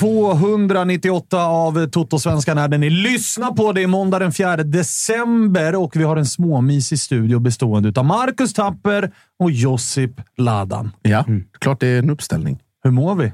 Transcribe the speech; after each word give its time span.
298 0.00 1.44
av 1.46 1.86
Toto-svenskan 1.86 2.58
är 2.58 2.78
ni 2.78 2.90
lyssnar 2.90 3.50
på. 3.50 3.72
Det 3.72 3.82
är 3.82 3.86
måndag 3.86 4.18
den 4.18 4.32
4 4.32 4.56
december 4.56 5.74
och 5.74 5.96
vi 5.96 6.02
har 6.02 6.16
en 6.16 6.26
småmysig 6.26 6.98
studio 6.98 7.38
bestående 7.38 8.00
av 8.00 8.04
Marcus 8.04 8.54
Tapper 8.54 9.12
och 9.38 9.50
Josip 9.50 10.10
Ladan. 10.36 10.90
Ja, 11.02 11.24
klart 11.58 11.80
det 11.80 11.86
är 11.86 11.98
en 11.98 12.10
uppställning. 12.10 12.58
Hur 12.84 12.90
mår 12.90 13.14
vi? 13.14 13.24
Eh, 13.26 13.32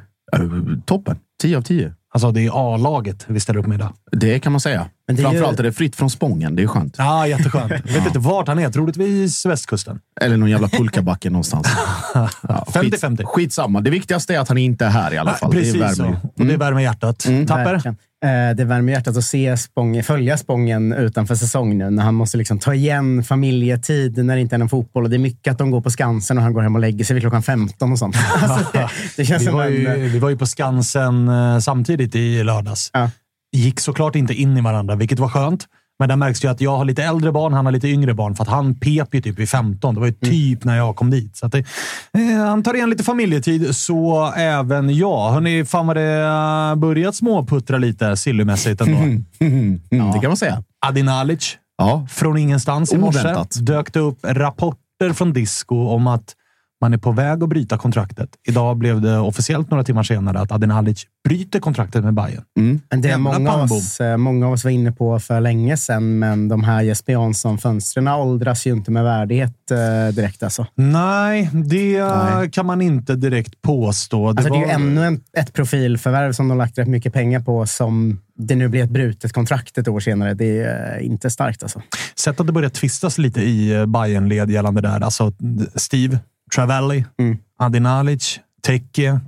Toppen. 0.85 1.17
10 1.43 1.57
av 1.57 1.63
10. 1.63 1.95
Alltså, 2.17 2.31
det 2.31 2.41
är 2.47 2.75
A-laget 2.75 3.25
vi 3.29 3.41
ställer 3.41 3.59
upp 3.61 3.67
med 3.67 3.75
idag. 3.75 3.93
Det 4.13 4.39
kan 4.41 4.53
man 4.53 4.61
säga. 4.61 4.87
Men 5.07 5.17
det 5.17 5.23
är 5.23 5.25
ju- 5.25 5.31
Framförallt 5.31 5.59
är 5.59 5.63
det 5.63 5.73
fritt 5.73 5.97
från 5.97 6.11
Spången. 6.11 6.57
Det 6.57 6.63
är 6.63 6.67
skönt. 6.67 6.95
Ja, 6.99 7.27
jätteskönt. 7.27 7.71
Jag 7.85 7.93
vet 7.95 8.07
inte 8.07 8.19
vart 8.19 8.49
han 8.49 8.59
är. 8.59 8.71
Troligtvis 8.71 9.47
västkusten. 9.47 10.01
Eller 10.21 10.37
någon 10.37 10.51
jävla 10.51 10.69
pulkabacke 10.69 11.31
någonstans. 11.31 11.67
Ja, 12.15 12.29
skit- 12.75 13.03
50-50. 13.03 13.25
Skitsamma. 13.25 13.81
Det 13.81 13.91
viktigaste 13.91 14.35
är 14.35 14.39
att 14.41 14.49
han 14.49 14.59
inte 14.59 14.87
är 14.87 14.91
här 14.91 15.15
i 15.15 15.19
alla 15.19 15.35
fall. 15.35 15.53
Precis 15.53 15.73
det 15.73 15.79
värmer 15.79 15.95
så. 15.95 16.29
Och 16.43 16.47
det 16.47 16.57
värmer 16.57 16.81
hjärtat. 16.81 17.27
Mm. 17.27 17.47
Tapper? 17.47 17.65
Verkligen. 17.65 17.97
Eh, 18.27 18.57
Det 18.57 18.65
värmer 18.65 18.93
hjärtat 18.93 19.17
att 19.17 19.25
se 19.25 19.57
Spången, 19.57 20.05
följa 20.05 20.37
Spången 20.37 20.93
utanför 20.93 21.35
säsong 21.35 21.79
nu. 21.79 21.91
När 21.91 22.03
han 22.03 22.15
måste 22.15 22.37
liksom 22.39 22.59
ta 22.59 22.75
igen 22.75 23.25
familjetid 23.25 24.25
när 24.25 24.35
det 24.35 24.41
inte 24.41 24.57
är 24.57 24.59
någon 24.59 24.69
fotboll. 24.69 25.05
Och 25.05 25.11
det 25.11 25.17
är 25.17 25.19
mycket 25.19 25.51
att 25.53 25.59
de 25.59 25.71
går 25.71 25.81
på 25.81 25.91
Skansen 25.91 26.37
och 26.37 26.43
han 26.43 26.53
går 26.53 26.63
hem 26.63 26.75
och 26.75 26.81
lägger 26.81 27.05
sig 27.05 27.15
vid 27.15 27.23
klockan 27.23 27.43
15 27.43 27.93
och 27.93 27.99
sånt. 27.99 28.17
Alltså 28.43 28.67
det, 28.73 28.89
det 29.17 29.25
känns 29.25 29.43
Vi 29.43 29.51
var, 29.51 29.65
en... 29.65 29.73
ju, 29.73 30.09
vi 30.09 30.19
var 30.19 30.31
ju 30.31 30.37
på 30.37 30.47
Skansen 30.47 31.29
eh, 31.29 31.59
samtidigt 31.59 32.15
i 32.15 32.45
lördags. 32.45 32.91
Ja. 32.93 33.11
Gick 33.53 33.81
såklart 33.81 34.17
inte 34.17 34.35
in 34.35 34.57
i 34.57 34.61
varandra, 34.61 34.95
vilket 34.95 35.19
var 35.19 35.29
skönt. 35.29 35.67
Men 35.99 36.09
där 36.09 36.17
märks 36.17 36.45
ju 36.45 36.49
att 36.51 36.61
jag 36.61 36.77
har 36.77 36.85
lite 36.85 37.03
äldre 37.05 37.33
barn, 37.33 37.53
han 37.53 37.65
har 37.65 37.73
lite 37.73 37.89
yngre 37.89 38.15
barn. 38.15 38.35
För 38.35 38.43
att 38.43 38.49
han 38.51 38.75
pep 38.75 39.15
ju 39.15 39.21
typ 39.23 39.39
vid 39.39 39.49
15. 39.49 39.95
Det 39.95 40.01
var 40.01 40.07
ju 40.07 40.15
Mm. 40.23 40.33
typ 40.35 40.65
när 40.65 40.77
jag 40.77 40.97
kom 40.97 41.11
dit. 41.11 41.37
Så 41.37 41.49
det, 41.49 41.59
eh, 41.59 42.47
han 42.47 42.63
tar 42.63 42.75
igen 42.75 42.91
lite 42.91 43.05
familjetid, 43.05 43.77
så 43.77 44.33
även 44.37 44.97
jag. 44.97 45.31
Hörrni, 45.31 45.65
fan 45.65 45.87
vad 45.87 45.97
det 45.97 46.75
börjat 46.77 47.15
småputtra 47.15 47.79
lite 47.79 48.17
sillymässigt 48.17 48.81
ändå. 48.81 48.99
Mm, 48.99 49.81
Det 50.13 50.19
kan 50.21 50.31
man 50.31 50.37
säga. 50.37 50.63
Adi 50.87 51.03
Nalic, 51.03 51.57
Ja. 51.79 52.07
från 52.11 52.37
ingenstans 52.39 52.93
i 52.93 52.99
morse, 52.99 53.35
dök 53.61 53.93
det 53.93 54.01
upp 54.01 54.19
rapporter 54.23 55.13
från 55.15 55.33
Disco 55.33 55.89
om 55.89 56.07
att 56.07 56.35
man 56.81 56.95
är 56.95 56.99
på 56.99 57.13
väg 57.13 57.43
att 57.43 57.49
bryta 57.49 57.79
kontraktet. 57.79 58.29
Idag 58.49 58.77
blev 58.77 59.01
det 59.01 59.19
officiellt 59.19 59.71
några 59.71 59.85
timmar 59.85 60.03
senare 60.03 60.39
att 60.39 60.53
Adi 60.53 60.67
Nalic 60.67 61.07
bryter 61.29 61.61
kontraktet 61.61 62.05
med 62.05 62.15
Bayern. 62.15 62.43
Mm. 62.59 62.81
Men 62.91 63.01
det 63.01 63.11
är 63.11 63.19
många 63.19 63.53
av, 63.53 63.73
oss, 63.73 64.01
eh, 64.01 64.17
många 64.17 64.47
av 64.47 64.53
oss 64.53 64.65
var 64.65 64.71
inne 64.71 64.93
på 64.93 65.21
för 65.21 65.41
länge 65.41 65.77
sedan, 65.77 66.19
men 66.19 66.49
de 66.49 66.65
här 66.65 66.83
Jesper 66.83 67.13
Jansson-fönstren 67.13 68.09
åldras 68.09 68.67
ju 68.67 68.73
inte 68.73 68.91
med 68.91 69.05
värdighet 69.05 69.71
eh, 69.71 70.15
direkt. 70.15 70.43
Alltså. 70.43 70.67
Nej, 70.75 71.51
det 71.53 72.05
Nej. 72.05 72.51
kan 72.51 72.67
man 72.67 72.83
inte 72.83 73.17
direkt 73.17 73.63
påstå. 73.63 74.29
Alltså, 74.29 74.49
det 74.49 74.57
är 74.57 74.61
ju 74.61 74.67
var- 74.67 74.73
ännu 74.73 75.05
en, 75.05 75.21
ett 75.37 75.53
profilförvärv 75.53 76.33
som 76.33 76.49
de 76.49 76.59
lagt 76.59 76.79
rätt 76.79 76.89
mycket 76.89 77.13
pengar 77.13 77.41
på 77.41 77.67
som 77.67 78.21
det 78.39 78.55
nu 78.55 78.69
blir 78.69 78.85
ett 78.85 78.91
brutet 78.91 79.33
kontrakt 79.33 79.79
ett 79.79 79.89
år 79.89 80.01
senare. 80.01 80.35
Det 80.35 80.63
är 80.63 80.97
eh, 80.99 81.07
inte 81.07 81.31
starkt 81.31 81.63
alltså. 81.63 81.83
Sett 82.15 82.41
att 82.41 82.47
det 82.47 82.53
börjar 82.53 82.71
tvistas 82.71 83.19
lite 83.19 83.41
i 83.41 83.73
eh, 83.75 83.87
Bayern-led 83.87 84.51
gällande 84.51 84.81
det 84.81 84.89
här. 84.89 85.01
Alltså 85.01 85.33
Steve, 85.75 86.19
Travelli, 86.55 87.05
Mm. 87.19 87.39
Adi 87.59 87.81
Nalic, 87.81 88.41
Teke. 88.63 89.21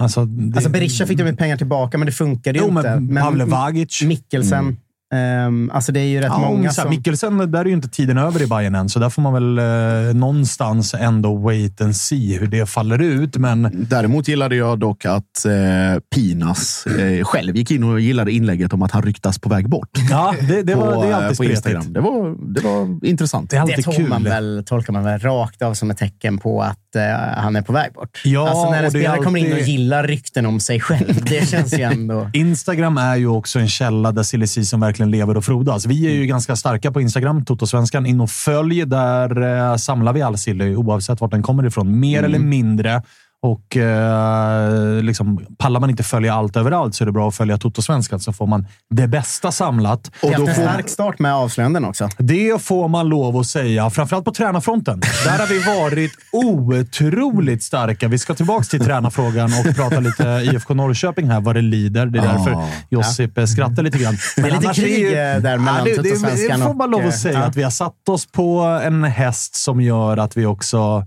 Alltså, 0.00 0.24
det, 0.24 0.56
Alltså 0.56 0.70
Berisha 0.70 1.06
fick 1.06 1.18
de 1.18 1.26
ju 1.26 1.36
pengar 1.36 1.56
tillbaka, 1.56 1.98
men 1.98 2.06
det 2.06 2.12
funkade 2.12 2.58
ju 2.58 2.64
Jo, 2.64 2.70
inte. 2.78 3.00
men 3.00 3.22
Pavle 3.24 3.44
Vagic. 3.44 4.02
Mikkelsen. 4.02 4.76
Ehm, 5.14 5.70
alltså 5.74 5.92
det 5.92 6.00
är 6.00 6.04
ju 6.04 6.18
rätt 6.18 6.26
Ja, 6.26 6.38
många 6.38 6.70
som... 6.70 6.90
Mikkelsen, 6.90 7.50
där 7.50 7.60
är 7.60 7.64
ju 7.64 7.72
inte 7.72 7.88
tiden 7.88 8.18
över 8.18 8.42
i 8.42 8.46
Bayern 8.46 8.74
än, 8.74 8.88
så 8.88 8.98
där 8.98 9.08
får 9.10 9.22
man 9.22 9.32
väl 9.32 9.58
eh, 9.58 10.14
någonstans 10.14 10.94
ändå 10.94 11.36
wait 11.36 11.80
and 11.80 11.96
see 11.96 12.38
hur 12.38 12.46
det 12.46 12.66
faller 12.66 12.98
ut. 13.02 13.36
Men 13.36 13.86
Däremot 13.90 14.28
gillade 14.28 14.56
jag 14.56 14.78
dock 14.78 15.04
att 15.04 15.44
eh, 15.44 16.00
Pinas 16.14 16.86
eh, 16.86 17.24
själv 17.24 17.56
gick 17.56 17.70
in 17.70 17.84
och 17.84 18.00
gillade 18.00 18.32
inlägget 18.32 18.72
om 18.72 18.82
att 18.82 18.90
han 18.92 19.02
ryktas 19.02 19.38
på 19.38 19.48
väg 19.48 19.68
bort. 19.68 19.88
ja, 20.10 20.34
det, 20.48 20.62
det, 20.62 20.74
var, 20.74 20.94
på, 20.94 21.02
det 21.02 21.08
är 21.08 21.10
eh, 21.10 21.16
alltid 21.16 21.36
på 21.38 21.44
Instagram. 21.44 21.92
Det 21.92 22.00
var, 22.00 22.52
det 22.54 22.60
var 22.60 23.04
intressant. 23.06 23.50
Det 23.50 23.56
är 23.56 23.58
Det 23.58 23.62
alltid 23.62 23.84
tolkar 23.84 24.00
kul. 24.00 24.08
man, 24.08 24.22
väl, 24.24 24.62
tolkar 24.66 24.92
man 24.92 25.04
väl 25.04 25.18
rakt 25.20 25.62
av 25.62 25.74
som 25.74 25.90
ett 25.90 25.98
tecken 25.98 26.38
på 26.38 26.62
att 26.62 26.96
eh, 26.96 27.02
han 27.36 27.56
är 27.56 27.62
på 27.62 27.72
väg 27.72 27.92
bort. 27.92 28.22
Ja, 28.24 28.48
alltså 28.48 28.70
när 28.70 28.78
en 28.78 28.84
det 28.84 28.90
spelare 28.90 29.18
kommer 29.18 29.38
in 29.38 29.46
och 29.46 29.52
alltid- 29.52 29.68
gillar 29.68 30.04
rykten 30.06 30.46
om 30.46 30.60
sig 30.60 30.80
själv. 30.80 31.24
Det 31.24 31.48
känns 31.48 31.72
ju 31.78 31.82
ändå... 31.82 32.30
Instagram 32.34 32.98
är 32.98 33.16
ju 33.16 33.26
också 33.26 33.58
en 33.58 33.68
källa 33.68 34.12
där 34.12 34.22
silly 34.22 34.46
season 34.46 34.80
verkligen 34.80 34.99
lever 35.08 35.36
och 35.36 35.44
frodas. 35.44 35.86
Vi 35.86 36.06
är 36.06 36.10
ju 36.10 36.26
ganska 36.26 36.56
starka 36.56 36.92
på 36.92 37.00
Instagram, 37.00 37.44
Toto-svenskan. 37.44 38.06
In 38.06 38.20
och 38.20 38.30
följ. 38.30 38.84
Där 38.84 39.42
eh, 39.42 39.76
samlar 39.76 40.12
vi 40.12 40.22
all 40.22 40.38
silly, 40.38 40.76
oavsett 40.76 41.20
vart 41.20 41.30
den 41.30 41.42
kommer 41.42 41.66
ifrån. 41.66 42.00
Mer 42.00 42.22
eller 42.22 42.38
mindre. 42.38 43.02
Och 43.42 43.76
eh, 43.76 45.02
liksom, 45.02 45.46
pallar 45.58 45.80
man 45.80 45.90
inte 45.90 46.02
följa 46.02 46.34
allt 46.34 46.56
överallt 46.56 46.94
så 46.94 47.04
är 47.04 47.06
det 47.06 47.12
bra 47.12 47.28
att 47.28 47.34
följa 47.34 47.56
Toto-svenskan 47.58 48.20
så 48.20 48.32
får 48.32 48.46
man 48.46 48.66
det 48.90 49.08
bästa 49.08 49.52
samlat. 49.52 50.10
Och 50.22 50.30
då 50.36 50.46
en 50.46 50.54
får, 50.54 50.62
stark 50.62 50.88
start 50.88 51.18
med 51.18 51.34
avslöjanden 51.34 51.84
också. 51.84 52.08
Det 52.18 52.62
får 52.62 52.88
man 52.88 53.08
lov 53.08 53.36
att 53.36 53.46
säga. 53.46 53.90
Framförallt 53.90 54.24
på 54.24 54.32
tränarfronten. 54.32 55.00
Där 55.24 55.38
har 55.38 55.46
vi 55.46 55.58
varit 55.80 56.12
otroligt 56.32 57.62
starka. 57.62 58.08
Vi 58.08 58.18
ska 58.18 58.34
tillbaka 58.34 58.64
till 58.64 58.80
tränarfrågan 58.84 59.50
och 59.66 59.76
prata 59.76 60.00
lite 60.00 60.24
IFK 60.24 60.74
Norrköping 60.74 61.30
här, 61.30 61.40
vad 61.40 61.54
det 61.56 61.62
lider. 61.62 62.06
Det 62.06 62.18
är 62.18 62.22
därför 62.22 62.50
Ja. 62.50 62.68
Josip 62.88 63.38
eh, 63.38 63.44
skrattar 63.44 63.82
lite 63.82 63.98
grann. 63.98 64.16
Det 64.36 64.42
är 64.42 64.50
lite 64.60 64.74
krig, 64.74 64.98
ju- 64.98 65.06
eh, 65.18 65.38
där 65.40 65.58
mellan 65.58 65.84
det, 65.84 65.90
det, 65.90 65.96
Toto-svenskan 65.96 66.60
det 66.60 66.66
får 66.66 66.74
man 66.74 66.90
lov 66.90 67.00
att 67.00 67.06
eh, 67.06 67.12
säga. 67.12 67.38
ja. 67.38 67.44
Att 67.44 67.56
vi 67.56 67.62
har 67.62 67.70
satt 67.70 68.08
oss 68.08 68.26
på 68.32 68.60
en 68.84 69.04
häst 69.04 69.54
som 69.54 69.80
gör 69.80 70.16
att 70.16 70.36
vi 70.36 70.46
också 70.46 71.06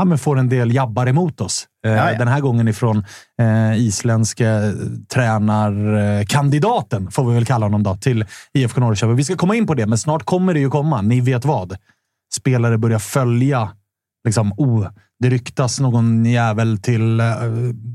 ja, 0.00 0.04
men 0.04 0.18
får 0.18 0.38
en 0.38 0.48
del 0.48 0.74
jabbar 0.74 1.06
emot 1.06 1.40
oss. 1.40 1.66
Eh, 1.86 1.92
Ja, 1.92 2.12
ja. 2.12 2.18
Den 2.18 2.28
här 2.28 2.40
gången 2.40 2.68
ifrån 2.68 3.04
eh, 3.40 3.78
isländska 3.78 4.46
tränarkandidaten, 5.12 7.10
får 7.10 7.28
vi 7.28 7.34
väl 7.34 7.46
kalla 7.46 7.66
honom 7.66 7.82
då, 7.82 7.96
till 7.96 8.24
IFK 8.54 8.80
Norrköping. 8.80 9.16
Vi 9.16 9.24
ska 9.24 9.36
komma 9.36 9.54
in 9.54 9.66
på 9.66 9.74
det, 9.74 9.86
men 9.86 9.98
snart 9.98 10.24
kommer 10.24 10.54
det 10.54 10.60
ju 10.60 10.70
komma. 10.70 11.02
Ni 11.02 11.20
vet 11.20 11.44
vad. 11.44 11.76
Spelare 12.34 12.78
börjar 12.78 12.98
följa. 12.98 13.70
Liksom, 14.24 14.52
oh, 14.56 14.88
det 15.20 15.30
ryktas 15.30 15.80
någon 15.80 16.24
jävel 16.24 16.78
till 16.78 17.20
eh, 17.20 17.26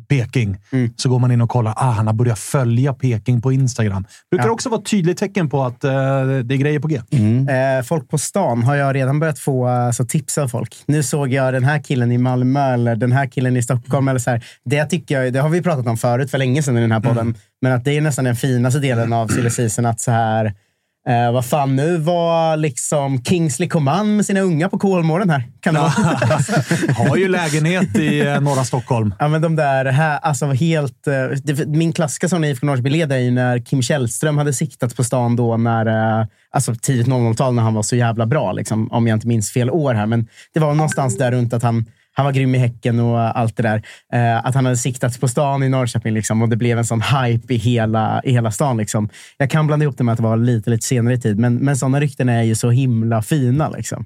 Peking. 0.09 0.57
Mm. 0.71 0.89
Så 0.95 1.09
går 1.09 1.19
man 1.19 1.31
in 1.31 1.41
och 1.41 1.49
kollar. 1.49 1.73
Ah, 1.77 1.91
han 1.91 2.07
har 2.07 2.13
börjat 2.13 2.39
följa 2.39 2.93
Peking 2.93 3.41
på 3.41 3.51
Instagram. 3.51 4.05
Brukar 4.31 4.47
Ja. 4.47 4.51
också 4.51 4.69
vara 4.69 4.79
ett 4.81 4.89
tydligt 4.89 5.17
tecken 5.17 5.49
på 5.49 5.63
att 5.63 5.83
eh, 5.83 5.91
det 6.43 6.55
är 6.55 6.57
grejer 6.57 6.79
på 6.79 6.87
G. 6.87 6.95
Eh, 6.95 7.83
folk 7.83 8.09
på 8.09 8.17
stan 8.17 8.63
har 8.63 8.75
jag 8.75 8.95
redan 8.95 9.19
börjat 9.19 9.39
få 9.39 9.67
alltså, 9.67 10.05
tips 10.05 10.37
av 10.37 10.47
folk. 10.47 10.75
Nu 10.87 11.03
såg 11.03 11.33
jag 11.33 11.53
den 11.53 11.63
här 11.63 11.79
killen 11.83 12.11
i 12.11 12.17
Malmö 12.17 12.73
eller 12.73 12.95
den 12.95 13.11
här 13.11 13.27
killen 13.27 13.57
i 13.57 13.63
Stockholm. 13.63 14.07
Eller 14.07 14.19
så 14.19 14.29
här. 14.29 14.45
Det, 14.65 14.85
tycker 14.85 15.21
jag, 15.21 15.33
det 15.33 15.39
har 15.39 15.49
vi 15.49 15.61
pratat 15.61 15.87
om 15.87 15.97
förut 15.97 16.31
för 16.31 16.37
länge 16.37 16.63
sedan 16.63 16.77
i 16.77 16.81
den 16.81 16.91
här 16.91 16.99
podden. 16.99 17.35
Men 17.61 17.71
att 17.71 17.85
det 17.85 17.97
är 17.97 18.01
nästan 18.01 18.25
den 18.25 18.35
finaste 18.35 18.79
delen 18.79 19.13
av 19.13 19.27
silly. 19.49 19.87
Att 19.87 19.99
så 19.99 20.11
här, 20.11 20.53
eh, 21.09 21.31
vad 21.31 21.45
fan, 21.45 21.75
nu 21.75 21.97
var 21.97 22.57
liksom 22.57 23.23
Kingsley 23.23 23.69
Coman 23.69 24.15
med 24.15 24.25
sina 24.25 24.39
unga 24.39 24.69
på 24.69 24.79
Kolmården 24.79 25.29
här. 25.29 25.43
Kan 25.61 25.73
det 25.73 25.79
vara? 25.79 25.91
Har 27.09 27.17
ju 27.17 27.27
lägenhet 27.27 27.97
i 27.97 28.19
eh, 28.19 28.41
norra 28.41 28.63
Stockholm. 28.63 29.13
Ja, 29.19 29.27
men 29.27 29.41
de 29.41 29.55
där, 29.55 29.85
här, 29.85 30.17
alltså 30.17 30.45
helt... 30.45 31.07
eh, 31.07 31.13
Det, 31.43 31.65
min 31.67 31.93
klassiska 31.93 32.29
sån 32.29 32.43
i 32.43 32.49
IFK 32.49 32.65
Norrköping 32.65 32.91
led 32.91 33.11
är 33.11 33.17
ju 33.17 33.31
när 33.31 33.59
Kim 33.59 33.81
Källström 33.81 34.37
hade 34.37 34.53
siktat 34.53 34.95
på 34.95 35.03
stan 35.03 35.35
då 35.35 35.57
när, 35.57 36.19
eh, 36.19 36.25
alltså 36.51 36.75
tidigt 36.75 37.07
00-tal 37.07 37.53
när 37.53 37.63
han 37.63 37.73
var 37.73 37.83
så 37.83 37.95
jävla 37.95 38.25
bra, 38.25 38.51
liksom, 38.51 38.91
om 38.91 39.07
jag 39.07 39.15
inte 39.15 39.27
minns 39.27 39.51
fel 39.51 39.69
år 39.69 39.93
här. 39.93 40.05
Men 40.05 40.27
det 40.53 40.59
var 40.59 40.73
någonstans 40.73 41.17
där 41.17 41.31
runt 41.31 41.53
att 41.53 41.63
han, 41.63 41.85
han 42.17 42.25
var 42.25 42.31
grym 42.31 42.55
i 42.55 42.57
Häcken 42.57 42.99
och 42.99 43.39
allt 43.39 43.57
det 43.57 43.63
där. 43.63 43.83
Eh, 44.13 44.45
att 44.45 44.55
han 44.55 44.65
hade 44.65 44.77
siktat 44.77 45.19
på 45.19 45.27
stan 45.27 45.63
i 45.63 45.69
Norrköping 45.69 46.13
liksom, 46.13 46.41
och 46.41 46.49
det 46.49 46.55
blev 46.55 46.77
en 46.77 46.85
sån 46.85 47.01
hype 47.01 47.53
i 47.53 47.57
hela, 47.57 48.21
i 48.23 48.31
hela 48.31 48.51
stan. 48.51 48.77
Liksom. 48.77 49.09
Jag 49.37 49.49
kan 49.49 49.67
blanda 49.67 49.83
ihop 49.83 49.97
det 49.97 50.03
med 50.03 50.13
att 50.13 50.17
det 50.17 50.23
var 50.23 50.37
lite, 50.37 50.69
lite 50.69 50.85
senare 50.85 51.13
i 51.13 51.19
tid, 51.19 51.39
men, 51.39 51.55
men 51.55 51.77
såna 51.77 51.99
rykten 51.99 52.29
är 52.29 52.43
ju 52.43 52.55
så 52.55 52.69
himla 52.69 53.21
fina. 53.21 53.69
Liksom. 53.69 54.05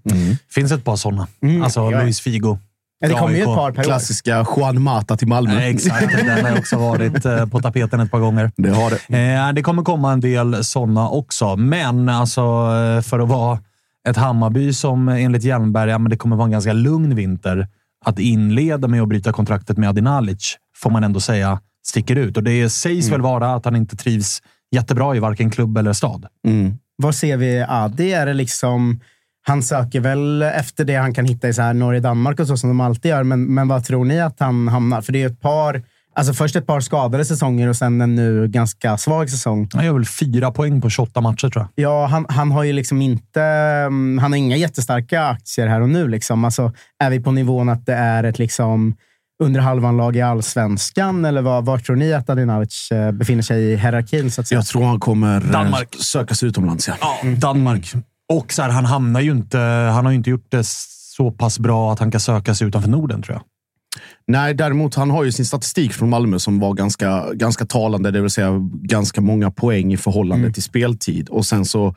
finns 0.54 0.72
ett 0.72 0.84
par 0.84 0.96
sådana. 0.96 1.28
Mm, 1.44 1.64
alltså 1.64 1.92
ja. 1.92 2.02
Luis 2.02 2.22
Figo. 2.22 2.58
Ja, 3.00 3.08
det 3.08 3.14
kommer 3.14 3.36
ju 3.36 3.40
ett 3.40 3.46
par 3.46 3.72
per 3.72 3.80
år. 3.80 3.84
klassiska 3.84 4.46
Juan 4.58 4.82
Mata 4.82 5.18
till 5.18 5.28
Malmö. 5.28 5.54
Nej, 5.54 5.74
exakt. 5.74 6.26
Den 6.26 6.46
har 6.46 6.58
också 6.58 6.78
varit 6.78 7.26
eh, 7.26 7.46
på 7.46 7.62
tapeten 7.62 8.00
ett 8.00 8.12
par 8.12 8.20
gånger. 8.20 8.52
Det 8.58 8.70
har 8.70 8.94
det. 9.08 9.34
Eh, 9.34 9.54
det 9.54 9.62
kommer 9.62 9.84
komma 9.84 10.12
en 10.12 10.20
del 10.20 10.64
sådana 10.64 11.10
också, 11.10 11.56
men 11.56 12.10
alltså 12.10 12.42
för 13.04 13.20
att 13.20 13.30
vara 13.30 13.60
ett 14.10 14.18
Hammarby 14.18 14.74
som 14.74 15.10
enligt 15.10 15.44
Hjelmberg, 15.44 15.90
ja, 15.90 15.98
men 15.98 16.10
det 16.10 16.18
kommer 16.18 16.36
vara 16.36 16.46
en 16.46 16.52
ganska 16.52 16.74
lugn 16.74 17.16
vinter. 17.16 17.68
Att 18.06 18.20
inleda 18.20 18.88
med 18.88 19.02
att 19.02 19.10
bryta 19.10 19.32
kontraktet 19.32 19.78
med 19.78 19.90
Adinalic 19.90 20.58
får 20.76 20.90
man 20.90 21.04
ändå 21.04 21.20
säga 21.20 21.60
sticker 21.88 22.16
ut. 22.16 22.38
Och 22.38 22.44
det 22.44 22.70
sägs 22.70 23.12
väl 23.12 23.22
vara 23.22 23.54
att 23.54 23.66
han 23.66 23.76
inte 23.76 23.96
trivs 23.96 24.42
jättebra 24.72 25.16
i 25.16 25.20
varken 25.20 25.50
klubb 25.50 25.78
eller 25.78 25.94
stad. 25.94 26.26
Mm. 26.48 26.74
Vad 26.96 27.16
ser 27.16 27.38
vi 27.38 27.66
Adi? 27.70 28.14
Är 28.14 28.26
det 28.26 28.34
liksom... 28.34 29.00
Han 29.42 29.64
söker 29.64 30.00
väl 30.00 30.42
efter 30.42 30.86
det 30.86 30.96
han 30.96 31.14
kan 31.14 31.26
hitta 31.26 31.48
i 31.48 31.54
så 31.54 31.62
här 31.62 31.74
Norge, 31.74 32.00
Danmark 32.00 32.40
och 32.40 32.48
så 32.48 32.58
som 32.58 32.70
de 32.70 32.82
alltid 32.82 33.10
gör. 33.10 33.24
Men, 33.24 33.54
men 33.54 33.68
vad 33.68 33.86
tror 33.86 34.06
ni 34.06 34.20
att 34.20 34.40
han 34.40 34.68
hamnar? 34.68 35.02
För 35.02 35.14
det 35.14 35.24
är 35.24 35.28
ett 35.28 35.42
par... 35.42 35.84
Alltså 36.16 36.34
först 36.34 36.56
ett 36.56 36.68
par 36.68 36.80
skadade 36.80 37.26
säsonger 37.26 37.68
och 37.68 37.76
sen 37.76 38.02
en 38.02 38.16
nu 38.16 38.48
ganska 38.48 38.98
svag 38.98 39.30
säsong. 39.30 39.70
Han 39.74 39.86
gör 39.86 39.94
väl 39.94 40.06
fyra 40.06 40.52
poäng 40.52 40.82
på 40.82 40.90
28 40.90 41.22
matcher, 41.22 41.50
tror 41.50 41.68
jag. 41.76 41.86
Ja, 41.86 42.06
han, 42.06 42.26
han 42.30 42.52
har 42.52 42.64
ju 42.64 42.74
liksom 42.74 43.02
inte... 43.02 43.42
mm, 43.42 44.18
Han 44.18 44.32
har 44.32 44.38
inga 44.38 44.56
jättestarka 44.56 45.24
aktier 45.28 45.68
här 45.68 45.82
och 45.82 45.90
nu. 45.90 46.08
Liksom. 46.08 46.46
Alltså, 46.46 46.74
är 47.00 47.10
vi 47.10 47.20
på 47.20 47.32
nivån 47.32 47.70
att 47.70 47.86
det 47.86 47.94
är 47.94 48.24
ett 48.24 48.40
liksom 48.40 48.96
under 49.44 49.60
halvan-lag 49.60 50.16
i 50.16 50.22
allsvenskan? 50.22 51.26
Eller 51.26 51.42
var, 51.42 51.62
var 51.62 51.78
tror 51.78 51.96
ni 51.96 52.14
att 52.14 52.30
Adinalic 52.30 52.92
eh, 52.92 53.12
befinner 53.12 53.42
sig 53.42 53.64
i 53.64 53.76
hierarkin? 53.76 54.32
Så 54.32 54.42
att 54.42 54.48
säga? 54.48 54.58
Jag 54.60 54.66
tror 54.66 54.84
han 54.84 55.00
kommer 55.00 55.36
eh, 55.46 55.52
Danmark. 55.52 55.96
söka 56.00 56.36
sig 56.36 56.50
utomlands. 56.50 56.88
Ja. 56.88 56.96
Ja, 57.02 57.30
Danmark. 57.38 57.94
Och 58.34 58.54
så 58.54 58.62
här, 58.62 58.70
han 58.70 58.86
hamnar 58.86 59.20
ju 59.22 59.32
inte... 59.32 59.58
Han 59.94 60.06
har 60.06 60.12
ju 60.12 60.18
inte 60.18 60.30
gjort 60.30 60.48
det 60.50 60.64
så 60.66 61.32
pass 61.32 61.60
bra 61.60 61.94
att 61.94 62.00
han 62.00 62.12
kan 62.12 62.20
söka 62.20 62.56
sig 62.56 62.68
utanför 62.68 62.90
Norden, 62.90 63.22
tror 63.22 63.36
jag. 63.36 63.44
Nej, 64.28 64.54
däremot 64.54 64.96
han 64.96 65.10
har 65.10 65.24
ju 65.24 65.32
sin 65.32 65.46
statistik 65.46 65.94
från 65.94 66.10
Malmö 66.10 66.40
som 66.40 66.60
var 66.60 66.74
ganska, 66.74 67.34
ganska 67.34 67.66
talande, 67.66 68.12
det 68.12 68.22
vill 68.22 68.30
säga 68.30 68.52
ganska 68.72 69.22
många 69.22 69.52
poäng 69.52 69.94
i 69.94 69.98
förhållande 69.98 70.54
till 70.54 70.64
speltid. 70.64 71.30
Och 71.30 71.46
sen 71.46 71.66
så 71.66 71.96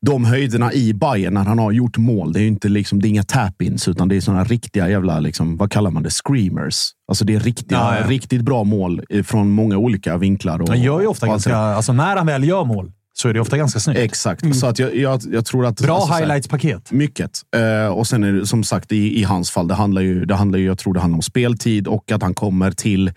de 0.00 0.24
höjderna 0.24 0.72
i 0.72 0.94
Bayern 0.94 1.34
när 1.34 1.44
han 1.44 1.58
har 1.58 1.72
gjort 1.72 1.96
mål. 1.96 2.32
Det 2.32 2.38
är 2.38 2.42
ju 2.42 2.48
inte 2.48 2.68
liksom, 2.68 3.02
det 3.02 3.08
inga 3.08 3.22
tap-ins, 3.22 3.88
utan 3.88 4.08
det 4.08 4.16
är 4.16 4.20
såna 4.20 4.44
riktiga 4.44 4.88
jävla, 4.88 5.20
liksom, 5.20 5.56
vad 5.56 5.70
kallar 5.70 5.90
man 5.90 6.02
det, 6.02 6.10
screamers. 6.10 6.90
Alltså 7.08 7.24
det 7.24 7.34
är 7.34 7.40
riktiga, 7.40 7.78
Ja, 7.78 7.98
ja. 7.98 8.06
riktigt 8.10 8.42
bra 8.42 8.64
mål 8.64 9.02
eh, 9.10 9.22
från 9.22 9.50
många 9.50 9.76
olika 9.76 10.16
vinklar. 10.16 10.62
Och, 10.62 10.68
Han 10.68 10.82
gör 10.82 11.00
ju 11.00 11.06
ofta 11.06 11.26
ganska... 11.26 11.56
Alltså 11.56 11.92
när 11.92 12.16
han 12.16 12.26
väl 12.26 12.44
gör 12.44 12.64
mål 12.64 12.92
så 13.14 13.28
är 13.28 13.34
det 13.34 13.40
ofta 13.40 13.56
ganska 13.56 13.80
snyggt. 13.80 13.98
Exakt, 14.00 14.56
så 14.56 14.66
att 14.66 14.78
jag, 14.78 14.96
jag, 14.96 15.20
jag 15.32 15.44
tror 15.44 15.66
att... 15.66 15.80
Bra 15.80 15.96
alltså, 15.96 16.14
highlights-paket. 16.14 16.92
Mycket. 16.92 17.30
Eh, 17.56 17.86
och 17.92 18.06
sen 18.06 18.24
är 18.24 18.32
det 18.32 18.46
som 18.46 18.64
sagt 18.64 18.92
i, 18.92 19.20
i 19.20 19.22
hans 19.24 19.50
fall, 19.50 19.68
det 19.68 19.74
handlar 19.74 20.02
ju, 20.02 20.24
det 20.24 20.34
handlar 20.34 20.58
ju, 20.58 20.66
jag 20.66 20.78
tror 20.78 20.94
det 20.94 21.00
handlar 21.00 21.16
om 21.16 21.22
speltid 21.22 21.86
och 21.88 22.12
att 22.12 22.22
han 22.22 22.34
kommer 22.34 22.70
till 22.70 23.12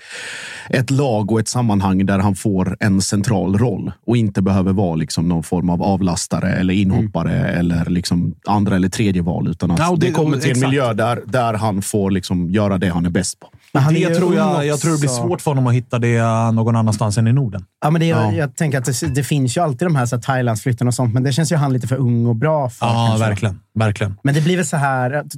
ett 0.69 0.91
lag 0.91 1.31
och 1.31 1.39
ett 1.39 1.47
sammanhang 1.47 2.05
där 2.05 2.19
han 2.19 2.35
får 2.35 2.77
en 2.79 3.01
central 3.01 3.57
roll 3.57 3.91
och 4.07 4.17
inte 4.17 4.41
behöver 4.41 4.73
vara 4.73 4.95
liksom 4.95 5.27
någon 5.29 5.43
form 5.43 5.69
av 5.69 5.83
avlastare 5.83 6.53
eller 6.53 6.73
inhoppare 6.73 7.47
eller 7.47 7.85
liksom 7.85 8.35
andra 8.45 8.75
eller 8.75 8.89
tredje 8.89 9.21
val. 9.21 9.47
Utan 9.47 9.71
att 9.71 9.91
och 9.91 9.99
det, 9.99 10.07
det- 10.07 10.13
kommer 10.13 10.37
till 10.37 10.49
en 10.49 10.51
exakt. 10.51 10.69
miljö 10.69 10.93
där, 10.93 11.21
där 11.25 11.53
han 11.53 11.81
får 11.81 12.11
liksom 12.11 12.49
göra 12.49 12.77
det 12.77 12.89
han 12.89 13.05
är 13.05 13.09
bäst 13.09 13.39
på. 13.39 13.47
Men 13.75 13.83
han 13.83 13.93
det 13.93 14.15
tror 14.15 14.35
jag, 14.35 14.65
jag 14.65 14.79
tror 14.79 14.91
det 14.91 14.99
blir 14.99 15.09
svårt 15.09 15.41
för 15.41 15.51
honom 15.51 15.67
att 15.67 15.73
hitta 15.73 15.99
det 15.99 16.21
någon 16.51 16.75
annanstans 16.75 17.17
än 17.17 17.27
i 17.27 17.33
Norden. 17.33 17.65
Ja, 17.81 17.89
men 17.91 18.01
det, 18.01 18.07
Ja. 18.07 18.31
Jag 18.31 18.55
tänker 18.55 18.77
att 18.77 18.85
det, 18.85 19.07
det 19.15 19.23
finns 19.23 19.57
ju 19.57 19.61
alltid 19.61 19.87
de 19.87 19.95
här, 19.95 20.05
så 20.05 20.15
här 20.15 20.23
Thailandsflytten 20.23 20.87
och 20.87 20.93
sånt, 20.93 21.13
men 21.13 21.23
det 21.23 21.31
känns 21.31 21.51
ju 21.51 21.55
han 21.55 21.73
lite 21.73 21.87
för 21.87 21.95
ung 21.95 22.25
och 22.25 22.35
bra 22.35 22.69
för. 22.69 22.85
Ja, 22.85 23.07
kanske. 23.09 23.29
verkligen. 23.29 23.59
verkligen. 23.79 24.17
Men 24.23 24.35
det 24.35 24.41
blir 24.41 24.57
väl 24.57 24.65
så 24.65 24.77
här, 24.77 25.11
att 25.11 25.31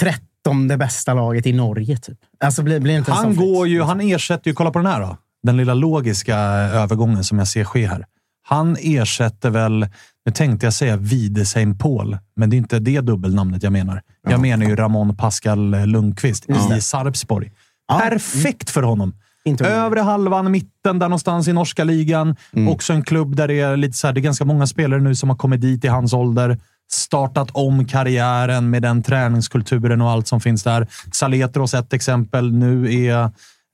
13 0.00 0.68
det 0.68 0.76
bästa 0.76 1.14
laget 1.14 1.46
i 1.46 1.52
Norge, 1.52 1.96
typ. 1.96 2.18
Alltså 2.44 2.62
blir, 2.62 2.80
blir 2.80 2.98
inte 2.98 3.12
Han 3.12 3.36
går 3.36 3.68
ju, 3.68 3.82
han 3.82 4.00
ersätter 4.00 4.50
ju, 4.50 4.54
kolla 4.54 4.70
på 4.70 4.78
den 4.78 4.86
här 4.86 5.00
då. 5.00 5.16
Den 5.42 5.56
lilla 5.56 5.74
logiska 5.74 6.36
övergången 6.36 7.24
som 7.24 7.38
jag 7.38 7.48
ser 7.48 7.64
ske 7.64 7.86
här. 7.86 8.04
Han 8.42 8.76
ersätter 8.80 9.50
väl, 9.50 9.88
nu 10.26 10.32
tänkte 10.32 10.66
jag 10.66 10.74
säga 10.74 10.96
Widesheim 10.96 11.78
Paul, 11.78 12.18
men 12.36 12.50
det 12.50 12.56
är 12.56 12.58
inte 12.58 12.78
det 12.78 13.00
dubbelnamnet 13.00 13.62
jag 13.62 13.72
menar. 13.72 14.02
Jag 14.28 14.40
menar 14.40 14.66
ju 14.66 14.76
Ramon 14.76 15.16
Pascal 15.16 15.86
Lundqvist 15.86 16.46
i 16.76 16.80
Sarpsborg. 16.80 17.52
Perfekt 17.98 18.70
för 18.70 18.82
honom. 18.82 19.14
Inte. 19.44 19.68
Övre 19.68 20.00
halvan, 20.00 20.50
mitten 20.50 20.98
där 20.98 21.08
någonstans 21.08 21.48
i 21.48 21.52
norska 21.52 21.84
ligan. 21.84 22.36
Också 22.68 22.92
en 22.92 23.02
klubb 23.02 23.36
där 23.36 23.48
det 23.48 23.60
är 23.60 23.76
lite 23.76 23.96
så 23.96 24.06
här, 24.06 24.14
det 24.14 24.20
är 24.20 24.22
ganska 24.22 24.44
många 24.44 24.66
spelare 24.66 25.00
nu 25.00 25.14
som 25.14 25.30
har 25.30 25.36
kommit 25.36 25.60
dit 25.60 25.84
i 25.84 25.88
hans 25.88 26.12
ålder. 26.12 26.58
Startat 26.92 27.50
om 27.52 27.84
karriären 27.84 28.70
med 28.70 28.82
den 28.82 29.02
träningskulturen 29.02 30.00
och 30.00 30.10
allt 30.10 30.26
som 30.26 30.40
finns 30.40 30.62
där. 30.62 30.86
Saletros 31.12 31.74
ett 31.74 31.92
exempel. 31.92 32.52
Nu 32.52 32.94
är 33.06 33.22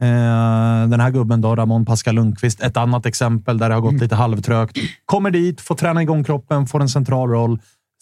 eh, 0.03 0.89
den 0.89 1.01
här 1.01 1.11
gubben 1.11 1.41
då, 1.41 1.57
Ramon 1.57 1.85
Pascal 1.85 2.15
Lundqvist, 2.15 2.63
ett 2.63 2.77
annat 2.77 3.07
exempel 3.07 3.59
där 3.59 3.69
det 3.69 3.75
har 3.75 3.83
gått 3.83 4.01
lite 4.01 4.15
halvtrögt. 4.15 4.77
Kommer 5.05 5.31
dit, 5.31 5.61
får 5.61 5.75
träna 5.75 6.03
igång 6.03 6.25
kroppen, 6.25 6.67
får 6.67 6.81
en 6.81 6.89
central 6.89 7.29
roll, 7.31 7.59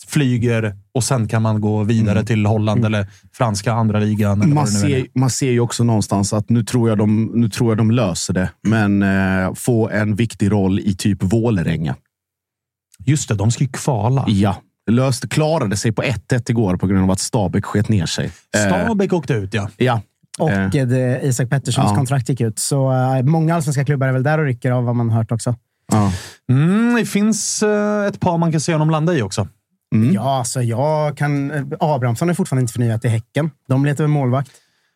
flyger 0.06 0.76
och 0.92 1.04
sen 1.04 1.28
kan 1.28 1.42
man 1.42 1.60
gå 1.60 1.82
vidare 1.82 2.24
till 2.24 2.46
Holland 2.46 2.84
eller 2.84 3.06
franska 3.32 3.72
andra 3.72 3.98
ligan. 3.98 4.42
Eller 4.42 4.54
Man 4.54 4.66
ser, 4.66 5.06
man 5.14 5.30
ser 5.30 5.50
ju 5.50 5.60
också 5.60 5.84
någonstans 5.84 6.32
att 6.32 6.50
nu 6.50 6.64
tror 6.64 6.88
jag 6.88 6.98
de, 6.98 7.30
nu 7.34 7.48
tror 7.48 7.70
jag 7.70 7.78
de 7.78 7.90
löser 7.90 8.34
det, 8.34 8.50
men 8.62 9.02
eh, 9.02 9.54
få 9.54 9.88
en 9.88 10.16
viktig 10.16 10.52
roll 10.52 10.80
i 10.80 10.94
typ 10.94 11.22
Vålerenga. 11.22 11.94
Just 13.06 13.28
det, 13.28 13.34
de 13.34 13.50
ska 13.50 13.64
ju 13.64 13.70
kvala. 13.72 14.24
Ja, 14.28 14.56
löste, 14.90 15.28
klarade 15.28 15.76
sig 15.76 15.92
på 15.92 16.02
1-1 16.02 16.50
igår 16.50 16.76
på 16.76 16.86
grund 16.86 17.02
av 17.04 17.10
att 17.10 17.20
Stabäck 17.20 17.64
sket 17.64 17.88
ner 17.88 18.06
sig. 18.06 18.32
Eh, 18.56 18.66
Stabäck 18.84 19.12
åkte 19.12 19.32
ut, 19.34 19.54
ja. 19.54 19.68
ja, 19.76 20.00
Och 20.38 20.50
Eh. 20.50 20.64
eh, 20.64 20.86
det, 20.86 21.20
Isak 21.22 21.50
Petterssons 21.50 21.90
Ja. 21.90 21.96
kontrakt 21.96 22.28
gick 22.28 22.40
ut. 22.40 22.58
Så 22.58 22.92
eh, 22.92 23.22
många 23.22 23.54
allsvenska 23.54 23.84
klubbar 23.84 24.06
är 24.06 24.12
väl 24.12 24.22
där 24.22 24.38
och 24.38 24.44
rycker 24.44 24.70
av 24.70 24.84
vad 24.84 24.96
man 24.96 25.10
hört 25.10 25.32
också. 25.32 25.54
ja. 25.92 26.12
Mm, 26.48 26.94
det 26.94 27.06
finns 27.06 27.62
eh, 27.62 28.06
ett 28.06 28.20
par 28.20 28.38
man 28.38 28.52
kan 28.52 28.60
se 28.60 28.72
honom 28.72 28.90
landa 28.90 29.14
i 29.14 29.22
också. 29.22 29.48
Mm. 29.94 30.14
Ja, 30.14 30.38
alltså 30.38 30.62
jag 30.62 31.16
kan... 31.16 31.50
eh, 31.50 31.62
Abrahamsson 31.80 32.30
är 32.30 32.34
fortfarande 32.34 32.60
inte 32.60 32.72
förnyat 32.72 33.04
i 33.04 33.08
Häcken. 33.08 33.50
De 33.68 33.84
letar 33.84 34.04
väl 34.04 34.10
målvakt. 34.10 34.50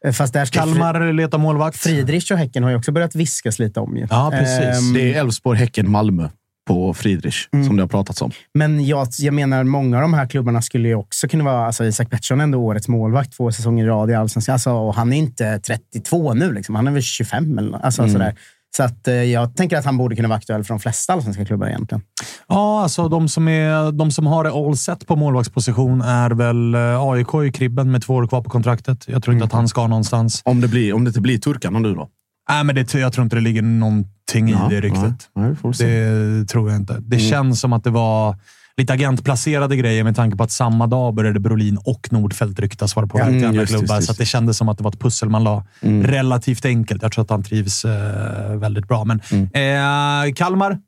Eh, 0.04 0.12
Fast 0.12 0.32
där 0.32 0.44
ska 0.44 0.58
Kalmar 0.58 1.12
letar 1.12 1.38
målvakt. 1.38 1.76
Friedrich 1.76 2.30
och 2.30 2.38
Häcken 2.38 2.62
har 2.62 2.70
ju 2.70 2.76
också 2.76 2.92
börjat 2.92 3.14
viskas 3.14 3.58
lite 3.58 3.80
om. 3.80 3.96
Ju. 3.96 4.06
Ja, 4.10 4.30
precis. 4.32 4.78
Ehm, 4.88 4.94
Det 4.94 5.14
är 5.14 5.20
Elfsborg, 5.20 5.58
Häcken, 5.58 5.90
Malmö 5.90 6.28
på 6.66 6.94
Friedrich 6.94 7.48
som 7.66 7.76
det 7.76 7.82
har 7.82 7.88
pratats 7.88 8.22
om. 8.22 8.30
Men 8.54 8.86
jag, 8.86 9.08
jag 9.18 9.34
menar, 9.34 9.64
många 9.64 9.96
av 9.96 10.02
de 10.02 10.14
här 10.14 10.26
klubbarna 10.26 10.62
skulle 10.62 10.88
ju 10.88 10.94
också 10.94 11.28
kunna 11.28 11.44
vara... 11.44 11.66
Alltså 11.66 11.84
Isak 11.84 12.10
Pettersson 12.10 12.40
är 12.40 12.44
ändå 12.44 12.58
årets 12.58 12.88
målvakt 12.88 13.36
två 13.36 13.52
säsonger 13.52 13.84
i 13.84 13.86
rad 13.88 14.10
i 14.10 14.14
Allsvenskan. 14.14 14.52
Alltså, 14.52 14.70
och 14.72 14.94
han 14.94 15.12
är 15.12 15.16
inte 15.18 15.58
32 15.58 16.34
nu. 16.34 16.52
Liksom. 16.52 16.74
Han 16.74 16.86
är 16.86 16.92
väl 16.92 17.02
25 17.02 17.58
eller 17.58 17.78
alltså, 17.84 18.08
sådär. 18.08 18.34
Så 18.76 18.82
att, 18.82 19.08
eh, 19.08 19.14
jag 19.14 19.56
tänker 19.56 19.76
att 19.78 19.84
han 19.84 19.96
borde 19.96 20.16
kunna 20.16 20.28
vara 20.28 20.36
aktuell 20.38 20.64
för 20.64 20.74
de 20.74 20.80
flesta 20.80 21.12
allsvenska 21.12 21.44
klubbar 21.44 21.66
egentligen. 21.66 22.02
Ja, 22.48 22.82
alltså 22.82 23.08
de 23.08 23.28
som, 23.28 23.48
är, 23.48 23.92
de 23.92 24.10
som 24.10 24.26
har 24.26 24.44
det 24.44 24.50
all 24.50 24.76
set 24.76 25.06
på 25.06 25.16
målvaktsposition 25.16 26.00
är 26.00 26.30
väl 26.30 26.74
eh, 26.74 27.02
AIK 27.02 27.34
i 27.48 27.52
kribben 27.52 27.90
med 27.90 28.02
två 28.02 28.14
år 28.14 28.26
kvar 28.26 28.42
på 28.42 28.50
kontraktet. 28.50 29.04
Jag 29.08 29.22
tror 29.22 29.34
inte 29.34 29.46
att 29.46 29.52
han 29.52 29.68
ska 29.68 29.86
någonstans. 29.86 30.42
Om 30.44 30.60
det, 30.60 30.68
blir, 30.68 30.94
om 30.94 31.04
det 31.04 31.08
inte 31.08 31.20
blir 31.20 31.38
turkarna 31.38 31.78
nu 31.78 31.94
då? 31.94 32.08
Nej, 32.50 32.64
men 32.64 32.74
det, 32.74 32.94
jag 32.94 33.12
tror 33.12 33.24
inte 33.24 33.36
det 33.36 33.42
ligger 33.42 33.62
någonting 33.62 34.48
Ja, 34.48 34.70
i 34.72 34.74
det 34.74 34.80
riktigt. 34.80 35.28
nej. 35.36 35.54
Det 35.78 36.44
tror 36.48 36.70
jag 36.70 36.80
inte. 36.80 36.96
Det 37.00 37.18
känns 37.18 37.60
som 37.60 37.72
att 37.72 37.84
det 37.84 37.90
var 37.90 38.36
lite 38.78 38.92
agentplacerade 38.92 39.76
grejer 39.76 40.04
med 40.04 40.16
tanke 40.16 40.36
på 40.36 40.42
att 40.44 40.50
samma 40.50 40.86
dag 40.86 41.14
började 41.14 41.40
Brolin 41.40 41.76
och 41.84 42.08
Nordfeldt 42.12 42.60
ryktas 42.60 42.96
vara 42.96 43.06
på 43.06 43.18
väg 43.18 43.26
till 43.26 43.34
Mm, 43.36 43.48
andra 43.48 43.60
just 43.60 43.72
det, 43.72 43.78
klubbar. 43.78 43.94
just 43.94 44.06
Så 44.06 44.12
att 44.12 44.18
det. 44.18 44.24
kändes 44.26 44.56
som 44.56 44.68
att 44.68 44.78
det 44.78 44.84
var 44.84 44.90
ett 44.90 45.00
pussel 45.00 45.28
man 45.28 45.44
la 45.44 45.64
relativt 46.02 46.64
enkelt. 46.64 47.02
Jag 47.02 47.12
tror 47.12 47.24
att 47.24 47.30
han 47.30 47.42
trivs 47.42 47.84
eh, 47.84 48.56
väldigt 48.56 48.88
bra. 48.88 49.04
Men 49.04 49.20
eh, 49.40 50.32
Kalmar, 50.34 50.78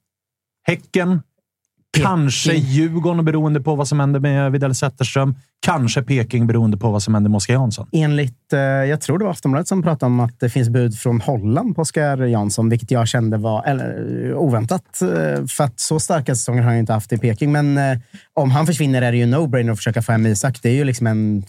Häcken, 0.67 1.23
kanske 1.99 2.55
Djurgården 2.55 3.25
beroende 3.25 3.61
på 3.61 3.75
vad 3.75 3.89
som 3.89 4.01
händer 4.01 4.21
med 4.21 4.53
Widell 4.53 4.75
Zetterström. 4.75 5.35
Kanske 5.67 6.03
Peking 6.03 6.47
beroende 6.47 6.77
på 6.77 6.91
vad 6.91 7.03
som 7.03 7.15
händer 7.15 7.31
med 7.31 7.37
Oskar 7.37 7.55
Jansson. 7.55 7.89
Enligt, 7.93 8.53
eh, 8.53 8.61
jag 8.61 9.01
tror 9.01 9.19
det 9.19 9.25
var 9.25 9.33
Aftonbladet 9.33 9.69
som 9.69 9.83
pratade 9.83 10.07
om 10.07 10.21
att 10.21 10.41
det 10.41 10.51
finns 10.51 10.69
bud 10.69 10.95
från 10.99 11.21
Holland 11.21 11.77
på 11.77 11.83
Oskar 11.83 12.19
Jansson, 12.23 12.69
vilket 12.69 12.91
jag 12.91 13.09
kände 13.09 13.37
var 13.37 13.65
eller, 13.65 14.29
eh, 14.31 14.37
oväntat. 14.37 15.03
eh, 15.03 15.47
För 15.47 15.65
att 15.65 15.81
så 15.81 16.01
starka 16.01 16.35
säsonger 16.35 16.61
har 16.63 16.67
han 16.67 16.75
ju 16.75 16.81
inte 16.81 16.93
haft 16.93 17.13
i 17.13 17.19
Peking. 17.19 17.53
Men 17.53 17.79
om 18.35 18.51
han 18.51 18.67
försvinner 18.67 19.03
är 19.03 19.13
det 19.13 19.19
ju 19.19 19.27
no-brainer 19.27 19.73
att 19.73 19.79
försöka 19.79 20.03
få 20.03 20.13
hem 20.13 20.27
Isak. 20.27 20.59
Det 20.63 20.69
är 20.69 20.75
ju 20.75 20.85
liksom 20.85 21.07
en 21.07 21.45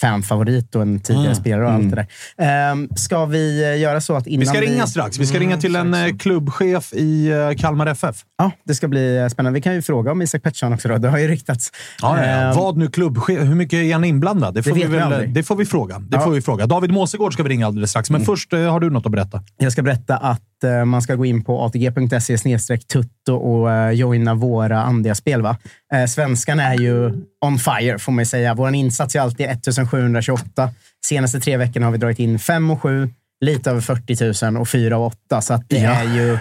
fanfavorit 0.00 0.74
och 0.74 0.82
en 0.82 1.00
tidigare 1.00 1.26
Mm. 1.26 1.34
spelare 1.34 1.64
och 1.66 1.72
allt 1.72 1.90
det 1.90 2.06
där. 2.36 2.72
Um, 2.72 2.88
ska 2.96 3.24
vi 3.26 3.62
eh, 3.64 3.80
göra 3.80 4.00
så 4.00 4.14
att 4.16 4.26
innan 4.26 4.40
Vi 4.40 4.46
ska 4.46 4.60
ringa 4.60 4.86
strax. 4.86 5.18
Vi 5.18 5.26
ska 5.26 5.38
ringa 5.38 5.56
till 5.56 5.76
en 5.76 5.94
eh, 5.94 6.16
klubbchef 6.18 6.92
i 6.92 7.28
eh, 7.28 7.56
Kalmar 7.60 7.86
FF. 7.86 8.16
Ja, 8.38 8.50
det 8.64 8.74
ska 8.74 8.88
bli 8.88 9.28
spännande. 9.32 9.56
Vi 9.58 9.62
kan 9.62 9.74
ju 9.74 9.82
fråga 9.82 10.12
om 10.12 10.22
Isak 10.22 10.42
Pettersson 10.42 10.72
också. 10.72 10.88
Då. 10.88 10.98
Det 10.98 11.08
har 11.08 11.18
ju 11.18 11.28
ryktats. 11.28 11.70
Ja, 12.02 12.16
ja. 12.18 12.24
Ehm, 12.24 12.56
Vad 12.56 12.76
nu 12.76 12.88
klubbchef? 12.88 13.38
Hur 13.40 13.54
mycket 13.54 13.76
är 13.76 13.92
han 13.92 14.04
inblandad? 14.04 14.54
Det 14.54 14.62
får, 14.62 14.70
Det 14.70 14.74
vi, 14.76 14.82
vi 14.86 14.88
väl, 14.96 15.02
aldrig. 15.12 15.34
det 15.34 15.42
får 15.42 15.56
vi 15.56 15.64
fråga. 15.64 15.98
Det 15.98 16.16
Ja. 16.16 16.20
får 16.20 16.30
vi 16.30 16.42
fråga. 16.42 16.66
David 16.66 16.90
Måsegård 16.92 17.32
ska 17.32 17.42
vi 17.42 17.48
ringa 17.48 17.66
alldeles 17.66 17.90
strax, 17.90 18.10
men 18.10 18.20
först 18.20 18.52
eh, 18.52 18.60
har 18.60 18.80
du 18.80 18.90
något 18.90 19.06
att 19.06 19.12
berätta. 19.12 19.42
Jag 19.58 19.72
ska 19.72 19.82
berätta 19.82 20.16
att 20.16 20.40
eh, 20.64 20.84
man 20.84 21.02
ska 21.02 21.14
gå 21.14 21.26
in 21.26 21.44
på 21.44 21.64
atg.se 21.64 22.78
tutto 22.78 23.34
och 23.34 23.72
eh, 23.72 23.90
joina 23.90 24.34
våra 24.34 24.82
andliga 24.82 25.14
spel. 25.14 25.42
Va? 25.42 25.56
Eh, 25.94 26.06
svenskan 26.06 26.60
är 26.60 26.74
ju 26.74 27.12
on 27.44 27.58
fire, 27.58 27.98
får 27.98 28.12
man 28.12 28.26
säga. 28.26 28.54
Vår 28.54 28.74
insats 28.74 29.14
är 29.16 29.20
alltid 29.20 29.46
1728. 29.46 30.70
Senaste 31.06 31.40
tre 31.40 31.56
veckorna 31.56 31.86
har 31.86 31.92
vi 31.92 31.98
dragit 31.98 32.18
in 32.18 32.38
5 32.38 32.70
och 32.70 32.82
7, 32.82 33.08
lite 33.44 33.70
över 33.70 33.80
40 33.80 34.44
000 34.50 34.56
och 34.60 34.68
4 34.68 34.98
och 34.98 35.06
8. 35.06 35.40
Så 35.40 35.54
att 35.54 35.68
det 35.68 35.78
Ja. 35.78 35.90
är 35.90 36.04
ju 36.14 36.38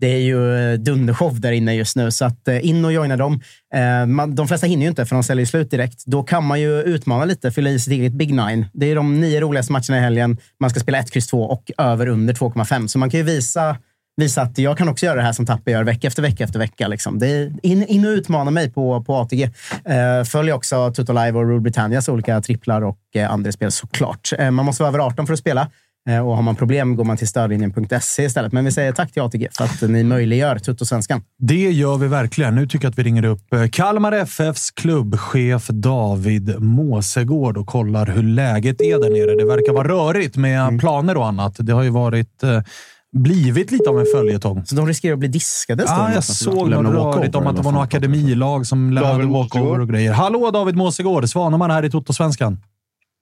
det 0.00 0.06
är 0.06 0.20
ju 0.20 0.72
eh, 0.72 0.78
dundershow 0.78 1.40
där 1.40 1.52
inne 1.52 1.74
just 1.74 1.96
nu, 1.96 2.10
så 2.10 2.24
att 2.24 2.48
eh, 2.48 2.66
in 2.66 2.84
och 2.84 2.92
joina 2.92 3.16
dem. 3.16 3.40
Eh, 3.74 4.26
de 4.26 4.48
flesta 4.48 4.66
hinner 4.66 4.82
ju 4.82 4.88
inte, 4.88 5.06
för 5.06 5.16
de 5.16 5.22
säljer 5.22 5.46
slut 5.46 5.70
direkt. 5.70 6.02
Då 6.06 6.22
kan 6.22 6.44
man 6.44 6.60
ju 6.60 6.82
utmana 6.82 7.24
lite, 7.24 7.50
fylla 7.50 7.70
i 7.70 7.78
sitt 7.78 7.92
eget 7.92 8.12
Big 8.12 8.34
Nine. 8.34 8.66
Det 8.72 8.90
är 8.90 8.94
de 8.94 9.20
nio 9.20 9.40
roligaste 9.40 9.72
matcherna 9.72 9.98
i 9.98 10.00
helgen. 10.00 10.36
Man 10.60 10.70
ska 10.70 10.80
spela 10.80 10.98
1, 10.98 11.16
X, 11.16 11.26
2 11.26 11.42
och 11.42 11.70
över 11.78 12.06
under 12.06 12.34
2,5. 12.34 12.86
Så 12.86 12.98
man 12.98 13.10
kan 13.10 13.20
ju 13.20 13.26
visa, 13.26 13.76
visa 14.16 14.42
att 14.42 14.58
jag 14.58 14.78
kan 14.78 14.88
också 14.88 15.06
göra 15.06 15.16
det 15.16 15.22
här 15.22 15.32
som 15.32 15.46
Tapper 15.46 15.72
gör 15.72 15.84
vecka 15.84 16.06
efter 16.06 16.22
vecka 16.22 16.44
efter 16.44 16.58
vecka. 16.58 16.88
Liksom. 16.88 17.18
Det 17.18 17.28
är 17.28 17.52
in, 17.62 17.86
in 17.86 18.06
och 18.06 18.10
utmana 18.10 18.50
mig 18.50 18.70
på, 18.70 19.04
på 19.04 19.14
ATG. 19.14 19.50
Följ 20.26 20.52
också 20.52 20.92
Tutto 20.92 21.12
Live 21.12 21.32
och 21.32 21.48
Rule 21.48 21.60
Britannias 21.60 22.08
olika 22.08 22.40
tripplar 22.40 22.82
och 22.82 22.98
andra 23.28 23.52
spel 23.52 23.70
såklart. 23.70 24.32
Man 24.38 24.64
måste 24.64 24.82
vara 24.82 24.88
över 24.88 24.98
18 24.98 25.26
för 25.26 25.32
att 25.32 25.38
spela. 25.38 25.70
Eh, 26.08 26.26
Och 26.28 26.36
har 26.36 26.42
man 26.42 26.56
problem 26.56 26.96
går 26.96 27.04
man 27.04 27.16
till 27.16 27.28
stödlinjen.se 27.28 28.22
istället. 28.24 28.52
Men 28.52 28.64
vi 28.64 28.72
säger 28.72 28.92
tack 28.92 29.12
till 29.12 29.22
ATG 29.22 29.48
för 29.52 29.64
att 29.64 29.82
ni 29.82 30.04
möjliggör 30.04 30.58
Tutto-svenskan. 30.58 31.22
Det 31.38 31.70
gör 31.70 31.96
vi 31.96 32.08
verkligen. 32.08 32.54
Nu 32.54 32.66
tycker 32.66 32.84
jag 32.84 32.90
att 32.90 32.98
vi 32.98 33.02
ringer 33.02 33.24
upp 33.24 33.52
eh, 33.52 33.66
Kalmar 33.68 34.12
FFs 34.12 34.70
klubbchef 34.70 35.66
David 35.68 36.60
Måsegård 36.62 37.56
och 37.56 37.66
kollar 37.66 38.06
hur 38.06 38.22
läget 38.22 38.80
är 38.80 38.98
där 39.00 39.10
nere. 39.10 39.36
Det 39.36 39.44
verkar 39.48 39.72
vara 39.72 39.88
rörigt 39.88 40.36
med 40.36 40.60
Mm. 40.60 40.78
planer 40.78 41.16
och 41.16 41.26
annat. 41.26 41.56
Det 41.58 41.72
har 41.72 41.82
ju 41.82 41.90
varit, 41.90 42.42
eh, 42.42 42.60
blivit 43.12 43.70
lite 43.70 43.90
av 43.90 44.00
en 44.00 44.06
följetong. 44.14 44.64
Så 44.66 44.74
de 44.74 44.86
riskerar 44.86 45.12
att 45.12 45.18
bli 45.18 45.28
diskade. 45.28 45.84
Ja, 45.86 46.08
jag 46.08 46.14
nästan. 46.16 46.52
såg 46.54 46.70
något 46.70 46.94
rörigt 47.16 47.34
om 47.34 47.46
att 47.46 47.56
det 47.56 47.62
var 47.62 47.72
något 47.72 47.84
akademilag 47.84 48.66
som 48.66 48.90
lämnade 48.92 49.24
walkover 49.26 49.80
och 49.80 49.88
grejer. 49.88 50.12
Hallå 50.12 50.50
David 50.50 50.76
Måsegård! 50.76 51.28
Svanemar 51.28 51.68
här 51.68 51.82
i 51.84 51.90
Toto-svenskan. 51.90 52.58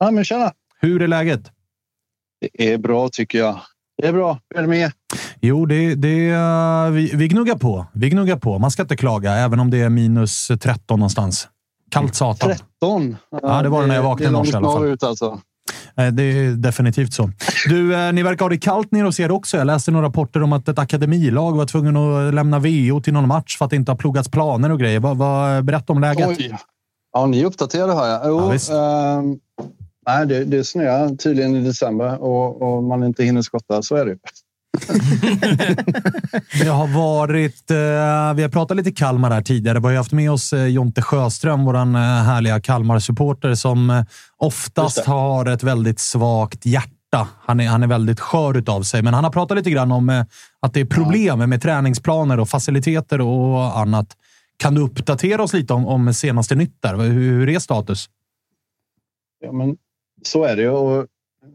Ja, 0.01 0.11
men 0.11 0.25
tjena. 0.25 0.53
Hur 0.81 1.03
är 1.03 1.09
läget? 1.09 1.41
Det 2.43 2.73
är 2.73 2.79
bra 2.79 3.09
tycker 3.13 3.39
jag. 3.39 3.61
Det 4.03 4.09
är 4.09 4.13
bra. 4.13 4.39
Hur 4.51 4.59
är 4.59 4.63
det 4.63 4.69
med? 4.69 4.93
Jo, 5.41 5.67
det, 5.67 5.95
det, 5.95 6.29
eh, 6.31 6.91
vi, 6.91 7.11
vi 7.15 7.29
gnuggar 7.29 7.55
på. 7.57 7.87
Vi 7.93 8.09
gnuggar 8.11 8.37
på. 8.37 8.59
Man 8.59 8.71
ska 8.71 8.83
inte 8.83 8.97
klaga, 8.97 9.33
även 9.33 9.61
om 9.61 9.71
det 9.71 9.79
är 9.81 9.89
minus 9.89 10.49
13 10.61 10.99
någonstans. 10.99 11.49
Kallt 11.91 12.15
satan. 12.15 12.51
13. 12.81 13.17
Ja, 13.43 13.63
det 13.63 13.69
var 13.69 13.81
det 13.81 13.87
när 13.87 13.95
jag 13.95 14.03
vaknade 14.03 14.25
i 14.25 14.33
det 14.33 14.37
är 14.37 14.39
morse 14.39 14.53
i 14.53 14.57
alla 14.57 14.69
fall. 14.73 14.83
norrut 14.83 15.03
alltså. 15.03 15.41
Eh, 15.97 16.07
Det 16.07 16.23
är 16.23 16.51
definitivt 16.51 17.13
så. 17.15 17.31
Du, 17.69 17.95
eh, 17.95 18.13
ni 18.13 18.23
verkar 18.23 18.45
ha 18.45 18.49
det 18.51 18.59
kallt 18.59 18.93
nere 18.93 19.05
hos 19.05 19.21
er 19.21 19.31
också. 19.31 19.57
Jag 19.57 19.67
läste 19.67 19.91
några 19.91 20.07
rapporter 20.07 20.43
om 20.43 20.53
att 20.53 20.69
ett 20.69 20.79
akademilag 20.79 21.57
var 21.57 21.67
tvungen 21.67 21.97
att 21.97 22.35
lämna 22.35 22.59
VO 22.59 23.01
till 23.01 23.13
någon 23.13 23.29
match 23.29 23.59
för 23.59 23.65
att 23.65 23.71
det 23.71 23.77
inte 23.77 23.91
har 23.93 23.97
pluggats 23.97 24.29
planer 24.31 24.71
och 24.73 24.79
grejer. 24.81 25.01
Vad, 25.01 25.17
vad, 25.17 25.65
berätta 25.65 25.93
om 25.93 26.01
läget. 26.01 26.29
Oj. 26.29 26.57
Ja, 27.13 27.27
ni 27.27 27.41
är 27.41 27.45
uppdaterade 27.47 27.93
hör 27.93 28.09
jag. 28.09 28.21
Jo, 28.25 28.39
Ja, 28.41 28.49
visst. 28.51 28.71
ehm, 28.71 29.39
nej, 30.07 30.27
det, 30.27 30.45
det 30.45 30.65
snöar 30.65 31.17
tydligen 31.17 31.57
i 31.57 31.61
december 31.61 32.23
och, 32.23 32.63
och 32.63 32.83
man 32.83 33.05
inte 33.05 33.25
hinner 33.25 33.43
skotta. 33.43 33.83
Så 33.83 33.97
är 33.97 34.07
det. 34.07 34.17
Det 36.63 36.69
har 36.69 36.87
varit... 36.87 37.71
Eh, 37.71 38.35
vi 38.35 38.43
har 38.43 38.49
pratat 38.49 38.77
lite 38.77 38.93
Kalmar 38.93 39.31
här 39.31 39.43
tidigare. 39.43 39.81
Vi 39.81 39.87
har 39.87 39.95
haft 39.95 40.13
med 40.13 40.31
oss 40.31 40.53
eh, 40.53 40.67
Jonte 40.67 41.03
Sjöström, 41.03 41.65
vår 41.65 41.75
eh, 41.75 41.85
härliga 41.97 42.61
Kalmar-supporter 42.61 43.55
som 43.55 44.05
oftast 44.37 45.07
har 45.07 45.47
ett 45.47 45.63
väldigt 45.63 46.01
svagt 46.01 46.67
hjärta. 46.67 47.29
Han 47.41 47.61
är, 47.61 47.69
han 47.69 47.83
är 47.83 47.87
väldigt 47.87 48.21
skör 48.21 48.57
utav 48.57 48.83
sig, 48.83 49.03
men 49.03 49.15
han 49.15 49.25
har 49.25 49.31
pratat 49.31 49.57
lite 49.57 49.71
grann 49.71 49.93
om 49.93 50.25
att 50.61 50.75
det 50.75 50.81
är 50.81 50.85
problem 50.85 51.39
med 51.39 51.63
träningsplaner 51.63 52.41
och 52.41 52.49
faciliteter 52.49 53.21
och 53.21 53.79
annat. 53.79 54.17
Kan 54.57 54.75
du 54.75 54.81
uppdatera 54.81 55.43
oss 55.43 55.53
lite 55.53 55.73
om, 55.73 55.87
om 55.87 56.15
senaste 56.15 56.55
nytt 56.55 56.77
där? 56.81 56.97
Hur, 56.97 57.13
hur 57.13 57.49
är 57.49 57.59
status? 57.59 58.09
Ja, 59.45 59.53
men 59.53 59.77
så 60.23 60.45
är 60.45 60.57
det 60.57 60.63
ju. 60.63 60.71
Och 60.71 61.07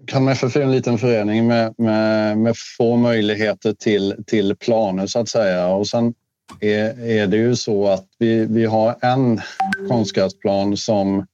Kalmar 0.05 0.31
FF 0.31 0.55
är 0.55 0.61
en 0.61 0.71
liten 0.71 0.97
förening 0.97 1.47
med, 1.47 1.73
med, 1.77 2.37
med 2.37 2.55
få 2.77 2.95
möjligheter 2.95 3.73
till, 3.73 4.23
till 4.27 4.55
planer 4.55 5.07
så 5.07 5.19
att 5.19 5.29
säga. 5.29 5.67
Och 5.67 5.87
sen 5.87 6.13
är, 6.59 7.07
är 7.09 7.27
det 7.27 7.37
ju 7.37 7.55
så 7.55 7.87
att 7.87 8.05
vi, 8.19 8.45
vi 8.45 8.65
har 8.65 8.95
en 9.01 9.41
konstgräsplan 9.87 10.77
som 10.77 11.25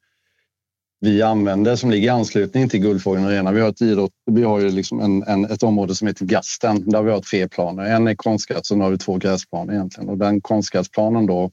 vi 1.00 1.22
använder 1.22 1.76
som 1.76 1.92
ligger 1.92 2.08
i 2.08 2.10
anslutning 2.10 2.70
till 2.70 2.80
Guldfågeln 2.80 3.26
Arena. 3.26 3.52
Vi 3.52 3.62
har, 3.62 3.70
ett 3.70 3.82
idrott, 3.82 4.12
vi 4.26 4.44
har 4.44 4.60
ju 4.60 4.72
liksom 4.72 5.00
en, 5.00 5.24
en, 5.24 5.46
ett 5.46 5.64
område 5.64 5.96
som 5.96 6.08
heter 6.08 6.26
Gasten 6.26 6.90
där 6.90 7.02
vi 7.02 7.12
har 7.12 7.20
tre 7.20 7.48
planer. 7.48 7.84
En 7.84 8.08
är 8.08 8.16
konstgräs 8.16 8.72
och 8.72 8.78
nu 8.78 8.84
har 8.84 8.92
vi 8.92 8.98
två 8.98 9.18
gräsplaner 9.18 9.74
egentligen. 9.74 10.10
Och 10.10 10.18
den 10.18 10.42
konstgräsplanen 10.42 11.26
då 11.26 11.52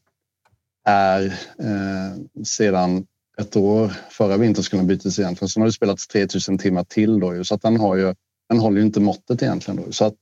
är 0.84 1.24
eh, 1.58 2.42
sedan 2.44 3.06
ett 3.40 3.56
år. 3.56 3.92
Förra 4.10 4.36
vintern 4.36 4.62
skulle 4.62 4.80
han 4.80 4.86
bytas 4.86 5.18
egentligen. 5.18 5.48
Sen 5.48 5.60
har 5.60 5.66
det 5.68 5.72
spelats 5.72 6.08
3000 6.08 6.58
timmar 6.58 6.84
till 6.84 7.20
då 7.20 7.34
ju, 7.34 7.44
så 7.44 7.54
att 7.54 7.62
den 7.62 7.76
har 7.76 7.96
ju. 7.96 8.14
Den 8.48 8.58
håller 8.58 8.78
ju 8.78 8.86
inte 8.86 9.00
måttet 9.00 9.42
egentligen 9.42 9.82
då. 9.84 9.92
Så 9.92 10.04
att 10.04 10.16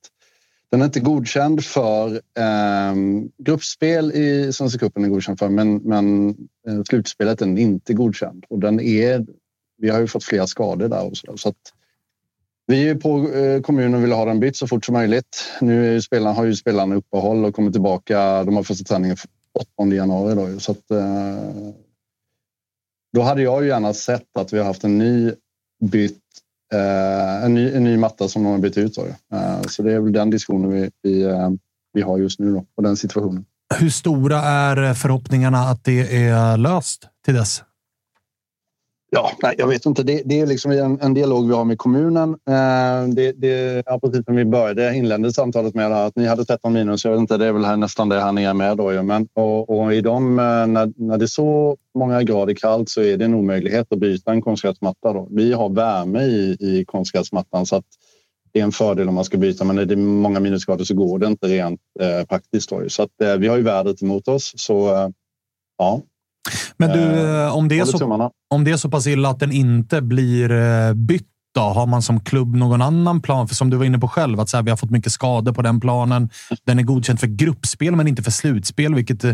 den 0.70 0.80
är 0.80 0.84
inte 0.84 1.00
godkänd 1.00 1.64
för 1.64 2.12
eh, 2.14 2.94
gruppspel 3.38 4.12
i 4.12 4.52
Svenska 4.52 4.78
cupen 4.78 5.04
är 5.04 5.08
godkänd 5.08 5.38
för, 5.38 5.48
men, 5.48 5.76
men 5.76 6.28
eh, 6.68 6.82
slutspelet 6.88 7.42
är 7.42 7.46
den 7.46 7.58
inte 7.58 7.94
godkänd 7.94 8.44
och 8.48 8.58
den 8.58 8.80
är. 8.80 9.26
Vi 9.78 9.88
har 9.88 10.00
ju 10.00 10.06
fått 10.06 10.24
flera 10.24 10.46
skador 10.46 10.88
där 10.88 11.06
och 11.06 11.16
så, 11.16 11.36
så 11.36 11.48
att 11.48 11.72
vi 12.66 12.88
är 12.88 12.94
på 12.94 13.32
eh, 13.32 13.60
kommunen 13.60 13.94
och 13.94 14.02
vill 14.02 14.12
ha 14.12 14.24
den 14.24 14.40
bytt 14.40 14.56
så 14.56 14.66
fort 14.66 14.84
som 14.84 14.92
möjligt. 14.92 15.44
Nu 15.60 15.88
är 15.88 15.92
ju 15.92 16.02
spelarna, 16.02 16.32
har 16.32 16.44
ju 16.44 16.56
spelarna 16.56 16.94
uppehåll 16.94 17.44
och 17.44 17.54
kommer 17.54 17.70
tillbaka. 17.70 18.44
De 18.44 18.56
har 18.56 18.62
första 18.62 18.84
träningen 18.84 19.16
8 19.78 19.94
januari 19.94 20.34
då 20.34 20.60
så 20.60 20.72
att 20.72 20.90
eh, 20.90 21.72
då 23.18 23.24
hade 23.24 23.42
jag 23.42 23.62
ju 23.62 23.68
gärna 23.68 23.94
sett 23.94 24.36
att 24.38 24.52
vi 24.52 24.58
har 24.58 24.64
haft 24.64 24.84
en 24.84 24.98
ny 24.98 25.32
bytt 25.84 26.18
eh, 26.74 27.44
en, 27.44 27.54
ny, 27.54 27.72
en 27.72 27.84
ny 27.84 27.96
matta 27.96 28.28
som 28.28 28.42
de 28.42 28.52
har 28.52 28.58
bytt 28.58 28.78
ut. 28.78 28.94
Då, 28.94 29.06
eh, 29.36 29.60
så 29.68 29.82
det 29.82 29.92
är 29.92 30.00
väl 30.00 30.12
den 30.12 30.30
diskussionen 30.30 30.70
vi, 30.70 30.90
vi, 31.02 31.22
eh, 31.22 31.50
vi 31.92 32.02
har 32.02 32.18
just 32.18 32.38
nu 32.38 32.52
då, 32.52 32.64
och 32.76 32.82
den 32.82 32.96
situationen. 32.96 33.44
Hur 33.78 33.90
stora 33.90 34.38
är 34.38 34.94
förhoppningarna 34.94 35.58
att 35.58 35.84
det 35.84 36.26
är 36.26 36.56
löst 36.56 37.08
till 37.24 37.34
dess? 37.34 37.62
Ja, 39.10 39.30
nej, 39.42 39.54
jag 39.58 39.66
vet 39.66 39.86
inte. 39.86 40.02
Det, 40.02 40.22
det 40.24 40.40
är 40.40 40.46
liksom 40.46 40.70
en, 40.70 41.00
en, 41.00 41.14
dialog 41.14 41.48
vi 41.48 41.54
har 41.54 41.64
med 41.64 41.78
kommunen. 41.78 42.30
Eh, 42.30 43.08
det, 43.14 43.32
det, 43.32 43.82
ja, 43.86 43.98
precis 44.00 44.24
som 44.24 44.36
vi 44.36 44.44
började 44.44 44.96
inledde 44.96 45.32
samtalet 45.32 45.74
med 45.74 45.92
att 45.92 46.16
ni 46.16 46.26
hade 46.26 46.44
13 46.44 46.72
minus. 46.72 47.04
Jag 47.04 47.12
vet 47.12 47.20
inte, 47.20 47.36
det 47.36 47.46
är 47.46 47.52
väl 47.52 47.64
här, 47.64 47.76
nästan 47.76 48.08
det 48.08 48.20
han 48.20 48.38
är 48.38 48.54
med 48.54 48.76
då. 48.76 49.02
Men, 49.02 49.28
och, 49.34 49.70
och 49.70 49.94
i 49.94 50.00
dem, 50.00 50.38
eh, 50.38 50.66
när, 50.66 50.92
när 50.96 51.18
det 51.18 51.24
är 51.24 51.26
så 51.26 51.76
många 51.98 52.22
grader 52.22 52.54
kallt 52.54 52.88
så 52.88 53.02
är 53.02 53.16
det 53.16 53.24
en 53.24 53.34
omöjlighet 53.34 53.92
att 53.92 53.98
byta 53.98 54.32
en 54.32 54.42
konstgräsmatta. 54.42 55.12
Då. 55.12 55.28
Vi 55.30 55.52
har 55.52 55.68
värme 55.68 56.22
i, 56.22 56.56
i 56.60 56.84
konstgräsmattan 56.84 57.66
så 57.66 57.76
att 57.76 57.86
det 58.52 58.60
är 58.60 58.64
en 58.64 58.72
fördel 58.72 59.08
om 59.08 59.14
man 59.14 59.24
ska 59.24 59.36
byta. 59.36 59.64
Men 59.64 59.76
när 59.76 59.84
det 59.84 59.94
är 59.94 59.96
många 59.96 60.40
minusgrader 60.40 60.84
så 60.84 60.94
går 60.94 61.18
det 61.18 61.26
inte 61.26 61.46
rent 61.46 61.80
eh, 62.00 62.26
praktiskt. 62.26 62.70
Då. 62.70 62.84
Så 62.88 63.02
att, 63.02 63.20
eh, 63.22 63.36
vi 63.36 63.48
har 63.48 63.56
ju 63.56 63.62
vädret 63.62 64.02
emot 64.02 64.28
oss. 64.28 64.52
Så 64.56 64.94
eh, 64.94 65.08
ja, 65.78 66.02
men 66.76 66.90
du, 66.90 67.00
eh, 67.00 67.46
eh, 67.46 67.56
om 67.56 67.68
det, 67.68 67.78
är 67.78 67.84
så, 67.84 68.30
om 68.50 68.64
det 68.64 68.70
är 68.70 68.76
så 68.76 68.90
pass 68.90 69.06
illa 69.06 69.28
att 69.28 69.40
den 69.40 69.52
inte 69.52 70.02
blir 70.02 70.50
eh, 70.50 70.94
bytt 70.94 71.26
då? 71.54 71.60
Har 71.60 71.86
man 71.86 72.02
som 72.02 72.20
klubb 72.20 72.54
någon 72.54 72.82
annan 72.82 73.20
plan? 73.20 73.48
För 73.48 73.54
som 73.54 73.70
du 73.70 73.76
var 73.76 73.84
inne 73.84 73.98
på 73.98 74.08
själv, 74.08 74.40
att 74.40 74.48
så 74.48 74.56
här, 74.56 74.64
vi 74.64 74.70
har 74.70 74.76
fått 74.76 74.90
mycket 74.90 75.12
skador 75.12 75.52
på 75.52 75.62
den 75.62 75.80
planen. 75.80 76.30
Den 76.64 76.78
är 76.78 76.82
godkänd 76.82 77.20
för 77.20 77.26
gruppspel, 77.26 77.96
men 77.96 78.08
inte 78.08 78.22
för 78.22 78.30
slutspel, 78.30 78.94
vilket 78.94 79.24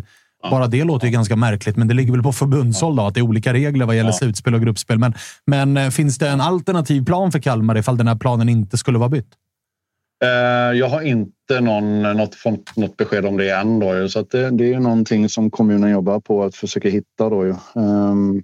bara 0.51 0.67
det 0.67 0.85
låter 0.85 1.07
ju 1.07 1.13
ganska 1.13 1.37
märkligt. 1.37 1.77
Men 1.77 1.89
det 1.89 1.95
ligger 1.95 2.13
väl 2.13 2.23
på 2.23 2.33
förbundshåll 2.33 2.97
då, 2.97 3.07
att 3.07 3.15
det 3.15 3.21
är 3.21 3.23
olika 3.23 3.53
regler 3.53 3.87
vad 3.87 3.97
gäller 3.97 4.11
ja. 4.11 4.17
slutspel 4.19 4.55
och 4.55 4.61
gruppspel. 4.61 4.99
Men, 4.99 5.15
men 5.47 5.93
finns 5.93 6.19
det 6.19 6.29
en 6.29 6.41
alternativ 6.41 7.05
plan 7.05 7.33
för 7.33 7.39
Kalmar 7.39 7.79
ifall 7.79 7.97
den 7.97 8.09
här 8.09 8.17
planen 8.17 8.49
inte 8.49 8.79
skulle 8.79 8.99
vara 8.99 9.09
bytt? 9.09 9.29
Jag 10.75 10.89
har 10.89 11.03
inte 11.03 11.61
någon, 11.61 12.03
något, 12.03 12.35
fått 12.35 12.77
något 12.77 12.97
besked 12.97 13.27
om 13.27 13.37
det 13.37 13.51
än. 13.51 13.79
Då, 13.79 14.09
så 14.09 14.23
det, 14.23 14.51
det, 14.51 14.75
är 14.75 14.81
någonting 14.81 15.29
som 15.29 15.51
kommunen 15.51 15.91
jobbar 15.91 16.21
på 16.21 16.45
att 16.45 16.57
försöka 16.57 16.89
hitta. 16.89 17.29
Då, 17.29 17.57
um, 17.75 18.43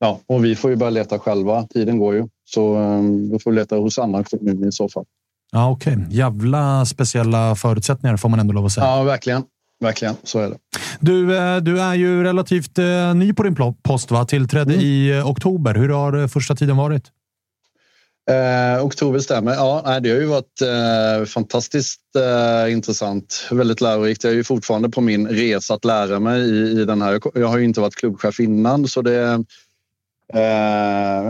ja, 0.00 0.20
och 0.26 0.44
vi 0.44 0.56
får 0.56 0.70
ju 0.70 0.76
börja 0.76 0.90
leta 0.90 1.18
själva. 1.18 1.66
Tiden 1.66 1.98
går 1.98 2.14
ju. 2.14 2.28
Så 2.44 2.76
um, 2.76 3.30
vi 3.30 3.38
får 3.38 3.52
leta 3.52 3.76
hos 3.76 3.98
andra 3.98 4.24
kommuner 4.24 4.68
i 4.68 4.72
så 4.72 4.88
fall. 4.88 5.04
Ja, 5.52 5.70
Okej, 5.70 5.96
okay. 5.96 6.06
jävla 6.10 6.84
speciella 6.84 7.54
förutsättningar 7.54 8.16
får 8.16 8.28
man 8.28 8.40
ändå 8.40 8.54
lov 8.54 8.66
att 8.66 8.72
säga. 8.72 8.86
Ja, 8.86 9.02
verkligen. 9.02 9.42
Verkligen, 9.80 10.14
så 10.22 10.38
är 10.38 10.50
det. 10.50 10.56
Du, 11.00 11.36
eh, 11.36 11.56
du 11.56 11.80
är 11.80 11.94
ju 11.94 12.24
relativt 12.24 12.78
eh, 12.78 13.14
ny 13.14 13.32
på 13.32 13.42
din 13.42 13.56
post, 13.82 14.10
va? 14.10 14.24
Tillträdde 14.24 14.72
mm. 14.74 14.86
i 14.86 15.18
eh, 15.18 15.30
oktober. 15.30 15.74
Hur 15.74 15.88
har 15.88 16.28
första 16.28 16.54
tiden 16.54 16.76
varit? 16.76 17.10
Eh, 18.30 18.84
oktober 18.84 19.18
stämmer. 19.18 19.54
Ja, 19.54 20.00
det 20.00 20.10
har 20.10 20.16
ju 20.16 20.26
varit 20.26 20.60
eh, 20.62 21.24
fantastiskt 21.24 22.00
eh, 22.16 22.72
intressant. 22.72 23.48
Väldigt 23.50 23.80
lärorikt. 23.80 24.24
Jag 24.24 24.32
är 24.32 24.36
ju 24.36 24.44
fortfarande 24.44 24.88
på 24.88 25.00
min 25.00 25.28
resa 25.28 25.74
att 25.74 25.84
lära 25.84 26.20
mig 26.20 26.40
i, 26.40 26.80
i 26.80 26.84
den 26.84 27.02
här. 27.02 27.20
Jag 27.34 27.46
har 27.46 27.58
ju 27.58 27.64
inte 27.64 27.80
varit 27.80 27.94
klubbchef 27.94 28.40
innan 28.40 28.88
så 28.88 29.02
det 29.02 29.14
är 29.14 29.44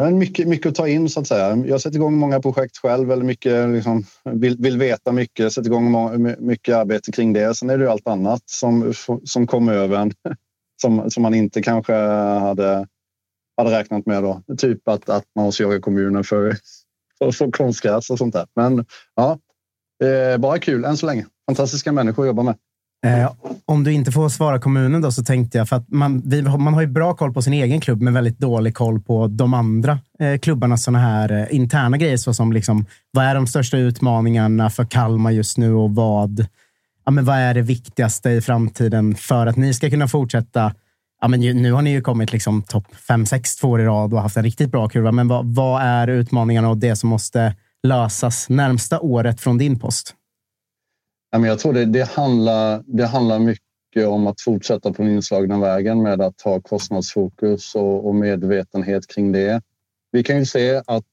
eh, 0.05 0.11
mycket, 0.11 0.49
mycket 0.49 0.67
att 0.67 0.75
ta 0.75 0.89
in 0.89 1.11
så 1.11 1.21
att 1.21 1.27
säga. 1.27 1.57
Jag 1.67 1.81
sätter 1.81 1.97
igång 1.97 2.17
många 2.17 2.41
projekt 2.41 2.79
själv 2.79 3.13
eller 3.13 3.25
mycket, 3.25 3.69
liksom, 3.69 4.05
vill, 4.25 4.57
vill 4.59 4.79
veta 4.79 5.13
mycket, 5.13 5.53
sätter 5.53 5.71
igång 5.71 6.35
mycket 6.39 6.75
arbete 6.75 7.13
kring 7.13 7.33
det. 7.33 7.55
Sen 7.55 7.71
är 7.71 7.79
det 7.79 7.85
ju 7.85 7.91
allt 7.91 8.09
annat 8.09 8.43
som, 8.47 8.95
som 9.25 9.47
kommer 9.47 9.73
över 9.73 9.97
en 9.97 10.13
som, 10.83 11.11
som 11.11 11.23
man 11.23 11.35
inte 11.35 11.63
kanske 11.63 11.95
hade 11.95 12.87
hade 13.57 13.79
räknat 13.79 14.07
med 14.07 14.23
då. 14.23 14.43
Typ 14.59 14.89
att, 14.89 15.09
att 15.09 15.25
man 15.35 15.45
måste 15.45 15.63
jaga 15.63 15.81
kommunen 15.81 16.25
för 16.25 16.57
och 17.25 17.35
så 17.35 17.51
konstgräs 17.51 18.11
och 18.11 18.19
sånt 18.19 18.35
där. 18.35 18.47
Men 18.57 18.85
ja, 19.17 19.39
eh, 20.05 20.39
bara 20.39 20.59
kul 20.59 20.85
än 20.85 20.97
så 20.97 21.07
länge. 21.07 21.27
Fantastiska 21.49 21.93
människor 21.93 22.23
att 22.23 22.27
jobba 22.27 22.43
med. 22.43 22.55
Eh, 23.05 23.33
om 23.65 23.85
du 23.85 23.93
inte 23.93 24.13
får 24.13 24.29
svara 24.29 24.59
kommunen 24.59 25.03
då, 25.03 25.13
så 25.13 25.25
tänkte 25.25 25.59
jag, 25.59 25.69
för 25.69 25.77
att 25.77 25.89
man, 25.89 26.23
vi, 26.25 26.43
man 26.43 26.75
har 26.75 26.81
ju 26.81 26.87
bra 26.87 27.15
koll 27.15 27.33
på 27.33 27.43
sin 27.43 27.53
egen 27.53 27.81
klubb, 27.81 28.03
men 28.03 28.15
väldigt 28.15 28.39
dålig 28.39 28.75
koll 28.75 29.01
på 29.01 29.27
de 29.27 29.55
andra 29.55 29.99
eh, 30.21 30.39
klubbarnas 30.39 30.83
såna 30.83 30.99
här 30.99 31.33
eh, 31.33 31.57
interna 31.57 31.97
grejer. 31.97 32.17
såsom 32.17 32.53
liksom, 32.53 32.87
vad 33.11 33.25
är 33.25 33.35
de 33.35 33.47
största 33.47 33.77
utmaningarna 33.77 34.71
för 34.71 34.85
Kalmar 34.85 35.31
just 35.31 35.59
nu 35.59 35.75
och 35.75 35.95
vad, 35.95 36.47
ja, 37.05 37.11
men 37.11 37.25
vad 37.25 37.37
är 37.37 37.55
det 37.55 37.63
viktigaste 37.63 38.31
i 38.31 38.41
framtiden 38.41 39.15
för 39.15 39.47
att 39.47 39.57
ni 39.57 39.75
ska 39.75 39.91
kunna 39.91 40.09
fortsätta 40.09 40.75
ja, 41.25 41.29
men 41.29 41.41
nu 41.41 41.73
har 41.73 41.83
ni 41.83 41.91
ju 41.91 42.01
kommit 42.01 42.33
liksom 42.33 42.63
topp 42.63 42.87
5-6 43.09 43.61
två 43.61 43.69
år 43.69 43.81
i 43.81 43.85
rad 43.85 44.15
och 44.15 44.21
haft 44.21 44.37
en 44.37 44.43
riktigt 44.43 44.71
bra 44.71 44.89
kurva. 44.89 45.13
Men 45.13 45.29
vad, 45.29 45.55
vad 45.55 45.83
är 45.83 46.09
utmaningarna 46.09 46.71
och 46.71 46.77
det 46.77 46.97
som 46.97 47.09
måste 47.09 47.55
lösas 47.83 48.49
närmsta 48.49 49.01
året 49.01 49.41
från 49.41 49.59
din 49.59 49.79
post? 49.79 50.15
Jag 51.31 51.59
tror 51.59 51.73
det, 51.73 51.85
det, 51.85 52.11
handlar, 52.11 52.83
det 52.87 53.07
handlar 53.07 53.39
mycket 53.39 54.07
om 54.07 54.27
att 54.27 54.41
fortsätta 54.41 54.93
på 54.93 55.03
den 55.03 55.13
inslagna 55.13 55.59
vägen 55.59 56.03
med 56.03 56.21
att 56.21 56.41
ha 56.41 56.61
kostnadsfokus 56.61 57.75
och, 57.75 58.07
och 58.07 58.15
medvetenhet 58.15 59.07
kring 59.07 59.33
det. 59.33 59.63
Vi 60.13 60.23
kan 60.23 60.39
ju 60.39 60.47
se 60.47 60.83
att 60.87 61.05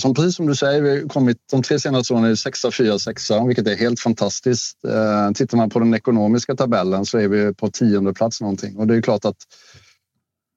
som 0.00 0.14
precis 0.14 0.36
som 0.36 0.46
du 0.46 0.54
säger, 0.54 0.82
vi 0.82 1.00
har 1.00 1.08
kommit 1.08 1.36
de 1.50 1.62
tre 1.62 1.80
senaste 1.80 2.14
åren 2.14 2.24
är 2.24 2.34
sexa, 2.34 2.70
fyra, 2.70 2.98
sexa, 2.98 3.44
vilket 3.44 3.68
är 3.68 3.76
helt 3.76 4.00
fantastiskt. 4.00 4.84
Eh, 4.84 5.32
tittar 5.32 5.56
man 5.56 5.70
på 5.70 5.78
den 5.78 5.94
ekonomiska 5.94 6.54
tabellen 6.54 7.06
så 7.06 7.18
är 7.18 7.28
vi 7.28 7.54
på 7.54 7.70
tionde 7.70 8.12
plats 8.12 8.40
någonting 8.40 8.76
och 8.76 8.86
det 8.86 8.96
är 8.96 9.02
klart 9.02 9.24
att 9.24 9.36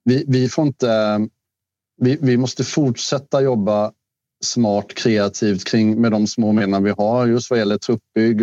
vi, 0.06 0.26
vi 0.28 0.50
får 0.50 0.68
inte. 0.68 1.20
Vi, 2.02 2.18
vi 2.22 2.38
måste 2.38 2.64
fortsätta 2.64 3.42
jobba 3.42 3.92
smart, 4.44 4.94
kreativt 4.94 5.64
kring 5.64 6.02
med 6.02 6.12
de 6.12 6.28
små 6.28 6.52
medlen 6.52 6.84
vi 6.84 6.94
har 6.98 7.28
just 7.28 7.50
vad 7.50 7.60
gäller 7.60 7.78
truppbygg. 7.78 8.42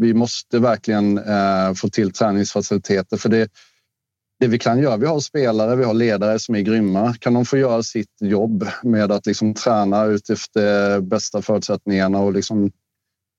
Vi 0.00 0.14
måste 0.14 0.58
verkligen 0.58 1.18
eh, 1.18 1.74
få 1.76 1.88
till 1.88 2.12
träningsfaciliteter 2.12 3.16
för 3.16 3.28
det 3.28 3.48
det 4.40 4.46
vi 4.46 4.58
kan 4.58 4.78
göra. 4.78 4.96
Vi 4.96 5.06
har 5.06 5.20
spelare, 5.20 5.76
vi 5.76 5.84
har 5.84 5.94
ledare 5.94 6.38
som 6.38 6.54
är 6.54 6.60
grymma. 6.60 7.14
Kan 7.14 7.34
de 7.34 7.44
få 7.44 7.56
göra 7.56 7.82
sitt 7.82 8.20
jobb 8.20 8.68
med 8.82 9.12
att 9.12 9.26
liksom 9.26 9.54
träna 9.54 10.04
utifrån 10.04 11.08
bästa 11.08 11.42
förutsättningarna 11.42 12.18
och 12.18 12.32
liksom 12.32 12.70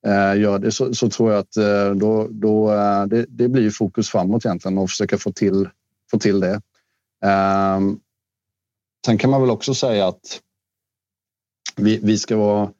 eh, 0.05 0.39
gör 0.39 0.60
det 0.60 0.71
så, 0.71 0.93
så, 0.93 1.10
tror 1.10 1.31
jag 1.31 1.39
att 1.39 1.58
eh, 1.58 1.91
då, 1.91 2.27
då 2.31 2.71
eh, 2.71 3.05
det, 3.05 3.25
det, 3.29 3.47
blir 3.47 3.69
fokus 3.69 4.10
framåt 4.10 4.45
egentligen 4.45 4.77
och 4.77 4.89
försöka 4.89 5.17
få 5.17 5.31
till, 5.31 5.69
få 6.12 6.19
till 6.19 6.39
det. 6.39 6.62
Eh, 7.25 7.79
sen 9.05 9.17
kan 9.17 9.29
man 9.29 9.41
väl 9.41 9.49
också 9.49 9.73
säga 9.73 10.08
att 10.08 10.41
vi, 11.75 11.99
vi 12.03 12.17
ska 12.17 12.38
vara 12.38 12.71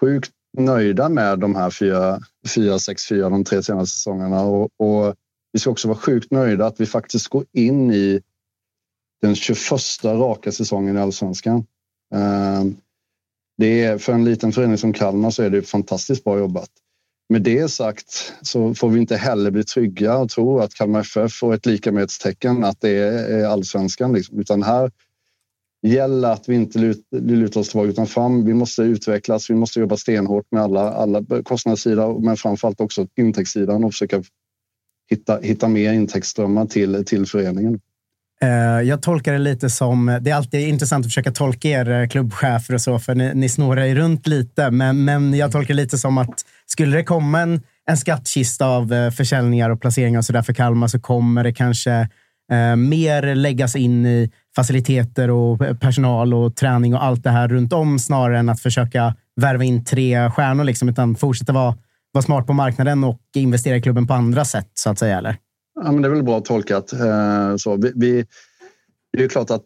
sjukt 0.00 0.30
nöjda 0.58 1.08
med 1.08 1.38
de 1.38 1.56
här 1.56 1.70
fyra, 1.70 2.20
fyra, 2.54 2.78
sex, 2.78 3.08
fyra 3.08 3.28
de 3.28 3.44
tre 3.44 3.62
senaste 3.62 3.94
säsongerna 3.94 4.42
och, 4.42 4.70
och 4.76 5.14
vi 5.58 5.60
ska 5.60 5.70
också 5.70 5.88
vara 5.88 5.98
sjukt 5.98 6.30
nöjda 6.30 6.66
att 6.66 6.80
vi 6.80 6.86
faktiskt 6.86 7.28
går 7.28 7.44
in 7.52 7.92
i 7.92 8.20
den 9.22 9.34
21 9.34 9.60
raka 10.04 10.52
säsongen 10.52 10.96
i 10.96 11.00
allsvenskan. 11.00 11.66
Ehm, 12.14 12.76
det 13.56 13.84
är, 13.84 13.98
för 13.98 14.12
en 14.12 14.24
liten 14.24 14.52
förening 14.52 14.78
som 14.78 14.92
Kalmar 14.92 15.30
så 15.30 15.42
är 15.42 15.50
det 15.50 15.62
fantastiskt 15.62 16.24
bra 16.24 16.38
jobbat. 16.38 16.70
Med 17.28 17.42
det 17.42 17.68
sagt 17.68 18.32
så 18.42 18.74
får 18.74 18.88
vi 18.88 19.00
inte 19.00 19.16
heller 19.16 19.50
bli 19.50 19.64
trygga 19.64 20.18
och 20.18 20.30
tro 20.30 20.58
att 20.58 20.74
Kalmar 20.74 21.00
FF 21.00 21.32
får 21.32 21.54
ett 21.54 21.66
likamedstecken 21.66 22.64
att 22.64 22.80
det 22.80 22.90
är 22.90 23.44
allsvenskan. 23.44 24.12
Liksom. 24.12 24.40
Utan 24.40 24.62
här 24.62 24.90
gäller 25.82 26.28
att 26.32 26.48
vi 26.48 26.54
inte 26.54 26.94
lutar 27.10 27.60
oss 27.60 27.68
tillbaka 27.68 27.90
utan 27.90 28.06
fram. 28.06 28.44
Vi 28.44 28.54
måste 28.54 28.82
utvecklas. 28.82 29.50
Vi 29.50 29.54
måste 29.54 29.80
jobba 29.80 29.96
stenhårt 29.96 30.46
med 30.50 30.62
alla, 30.62 30.92
alla 30.92 31.24
kostnadssidan 31.44 32.24
men 32.24 32.36
framförallt 32.36 32.80
också 32.80 33.06
intäktssidan 33.16 33.84
och 33.84 33.92
försöka 33.92 34.22
hitta, 35.10 35.38
hitta 35.42 35.68
mer 35.68 35.92
intäktsströmmar 35.92 36.66
till, 36.66 37.04
till 37.04 37.26
föreningen. 37.26 37.80
Eh, 38.42 38.48
jag 38.88 39.02
tolkar 39.02 39.32
det 39.32 39.38
lite 39.38 39.70
som, 39.70 40.18
det 40.20 40.30
är 40.30 40.34
alltid 40.34 40.68
intressant 40.68 41.06
att 41.06 41.10
försöka 41.10 41.32
tolka 41.32 41.68
er 41.68 41.90
eh, 41.90 42.08
klubbchefer 42.08 42.74
och 42.74 42.80
så, 42.80 42.98
för 42.98 43.14
ni, 43.14 43.34
ni 43.34 43.48
snurrar 43.48 43.84
ju 43.84 43.94
runt 43.94 44.26
lite. 44.26 44.70
Men, 44.70 45.04
men 45.04 45.34
jag 45.34 45.52
tolkar 45.52 45.74
det 45.74 45.82
lite 45.82 45.98
som 45.98 46.18
att 46.18 46.44
skulle 46.66 46.96
det 46.96 47.04
komma 47.04 47.40
en, 47.40 47.60
en 47.86 47.96
skattkista 47.96 48.66
av 48.66 48.92
eh, 48.92 49.10
försäljningar 49.10 49.70
och 49.70 49.80
placeringar 49.80 50.18
och 50.18 50.24
så 50.24 50.32
där 50.32 50.42
för 50.42 50.52
Kalmar 50.52 50.88
så 50.88 51.00
kommer 51.00 51.44
det 51.44 51.52
kanske 51.52 52.08
eh, 52.52 52.76
mer 52.76 53.34
läggas 53.34 53.76
in 53.76 54.06
i 54.06 54.30
faciliteter 54.56 55.30
och 55.30 55.80
personal 55.80 56.34
och 56.34 56.56
träning 56.56 56.94
och 56.94 57.04
allt 57.04 57.24
det 57.24 57.30
här 57.30 57.48
runt 57.48 57.72
om 57.72 57.98
snarare 57.98 58.38
än 58.38 58.48
att 58.48 58.60
försöka 58.60 59.14
värva 59.36 59.64
in 59.64 59.84
tre 59.84 60.30
stjärnor, 60.30 60.64
liksom, 60.64 60.88
utan 60.88 61.16
fortsätta 61.16 61.52
vara 61.52 61.74
vara 62.12 62.22
smart 62.22 62.46
på 62.46 62.52
marknaden 62.52 63.04
och 63.04 63.20
investera 63.34 63.76
i 63.76 63.82
klubben 63.82 64.06
på 64.06 64.14
andra 64.14 64.44
sätt, 64.44 64.70
så 64.74 64.90
att 64.90 64.98
säga? 64.98 65.18
Eller? 65.18 65.36
Ja, 65.84 65.92
men 65.92 66.02
det 66.02 66.08
är 66.08 66.12
väl 66.12 66.22
bra 66.22 66.40
tolkat. 66.40 66.92
Eh, 66.92 67.56
så 67.56 67.76
vi, 67.76 67.92
vi, 67.94 68.26
det 69.12 69.24
är 69.24 69.28
klart 69.28 69.50
att 69.50 69.64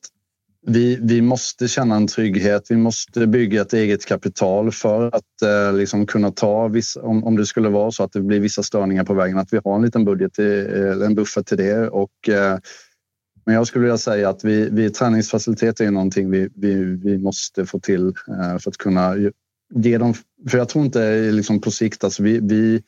vi, 0.67 0.99
vi 1.03 1.23
måste 1.23 1.69
känna 1.69 1.97
en 1.97 2.07
trygghet. 2.07 2.67
Vi 2.69 2.77
måste 2.77 3.27
bygga 3.27 3.63
ett 3.63 3.73
eget 3.73 4.07
kapital 4.07 4.73
för 4.73 5.07
att 5.07 5.43
eh, 5.43 5.77
liksom 5.77 6.07
kunna 6.07 6.31
ta 6.31 6.69
vissa, 6.69 7.03
om, 7.03 7.25
om 7.25 7.37
det 7.37 7.47
skulle 7.47 7.69
vara 7.69 7.91
så 7.91 8.05
att 8.05 8.13
det 8.13 8.21
blir 8.21 8.41
vissa 8.41 8.63
störningar 8.63 9.05
på 9.05 9.15
vägen, 9.15 9.39
att 9.39 9.53
vi 9.53 9.61
har 9.65 9.77
en 9.77 9.83
liten 9.83 10.05
budget, 10.05 10.35
till, 10.35 10.67
eh, 10.77 11.07
en 11.07 11.15
buffert 11.15 11.47
till 11.47 11.57
det. 11.57 11.89
Och, 11.89 12.29
eh, 12.29 12.59
men 13.47 13.55
jag 13.55 13.67
skulle 13.67 13.83
vilja 13.83 13.99
säga 13.99 14.29
att 14.29 14.45
vi, 14.45 14.69
vi 14.71 14.91
träningsfaciliteter 14.91 15.87
är 15.87 15.91
någonting 15.91 16.31
vi, 16.31 16.49
vi, 16.55 16.75
vi 16.85 17.19
måste 17.19 17.67
få 17.67 17.81
till 17.81 18.07
eh, 18.09 18.59
för 18.59 18.71
att 18.71 18.77
kunna 18.79 19.15
ge 19.75 19.99
dem... 19.99 20.15
För 20.49 20.59
jag 20.59 20.69
tror 20.69 20.85
inte 20.85 21.31
liksom 21.31 21.61
på 21.61 21.71
sikt, 21.71 22.05
alltså 22.05 22.23
vi, 22.23 22.41
vi, 22.43 22.83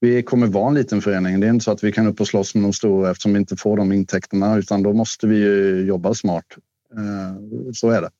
vi 0.00 0.22
kommer 0.22 0.46
vara 0.46 0.68
en 0.68 0.74
liten 0.74 1.02
förening. 1.02 1.40
Det 1.40 1.46
är 1.46 1.50
inte 1.50 1.64
så 1.64 1.70
att 1.70 1.84
vi 1.84 1.92
kan 1.92 2.06
upp 2.06 2.20
och 2.20 2.28
slåss 2.28 2.54
med 2.54 2.64
de 2.64 2.72
stora 2.72 3.10
eftersom 3.10 3.32
vi 3.32 3.38
inte 3.38 3.56
får 3.56 3.76
de 3.76 3.92
intäkterna 3.92 4.56
utan 4.56 4.82
då 4.82 4.92
måste 4.92 5.26
vi 5.26 5.80
jobba 5.82 6.14
smart. 6.14 6.44
Eh, 6.96 7.72
så 7.72 7.90
är 7.90 8.00
det. 8.00 8.10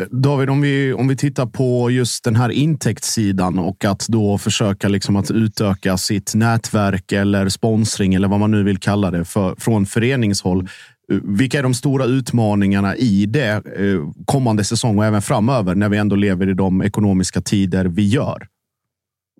Eh, 0.00 0.06
David, 0.10 0.50
om 0.50 0.60
vi, 0.60 0.92
om 0.92 1.08
vi 1.08 1.16
tittar 1.16 1.46
på 1.46 1.90
just 1.90 2.24
den 2.24 2.36
här 2.36 2.50
intäktssidan 2.50 3.58
och 3.58 3.84
att 3.84 4.06
då 4.08 4.38
försöka 4.38 4.88
liksom 4.88 5.16
att 5.16 5.30
utöka 5.30 5.96
sitt 5.96 6.34
nätverk 6.34 7.12
eller 7.12 7.48
sponsring 7.48 8.14
eller 8.14 8.28
vad 8.28 8.40
man 8.40 8.50
nu 8.50 8.62
vill 8.62 8.78
kalla 8.78 9.10
det 9.10 9.24
för, 9.24 9.54
från 9.58 9.86
föreningshåll. 9.86 10.68
Vilka 11.08 11.58
är 11.58 11.62
de 11.62 11.74
stora 11.74 12.04
utmaningarna 12.04 12.96
i 12.96 13.26
det 13.26 13.50
eh, 13.50 14.12
kommande 14.24 14.64
säsong 14.64 14.98
och 14.98 15.04
även 15.04 15.22
framöver 15.22 15.74
när 15.74 15.88
vi 15.88 15.96
ändå 15.98 16.16
lever 16.16 16.48
i 16.48 16.54
de 16.54 16.82
ekonomiska 16.82 17.40
tider 17.40 17.84
vi 17.84 18.08
gör? 18.08 18.48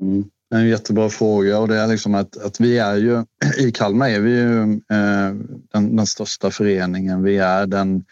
Mm. 0.01 0.25
En 0.55 0.69
jättebra 0.69 1.09
fråga 1.09 1.59
och 1.59 1.69
det 1.69 1.77
är 1.77 1.87
liksom 1.87 2.15
att, 2.15 2.37
att 2.37 2.61
vi 2.61 2.79
är 2.79 2.97
ju 2.97 3.25
i 3.59 3.73
Kalmar 3.73 4.09
är 4.09 4.21
vi 4.21 4.31
ju 4.31 4.63
eh, 4.73 5.35
den, 5.73 5.97
den, 5.97 6.07
största 6.07 6.51
föreningen. 6.51 7.23
Vi 7.23 7.39
är 7.39 7.67
den 7.67 8.05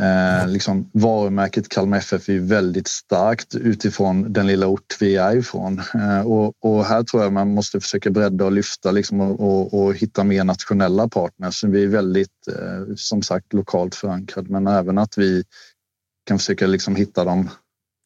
Eh, 0.00 0.48
liksom, 0.48 0.90
varumärket 0.92 1.68
Kalmar 1.68 1.98
FF 1.98 2.28
är 2.28 2.38
väldigt 2.38 2.88
starkt 2.88 3.54
utifrån 3.54 4.32
den 4.32 4.46
lilla 4.46 4.66
ort 4.66 4.96
vi 5.00 5.16
är 5.16 5.36
ifrån. 5.36 5.82
Eh, 5.94 6.20
och, 6.20 6.54
och, 6.60 6.84
här 6.84 7.02
tror 7.02 7.22
jag 7.22 7.32
man 7.32 7.54
måste 7.54 7.80
försöka 7.80 8.10
bredda 8.10 8.44
och 8.44 8.52
lyfta 8.52 8.90
liksom, 8.90 9.20
och, 9.20 9.40
och, 9.40 9.84
och, 9.84 9.94
hitta 9.94 10.24
mer 10.24 10.44
nationella 10.44 11.08
partners. 11.08 11.64
Vi 11.64 11.84
är 11.84 11.88
väldigt, 11.88 12.48
eh, 12.48 12.94
som 12.96 13.22
sagt, 13.22 13.52
lokalt 13.52 13.94
förankrade, 13.94 14.50
men 14.50 14.66
även 14.66 14.98
att 14.98 15.18
vi 15.18 15.44
kan 16.26 16.38
försöka 16.38 16.66
liksom, 16.66 16.96
hitta 16.96 17.24
de 17.24 17.50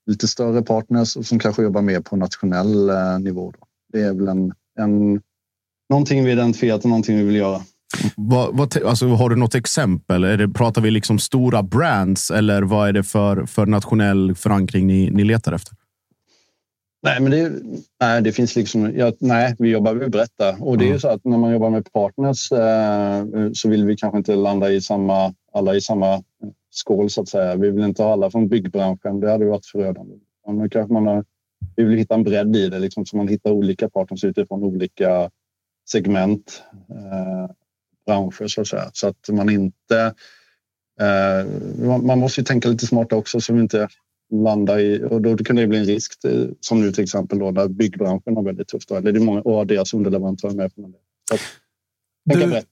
lite 0.06 0.28
större 0.28 0.62
partners 0.62 1.26
som 1.28 1.38
kanske 1.38 1.62
jobbar 1.62 1.82
mer 1.82 2.00
på 2.00 2.16
nationell 2.16 2.88
eh, 2.90 3.18
nivå. 3.18 3.52
Då. 3.58 3.66
Det 3.92 4.00
är 4.00 4.12
väl 4.12 4.28
en, 4.28 4.52
en, 4.78 5.20
någonting 5.90 6.24
vi 6.24 6.32
identifierat 6.32 6.84
och 6.84 6.90
någonting 6.90 7.16
vi 7.16 7.24
vill 7.24 7.36
göra. 7.36 7.62
Vad, 8.16 8.56
vad, 8.56 8.82
alltså, 8.84 9.06
har 9.06 9.30
du 9.30 9.36
något 9.36 9.54
exempel? 9.54 10.24
Är 10.24 10.36
det, 10.36 10.48
pratar 10.48 10.82
vi 10.82 10.90
liksom 10.90 11.18
stora 11.18 11.62
brands 11.62 12.30
eller 12.30 12.62
vad 12.62 12.88
är 12.88 12.92
det 12.92 13.04
för, 13.04 13.46
för 13.46 13.66
nationell 13.66 14.34
förankring 14.34 14.86
ni, 14.86 15.10
ni 15.10 15.24
letar 15.24 15.52
efter? 15.52 15.74
Nej, 17.02 17.20
men 17.20 17.30
det, 17.30 17.52
nej, 18.00 18.22
det 18.22 18.32
finns 18.32 18.56
liksom... 18.56 18.92
Ja, 18.96 19.12
nej, 19.18 19.54
vi 19.58 19.70
jobbar 19.70 19.94
med 19.94 20.10
berätta 20.10 20.56
och 20.60 20.78
det 20.78 20.84
är 20.84 20.86
ju 20.86 20.90
mm. 20.90 21.00
så 21.00 21.08
att 21.08 21.24
när 21.24 21.38
man 21.38 21.52
jobbar 21.52 21.70
med 21.70 21.92
partners 21.92 22.52
eh, 22.52 23.50
så 23.52 23.68
vill 23.68 23.86
vi 23.86 23.96
kanske 23.96 24.18
inte 24.18 24.36
landa 24.36 24.70
i 24.70 24.80
samma, 24.80 25.34
alla 25.52 25.74
i 25.74 25.80
samma 25.80 26.22
skål 26.70 27.10
så 27.10 27.20
att 27.20 27.28
säga. 27.28 27.56
Vi 27.56 27.70
vill 27.70 27.84
inte 27.84 28.02
ha 28.02 28.12
alla 28.12 28.30
från 28.30 28.48
byggbranschen. 28.48 29.20
Det 29.20 29.30
hade 29.30 29.44
varit 29.44 29.66
förödande. 29.66 30.14
Men 30.46 30.70
kanske 30.70 30.92
man 30.92 31.06
har, 31.06 31.24
vi 31.76 31.84
vill 31.84 31.98
hitta 31.98 32.14
en 32.14 32.24
bredd 32.24 32.56
i 32.56 32.68
det 32.68 32.78
liksom, 32.78 33.06
så 33.06 33.16
man 33.16 33.28
hittar 33.28 33.50
olika 33.50 33.88
partners 33.88 34.24
utifrån 34.24 34.62
olika 34.62 35.30
segment. 35.90 36.62
Eh, 36.90 37.50
branscher 38.08 38.48
så 38.48 38.60
att 38.60 38.66
säga. 38.66 38.90
Så 38.92 39.08
att 39.08 39.28
man 39.28 39.50
inte... 39.50 40.14
Eh, 41.00 41.46
man 42.02 42.18
måste 42.18 42.40
ju 42.40 42.44
tänka 42.44 42.68
lite 42.68 42.86
smart 42.86 43.12
också 43.12 43.40
så 43.40 43.52
vi 43.52 43.60
inte 43.60 43.88
landar 44.34 44.78
i... 44.78 45.04
Och 45.10 45.22
då 45.22 45.36
kan 45.36 45.56
det 45.56 45.66
bli 45.66 45.78
en 45.78 45.84
risk 45.84 46.12
som 46.60 46.80
nu 46.80 46.92
till 46.92 47.04
exempel 47.04 47.38
då 47.38 47.50
där 47.50 47.68
byggbranschen 47.68 48.36
har 48.36 48.42
väldigt 48.42 48.68
tufft. 48.68 48.90
Eller 48.90 49.12
det 49.12 49.18
är 49.18 49.24
många 49.24 49.40
och 49.40 49.66
deras 49.66 49.94
underleverantörer 49.94 50.54
med 50.54 50.74
på 50.74 50.80
det. 50.80 51.38
Tänka 52.32 52.46
du, 52.46 52.52
rätt. 52.52 52.66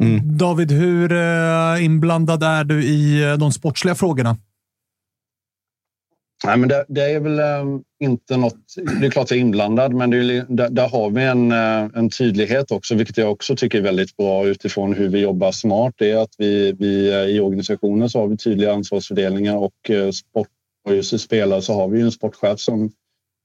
Mm. 0.00 0.38
David, 0.38 0.72
hur 0.72 1.12
eh, 1.12 1.84
inblandad 1.84 2.42
är 2.42 2.64
du 2.64 2.84
i 2.84 3.24
eh, 3.24 3.36
de 3.36 3.52
sportsliga 3.52 3.94
frågorna? 3.94 4.36
Nej, 6.44 6.58
men 6.58 6.68
det, 6.68 6.84
det, 6.88 7.10
är 7.10 7.20
väl 7.20 7.40
um, 7.40 7.82
inte 8.00 8.36
något... 8.36 8.74
Det 9.00 9.06
är 9.06 9.10
klart 9.10 9.30
jag 9.30 9.38
är 9.38 9.42
inblandad, 9.42 9.94
men 9.94 10.12
är, 10.12 10.46
där, 10.48 10.70
där, 10.70 10.88
har 10.88 11.10
vi 11.10 11.22
en, 11.22 11.52
uh, 11.52 11.98
en 11.98 12.10
tydlighet 12.10 12.70
också, 12.70 12.94
vilket 12.94 13.16
jag 13.16 13.32
också 13.32 13.56
tycker 13.56 13.78
är 13.78 13.82
väldigt 13.82 14.16
bra 14.16 14.46
utifrån 14.46 14.94
hur 14.94 15.08
vi 15.08 15.20
jobbar 15.20 15.52
smart. 15.52 15.94
Det 15.96 16.10
är 16.10 16.16
att 16.16 16.34
vi, 16.38 16.72
vi 16.72 17.10
uh, 17.10 17.16
i 17.16 17.40
organisationen 17.40 18.10
så 18.10 18.20
har 18.20 18.28
vi 18.28 18.36
tydliga 18.36 18.72
ansvarsfördelningar 18.72 19.56
och 19.56 19.90
uh, 19.90 20.10
sport 20.10 20.48
och 20.84 20.94
just 20.94 21.12
i 21.12 21.18
spelare 21.18 21.62
så 21.62 21.74
har 21.74 21.88
vi 21.88 22.00
en 22.00 22.12
sportchef 22.12 22.60
som 22.60 22.90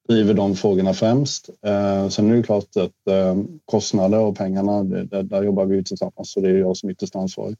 driver 0.10 0.34
de 0.34 0.56
frågorna 0.56 0.94
främst. 0.94 1.50
Uh, 1.50 2.10
sen 2.10 2.32
är 2.32 2.36
det 2.36 2.44
klart 2.44 2.76
att 2.76 3.14
uh, 3.14 3.44
kostnader 3.66 4.20
och 4.20 4.38
pengarna, 4.38 4.84
det, 4.84 5.04
där, 5.04 5.24
där 5.24 5.44
jobbar 5.44 5.66
vi 5.66 5.84
tillsammans 5.84 6.32
så 6.32 6.42
det 6.42 6.50
är 6.50 6.58
jag 6.58 6.78
som 6.78 6.90
ytterst 6.90 7.16
ansvarig. 7.16 7.56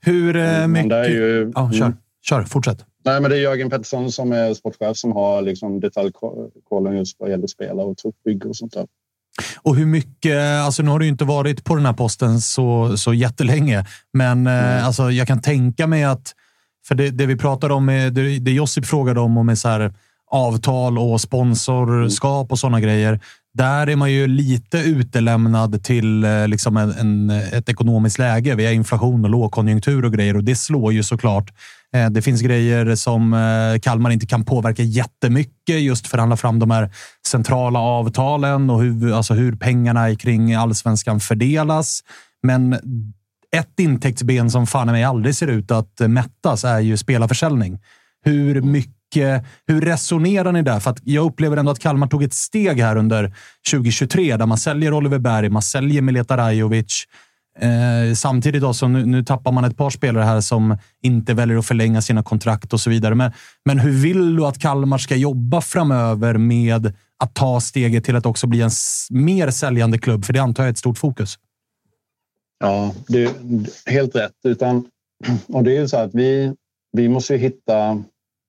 Hur 0.00 0.66
mycket... 0.66 1.10
Ju, 1.10 1.52
ja, 1.54 1.72
kör. 1.72 1.92
kör, 2.22 2.42
fortsätt. 2.42 2.89
Nej, 3.04 3.20
men 3.20 3.30
det 3.30 3.36
är 3.36 3.40
Jörgen 3.40 3.70
Pettersson 3.70 4.12
som 4.12 4.32
är 4.32 4.54
sportchef 4.54 4.96
som 4.96 5.12
har 5.12 5.42
liksom 5.42 5.80
detaljkollen 5.80 6.96
just 6.96 7.16
vad 7.20 7.30
gäller 7.30 7.46
spelare 7.46 7.86
och 7.86 7.96
truppbygge 7.96 8.48
och 8.48 8.56
sånt 8.56 8.72
där. 8.72 8.86
Och 9.62 9.76
hur 9.76 9.86
mycket, 9.86 10.38
alltså 10.38 10.82
nu 10.82 10.90
har 10.90 10.98
du 10.98 11.06
inte 11.06 11.24
varit 11.24 11.64
på 11.64 11.74
den 11.74 11.86
här 11.86 11.92
posten 11.92 12.40
så, 12.40 12.96
så 12.96 13.14
jättelänge, 13.14 13.84
men 14.12 14.46
eh, 14.46 14.72
mm. 14.72 14.86
alltså, 14.86 15.10
jag 15.10 15.26
kan 15.26 15.42
tänka 15.42 15.86
mig 15.86 16.04
att, 16.04 16.34
för 16.88 16.94
det, 16.94 17.10
det 17.10 17.26
vi 17.26 17.36
pratade 17.36 17.74
om, 17.74 17.86
det, 17.86 18.38
det 18.38 18.50
Josip 18.50 18.86
frågade 18.86 19.20
om, 19.20 19.38
och 19.38 19.46
med 19.46 19.58
så 19.58 19.68
här, 19.68 19.92
avtal 20.30 20.98
och 20.98 21.20
sponsorskap 21.20 22.52
och 22.52 22.58
sådana 22.58 22.80
grejer. 22.80 23.20
Där 23.54 23.86
är 23.86 23.96
man 23.96 24.12
ju 24.12 24.26
lite 24.26 24.78
utelämnad 24.78 25.84
till 25.84 26.24
eh, 26.24 26.48
liksom 26.48 26.76
en, 26.76 26.90
en, 26.90 27.30
ett 27.30 27.68
ekonomiskt 27.68 28.18
läge. 28.18 28.54
Vi 28.54 28.66
har 28.66 28.72
inflation 28.72 29.24
och 29.24 29.30
lågkonjunktur 29.30 30.04
och 30.04 30.12
grejer 30.12 30.36
och 30.36 30.44
det 30.44 30.56
slår 30.56 30.92
ju 30.92 31.02
såklart 31.02 31.52
eh, 31.94 32.10
det 32.10 32.22
finns 32.22 32.40
grejer 32.40 32.94
som 32.94 33.34
eh, 33.34 33.80
Kalmar 33.80 34.10
inte 34.10 34.26
kan 34.26 34.44
påverka 34.44 34.82
jättemycket. 34.82 35.80
Just 35.80 36.06
förhandla 36.06 36.36
fram 36.36 36.58
de 36.58 36.70
här 36.70 36.90
centrala 37.26 37.78
avtalen 37.78 38.70
och 38.70 38.82
hur, 38.82 39.12
alltså 39.12 39.34
hur 39.34 39.56
pengarna 39.56 40.16
kring 40.16 40.54
allsvenskan 40.54 41.20
fördelas. 41.20 42.00
Men 42.42 42.72
ett 43.56 43.80
intäktsben 43.80 44.50
som 44.50 44.66
fan 44.66 44.88
i 44.88 44.92
mig 44.92 45.04
aldrig 45.04 45.34
ser 45.34 45.46
ut 45.46 45.70
att 45.70 46.00
mättas 46.00 46.64
är 46.64 46.80
ju 46.80 46.96
spelarförsäljning. 46.96 47.78
Hur 48.24 48.62
mycket 48.62 48.99
Eh, 49.16 49.40
hur 49.66 49.80
resonerar 49.80 50.52
ni 50.52 50.62
där? 50.62 50.80
För 50.80 50.94
jag 51.04 51.26
upplever 51.26 51.56
ändå 51.56 51.72
att 51.72 51.78
Kalmar 51.78 52.06
tog 52.06 52.22
ett 52.22 52.34
steg 52.34 52.80
här 52.80 52.96
under 52.96 53.34
2023 53.70 54.36
där 54.36 54.46
man 54.46 54.58
säljer 54.58 54.92
Oliver 54.92 55.18
Berg, 55.18 55.48
man 55.48 55.62
säljer 55.62 56.02
Mileta 56.02 56.36
Rajovic. 56.36 57.06
Eh, 57.58 58.14
samtidigt 58.14 58.62
då, 58.62 58.74
så 58.74 58.88
nu, 58.88 59.06
nu, 59.06 59.24
tappar 59.24 59.52
man 59.52 59.64
ett 59.64 59.76
par 59.76 59.90
spelare 59.90 60.24
här 60.24 60.40
som 60.40 60.78
inte 61.02 61.34
väljer 61.34 61.58
att 61.58 61.66
förlänga 61.66 62.02
sina 62.02 62.22
kontrakt 62.22 62.72
och 62.72 62.80
så 62.80 62.90
vidare. 62.90 63.14
Men, 63.14 63.32
men 63.64 63.78
hur 63.78 63.90
vill 63.90 64.36
du 64.36 64.46
att 64.46 64.58
Kalmar 64.58 64.98
ska 64.98 65.16
jobba 65.16 65.60
framöver 65.60 66.38
med 66.38 66.92
att 67.18 67.34
ta 67.34 67.60
steget 67.60 68.04
till 68.04 68.16
att 68.16 68.26
också 68.26 68.46
bli 68.46 68.60
en 68.60 68.70
mer 69.10 69.50
säljande 69.50 69.98
klubb? 69.98 70.24
För 70.24 70.32
det 70.32 70.38
antar 70.38 70.62
jag 70.62 70.68
är 70.68 70.72
ett 70.72 70.78
stort 70.78 70.98
fokus. 70.98 71.38
Ja, 72.60 72.94
det 73.08 73.24
är 73.24 73.30
helt 73.90 74.16
rätt. 74.16 74.36
Utan, 74.44 74.84
och 75.46 75.64
det 75.64 75.76
är 75.76 75.80
ju 75.80 75.88
så 75.88 75.96
att 75.96 76.14
vi, 76.14 76.54
vi 76.92 77.08
måste 77.08 77.36
hitta 77.36 78.02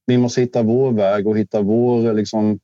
vi 0.05 0.17
måste 0.17 0.41
hitta 0.41 0.63
vår 0.63 0.91
väg 0.91 1.27
och 1.27 1.37
hitta 1.37 1.61
vår 1.61 2.13
liksom, 2.13 2.59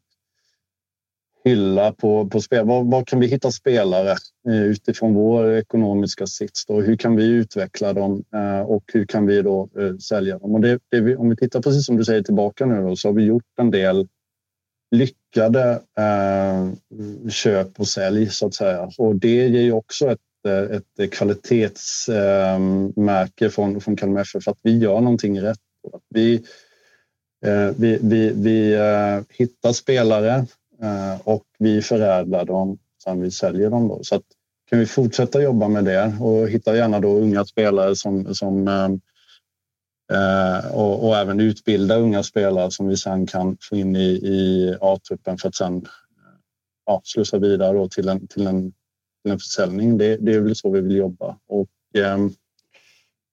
hylla 1.44 1.92
på, 1.92 2.28
på 2.28 2.42
spel. 2.42 2.66
Var, 2.66 2.84
var, 2.84 3.04
kan 3.04 3.20
vi 3.20 3.28
hitta 3.28 3.52
spelare 3.52 4.12
eh, 4.50 4.62
utifrån 4.62 5.14
vår 5.14 5.54
ekonomiska 5.54 6.28
sits? 6.28 6.66
Då? 6.66 6.82
Hur 6.82 6.96
kan 6.96 7.16
vi 7.16 7.26
utveckla 7.26 7.94
dem 7.94 8.24
eh, 8.34 8.62
och 8.62 8.84
hur 8.94 9.06
kan 9.06 9.28
vi 9.28 9.42
då 9.42 9.70
eh, 9.80 9.98
sälja 9.98 10.38
dem? 10.38 10.56
Och 10.56 10.62
det, 10.62 10.80
det 10.92 11.02
vi, 11.02 11.16
om 11.16 11.30
vi 11.30 11.36
tittar 11.36 11.62
precis 11.62 11.86
som 11.86 11.98
du 11.98 12.06
säger 12.06 12.22
tillbaka 12.22 12.66
nu 12.66 12.82
då, 12.82 12.96
så 12.96 13.08
har 13.08 13.14
vi 13.14 13.24
gjort 13.24 13.44
en 13.60 13.72
del 13.72 14.08
lyckade 14.92 15.82
eh, 15.98 16.70
köp 17.30 17.80
och 17.80 17.88
sälj 17.88 18.30
så 18.30 18.48
att 18.48 18.54
säga. 18.54 18.90
Och 18.98 19.16
det 19.16 19.48
ger 19.48 19.62
ju 19.62 19.72
också 19.72 20.12
ett, 20.12 20.20
eh, 20.48 20.78
ett 20.78 21.12
kvalitetsmärke 21.12 23.46
eh, 23.46 23.52
från, 23.52 23.82
från 23.82 23.96
Kalmar 23.96 24.22
FF 24.22 24.48
att 24.48 24.60
vi 24.64 24.78
gör 24.78 25.02
någonting 25.02 25.42
rätt. 25.42 25.60
Att 25.94 26.04
vi, 26.10 26.44
Eh, 27.46 27.72
vi, 27.78 28.00
vi, 28.02 28.34
vi 28.36 28.74
eh, 28.74 29.24
hittar 29.30 29.74
spelare 29.74 30.46
eh, 30.82 31.22
och 31.24 31.44
vi 31.60 31.82
förädlar 31.82 32.46
dem 32.46 32.78
sen 33.04 33.22
vi 33.22 33.32
säljer 33.32 33.70
dem. 33.70 33.88
Då. 33.88 34.04
Så 34.04 34.16
att, 34.16 34.24
kan 34.70 34.80
vi 34.80 34.86
fortsätta 34.86 35.42
jobba 35.42 35.68
med 35.68 35.86
det 35.86 36.18
och 36.20 36.50
hitta 36.50 36.76
gärna 36.76 37.00
då 37.00 37.18
unga 37.18 37.46
spelare 37.46 37.96
som, 37.96 38.36
som 38.36 38.68
och, 40.72 41.08
och, 41.08 41.18
även 41.18 41.40
utbilda 41.40 41.96
unga 41.96 42.24
spelare 42.24 42.72
som 42.72 42.88
vi 42.88 42.98
sen 42.98 43.28
kan 43.28 43.58
få 43.62 43.76
in 43.76 43.96
i, 43.96 44.10
i 44.10 44.76
A-truppen 44.82 45.38
för 45.38 45.48
att 45.48 45.56
sen 45.56 45.86
ja, 46.86 47.02
slussa 47.04 47.38
vidare 47.38 47.78
då 47.78 47.90
till, 47.90 48.10
en, 48.10 48.28
till, 48.28 48.48
en, 48.48 48.74
till 49.24 49.32
en 49.32 49.40
försäljning. 49.40 49.98
Det, 49.98 50.18
det 50.18 50.34
är 50.34 50.40
väl 50.40 50.56
så 50.56 50.70
vi 50.70 50.82
vill 50.82 50.96
jobba. 50.96 51.38
Och, 51.48 52.00
eh, 52.02 52.18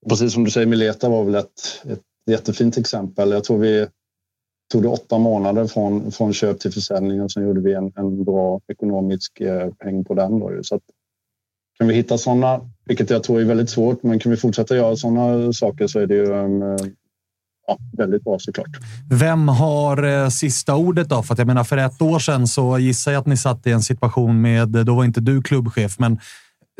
precis 0.09 0.33
som 0.33 0.45
du 0.45 0.51
säger, 0.51 0.67
Mileta 0.67 1.09
var 1.09 1.25
väl 1.25 1.35
ett, 1.35 1.83
ett 1.85 2.03
jättefint 2.31 2.79
exempel. 2.79 3.31
Jag 3.31 3.45
tror 3.45 3.59
vi 3.59 3.87
tog 4.73 4.83
det 4.83 4.89
åtta 4.89 5.19
månader 5.19 5.67
från, 5.67 6.13
från 6.13 6.33
köp 6.33 6.61
till 6.61 6.73
försäljning 6.73 7.23
och 7.23 7.33
sen 7.33 7.43
gjorde 7.43 7.61
vi 7.61 7.75
en, 7.75 7.93
en 7.97 8.25
bra 8.25 8.61
ekonomisk 8.69 9.41
eh, 9.41 9.71
peng 9.71 10.05
på 10.05 10.15
den. 10.15 10.39
Då. 10.39 10.59
Så 10.63 10.75
att, 10.75 10.83
kan 11.79 11.89
vi 11.89 11.95
hitta 11.95 12.19
sådana, 12.19 12.61
vilket 12.85 13.11
jag 13.11 13.23
tror 13.23 13.41
är 13.41 13.45
väldigt 13.45 13.71
svårt, 13.71 14.03
men 14.03 14.19
kan 14.19 14.31
vi 14.31 14.37
fortsätta 14.37 14.77
göra 14.77 14.97
sådana 14.97 15.53
saker 15.53 15.87
så 15.87 16.01
är 16.01 16.07
det 16.07 16.15
ju 16.15 16.33
en, 16.33 16.63
eh, 16.63 16.77
ja, 17.67 17.79
väldigt 17.93 18.25
bra 18.25 18.39
såklart. 18.39 18.71
Vem 19.11 19.49
har 19.49 20.03
eh, 20.03 20.29
sista 20.29 20.77
ordet 20.77 21.09
då? 21.09 21.23
För 21.23 21.33
att 21.33 21.39
jag 21.39 21.47
menar, 21.47 21.65
för 21.65 21.77
ett 21.77 22.03
år 22.03 22.19
sedan 22.19 22.47
så 22.47 22.79
gissar 22.79 23.13
jag 23.13 23.21
att 23.21 23.27
ni 23.27 23.37
satt 23.37 23.67
i 23.67 23.71
en 23.71 23.83
situation 23.83 24.41
med, 24.41 24.69
då 24.69 24.95
var 24.95 25.05
inte 25.05 25.21
du 25.21 25.43
klubbchef, 25.43 25.99
men 25.99 26.19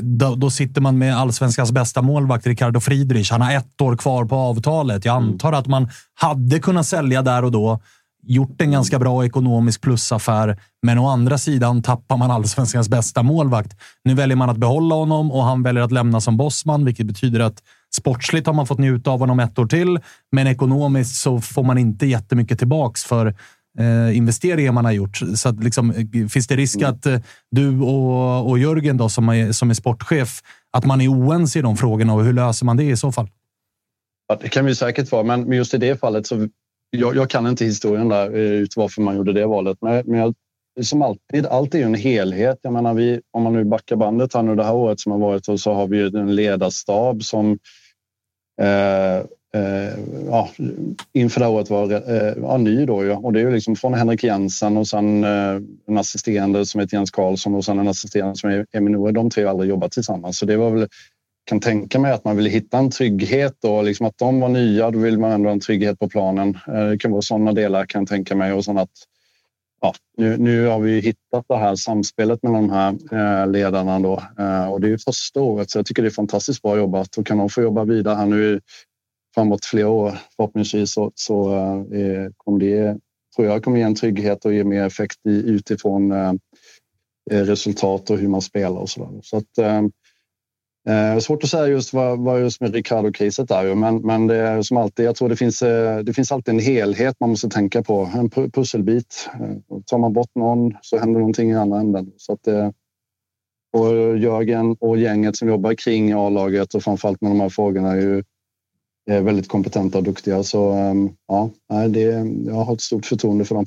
då, 0.03 0.35
då, 0.35 0.51
sitter 0.51 0.81
man 0.81 0.99
med 0.99 1.17
allsvenskans 1.17 1.73
bästa 1.73 2.03
målvakt, 2.03 2.47
Ricardo 2.47 2.81
Friedrich. 2.81 3.31
Han 3.31 3.41
har 3.41 3.53
ett 3.53 3.81
år 3.81 3.97
kvar 3.97 4.25
på 4.25 4.37
avtalet. 4.37 5.05
Jag 5.05 5.17
antar 5.17 5.53
att 5.53 5.67
man 5.67 5.89
hade 6.15 6.59
kunnat 6.59 6.87
sälja 6.87 7.23
där 7.23 7.45
och 7.45 7.53
då 7.53 7.81
gjort 8.27 8.61
en 8.61 8.71
ganska 8.71 8.99
bra 8.99 9.25
ekonomisk 9.25 9.81
plusaffär, 9.81 10.59
men 10.83 10.99
å 10.99 11.09
andra 11.09 11.39
sidan 11.39 11.83
tappar 11.83 12.17
man 12.17 12.31
allsvenskans 12.31 12.89
bästa 12.89 13.23
målvakt. 13.23 13.77
Nu 14.05 14.15
väljer 14.15 14.37
man 14.37 14.51
att 14.51 14.57
behålla 14.57 14.95
honom 14.95 15.33
och 15.33 15.45
han 15.45 15.63
väljer 15.63 15.83
att 15.83 15.93
lämna 15.93 16.21
som 16.21 16.37
bossman, 16.37 16.85
vilket 16.85 17.07
betyder 17.07 17.41
att 17.41 17.63
sportsligt 17.97 18.47
har 18.47 18.55
man 18.55 18.67
fått 18.67 18.79
njuta 18.79 19.11
av 19.11 19.21
honom 19.21 19.41
ett 19.41 19.59
år 19.59 19.67
till, 19.67 19.99
men 20.33 20.47
ekonomiskt 20.47 21.17
så 21.17 21.41
får 21.41 21.63
man 21.63 21.79
inte 21.79 22.07
jättemycket 22.07 22.59
tillbaks 22.59 23.05
för 23.05 23.35
eh, 23.79 24.17
investeringar 24.17 24.73
man 24.73 24.85
har 24.85 24.93
gjort. 24.93 25.21
Så 25.37 25.49
att, 25.49 25.65
liksom, 25.65 25.91
eh, 25.91 26.29
finns 26.29 26.47
det 26.47 26.57
risk 26.57 26.83
att 26.83 27.07
eh, 27.07 27.19
du 27.51 27.81
och, 27.81 28.51
och 28.51 28.59
Jörgen, 28.59 28.97
då, 28.97 29.09
som, 29.09 29.29
är, 29.29 29.53
som 29.53 29.71
är 29.71 29.75
sportchef, 29.75 30.41
att 30.71 30.85
man 30.85 31.01
är 31.01 31.09
oense 31.09 31.59
i 31.59 31.63
de 31.63 31.77
frågorna 31.77 32.15
och 32.15 32.25
hur 32.25 32.33
löser 32.33 32.67
man 32.67 32.77
det 32.77 32.85
i 32.85 32.97
så 32.97 33.13
fall? 33.13 33.29
Ja, 34.29 34.39
det 34.43 34.49
kan 34.49 34.65
vi 34.65 34.75
säkert 34.75 35.13
vara, 35.13 35.23
men 35.23 35.53
just 35.53 35.75
i 35.75 35.79
det 35.79 36.01
fallet 36.01 36.27
så 36.27 36.49
jag, 36.91 37.17
jag, 37.17 37.31
kan 37.31 37.47
inte 37.47 37.65
historien 37.65 38.09
där 38.09 38.31
eh, 38.31 38.41
ut 38.41 38.77
varför 38.77 39.03
man 39.03 39.17
gjorde 39.17 39.33
det 39.33 39.47
valet. 39.47 39.79
Men, 39.81 40.03
men 40.07 40.21
jag, 40.21 40.35
som 40.85 41.03
alltid, 41.03 41.47
allt 41.47 41.75
är 41.75 41.79
ju 41.79 41.85
en 41.85 41.95
helhet. 41.95 42.59
Jag 42.63 42.73
menar, 42.73 42.95
vi, 42.95 43.21
om 43.31 43.43
man 43.43 43.53
nu 43.53 43.65
backar 43.65 43.97
bandet 43.97 44.35
här 44.35 44.43
nu 44.43 44.57
det 44.57 44.65
här 44.65 44.75
året 44.75 45.01
som 45.01 45.13
har 45.13 45.19
varit 45.19 45.61
så 45.61 45.75
har 45.75 45.87
vi 45.87 45.97
ju 45.97 46.07
en 46.07 46.35
ledarstab 46.35 47.23
som 47.23 47.59
eh, 48.61 49.27
eh, 49.55 49.99
ja, 50.27 50.49
inför 51.13 51.41
det 51.41 51.47
här 51.47 51.53
året 51.53 51.71
var 51.71 51.93
eh, 51.93 52.35
ja, 52.43 52.57
ny. 52.57 52.87
Då, 52.87 53.05
ja. 53.05 53.17
Och 53.17 53.33
det 53.33 53.41
är 53.41 53.45
ju 53.45 53.51
liksom 53.51 53.77
från 53.77 53.95
Henrik 53.95 54.25
Jensen 54.25 54.77
och 54.77 54.89
sen 54.89 55.25
eh, 55.25 55.61
en 55.87 55.99
assisterande 55.99 56.67
som 56.67 56.81
heter 56.81 56.97
Jens 56.97 57.11
Karlsson 57.11 57.55
och 57.55 57.65
sen 57.65 57.79
en 57.79 57.89
assisterande 57.89 58.37
som 58.37 58.51
är 58.51 58.67
Eminor. 58.73 59.13
De 59.13 59.31
tre 59.31 59.45
har 59.45 59.51
aldrig 59.51 59.71
jobbat 59.71 59.93
tillsammans. 59.93 60.39
Så 60.39 60.47
det 60.47 60.57
var 60.57 60.71
väl 60.71 60.89
kan 61.47 61.61
tänka 61.61 61.99
mig 61.99 62.13
att 62.13 62.25
man 62.25 62.37
vill 62.37 62.47
hitta 62.47 62.79
en 62.79 62.91
trygghet 62.91 63.65
och 63.65 63.85
liksom 63.85 64.07
att 64.07 64.19
de 64.19 64.41
var 64.41 64.49
nya. 64.49 64.91
Då 64.91 64.99
vill 64.99 65.19
man 65.19 65.33
ändå 65.33 65.49
ha 65.49 65.53
en 65.53 65.61
trygghet 65.61 65.99
på 65.99 66.09
planen. 66.09 66.59
Eh, 66.69 66.85
det 66.85 66.99
kan 66.99 67.11
vara 67.11 67.23
sådana 67.23 67.53
delar 67.53 67.87
kan 67.87 68.01
jag 68.01 68.09
tänka 68.09 68.35
mig 68.35 68.53
och 68.53 68.65
sen 68.65 68.79
att 68.79 68.91
ja, 69.81 69.95
nu, 70.17 70.37
nu 70.37 70.67
har 70.67 70.81
vi 70.81 71.01
hittat 71.01 71.45
det 71.49 71.57
här 71.57 71.77
samspelet 71.77 72.43
mellan 72.43 72.69
de 72.69 72.71
här 72.71 73.43
eh, 73.43 73.51
ledarna 73.51 74.01
då 74.01 74.23
eh, 74.39 74.67
och 74.73 74.81
det 74.81 74.89
är 74.89 74.99
första 74.99 75.41
året 75.41 75.71
så 75.71 75.79
jag 75.79 75.87
tycker 75.87 76.03
det 76.03 76.09
är 76.09 76.11
fantastiskt 76.11 76.63
bra 76.63 76.77
jobbat 76.77 77.17
och 77.17 77.27
kan 77.27 77.39
de 77.39 77.49
få 77.49 77.63
jobba 77.63 77.85
vidare 77.85 78.15
här 78.15 78.27
nu 78.27 78.61
framåt 79.35 79.65
flera 79.65 79.89
år 79.89 80.19
förhoppningsvis 80.37 80.93
så, 80.93 81.13
så 81.15 81.53
eh, 81.53 82.01
eh, 82.01 82.31
kommer 82.37 82.59
det 82.59 82.99
tror 83.37 83.49
jag 83.49 83.65
kommer 83.65 83.79
ge 83.79 83.83
en 83.83 83.95
trygghet 83.95 84.45
och 84.45 84.55
ge 84.55 84.65
mer 84.65 84.87
effekt 84.87 85.27
i, 85.27 85.51
utifrån 85.51 86.13
eh, 86.13 86.33
eh 87.31 87.41
resultat 87.41 88.11
och 88.11 88.19
hur 88.19 88.29
man 88.29 88.43
spelar 88.43 88.81
och 88.81 88.91
så 88.91 89.01
där. 89.01 89.21
Så 89.23 89.37
att, 89.37 89.59
eh, 89.59 89.83
eh, 90.95 91.19
svårt 91.19 91.45
att 91.45 91.51
säga 91.51 91.67
just 91.67 91.93
vad, 91.93 92.19
vad 92.19 92.41
just 92.41 92.61
med 92.61 92.75
Ricardo-caset 92.75 93.51
är, 93.51 93.75
men, 93.75 93.97
men 93.97 94.27
det 94.27 94.37
är 94.37 94.63
som 94.63 94.77
alltid. 94.77 95.07
Jag 95.07 95.17
tror 95.17 95.29
det 95.29 95.37
finns, 95.37 95.63
eh, 95.63 95.99
det 95.99 96.13
finns 96.13 96.33
alltid 96.33 96.55
en 96.55 96.61
helhet 96.61 97.17
man 97.21 97.31
måste 97.31 97.49
tänka 97.49 97.83
på. 97.83 98.11
En 98.15 98.31
pusselbit. 98.31 99.31
Eh, 99.41 99.79
tar 99.87 99.99
man 99.99 100.13
bort 100.13 100.35
någon 100.35 100.75
så 100.83 100.99
händer 100.99 101.21
någonting 101.21 101.51
i 101.51 101.55
andra 101.55 101.81
änden. 101.81 102.13
Så 102.17 102.33
att, 102.33 102.47
eh, 102.47 102.71
och 103.73 104.19
Jörgen 104.19 104.77
och 104.81 104.99
gänget 104.99 105.37
som 105.37 105.49
jobbar 105.49 105.75
kring 105.75 106.13
A-laget 106.13 106.75
och 106.75 106.83
framförallt 106.83 107.21
med 107.21 107.31
de 107.31 107.41
här 107.41 107.49
frågorna 107.49 107.93
är 107.93 108.01
ju 108.01 108.23
är 109.11 109.21
väldigt 109.21 109.49
kompetenta 109.49 109.99
och 109.99 110.05
duktiga. 110.05 110.43
Så 110.43 110.73
ehm, 110.73 111.11
ja, 111.29 111.51
det, 111.89 112.01
jag 112.47 112.55
har 112.55 112.75
ett 112.75 112.81
stort 112.81 113.07
förtroende 113.07 113.45
för 113.45 113.55
dem. 113.55 113.67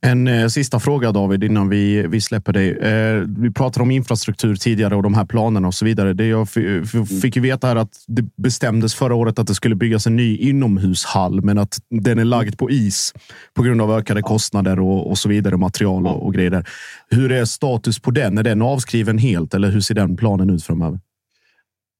En 0.00 0.28
eh, 0.28 0.46
sista 0.46 0.80
fråga 0.80 1.12
David 1.12 1.44
innan 1.44 1.68
vi, 1.68 2.06
vi 2.06 2.20
släpper 2.20 2.52
dig. 2.52 2.70
Eh, 2.70 3.22
vi 3.38 3.50
pratade 3.52 3.82
om 3.82 3.90
infrastruktur 3.90 4.56
tidigare 4.56 4.96
och 4.96 5.02
de 5.02 5.14
här 5.14 5.24
planerna 5.24 5.68
och 5.68 5.74
så 5.74 5.84
vidare. 5.84 6.12
Det 6.12 6.26
jag 6.26 6.40
eh, 6.40 7.04
fick 7.22 7.36
ju 7.36 7.42
veta 7.42 7.66
här 7.66 7.76
att 7.76 8.04
det 8.06 8.36
bestämdes 8.36 8.94
förra 8.94 9.14
året 9.14 9.38
att 9.38 9.46
det 9.46 9.54
skulle 9.54 9.74
byggas 9.74 10.06
en 10.06 10.16
ny 10.16 10.36
inomhushall, 10.36 11.40
men 11.42 11.58
att 11.58 11.78
den 11.90 12.18
är 12.18 12.24
lagd 12.24 12.58
på 12.58 12.70
is 12.70 13.12
på 13.54 13.62
grund 13.62 13.82
av 13.82 13.92
ökade 13.92 14.22
kostnader 14.22 14.80
och, 14.80 15.10
och 15.10 15.18
så 15.18 15.28
vidare, 15.28 15.56
material 15.56 16.06
och, 16.06 16.26
och 16.26 16.34
grejer. 16.34 16.68
Hur 17.10 17.32
är 17.32 17.44
status 17.44 17.98
på 17.98 18.10
den? 18.10 18.38
Är 18.38 18.42
den 18.42 18.62
avskriven 18.62 19.18
helt 19.18 19.54
eller 19.54 19.70
hur 19.70 19.80
ser 19.80 19.94
den 19.94 20.16
planen 20.16 20.50
ut 20.50 20.64
framöver? 20.64 21.00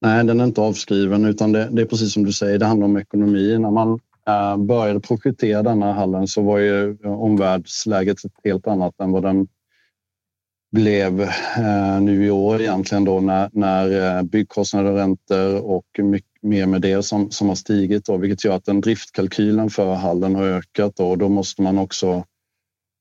Nej, 0.01 0.23
den 0.23 0.39
är 0.39 0.43
inte 0.43 0.61
avskriven 0.61 1.25
utan 1.25 1.51
det, 1.51 1.69
det, 1.71 1.81
är 1.81 1.85
precis 1.85 2.13
som 2.13 2.23
du 2.23 2.33
säger. 2.33 2.59
Det 2.59 2.65
handlar 2.65 2.85
om 2.85 2.97
ekonomi. 2.97 3.57
När 3.57 3.71
man 3.71 3.99
Eh, 4.29 4.57
började 4.57 4.99
projektera 4.99 5.63
denna 5.63 5.93
hallen 5.93 6.27
så 6.27 6.41
var 6.41 6.57
ju 6.57 6.97
omvärldsläget 7.03 8.25
ett 8.25 8.31
helt 8.43 8.67
annat 8.67 8.99
än 8.99 9.11
vad 9.11 9.23
den 9.23 9.47
blev 10.71 11.21
eh, 11.21 12.01
nu 12.01 12.25
i 12.25 12.31
år 12.31 12.61
egentligen 12.61 13.03
då 13.03 13.19
när, 13.19 13.49
när 13.53 14.17
eh, 14.17 14.23
byggkostnader, 14.23 14.93
räntor 14.93 15.61
och 15.61 15.85
mycket 15.97 16.29
mer 16.41 16.65
med 16.65 16.81
det 16.81 17.03
som, 17.03 17.31
som 17.31 17.47
har 17.47 17.55
stigit 17.55 18.05
då, 18.05 18.17
vilket 18.17 18.45
gör 18.45 18.55
att 18.55 18.65
den 18.65 18.81
driftkalkylen 18.81 19.69
för 19.69 19.93
hallen 19.93 20.35
har 20.35 20.43
ökat 20.43 20.95
då, 20.95 21.09
och 21.09 21.17
då 21.17 21.29
måste 21.29 21.61
man 21.61 21.77
också 21.77 22.23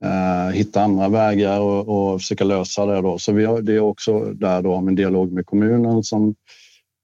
eh, 0.05 0.55
hitta 0.55 0.83
andra 0.83 1.09
vägar 1.09 1.61
och, 1.61 2.13
och 2.13 2.21
försöka 2.21 2.45
lösa 2.45 2.87
det 2.87 3.03
då. 3.03 3.19
Så 3.19 3.33
vi 3.33 3.45
har, 3.45 3.63
det 3.63 3.75
är 3.75 3.81
också 3.81 4.21
där 4.21 4.63
då 4.63 4.81
med 4.81 4.97
dialog 4.97 5.33
med 5.33 5.47
kommunen 5.47 6.03
som 6.03 6.35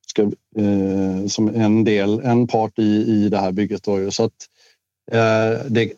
ska, 0.06 0.22
eh, 0.56 1.26
som 1.26 1.48
en 1.48 1.84
del, 1.84 2.20
en 2.20 2.46
part 2.46 2.78
i, 2.78 3.04
i 3.08 3.28
det 3.28 3.38
här 3.38 3.52
bygget. 3.52 3.82
Då. 3.82 4.10
Så 4.10 4.24
att, 4.24 4.48
eh, 5.12 5.66
det, 5.68 5.92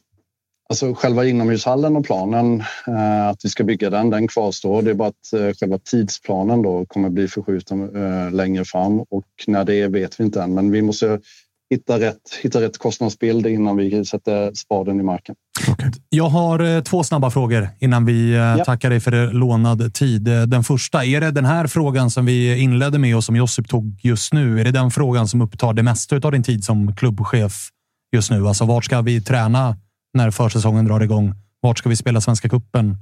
alltså 0.68 0.94
själva 0.94 1.24
inomhushallen 1.24 1.96
och 1.96 2.04
planen, 2.04 2.62
eh, 2.86 3.28
att 3.28 3.44
vi 3.44 3.48
ska 3.48 3.64
bygga 3.64 3.90
den, 3.90 4.10
den 4.10 4.28
kvarstår. 4.28 4.82
Det 4.82 4.90
är 4.90 4.94
bara 4.94 5.08
att 5.08 5.32
eh, 5.32 5.52
själva 5.52 5.78
tidsplanen 5.78 6.62
då 6.62 6.86
kommer 6.86 7.08
bli 7.08 7.28
förskjuten 7.28 7.96
eh, 7.96 8.32
längre 8.32 8.64
fram 8.64 9.00
och 9.00 9.26
när 9.46 9.64
det 9.64 9.74
är 9.74 9.88
vet 9.88 10.20
vi 10.20 10.24
inte 10.24 10.42
än. 10.42 10.54
Men 10.54 10.70
vi 10.70 10.82
måste 10.82 11.20
hitta 11.70 12.00
rätt, 12.00 12.20
hitta 12.42 12.60
rätt 12.60 12.78
kostnadsbild 12.78 13.46
innan 13.46 13.76
vi 13.76 14.04
sätter 14.04 14.54
spaden 14.54 15.00
i 15.00 15.02
marken. 15.02 15.34
Okay. 15.72 15.90
Jag 16.08 16.28
har 16.28 16.76
eh, 16.76 16.82
två 16.82 17.04
snabba 17.04 17.30
frågor 17.30 17.68
innan 17.78 18.04
vi 18.04 18.32
eh, 18.32 18.38
ja. 18.38 18.64
tackar 18.64 18.90
dig 18.90 19.00
för 19.00 19.32
lånad 19.32 19.94
tid. 19.94 20.28
Eh, 20.28 20.42
den 20.42 20.64
första, 20.64 21.04
är 21.04 21.20
det 21.20 21.30
den 21.30 21.44
här 21.44 21.66
frågan 21.66 22.10
som 22.10 22.26
vi 22.26 22.58
inledde 22.58 22.98
med 22.98 23.16
och 23.16 23.24
som 23.24 23.36
Josip 23.36 23.68
tog 23.68 24.00
just 24.02 24.32
nu? 24.32 24.60
Är 24.60 24.64
det 24.64 24.70
den 24.70 24.90
frågan 24.90 25.28
som 25.28 25.40
upptar 25.40 25.72
det 25.72 25.82
mesta 25.82 26.16
av 26.16 26.32
din 26.32 26.42
tid 26.42 26.64
som 26.64 26.96
klubbchef 26.96 27.68
just 28.12 28.30
nu? 28.30 28.48
Alltså, 28.48 28.64
vart 28.64 28.84
ska 28.84 29.00
vi 29.00 29.20
träna 29.20 29.76
när 30.14 30.30
försäsongen 30.30 30.84
drar 30.84 31.00
igång? 31.00 31.34
Vart 31.60 31.78
ska 31.78 31.88
vi 31.88 31.96
spela 31.96 32.20
Svenska 32.20 32.48
Kuppen? 32.48 32.98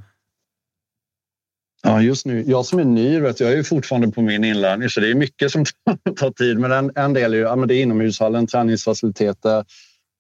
Ja, 1.87 2.03
just 2.03 2.27
nu. 2.27 2.45
Jag 2.47 2.67
som 2.67 2.79
är 2.79 2.85
ny, 2.85 3.21
vet, 3.21 3.41
jag 3.41 3.53
är 3.53 3.57
ju 3.57 3.65
fortfarande 3.65 4.09
på 4.09 4.23
min 4.23 4.45
inlärning 4.45 4.89
så 4.89 5.01
det 5.01 5.11
är 5.11 5.15
mycket 5.15 5.51
som 5.51 5.65
tar 6.17 6.31
tid. 6.31 6.59
Men 6.59 6.73
en, 6.73 6.93
en 6.95 7.13
del 7.13 7.35
är 7.35 7.39
ju 7.39 7.43
ja, 7.43 7.57
men 7.57 7.69
det 7.69 7.75
är 7.75 7.83
inomhushallen, 7.83 8.47
träningsfaciliteter, 8.47 9.65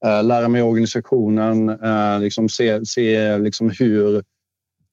eh, 0.06 0.24
lära 0.24 0.48
mig 0.48 0.62
organisationen, 0.62 1.68
eh, 1.68 2.20
liksom 2.20 2.48
se, 2.48 2.86
se 2.86 3.38
liksom 3.38 3.70
hur... 3.78 4.22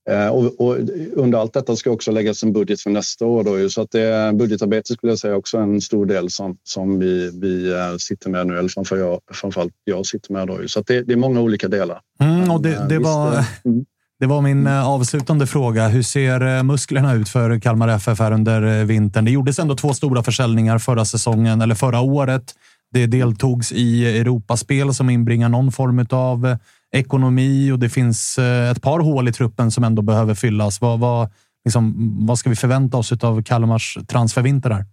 Eh, 0.10 0.28
och, 0.28 0.62
och, 0.62 0.78
under 1.14 1.40
allt 1.40 1.54
detta 1.54 1.76
ska 1.76 1.92
också 1.92 2.12
läggas 2.12 2.44
en 2.44 2.54
budget 2.54 2.82
för 2.82 2.90
nästa 2.90 3.26
år. 3.26 3.44
Då, 3.44 3.70
så 3.70 3.82
att 3.82 3.92
det, 3.92 4.32
budgetarbete 4.34 4.94
skulle 4.94 5.12
jag 5.12 5.20
säga 5.20 5.36
också 5.36 5.58
en 5.58 5.82
stor 5.82 6.06
del 6.06 6.30
som, 6.30 6.58
som 6.64 7.00
vi, 7.00 7.32
vi 7.42 7.72
eh, 7.72 7.96
sitter 7.98 8.30
med 8.30 8.48
nu, 8.48 8.58
eller 8.58 8.70
framför 8.70 8.98
jag, 8.98 9.20
framförallt 9.32 9.74
jag 9.84 10.06
sitter 10.06 10.34
med. 10.34 10.48
Då, 10.48 10.68
så 10.68 10.80
att 10.80 10.88
det, 10.88 11.04
det 11.04 11.14
är 11.14 11.18
många 11.18 11.42
olika 11.42 11.68
delar. 11.68 12.02
Mm, 12.20 12.52
och 12.52 12.62
det, 12.62 12.86
det 12.90 12.96
eh, 12.96 13.02
var... 13.02 13.46
Mm. 13.66 13.86
Det 14.22 14.28
var 14.28 14.42
min 14.42 14.68
eh, 14.68 14.88
avslutande 14.88 15.48
fråga. 15.48 15.88
Hur 15.88 16.04
ser 16.04 16.58
eh, 16.58 16.64
musklerna 16.64 17.14
ut 17.14 17.30
för 17.30 17.60
Kalmar 17.60 17.88
FF 17.88 18.20
här 18.20 18.32
under 18.32 18.80
eh, 18.80 18.86
vintern? 18.86 19.26
Det 19.26 19.32
gjordes 19.32 19.60
ändå 19.60 19.76
två 19.76 19.94
stora 19.94 20.24
försäljningar 20.24 20.78
förra 20.78 21.06
säsongen, 21.06 21.62
eller 21.62 21.76
förra 21.76 22.02
året. 22.02 22.44
Det 22.92 23.06
deltogs 23.06 23.72
i 23.72 24.20
Europaspel 24.20 24.94
som 24.94 25.10
inbringar 25.10 25.50
någon 25.50 25.72
form 25.72 26.06
av 26.10 26.58
ekonomi 26.92 27.72
och 27.72 27.80
det 27.80 27.90
finns 27.90 28.38
ett 28.72 28.82
par 28.82 29.00
hål 29.00 29.28
i 29.28 29.34
truppen 29.34 29.72
som 29.72 29.84
ändå 29.84 30.02
behöver 30.02 30.36
fyllas. 30.36 30.82
Vad, 30.82 31.00
vad, 31.00 31.30
liksom, 31.66 31.96
vad 32.28 32.40
ska 32.40 32.50
vi 32.50 32.56
förvänta 32.56 32.98
oss 32.98 33.12
av 33.12 33.44
Kalmars 33.44 33.98
transfervinter 34.08 34.70
här? 34.70 34.86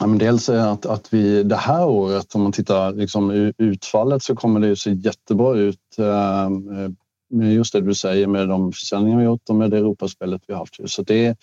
Ja, 0.00 0.06
men 0.06 0.18
dels 0.18 0.48
är 0.48 0.66
att, 0.66 0.86
att 0.86 1.14
vi 1.14 1.42
det 1.42 1.56
här 1.56 1.86
året, 1.86 2.34
om 2.34 2.42
man 2.42 2.52
tittar 2.52 2.92
liksom, 2.92 3.52
utfallet, 3.58 4.22
så 4.22 4.36
kommer 4.36 4.60
det 4.60 4.76
se 4.76 4.92
jättebra 4.92 5.54
ut 5.54 5.78
med 7.32 7.54
just 7.54 7.72
det 7.72 7.80
du 7.80 7.94
säger 7.94 8.26
med 8.26 8.48
de 8.48 8.72
försäljningar 8.72 9.18
vi 9.18 9.24
gjort 9.24 9.48
och 9.48 9.56
med 9.56 9.70
det 9.70 9.78
Europaspelet 9.78 10.42
vi 10.46 10.54
haft. 10.54 10.90
Så 10.90 11.02
det 11.02 11.36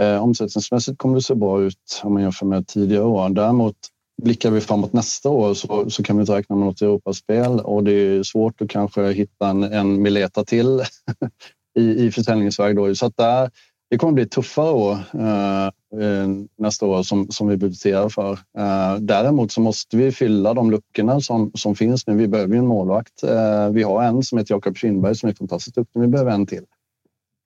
eh, 0.00 0.22
omsättningsmässigt 0.22 0.98
kommer 0.98 1.14
det 1.14 1.22
se 1.22 1.34
bra 1.34 1.62
ut 1.62 2.00
om 2.02 2.12
man 2.12 2.22
jämför 2.22 2.46
med 2.46 2.66
tidigare 2.66 3.04
år. 3.04 3.28
Däremot 3.28 3.76
blickar 4.22 4.50
vi 4.50 4.60
framåt 4.60 4.92
nästa 4.92 5.28
år 5.28 5.54
så, 5.54 5.90
så 5.90 6.02
kan 6.02 6.16
vi 6.16 6.20
inte 6.20 6.32
räkna 6.32 6.56
med 6.56 6.66
något 6.66 6.82
Europaspel 6.82 7.60
och 7.60 7.84
det 7.84 7.92
är 7.92 8.22
svårt 8.22 8.60
att 8.60 8.68
kanske 8.68 9.12
hitta 9.12 9.48
en, 9.48 9.62
en 9.62 10.02
Mileta 10.02 10.44
till 10.44 10.82
i, 11.78 12.06
i 12.06 12.10
försäljningsväg. 12.10 12.76
Då. 12.76 12.94
Så 12.94 13.06
att 13.06 13.16
där, 13.16 13.50
det 13.90 13.98
kommer 13.98 14.12
bli 14.12 14.26
tuffare 14.26 14.70
år 14.70 14.92
eh, 14.92 15.70
Eh, 15.92 16.28
nästa 16.58 16.86
år 16.86 17.02
som, 17.02 17.30
som 17.30 17.48
vi 17.48 17.56
budgeterar 17.56 18.08
för. 18.08 18.32
Eh, 18.32 18.94
däremot 19.00 19.52
så 19.52 19.60
måste 19.60 19.96
vi 19.96 20.12
fylla 20.12 20.54
de 20.54 20.70
luckorna 20.70 21.20
som, 21.20 21.52
som 21.54 21.74
finns 21.74 22.06
nu. 22.06 22.14
Vi 22.14 22.28
behöver 22.28 22.54
ju 22.54 22.58
en 22.58 22.66
målvakt. 22.66 23.22
Eh, 23.22 23.68
vi 23.70 23.82
har 23.82 24.02
en 24.02 24.22
som 24.22 24.38
heter 24.38 24.54
Jakob 24.54 24.76
Kindberg 24.76 25.14
som 25.14 25.28
är 25.28 25.34
fantastiskt 25.34 25.76
duktig. 25.76 26.00
Vi 26.00 26.06
behöver 26.06 26.30
en 26.30 26.46
till. 26.46 26.64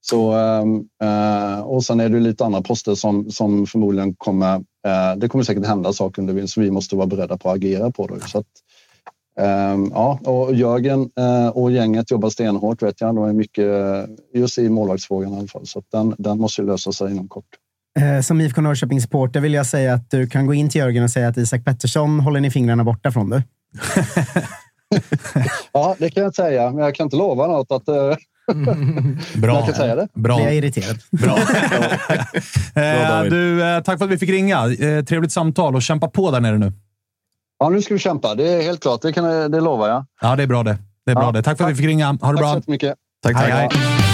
Så, 0.07 0.33
ehm, 0.33 0.88
eh, 1.02 1.61
och 1.61 1.85
sen 1.85 2.00
är 2.00 2.09
det 2.09 2.20
lite 2.20 2.44
andra 2.44 2.62
poster 2.62 2.94
som, 2.94 3.30
som 3.30 3.66
förmodligen 3.66 4.14
kommer... 4.14 4.54
Eh, 4.87 5.16
det 5.16 5.28
kommer 5.28 5.44
säkert 5.44 5.66
hända 5.66 5.92
saker 5.92 6.22
under 6.22 6.35
vintern 6.35 6.48
som 6.48 6.62
vi 6.62 6.70
måste 6.70 6.96
vara 6.96 7.07
beredda 7.07 7.37
på 7.38 7.50
att 7.50 7.57
agera 7.57 7.90
på. 7.90 8.07
Då. 8.07 8.20
Så 8.20 8.38
att, 8.38 8.46
eh, 9.40 9.78
ja, 9.90 10.18
och 10.24 10.54
Jörgen 10.54 11.11
eh, 11.16 11.48
och 11.48 11.72
gänget 11.72 12.11
jobbar 12.11 12.30
stenhårt 12.30 12.83
vet 12.83 13.00
jag. 13.00 13.14
De 13.14 13.24
är 13.24 13.33
mycket 13.33 13.64
eh, 13.64 14.40
just 14.40 14.59
i 14.59 14.68
målvaktsfrågan 14.68 15.35
i 15.35 15.38
alla 15.38 15.48
fall. 15.48 15.66
Så 15.66 15.83
den, 15.92 16.14
den 16.18 16.40
måste 16.40 16.62
lösa 16.62 16.92
sig 16.92 17.11
inom 17.11 17.28
kort. 17.28 17.59
Eh, 18.00 18.20
som 18.20 18.40
IFK 18.40 18.61
Norrköping-supporter 18.61 19.40
vill 19.40 19.54
jag 19.54 19.66
säga 19.66 19.94
att 19.94 20.11
du 20.11 20.26
kan 20.26 20.46
gå 20.46 20.54
in 20.54 20.68
till 20.70 20.78
Jörgen 20.78 21.04
och 21.04 21.11
säga 21.11 21.28
att 21.28 21.37
Isak 21.37 21.64
Pettersson 21.64 22.20
håller 22.20 22.40
ni 22.40 22.50
fingrarna 22.50 22.85
borta 22.85 23.11
från 23.11 23.30
du. 23.30 23.42
ja, 25.72 25.96
det 25.98 26.11
kan 26.11 26.22
jag 26.22 26.35
säga, 26.35 26.70
men 26.70 26.85
jag 26.85 26.94
kan 26.94 27.04
inte 27.04 27.16
lova 27.16 27.46
något 27.46 27.72
att 27.72 27.88
eh, 27.88 27.94
Bra. 29.35 29.54
Jag 29.54 29.64
kan 29.64 29.74
säga 29.74 29.96
det. 29.96 30.09
Bra. 30.14 30.37
Blir 30.37 30.46
jag 30.46 30.54
irriterad. 30.54 30.98
Bra. 31.11 31.38
eh, 32.83 33.22
du, 33.22 33.61
tack 33.85 33.98
för 33.98 34.04
att 34.04 34.11
vi 34.11 34.18
fick 34.18 34.30
ringa. 34.30 34.62
Trevligt 35.09 35.33
samtal 35.33 35.74
och 35.74 35.83
kämpa 35.83 36.09
på 36.09 36.30
där 36.30 36.40
nere 36.40 36.59
nu. 36.59 36.72
Ja, 37.59 37.68
nu 37.68 37.83
ska 37.83 37.94
vi 37.94 38.00
kämpa. 38.00 38.35
Det 38.35 38.48
är 38.48 38.62
helt 38.62 38.83
klart. 38.83 39.02
Det, 39.02 39.12
kan, 39.12 39.50
det 39.50 39.61
lovar 39.61 39.88
jag. 39.88 40.07
Ja, 40.20 40.37
det 40.37 40.42
är 40.42 40.46
bra 40.46 40.62
det. 40.62 40.78
Det 41.07 41.11
är 41.11 41.14
bra 41.14 41.24
Ja, 41.24 41.33
det. 41.33 41.42
Tack 41.42 41.59
för 41.59 41.64
att 41.64 41.70
vi 41.70 41.74
fick 41.74 41.87
ringa. 41.87 42.07
Ha 42.07 42.12
det 42.12 42.20
Tack 42.20 42.37
bra. 42.37 42.62
så 42.62 42.70
mycket. 42.70 42.94
Tack, 43.22 43.37
Hej, 43.37 43.50
tack. 43.50 43.74
hej. 43.74 44.13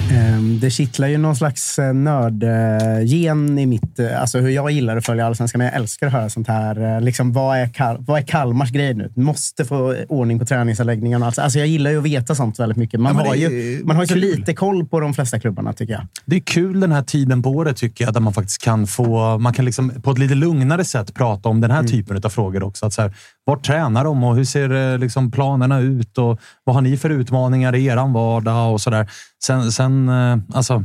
Ehm, 0.00 0.58
Det 0.60 0.70
kittlar 0.70 1.08
ju 1.08 1.18
någon 1.18 1.36
slags 1.36 1.78
eh, 1.78 1.92
nördgen 1.94 3.58
i 3.58 3.66
mitt... 3.66 3.98
eh, 3.98 4.20
Alltså 4.20 4.38
hur 4.38 4.48
jag 4.48 4.70
gillar 4.70 4.96
att 4.96 5.06
följa 5.06 5.26
Allsvenskan, 5.26 5.60
jag 5.60 5.74
älskar 5.74 6.06
att 6.06 6.12
höra 6.12 6.28
sånt 6.30 6.48
här. 6.48 6.94
eh, 6.96 7.00
Liksom, 7.00 7.32
vad, 7.32 7.58
är 7.58 7.66
Kal 7.68 7.96
vad 8.00 8.18
är 8.18 8.22
Kalmars 8.26 8.70
grej 8.70 8.94
nu? 8.94 9.12
Måste 9.16 9.64
få 9.64 9.96
ordning 10.08 10.38
på 10.38 10.44
träningsanläggningarna. 10.44 11.26
Alltså, 11.26 11.40
alltså 11.42 11.58
jag 11.58 11.68
gillar 11.68 11.90
ju 11.90 11.98
att 11.98 12.04
veta 12.04 12.34
sånt 12.34 12.58
väldigt 12.60 12.78
mycket. 12.78 13.00
Man, 13.00 13.16
Ja, 13.16 13.24
har, 13.26 13.34
ju, 13.34 13.82
man 13.84 13.96
har 13.96 14.06
så 14.06 14.14
lite 14.14 14.54
koll 14.54 14.86
på 14.86 15.00
de 15.00 15.14
flesta 15.14 15.38
klubbarna, 15.40 15.72
tycker 15.72 15.92
jag. 15.92 16.06
Det 16.24 16.36
är 16.36 16.40
kul 16.40 16.80
den 16.80 16.92
här 16.92 17.02
tiden 17.02 17.42
på 17.42 17.50
året 17.50 17.76
tycker 17.76 18.04
jag, 18.04 18.14
där 18.14 18.20
man 18.20 18.32
faktiskt 18.32 18.62
kan 18.62 18.86
få, 18.86 19.38
man 19.38 19.52
kan 19.52 19.64
liksom 19.64 19.90
på 20.02 20.10
ett 20.10 20.18
lite 20.18 20.34
lugnare 20.34 20.84
sätt 20.84 21.14
prata 21.14 21.48
om 21.48 21.60
den 21.60 21.70
här 21.70 21.82
typen 21.84 22.20
av 22.24 22.28
frågor 22.28 22.62
också. 22.62 22.86
Att 22.86 22.92
så 22.92 23.02
här, 23.02 23.12
vart 23.44 23.64
tränar 23.66 24.04
de 24.04 24.24
och 24.24 24.36
hur 24.36 24.44
ser 24.44 24.98
liksom 24.98 25.30
planerna 25.30 25.80
ut 25.80 26.18
och 26.18 26.40
vad 26.64 26.74
har 26.76 26.80
ni 26.82 26.96
för 26.96 27.10
utmaningar 27.10 27.74
i 27.74 27.84
eran 27.86 28.12
vardag 28.12 28.72
och 28.72 28.80
sådär. 28.80 29.08
Sen, 29.46 29.72
sen 29.72 30.08
eh, 30.08 30.38
alltså, 30.54 30.78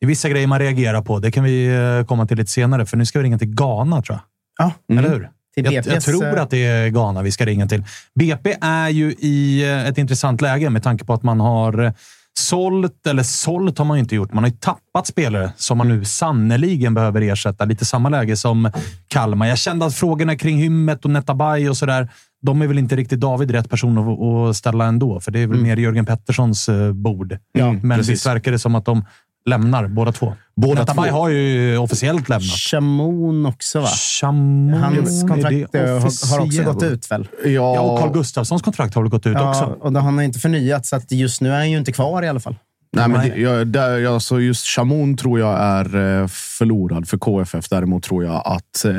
det 0.00 0.06
är 0.06 0.08
vissa 0.08 0.28
grejer 0.28 0.46
man 0.46 0.58
reagerar 0.58 1.02
på. 1.02 1.18
Det 1.18 1.30
kan 1.30 1.44
vi 1.44 1.66
eh, 1.66 2.06
komma 2.06 2.26
till 2.26 2.36
lite 2.36 2.50
senare, 2.50 2.86
för 2.86 2.96
nu 2.96 3.06
ska 3.06 3.18
vi 3.18 3.24
ringa 3.24 3.38
till 3.38 3.54
Ghana 3.54 4.02
tror 4.02 4.18
jag. 4.18 4.22
Ja, 4.66 4.98
Eller 4.98 5.08
hur? 5.08 5.30
Till 5.54 5.64
Jag, 5.64 5.86
jag 5.86 6.02
tror 6.02 6.36
eh, 6.36 6.42
att 6.42 6.50
det 6.50 6.66
är 6.66 6.88
Ghana 6.88 7.22
vi 7.22 7.32
ska 7.32 7.46
ringa 7.46 7.66
till. 7.66 7.84
BP 8.14 8.56
är 8.60 8.88
ju 8.88 9.12
i 9.18 9.64
ett 9.88 9.98
intressant 9.98 10.40
läge 10.40 10.70
med 10.70 10.82
tanke 10.82 11.04
på 11.04 11.12
att 11.12 11.22
man 11.22 11.40
har 11.40 11.94
sålt, 12.38 13.06
eller 13.06 13.22
sålt 13.22 13.78
har 13.78 13.84
man 13.84 13.96
ju 13.96 14.00
inte 14.00 14.14
gjort. 14.14 14.32
Man 14.32 14.44
har 14.44 14.50
ju 14.50 14.56
tappat 14.56 15.06
spelare 15.06 15.52
som 15.56 15.78
man 15.78 15.88
nu 15.88 16.04
sannoliken 16.04 16.94
behöver 16.94 17.20
ersätta. 17.20 17.64
Lite 17.64 17.84
samma 17.84 18.08
läge 18.08 18.36
som 18.36 18.70
Kalmar. 19.08 19.46
Jag 19.46 19.58
kände 19.58 19.86
att 19.86 19.94
frågorna 19.94 20.36
kring 20.36 20.58
Hymmet 20.58 21.04
och 21.04 21.10
Netabay 21.10 21.68
och 21.68 21.76
sådär, 21.76 22.08
de 22.44 22.62
är 22.62 22.66
väl 22.66 22.78
inte 22.78 22.96
riktigt 22.96 23.20
David 23.20 23.50
rätt 23.50 23.70
person 23.70 23.98
att, 23.98 24.20
att 24.50 24.56
ställa 24.56 24.84
ändå, 24.84 25.20
för 25.20 25.30
det 25.30 25.40
är 25.40 25.46
väl 25.46 25.60
mer 25.60 25.76
Jörgen 25.76 26.06
Petterssons 26.06 26.68
eh, 26.68 26.92
bord. 26.92 27.38
Ja, 27.52 27.72
Men 27.72 27.98
precis. 27.98 28.12
visst 28.12 28.26
verkar 28.26 28.52
det 28.52 28.58
som 28.58 28.74
att 28.74 28.84
de 28.84 29.04
lämnar 29.50 29.86
båda 29.88 30.12
två. 30.12 30.34
Båda 30.56 30.80
Netabay 30.80 31.10
två. 31.10 31.16
har 31.16 31.28
ju 31.28 31.78
officiellt 31.78 32.28
lämnat. 32.28 32.50
Chamon 32.50 33.46
också, 33.46 33.80
va? 33.80 33.86
Chamon, 34.20 34.72
Hans 34.74 35.22
kontrakt 35.28 35.72
det 35.72 35.78
eh, 35.78 35.90
har, 35.92 36.36
har 36.38 36.46
också 36.46 36.62
gått 36.62 36.82
ut, 36.82 37.10
väl? 37.10 37.28
Ja, 37.44 37.80
och 37.80 37.98
Carl 38.00 38.12
Gustafssons 38.12 38.62
kontrakt 38.62 38.94
har 38.94 39.02
väl 39.02 39.10
gått 39.10 39.26
ut 39.26 39.34
Ja, 39.34 39.50
också? 39.50 39.76
och 39.80 39.92
då, 39.92 40.00
han 40.00 40.14
har 40.16 40.22
inte 40.24 40.38
förnyat, 40.38 40.86
så 40.86 40.96
att 40.96 41.12
just 41.12 41.40
nu 41.40 41.50
är 41.52 41.56
han 41.56 41.70
ju 41.70 41.78
inte 41.78 41.92
kvar 41.92 42.22
i 42.22 42.28
alla 42.28 42.40
fall. 42.40 42.56
Nej, 42.94 43.08
men 43.08 43.28
det, 43.30 43.36
jag, 43.36 43.66
där, 43.66 43.98
jag, 43.98 44.22
så 44.22 44.40
just 44.40 44.66
Chamon 44.66 45.16
tror 45.16 45.40
jag 45.40 45.58
är 45.60 46.20
eh, 46.20 46.26
förlorad 46.28 47.08
för 47.08 47.18
KFF. 47.18 47.68
Däremot 47.68 48.02
tror 48.02 48.24
jag 48.24 48.42
att 48.44 48.84
eh, 48.84 48.94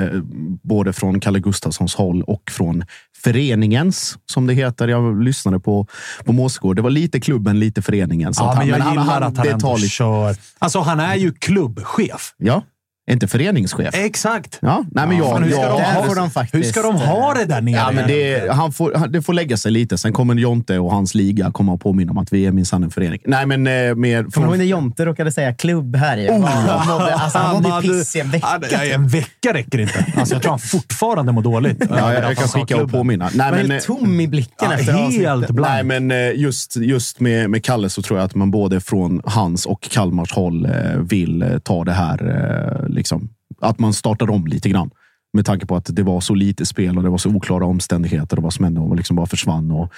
både 0.64 0.94
från 0.94 1.20
Kalle 1.20 1.40
Gustafssons 1.40 1.96
håll 1.96 2.24
och 2.24 2.44
från 2.52 2.84
föreningens, 3.24 4.18
som 4.26 4.48
det 4.48 4.54
heter. 4.54 4.88
Jag 4.88 5.24
lyssnade 5.24 5.60
på, 5.60 5.88
på 6.26 6.34
Måsgård. 6.34 6.76
Det 6.76 6.82
var 6.82 6.90
lite 6.90 7.20
klubben, 7.20 7.60
lite 7.60 7.82
föreningen. 7.82 8.34
Så 8.34 8.44
Ja, 8.44 8.56
men 8.58 8.68
jag 8.68 8.78
han- 8.78 8.92
gillar 8.94 9.04
han- 9.06 9.24
att 9.24 9.38
han 9.38 9.48
ändå 9.48 9.76
lite- 9.76 9.88
kör. 9.90 10.36
Alltså, 10.60 10.80
han 10.80 11.00
är 11.00 11.16
ju 11.16 11.34
klubbchef. 11.34 12.34
Ja, 12.38 12.62
inte 13.12 13.28
föreningschef. 13.28 13.96
Exakt. 13.96 14.60
Ja, 14.62 14.86
nej, 14.92 15.08
men 15.08 15.18
jag, 15.18 15.30
Fan, 15.32 15.44
hur, 15.44 15.52
ska 15.52 15.62
jag, 15.62 15.72
de 15.72 15.84
ha, 15.84 16.04
får 16.04 16.16
de 16.16 16.24
hur 16.24 16.30
faktiskt, 16.30 16.70
ska 16.70 16.82
de 16.82 16.96
ha 16.96 17.34
det 17.34 17.46
där 17.46 17.62
nere? 17.62 17.76
Ja, 17.76 17.92
men 17.92 18.08
det, 18.08 18.52
han 18.52 18.72
får, 18.72 19.08
det 19.08 19.22
får 19.22 19.34
lägga 19.34 19.58
sig 19.58 19.72
lite. 19.72 19.98
Sen 19.98 20.14
kommer 20.14 20.36
Jonte 20.36 20.80
och 20.80 20.92
hans 20.92 21.16
liga 21.16 21.52
komma 21.52 21.72
och 21.72 21.82
påminna 21.82 22.12
om 22.12 22.18
att 22.18 22.34
vi 22.34 22.46
är 22.46 22.52
minsann 22.52 22.84
en 22.84 22.92
förening. 22.92 23.20
Nej, 23.26 23.46
men 23.46 23.68
eh, 23.68 23.96
mer... 23.96 24.24
Kommer 24.24 24.48
du 24.48 24.54
ihåg 24.54 24.58
när 24.58 24.66
Jonte 24.66 25.06
råkade 25.06 25.32
säga 25.32 25.54
klubb 25.54 25.96
här 25.96 26.18
i? 26.18 26.30
Oh, 26.30 26.46
han 26.46 26.88
mådde, 26.88 27.16
alltså, 27.16 27.38
han 27.38 27.64
mådde 27.64 27.82
piss 27.82 28.16
i 28.16 28.20
en 28.20 28.32
vecka. 28.32 28.60
Ja, 28.72 28.84
En 28.84 29.08
vecka 29.08 29.54
räcker 29.54 29.80
inte. 29.80 30.06
Alltså, 30.16 30.36
jag 30.36 30.42
tror 30.42 30.50
han 30.50 30.60
fortfarande 30.60 31.32
mår 31.32 31.42
dåligt. 31.42 31.84
Ja, 31.90 32.14
jag, 32.14 32.24
jag 32.24 32.38
kan 32.38 32.48
sa 32.48 32.60
skicka 32.60 32.82
och 32.82 32.92
påminna. 32.92 33.30
Nej, 33.34 33.52
men, 33.52 33.72
helt 33.72 33.90
eh, 33.90 33.96
tom 33.96 34.20
i 34.20 34.28
blicken 34.28 34.56
Ja, 34.72 34.74
efter 34.74 34.94
helt 34.94 35.50
blank. 35.50 35.74
Nej, 35.74 36.00
men 36.00 36.12
eh, 36.12 36.40
just, 36.42 36.76
just 36.78 37.20
med, 37.20 37.50
med 37.50 37.64
Kalle 37.64 37.90
så 37.90 38.02
tror 38.02 38.20
jag 38.20 38.26
att 38.26 38.36
man 38.36 38.52
både 38.52 38.82
från 38.82 39.22
hans 39.26 39.66
och 39.66 39.82
Kalmars 39.82 40.34
håll 40.34 40.68
vill 41.00 41.60
ta 41.64 41.84
det 41.84 41.92
här, 41.94 42.86
liksom, 42.96 43.30
att 43.62 43.80
man 43.80 43.94
startar 43.94 44.30
om 44.30 44.48
lite 44.48 44.70
grann. 44.70 44.90
Med 45.34 45.46
tanke 45.46 45.66
på 45.66 45.76
att 45.76 45.96
det 45.96 46.04
var 46.04 46.22
så 46.22 46.34
lite 46.34 46.66
spel 46.66 46.98
och 46.98 47.04
det 47.04 47.10
var 47.10 47.18
så 47.18 47.30
oklara 47.30 47.66
omständigheter 47.66 48.38
och 48.38 48.44
vad 48.44 48.54
som 48.54 48.66
hände 48.66 48.80
och 48.80 48.96
liksom 48.96 49.16
bara 49.16 49.26
försvann. 49.26 49.72
Och 49.72 49.92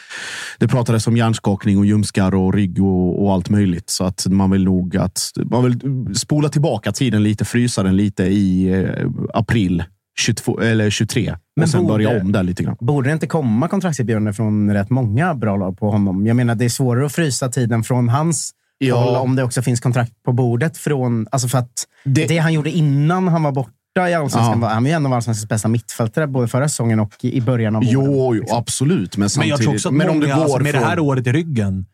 det 0.60 0.68
pratades 0.68 1.08
om 1.08 1.18
hjärnskakning 1.18 1.78
och 1.78 1.86
ljumskar 1.86 2.36
och 2.36 2.54
rygg 2.54 2.84
och, 2.84 3.24
och 3.24 3.34
allt 3.34 3.50
möjligt. 3.50 3.90
Så 3.90 4.04
att 4.04 4.28
man 4.28 4.52
vill 4.52 4.64
nog 4.64 4.98
att 4.98 5.32
man 5.46 5.64
vill 5.64 5.80
spola 6.16 6.50
tillbaka 6.50 6.92
tiden 6.92 7.24
lite, 7.24 7.46
frysa 7.46 7.84
den 7.84 7.96
lite 7.96 8.24
i 8.24 8.74
eh, 8.74 9.10
april 9.34 9.84
22, 10.20 10.60
eller 10.62 10.90
23 10.90 11.32
och 11.32 11.38
Men 11.56 11.68
sen 11.68 11.82
borde- 11.82 11.94
börja 11.94 12.22
om 12.22 12.32
där 12.32 12.44
lite 12.44 12.64
grann. 12.64 12.76
Borde 12.80 13.10
det 13.10 13.14
inte 13.14 13.28
komma 13.28 13.68
kontraktserbjudanden 13.68 14.34
från 14.34 14.74
rätt 14.74 14.90
många 14.90 15.36
bra 15.36 15.58
lag 15.58 15.78
på 15.80 15.92
honom? 15.92 16.26
Jag 16.26 16.36
menar, 16.36 16.56
det 16.56 16.66
är 16.66 16.70
svårare 16.70 17.06
att 17.06 17.14
frysa 17.14 17.50
tiden 17.50 17.84
från 17.84 18.10
hans 18.10 18.52
Ja. 18.78 18.96
håll 19.04 19.16
om 19.16 19.36
det 19.36 19.44
också 19.44 19.62
finns 19.62 19.80
kontrakt 19.80 20.24
på 20.26 20.34
bordet 20.34 20.78
från... 20.78 21.28
Alltså 21.32 21.48
för 21.48 21.58
att 21.58 21.72
det, 22.06 22.26
Det- 22.28 22.38
han 22.38 22.54
gjorde 22.54 22.70
innan 22.72 23.28
han 23.28 23.44
var 23.44 23.52
borta 23.52 23.72
borta 23.96 24.10
i 24.10 24.14
Allsvenskan. 24.14 24.62
Ja. 24.62 24.68
Han 24.68 24.84
var 24.84 24.90
ju 24.90 24.96
en 24.96 25.06
av 25.06 25.14
Allsvenskans 25.14 25.50
bästa 25.50 25.68
mittfältare 25.68 26.28
både 26.28 26.48
förra 26.48 26.70
säsongen 26.70 27.00
och 27.00 27.14
i 27.26 27.42
början 27.42 27.76
av 27.76 27.82
året. 27.82 27.92
Jo, 27.92 28.36
jo 28.36 28.46
absolut. 28.50 29.18
Men 29.18 29.22
Men 29.22 29.30
samtidigt. 29.30 29.50
jag 29.50 29.60
tror 29.62 29.74
också 29.74 29.90
att 29.90 29.94
men 29.96 30.10
om 30.10 30.16
många, 30.16 30.28
det 30.28 30.34
går 30.34 30.44
alltså, 30.44 30.60
med 30.60 30.74
det 30.74 30.80
här 30.80 31.00
året 31.00 31.28
i 31.28 31.32
ryggen 31.32 31.86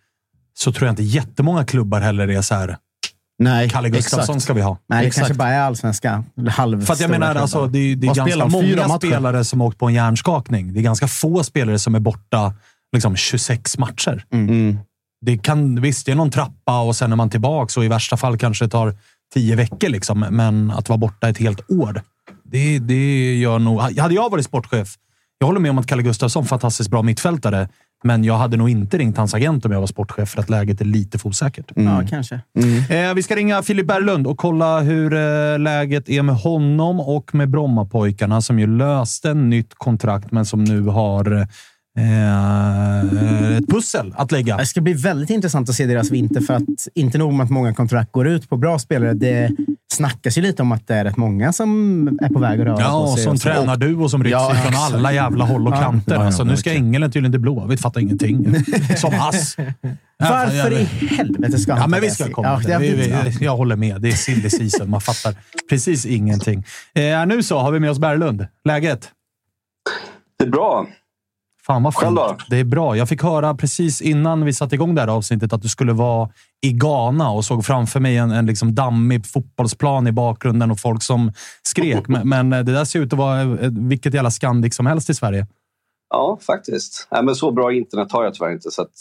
så 0.58 0.72
tror 0.74 0.86
jag 0.88 0.92
inte 0.92 1.04
jättemånga 1.04 1.66
klubbar 1.66 2.02
heller 2.02 2.28
är 2.28 2.42
så 2.42 2.56
här. 2.56 2.78
Nej, 3.40 3.70
Kalle 3.70 3.90
Gustafsson 3.90 4.20
exakt. 4.36 4.42
ska 4.44 4.54
vi 4.54 4.62
ha. 4.62 4.78
Nej, 4.90 5.02
det 5.02 5.08
Exakt. 5.08 5.20
kanske 5.28 5.34
bara 5.38 5.50
är 5.50 5.60
allsvenska. 5.62 6.24
Halv 6.50 6.86
För 6.86 6.94
att 6.94 7.00
jag 7.00 7.10
menar, 7.10 7.36
alltså, 7.36 7.68
det, 7.68 7.80
är- 7.80 7.96
det 7.96 8.08
är 8.08 8.16
ganska 8.16 8.46
många 8.46 8.88
matcher? 8.88 8.98
spelare 9.08 9.44
som 9.44 9.62
har 9.62 9.68
åkt 9.68 9.78
på 9.78 9.88
en 9.88 9.94
hjärnskakning. 9.94 10.74
Det 10.74 10.80
är 10.80 10.84
ganska 10.84 11.08
få 11.08 11.44
spelare 11.44 11.80
som 11.80 11.96
är 11.96 12.00
borta 12.00 12.54
liksom 12.94 13.16
26 13.16 13.78
matcher. 13.78 14.26
Mm. 14.34 14.78
Det 15.26 15.38
kan, 15.38 15.82
visst, 15.82 16.05
det 16.05 16.11
är 16.11 16.15
någon 16.15 16.32
trappa 16.32 16.82
och 16.82 16.95
sen 16.95 17.11
är 17.11 17.15
man 17.15 17.30
tillbaka 17.30 17.80
och 17.80 17.86
i 17.86 17.88
värsta 17.88 18.17
fall 18.17 18.38
kanske 18.38 18.65
det 18.65 18.69
tar 18.69 18.95
tio 19.34 19.55
veckor. 19.55 19.89
Liksom. 19.89 20.19
Men 20.19 20.71
att 20.71 20.89
vara 20.89 20.97
borta 20.97 21.30
ett 21.30 21.38
helt 21.38 21.71
år, 21.71 22.01
det, 22.43 22.80
det 22.80 23.36
gör 23.36 23.59
nog... 23.59 23.80
Hade 23.80 24.13
jag 24.13 24.32
varit 24.32 24.45
sportchef, 24.45 24.95
jag 25.38 25.47
håller 25.47 25.59
med 25.59 25.71
om 25.71 25.78
att 25.78 25.88
Kalle 25.88 26.03
Gustafsson, 26.03 26.45
fantastiskt 26.45 26.89
bra 26.89 27.01
mittfältare, 27.01 27.69
men 28.03 28.24
jag 28.24 28.38
hade 28.38 28.57
nog 28.57 28.69
inte 28.69 28.97
ringt 28.97 29.17
hans 29.17 29.34
agent 29.34 29.65
om 29.65 29.71
jag 29.71 29.80
var 29.80 29.88
sportchef 29.88 30.30
för 30.30 30.39
att 30.39 30.49
läget 30.49 30.82
är 30.82 30.86
lite 30.86 31.19
för 31.19 31.30
osäkert. 31.30 31.71
Ja, 31.76 32.03
kanske. 32.09 32.36
Eh, 32.89 33.13
vi 33.13 33.24
ska 33.24 33.36
ringa 33.36 33.63
Filip 33.63 33.88
Berglund 33.88 34.28
och 34.28 34.38
kolla 34.38 34.80
hur 34.80 35.13
eh, 35.13 35.59
läget 35.59 36.09
är 36.09 36.21
med 36.21 36.36
honom 36.36 36.99
och 36.99 37.36
med 37.36 37.49
Brommapojkarna 37.49 38.41
som 38.41 38.59
ju 38.59 38.78
löste 38.78 39.34
nytt 39.34 39.74
kontrakt, 39.74 40.32
men 40.32 40.45
som 40.45 40.63
nu 40.63 40.82
har 40.82 41.47
eh, 42.00 43.58
ett 43.58 43.68
pussel 43.68 44.14
att 44.18 44.32
lägga. 44.32 44.58
Det 44.58 44.66
ska 44.66 44.82
bli 44.82 44.94
väldigt 44.94 45.30
intressant 45.30 45.70
att 45.70 45.76
se 45.76 45.86
deras 45.86 46.12
vinter. 46.12 46.41
För 46.41 46.54
att 46.54 46.88
inte 46.96 47.18
nog 47.18 47.34
med 47.34 47.44
att 47.44 47.50
många 47.50 47.74
kontrakt 47.74 48.12
går 48.12 48.28
ut 48.28 48.50
på 48.50 48.58
bra 48.58 48.80
spelare. 48.80 49.14
Det 49.14 49.52
snackas 49.94 50.38
ju 50.38 50.41
lite 50.41 50.62
om 50.62 50.72
att 50.72 50.88
det 50.88 50.96
är 50.96 51.04
rätt 51.04 51.18
många 51.18 51.54
som 51.54 52.08
är 52.22 52.30
på 52.30 52.39
väg 52.39 52.60
att 52.62 52.66
röra 52.68 52.80
Ja, 52.82 52.89
på 52.91 52.98
och 52.98 53.10
sig. 53.14 53.24
som 53.24 53.34
och 53.34 53.41
tränar 53.41 53.78
du 53.78 53.96
och 53.96 54.12
som 54.12 54.24
rycks 54.24 54.32
Ja, 54.32 54.52
ifrån 54.56 54.68
exakt. 54.74 54.94
alla 54.94 55.14
jävla 55.14 55.46
håll 55.46 55.68
och 55.68 55.74
kanter. 55.74 56.14
Ja, 56.16 56.22
ja, 56.22 56.26
alltså, 56.26 56.44
nu 56.44 56.58
ska. 56.58 56.72
Engelen 56.72 57.12
tydligen 57.12 57.32
till 57.32 57.41
Blåvitt. 57.41 57.82
Fattar 57.82 58.02
ingenting. 58.02 58.56
Som 58.98 59.14
ass. 59.20 59.56
Varför 60.20 60.72
i 60.72 60.84
helvete 61.06 61.60
ska 61.60 61.72
han 61.74 61.82
Ja, 61.82 61.88
men 61.88 62.02
vi 62.02 62.10
ska 62.10 62.30
komma 62.30 62.62
Ja. 62.68 62.78
Vi, 62.80 62.91
vi, 62.96 63.46
jag 63.46 63.58
håller 63.58 63.76
med. 63.76 64.02
Det 64.02 64.08
är 64.10 64.14
silly 64.14 64.50
season. 64.50 64.89
Man 64.89 65.02
fattar 65.02 65.36
precis 65.70 66.06
ingenting. 66.06 66.64
Eh, 66.94 67.26
nu 67.26 67.44
så 67.44 67.60
har 67.60 67.72
vi 67.72 67.80
med 67.80 67.89
oss 67.91 68.00
Berglund. 68.00 68.48
Läget? 68.66 69.10
Det 70.39 70.46
är 70.46 70.50
bra. 70.50 70.88
Fan 71.66 71.84
vad 71.84 71.95
fint. 71.95 72.20
Det 72.49 72.59
är 72.59 72.64
bra. 72.64 72.97
Jag 72.97 73.09
fick 73.09 73.24
höra 73.24 73.55
precis 73.55 74.01
innan 74.01 74.45
vi 74.45 74.53
satte 74.53 74.76
igång 74.76 74.95
det 74.95 75.01
här 75.01 75.07
avsnittet 75.07 75.53
att 75.53 75.61
du 75.61 75.70
skulle 75.70 75.93
vara 75.93 76.30
i 76.61 76.72
Ghana 76.72 77.30
och 77.30 77.45
såg 77.45 77.66
framför 77.66 77.99
mig 77.99 78.18
en, 78.18 78.32
en 78.32 78.45
liksom 78.45 78.76
dammig 78.76 79.28
fotbollsplan 79.28 80.07
i 80.07 80.11
bakgrunden 80.11 80.72
och 80.72 80.80
folk 80.80 81.03
som 81.03 81.32
skrek. 81.64 82.07
Men, 82.07 82.30
men 82.30 82.49
det 82.49 82.64
där 82.64 82.86
ser 82.86 82.99
ut 82.99 83.14
att 83.14 83.20
vara 83.20 83.41
eh, 83.41 83.72
vilket 83.72 84.14
jävla 84.14 84.32
Scandic 84.32 84.76
som 84.76 84.86
helst 84.86 85.09
i 85.09 85.14
Sverige. 85.14 85.47
Ja, 86.09 86.39
faktiskt. 86.41 87.07
Nej, 87.11 87.24
men 87.24 87.36
så 87.36 87.51
bra 87.51 87.74
internet 87.74 88.11
har 88.11 88.24
jag 88.24 88.34
tyvärr 88.34 88.51
inte. 88.51 88.72
Så 88.72 88.82
att 88.82 88.91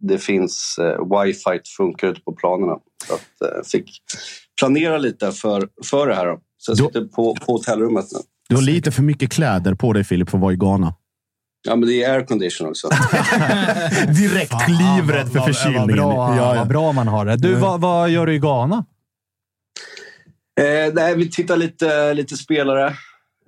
det 0.00 0.18
finns 0.18 0.78
eh, 0.78 1.24
wifi 1.24 1.60
funkar 1.76 2.08
ute 2.08 2.20
på 2.20 2.32
planerna. 2.32 2.78
Så 3.08 3.14
att 3.14 3.50
eh, 3.50 3.62
fick 3.64 3.90
planera 4.60 4.98
lite 4.98 5.32
för, 5.32 5.68
för 5.84 6.06
det 6.06 6.14
här. 6.14 6.26
Då. 6.26 6.38
Så 6.58 6.70
jag 6.70 6.78
sitter 6.78 7.04
på, 7.04 7.34
på 7.46 7.52
hotellrummet 7.52 8.04
nu. 8.12 8.18
Du 8.48 8.54
har 8.54 8.62
lite 8.62 8.90
för 8.90 9.02
mycket 9.02 9.32
kläder 9.32 9.74
på 9.74 9.92
dig, 9.92 10.04
Filip, 10.04 10.30
för 10.30 10.38
att 10.38 10.42
vara 10.42 10.52
i 10.52 10.56
Ghana. 10.56 10.94
Ja, 11.62 11.76
men 11.76 11.88
det 11.88 12.04
är 12.04 12.14
aircondition 12.14 12.68
också. 12.68 12.88
Direkt 14.16 14.68
livrädd 14.68 15.32
för 15.32 15.40
förkylningen. 15.40 15.86
Vad 15.86 15.96
bra, 15.96 16.36
Ja, 16.36 16.44
vad 16.46 16.56
ja. 16.56 16.64
bra 16.64 16.92
man 16.92 17.08
har 17.08 17.24
det. 17.24 17.36
Du, 17.36 17.54
vad, 17.54 17.80
vad 17.80 18.10
gör 18.10 18.26
du 18.26 18.34
i 18.34 18.38
Ghana? 18.38 18.84
Eh, 20.60 20.94
nej, 20.94 21.16
vi 21.16 21.30
tittar 21.30 21.56
lite, 21.56 22.14
lite 22.14 22.36
spelare. 22.36 22.86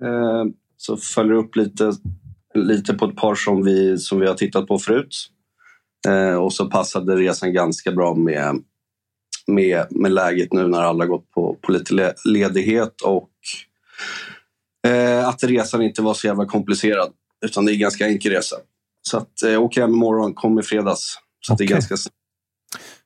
Eh, 0.03 0.43
så 0.77 0.97
följer 0.97 1.33
upp 1.33 1.55
lite, 1.55 1.91
lite 2.53 2.93
på 2.93 3.05
ett 3.05 3.15
par 3.15 3.35
som 3.35 3.63
vi, 3.63 3.97
som 3.97 4.19
vi 4.19 4.27
har 4.27 4.33
tittat 4.33 4.67
på 4.67 4.79
förut. 4.79 5.15
Eh, 6.07 6.35
och 6.35 6.53
så 6.53 6.65
passade 6.65 7.15
resan 7.15 7.53
ganska 7.53 7.91
bra 7.91 8.15
med, 8.15 8.63
med, 9.47 9.87
med 9.89 10.11
läget 10.11 10.53
nu 10.53 10.67
när 10.67 10.81
alla 10.81 11.05
gått 11.05 11.31
på, 11.31 11.57
på 11.61 11.71
lite 11.71 11.93
le, 11.93 12.13
ledighet 12.25 13.01
och 13.01 13.29
eh, 14.87 15.27
att 15.27 15.43
resan 15.43 15.81
inte 15.81 16.01
var 16.01 16.13
så 16.13 16.27
jävla 16.27 16.45
komplicerad. 16.45 17.13
Utan 17.45 17.65
det 17.65 17.71
är 17.71 17.73
en 17.73 17.79
ganska 17.79 18.07
enkel 18.07 18.31
resa. 18.31 18.55
Så 19.01 19.17
att, 19.17 19.43
eh, 19.43 19.61
åker 19.61 19.81
hem 19.81 19.93
imorgon, 19.93 20.33
kommer 20.33 20.61
fredags. 20.61 21.17
Så 21.39 21.53
att 21.53 21.59
det 21.59 21.63
är 21.63 21.67
ganska 21.67 21.95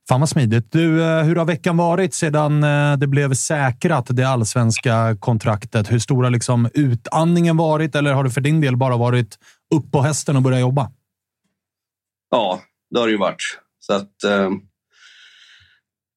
Fan 0.09 0.19
vad 0.19 0.29
smidigt. 0.29 0.71
Du, 0.71 1.03
eh, 1.03 1.23
hur 1.23 1.35
har 1.35 1.45
veckan 1.45 1.77
varit 1.77 2.13
sedan 2.13 2.63
eh, 2.63 2.97
det 2.97 3.07
blev 3.07 3.33
säkrat, 3.33 4.05
det 4.09 4.23
allsvenska 4.23 5.17
kontraktet? 5.19 5.91
Hur 5.91 5.99
stor 5.99 6.23
har 6.23 6.31
liksom 6.31 6.69
utandningen 6.73 7.57
varit 7.57 7.95
eller 7.95 8.13
har 8.13 8.23
det 8.23 8.29
för 8.29 8.41
din 8.41 8.61
del 8.61 8.77
bara 8.77 8.97
varit 8.97 9.39
upp 9.75 9.91
på 9.91 10.01
hästen 10.01 10.35
och 10.35 10.41
börja 10.41 10.59
jobba? 10.59 10.91
Ja, 12.31 12.61
det 12.91 12.99
har 12.99 13.07
det 13.07 13.11
ju 13.11 13.17
varit. 13.17 13.41
Så 13.79 13.93
att 13.93 14.23
eh, 14.23 14.49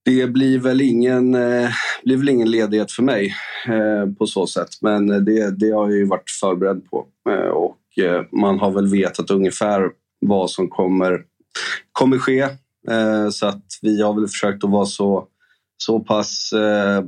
det 0.05 0.27
blir 0.27 0.59
väl 0.59 0.81
ingen, 0.81 1.35
eh, 1.35 1.71
blir 2.05 2.16
väl 2.16 2.29
ingen 2.29 2.51
ledighet 2.51 2.93
för 2.93 3.03
mig 3.03 3.35
eh, 3.66 4.12
på 4.18 4.27
så 4.27 4.47
sätt. 4.47 4.68
Men 4.81 5.07
det, 5.07 5.51
det 5.51 5.71
har 5.71 5.89
jag 5.89 5.99
ju 5.99 6.07
varit 6.07 6.31
förberedd 6.41 6.91
på. 6.91 7.07
Och 7.55 7.77
Eh, 8.07 8.23
man 8.33 8.59
har 8.59 8.71
väl 8.71 8.87
vetat 8.87 9.31
ungefär 9.31 9.91
vad 10.21 10.51
som 10.51 10.69
kommer, 10.69 11.25
kommer 11.93 12.19
ske. 12.19 12.41
Eh, 12.89 13.29
så 13.31 13.47
att 13.47 13.65
vi 13.83 14.03
har 14.03 14.15
väl 14.15 14.29
försökt 14.29 14.65
att 14.65 14.71
vara 14.71 14.87
så, 14.87 15.27
så 15.77 16.01
pass 16.01 16.53
eh, 16.53 17.05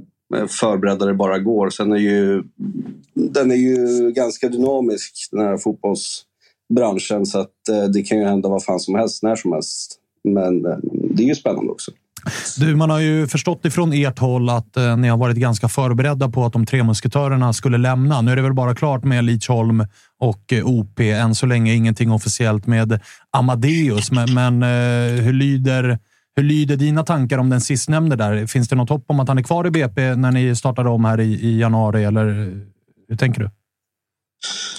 förberedda 0.49 1.07
det 1.07 1.15
bara 1.15 1.39
går. 1.39 1.71
Sen 1.71 1.93
är 1.93 1.97
ju, 1.97 2.43
den 3.15 3.51
är 3.51 3.57
ju 3.57 4.11
ganska 4.11 4.49
dynamisk, 4.49 5.29
den 5.31 5.41
här 5.41 5.57
fotbollsbranschen. 5.57 7.27
Så 7.27 7.39
att 7.39 7.55
det 7.95 8.03
kan 8.03 8.19
ju 8.19 8.25
hända 8.25 8.49
vad 8.49 8.65
fan 8.65 8.81
som 8.81 8.95
helst, 8.95 9.23
när 9.23 9.37
som 9.37 9.53
helst. 9.53 9.99
Men 10.25 10.63
det 10.93 11.23
är 11.23 11.27
ju 11.27 11.35
spännande 11.35 11.73
också. 11.73 11.93
Du, 12.59 12.77
man 12.77 12.91
har 12.91 13.01
ju 13.01 13.27
förstått 13.27 13.65
ifrån 13.65 13.93
ert 13.93 14.19
håll 14.19 14.51
att 14.51 14.77
eh, 14.77 14.97
ni 14.97 15.09
har 15.09 15.17
varit 15.17 15.37
ganska 15.37 15.69
förberedda 15.69 16.29
på 16.29 16.45
att 16.45 16.53
de 16.53 16.67
tre 16.67 16.83
musketörerna 16.83 17.53
skulle 17.53 17.79
lämna. 17.79 18.21
Nu 18.21 18.33
är 18.33 18.37
det 18.37 18.43
väl 18.43 18.55
bara 18.55 18.75
klart 18.75 19.05
med 19.05 19.25
Lidsholm 19.25 19.87
och 20.19 20.53
eh, 20.53 20.67
OP. 20.67 21.01
Än 21.01 21.35
så 21.35 21.47
länge 21.47 21.75
ingenting 21.75 22.13
officiellt 22.13 22.67
med 22.67 23.01
Amadeus. 23.31 24.11
Men, 24.11 24.35
men 24.35 24.63
eh, 24.63 25.23
hur, 25.25 25.33
lyder, 25.33 25.99
hur 26.37 26.43
lyder 26.43 26.77
dina 26.77 27.03
tankar 27.03 27.39
om 27.39 27.51
den 27.51 27.61
sistnämnde 27.61 28.17
där? 28.17 28.47
Finns 28.47 28.69
det 28.69 28.77
något 28.77 28.91
hopp 28.91 29.05
om 29.07 29.21
att 29.21 29.29
han 29.29 29.39
är 29.39 29.43
kvar 29.43 29.67
i 29.67 29.71
BP 29.71 30.15
när 30.15 30.33
ni 30.33 30.57
startar 30.57 30.87
om 30.87 31.05
här 31.05 31.21
i, 31.21 31.33
i 31.33 31.61
januari? 31.61 32.05
Eller 32.05 32.25
hur 33.09 33.17
tänker 33.17 33.41
du? 33.41 33.51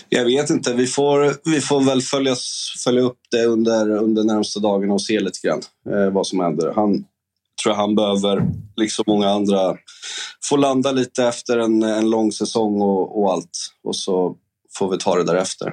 Jag 0.10 0.26
vet 0.26 0.50
inte. 0.50 0.74
Vi 0.74 0.88
får, 0.88 1.50
vi 1.52 1.62
får 1.62 1.82
väl 1.82 2.02
följas, 2.02 2.74
följa 2.84 3.02
upp 3.02 3.20
det 3.32 3.46
under, 3.46 3.90
under 3.90 4.24
närmsta 4.24 4.60
dagarna 4.60 4.94
och 4.94 5.02
se 5.02 5.20
lite 5.20 5.48
grann 5.48 5.62
eh, 5.90 6.14
vad 6.14 6.28
som 6.28 6.40
händer. 6.40 6.74
Han 6.76 7.06
tror 7.64 7.74
han 7.74 7.96
behöver, 7.96 8.48
liksom 8.76 9.04
många 9.08 9.30
andra, 9.30 9.76
få 10.50 10.58
landa 10.58 10.92
lite 10.92 11.24
efter 11.26 11.58
en, 11.58 11.84
en 11.84 12.10
lång 12.10 12.32
säsong 12.32 12.82
och, 12.82 13.24
och 13.24 13.34
allt. 13.34 13.58
Och 13.84 13.96
så 13.96 14.36
får 14.78 14.92
vi 14.92 14.98
ta 14.98 15.16
det 15.16 15.24
därefter. 15.24 15.68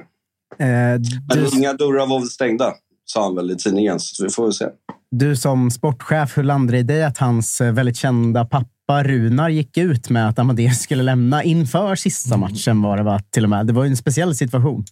Eh, 0.59 0.67
Men 0.67 0.99
du, 1.27 1.49
inga 1.57 1.73
dörrar 1.73 2.07
var 2.07 2.19
väl 2.19 2.29
stängda, 2.29 2.73
sa 3.05 3.23
han 3.23 3.35
väl 3.35 3.51
i 3.51 3.55
tidningen. 3.55 3.99
Så 3.99 4.23
vi 4.23 4.29
får 4.29 4.43
väl 4.43 4.53
se. 4.53 4.65
du 5.11 5.35
som 5.35 5.71
sportchef, 5.71 6.37
hur 6.37 6.43
landade 6.43 6.77
det 6.77 6.79
i 6.79 6.83
dig 6.83 7.03
att 7.03 7.17
hans 7.17 7.61
eh, 7.61 7.73
väldigt 7.73 7.97
kända 7.97 8.45
pappa 8.45 9.03
Runar 9.03 9.49
gick 9.49 9.77
ut 9.77 10.09
med 10.09 10.29
att 10.29 10.39
Amadeus 10.39 10.81
skulle 10.81 11.03
lämna 11.03 11.43
inför 11.43 11.95
sista 11.95 12.37
matchen? 12.37 12.81
Var 12.81 12.97
det, 12.97 13.03
va? 13.03 13.19
Till 13.29 13.43
och 13.43 13.49
med. 13.49 13.67
det 13.67 13.73
var 13.73 13.83
ju 13.83 13.89
en 13.89 13.97
speciell 13.97 14.35
situation. 14.35 14.83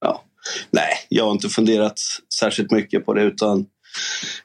Ja. 0.00 0.22
Nej, 0.70 0.88
jag 1.08 1.24
har 1.24 1.32
inte 1.32 1.48
funderat 1.48 2.00
särskilt 2.34 2.70
mycket 2.70 3.06
på 3.06 3.14
det 3.14 3.22
utan 3.22 3.66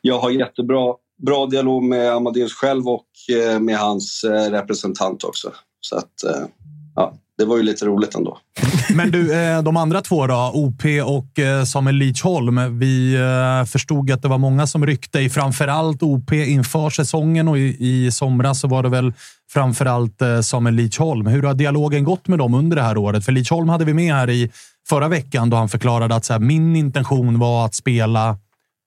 jag 0.02 0.20
har 0.20 0.30
jättebra 0.30 0.94
bra 1.22 1.46
dialog 1.46 1.84
med 1.84 2.12
Amadeus 2.12 2.54
själv 2.54 2.88
och 2.88 3.06
eh, 3.30 3.60
med 3.60 3.78
hans 3.78 4.24
eh, 4.24 4.52
representant 4.52 5.24
också. 5.24 5.52
Så 5.82 5.98
att, 5.98 6.24
eh, 6.24 6.46
ja, 6.96 7.14
det 7.38 7.46
var 7.46 7.58
ju 7.58 7.64
lite 7.64 7.86
roligt 7.86 8.16
ändå. 8.16 8.38
Men 8.96 9.12
du, 9.12 9.28
de 9.64 9.78
andra 9.78 10.02
två 10.02 10.28
då? 10.28 10.52
OP 10.54 10.84
och 11.06 11.68
Samuel 11.68 11.96
Leachholm. 11.96 12.80
Vi 12.80 13.18
förstod 13.68 14.12
att 14.12 14.22
det 14.22 14.28
var 14.28 14.38
många 14.38 14.68
som 14.68 14.86
ryckte 14.86 15.20
i 15.20 15.30
framförallt 15.30 16.04
OP 16.04 16.32
inför 16.32 16.90
säsongen 16.90 17.48
och 17.48 17.58
i, 17.58 17.78
i 17.80 18.12
somras 18.12 18.60
så 18.60 18.68
var 18.68 18.84
det 18.84 18.90
väl 18.90 19.14
framförallt 19.52 20.22
Samuel 20.44 20.76
Leachholm. 20.76 21.28
Hur 21.28 21.44
har 21.44 21.54
dialogen 21.54 22.04
gått 22.04 22.28
med 22.28 22.40
dem 22.40 22.54
under 22.54 22.76
det 22.76 22.84
här 22.84 22.98
året? 22.98 23.26
För 23.26 23.32
Leachholm 23.32 23.70
hade 23.70 23.86
vi 23.86 23.94
med 23.94 24.16
här 24.16 24.30
i 24.30 24.52
förra 24.90 25.08
veckan 25.08 25.50
då 25.50 25.58
han 25.58 25.70
förklarade 25.70 26.16
att 26.16 26.26
så 26.26 26.34
här, 26.34 26.40
min 26.40 26.76
intention 26.76 27.40
var 27.40 27.66
att 27.66 27.76
spela 27.76 28.38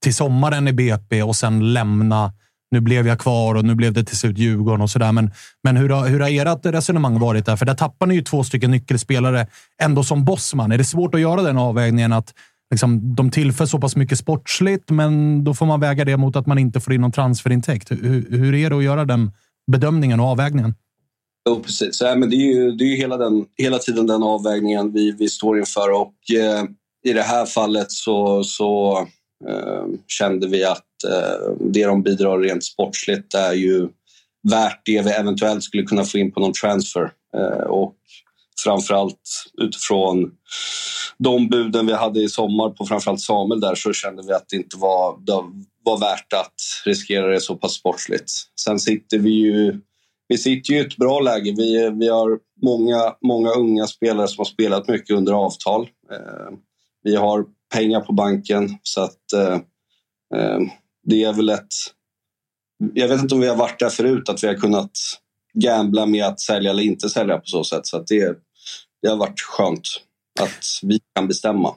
till 0.02 0.14
sommaren 0.14 0.68
i 0.68 0.72
BP 0.72 1.22
och 1.22 1.36
sen 1.36 1.72
lämna. 1.72 2.32
Nu 2.70 2.80
blev 2.80 3.06
jag 3.06 3.18
kvar 3.18 3.54
och 3.54 3.64
nu 3.64 3.74
blev 3.74 3.92
det 3.92 4.04
till 4.04 4.16
slut 4.16 4.38
Djurgården 4.38 4.80
och 4.80 4.90
sådär. 4.90 5.12
Men, 5.12 5.30
men 5.64 5.76
hur, 5.76 5.88
har, 5.88 6.08
hur 6.08 6.20
har 6.20 6.28
ert 6.28 6.66
resonemang 6.66 7.18
varit 7.18 7.46
där? 7.46 7.56
För 7.56 7.66
där 7.66 7.74
tappar 7.74 8.06
ni 8.06 8.14
ju 8.14 8.22
två 8.22 8.44
stycken 8.44 8.70
nyckelspelare 8.70 9.46
ändå 9.82 10.04
som 10.04 10.24
bossman. 10.24 10.72
Är 10.72 10.78
det 10.78 10.84
svårt 10.84 11.14
att 11.14 11.20
göra 11.20 11.42
den 11.42 11.58
avvägningen 11.58 12.12
att 12.12 12.34
liksom, 12.70 13.14
de 13.14 13.30
tillför 13.30 13.66
så 13.66 13.78
pass 13.78 13.96
mycket 13.96 14.18
sportsligt, 14.18 14.90
men 14.90 15.44
då 15.44 15.54
får 15.54 15.66
man 15.66 15.80
väga 15.80 16.04
det 16.04 16.16
mot 16.16 16.36
att 16.36 16.46
man 16.46 16.58
inte 16.58 16.80
får 16.80 16.92
in 16.92 17.00
någon 17.00 17.12
transferintäkt. 17.12 17.90
Hur, 17.90 18.26
hur 18.30 18.54
är 18.54 18.70
det 18.70 18.76
att 18.76 18.84
göra 18.84 19.04
den 19.04 19.32
bedömningen 19.72 20.20
och 20.20 20.26
avvägningen? 20.26 20.74
Jo, 21.48 21.62
precis. 21.62 22.00
Ja, 22.00 22.14
men 22.14 22.30
det 22.30 22.36
är 22.36 22.54
ju, 22.54 22.72
det 22.72 22.84
är 22.84 22.88
ju 22.88 22.96
hela, 22.96 23.16
den, 23.16 23.46
hela 23.56 23.78
tiden 23.78 24.06
den 24.06 24.22
avvägningen 24.22 24.92
vi, 24.92 25.12
vi 25.12 25.28
står 25.28 25.58
inför. 25.58 25.90
Och, 25.90 26.14
eh, 26.36 26.64
I 27.04 27.12
det 27.12 27.22
här 27.22 27.46
fallet 27.46 27.92
så, 27.92 28.44
så 28.44 28.98
Ehm, 29.46 29.98
kände 30.06 30.46
vi 30.48 30.64
att 30.64 31.04
eh, 31.08 31.52
det 31.60 31.84
de 31.84 32.02
bidrar 32.02 32.38
rent 32.38 32.64
sportsligt 32.64 33.34
är 33.34 33.52
ju 33.52 33.88
värt 34.50 34.82
det 34.84 35.02
vi 35.02 35.10
eventuellt 35.10 35.62
skulle 35.62 35.82
kunna 35.82 36.04
få 36.04 36.18
in 36.18 36.32
på 36.32 36.40
någon 36.40 36.52
transfer. 36.52 37.10
Ehm, 37.36 37.70
och 37.70 37.94
framförallt 38.64 39.20
utifrån 39.60 40.30
de 41.18 41.48
buden 41.48 41.86
vi 41.86 41.92
hade 41.92 42.20
i 42.20 42.28
sommar 42.28 42.70
på 42.70 42.86
framförallt 42.86 43.20
Samuel 43.20 43.60
där 43.60 43.74
så 43.74 43.92
kände 43.92 44.22
vi 44.26 44.32
att 44.32 44.48
det 44.48 44.56
inte 44.56 44.76
var, 44.76 45.18
det 45.26 45.32
var 45.84 46.00
värt 46.00 46.32
att 46.32 46.54
riskera 46.84 47.26
det 47.26 47.40
så 47.40 47.56
pass 47.56 47.72
sportsligt. 47.72 48.30
Sen 48.60 48.78
sitter 48.78 49.18
vi 49.18 49.30
ju 49.30 49.80
vi 50.28 50.38
sitter 50.38 50.72
ju 50.72 50.78
i 50.78 50.86
ett 50.86 50.96
bra 50.96 51.20
läge. 51.20 51.54
Vi, 51.56 51.90
vi 51.90 52.08
har 52.08 52.38
många, 52.62 53.14
många 53.22 53.50
unga 53.50 53.86
spelare 53.86 54.28
som 54.28 54.40
har 54.40 54.44
spelat 54.44 54.88
mycket 54.88 55.16
under 55.16 55.32
avtal. 55.32 55.88
Ehm, 56.12 56.56
vi 57.02 57.16
har 57.16 57.44
pengar 57.74 58.00
på 58.00 58.12
banken 58.12 58.78
så 58.82 59.00
att 59.00 59.32
eh, 59.32 59.54
eh, 60.34 60.60
det 61.06 61.24
är 61.24 61.32
väl 61.32 61.48
ett... 61.48 61.74
Jag 62.94 63.08
vet 63.08 63.20
inte 63.20 63.34
om 63.34 63.40
vi 63.40 63.48
har 63.48 63.56
varit 63.56 63.78
där 63.78 63.90
förut, 63.90 64.28
att 64.28 64.44
vi 64.44 64.46
har 64.46 64.54
kunnat 64.54 64.90
gambla 65.54 66.06
med 66.06 66.24
att 66.24 66.40
sälja 66.40 66.70
eller 66.70 66.82
inte 66.82 67.08
sälja 67.08 67.38
på 67.38 67.46
så 67.46 67.64
sätt. 67.64 67.86
Så 67.86 67.96
att 67.96 68.06
det, 68.06 68.38
det 69.02 69.08
har 69.08 69.16
varit 69.16 69.40
skönt 69.40 69.88
att 70.40 70.64
vi 70.82 71.00
kan 71.14 71.28
bestämma. 71.28 71.74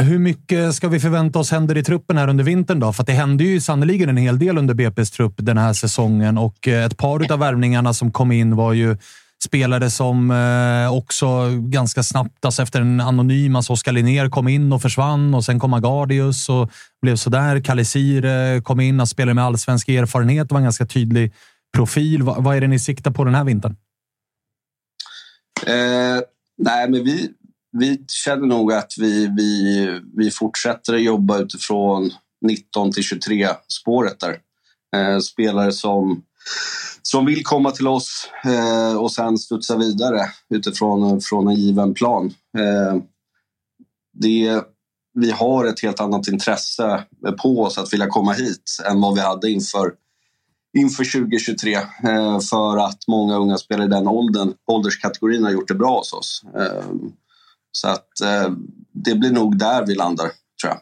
Hur 0.00 0.18
mycket 0.18 0.74
ska 0.74 0.88
vi 0.88 1.00
förvänta 1.00 1.38
oss 1.38 1.50
händer 1.50 1.76
i 1.76 1.84
truppen 1.84 2.16
här 2.16 2.28
under 2.28 2.44
vintern? 2.44 2.80
då? 2.80 2.92
För 2.92 3.04
det 3.04 3.12
hände 3.12 3.44
ju 3.44 3.60
sannoliken 3.60 4.08
en 4.08 4.16
hel 4.16 4.38
del 4.38 4.58
under 4.58 4.74
BP's 4.74 5.16
trupp 5.16 5.34
den 5.36 5.58
här 5.58 5.72
säsongen 5.72 6.38
och 6.38 6.68
eh, 6.68 6.84
ett 6.84 6.96
par 6.96 7.32
av 7.32 7.38
värvningarna 7.38 7.94
som 7.94 8.12
kom 8.12 8.32
in 8.32 8.56
var 8.56 8.72
ju 8.72 8.96
spelare 9.44 9.90
som 9.90 10.30
eh, 10.30 10.94
också 10.96 11.48
ganska 11.60 12.02
snabbt, 12.02 12.44
alltså 12.44 12.62
efter 12.62 12.80
en 12.80 13.00
anonym, 13.00 13.56
alltså 13.56 13.72
Oskar 13.72 13.92
Linnér 13.92 14.30
kom 14.30 14.48
in 14.48 14.72
och 14.72 14.82
försvann 14.82 15.34
och 15.34 15.44
sen 15.44 15.60
kom 15.60 15.74
Agardius 15.74 16.48
och 16.48 16.70
blev 17.02 17.16
sådär. 17.16 17.60
Kalisir 17.60 18.60
kom 18.60 18.80
in, 18.80 19.00
alltså 19.00 19.12
och 19.12 19.16
spelade 19.16 19.34
med 19.34 19.44
allsvensk 19.44 19.88
erfarenhet 19.88 20.44
och 20.44 20.50
var 20.50 20.58
en 20.58 20.64
ganska 20.64 20.86
tydlig 20.86 21.32
profil. 21.76 22.22
Vad 22.22 22.56
är 22.56 22.60
det 22.60 22.68
ni 22.68 22.78
siktar 22.78 23.10
på 23.10 23.24
den 23.24 23.34
här 23.34 23.44
vintern? 23.44 23.76
Eh, 25.66 26.20
nej, 26.58 26.90
men 26.90 27.04
vi, 27.04 27.30
vi 27.78 28.04
känner 28.08 28.46
nog 28.46 28.72
att 28.72 28.92
vi, 28.98 29.26
vi, 29.36 30.00
vi 30.16 30.30
fortsätter 30.30 30.96
jobba 30.96 31.38
utifrån 31.38 32.10
19 32.46 32.92
till 32.92 33.02
23 33.02 33.48
spåret 33.68 34.20
där. 34.20 34.36
Eh, 34.96 35.18
spelare 35.18 35.72
som, 35.72 36.22
som 37.02 37.26
vill 37.26 37.44
komma 37.44 37.70
till 37.70 37.88
oss 37.88 38.28
eh, 38.44 38.96
och 38.96 39.12
sen 39.12 39.38
studsa 39.38 39.76
vidare 39.76 40.20
utifrån 40.50 41.20
från 41.20 41.48
en 41.48 41.54
given 41.54 41.94
plan. 41.94 42.34
Eh, 42.58 43.02
det, 44.12 44.64
vi 45.14 45.30
har 45.30 45.64
ett 45.64 45.80
helt 45.80 46.00
annat 46.00 46.28
intresse 46.28 47.04
på 47.42 47.62
oss 47.62 47.78
att 47.78 47.92
vilja 47.92 48.06
komma 48.06 48.32
hit 48.32 48.78
än 48.90 49.00
vad 49.00 49.14
vi 49.14 49.20
hade 49.20 49.50
inför, 49.50 49.92
inför 50.78 51.20
2023 51.20 51.74
eh, 51.74 52.40
för 52.40 52.76
att 52.76 53.08
många 53.08 53.36
unga 53.36 53.58
spelare 53.58 53.86
i 53.86 53.90
den 53.90 54.08
åldern, 54.08 54.54
ålderskategorin 54.66 55.44
har 55.44 55.50
gjort 55.50 55.68
det 55.68 55.74
bra 55.74 55.98
hos 55.98 56.12
oss. 56.12 56.44
Eh, 56.56 56.84
så 57.72 57.88
att 57.88 58.20
eh, 58.20 58.52
det 58.92 59.14
blir 59.14 59.30
nog 59.30 59.58
där 59.58 59.86
vi 59.86 59.94
landar, 59.94 60.26
tror 60.60 60.72
jag. 60.72 60.78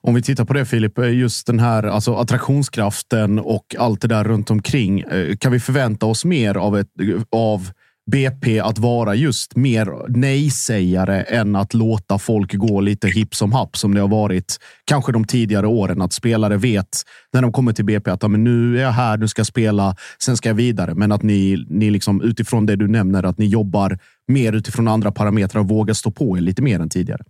Om 0.00 0.14
vi 0.14 0.22
tittar 0.22 0.44
på 0.44 0.52
det 0.52 0.64
Filip, 0.64 0.98
eh, 0.98 1.14
just 1.14 1.46
den 1.46 1.60
här 1.60 1.82
alltså 1.82 2.14
attraktionskraften 2.14 3.38
och 3.38 3.76
allt 3.78 4.00
det 4.00 4.08
där 4.08 4.24
runt 4.24 4.50
omkring. 4.50 5.00
Eh, 5.00 5.36
kan 5.36 5.52
vi 5.52 5.60
förvänta 5.60 6.06
oss 6.06 6.24
mer 6.24 6.56
av, 6.56 6.78
ett, 6.78 6.88
av 7.30 7.70
BP 8.10 8.60
att 8.60 8.78
vara 8.78 9.14
just 9.14 9.56
mer 9.56 9.94
nej-sägare 10.08 11.22
än 11.22 11.56
att 11.56 11.74
låta 11.74 12.18
folk 12.18 12.54
gå 12.54 12.80
lite 12.80 13.08
hipp 13.08 13.34
som 13.34 13.52
happ 13.52 13.76
som 13.76 13.94
det 13.94 14.00
har 14.00 14.08
varit 14.08 14.56
kanske 14.84 15.12
de 15.12 15.24
tidigare 15.24 15.66
åren. 15.66 16.02
Att 16.02 16.12
spelare 16.12 16.56
vet 16.56 17.02
när 17.32 17.42
de 17.42 17.52
kommer 17.52 17.72
till 17.72 17.84
BP 17.84 18.10
att 18.10 18.30
men 18.30 18.44
nu 18.44 18.78
är 18.78 18.82
jag 18.82 18.92
här, 18.92 19.16
nu 19.16 19.28
ska 19.28 19.40
jag 19.40 19.46
spela, 19.46 19.96
sen 20.18 20.36
ska 20.36 20.48
jag 20.48 20.54
vidare. 20.54 20.94
Men 20.94 21.12
att 21.12 21.22
ni, 21.22 21.66
ni 21.68 21.90
liksom, 21.90 22.22
utifrån 22.22 22.66
det 22.66 22.76
du 22.76 22.88
nämner, 22.88 23.22
att 23.22 23.38
ni 23.38 23.46
jobbar 23.46 23.98
mer 24.28 24.52
utifrån 24.52 24.88
andra 24.88 25.12
parametrar 25.12 25.60
och 25.60 25.68
vågar 25.68 25.94
stå 25.94 26.10
på 26.10 26.36
er 26.36 26.40
lite 26.40 26.62
mer 26.62 26.80
än 26.80 26.88
tidigare. 26.88 27.22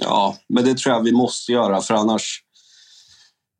Ja, 0.00 0.36
men 0.48 0.64
det 0.64 0.78
tror 0.78 0.94
jag 0.94 1.02
vi 1.02 1.12
måste 1.12 1.52
göra 1.52 1.80
för 1.80 1.94
annars 1.94 2.42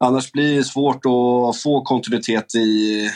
Annars 0.05 0.32
blir 0.32 0.57
det 0.57 0.64
svårt 0.64 0.97
att 1.07 1.62
få 1.62 1.82
kontinuitet 1.82 2.55
i, 2.55 3.11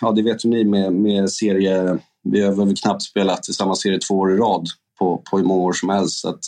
ja 0.00 0.12
det 0.12 0.22
vet 0.22 0.44
ju 0.44 0.48
ni 0.48 0.64
med, 0.64 0.92
med 0.92 1.30
serie 1.30 1.98
vi 2.32 2.42
har 2.42 2.52
väl 2.52 2.76
knappt 2.76 3.02
spelat 3.02 3.48
i 3.48 3.52
samma 3.52 3.74
serie 3.74 3.98
två 3.98 4.14
år 4.14 4.34
i 4.34 4.36
rad 4.36 4.66
på, 4.98 5.22
på 5.30 5.36
hur 5.36 5.44
många 5.44 5.62
år 5.62 5.72
som 5.72 5.88
helst. 5.88 6.20
Så 6.20 6.38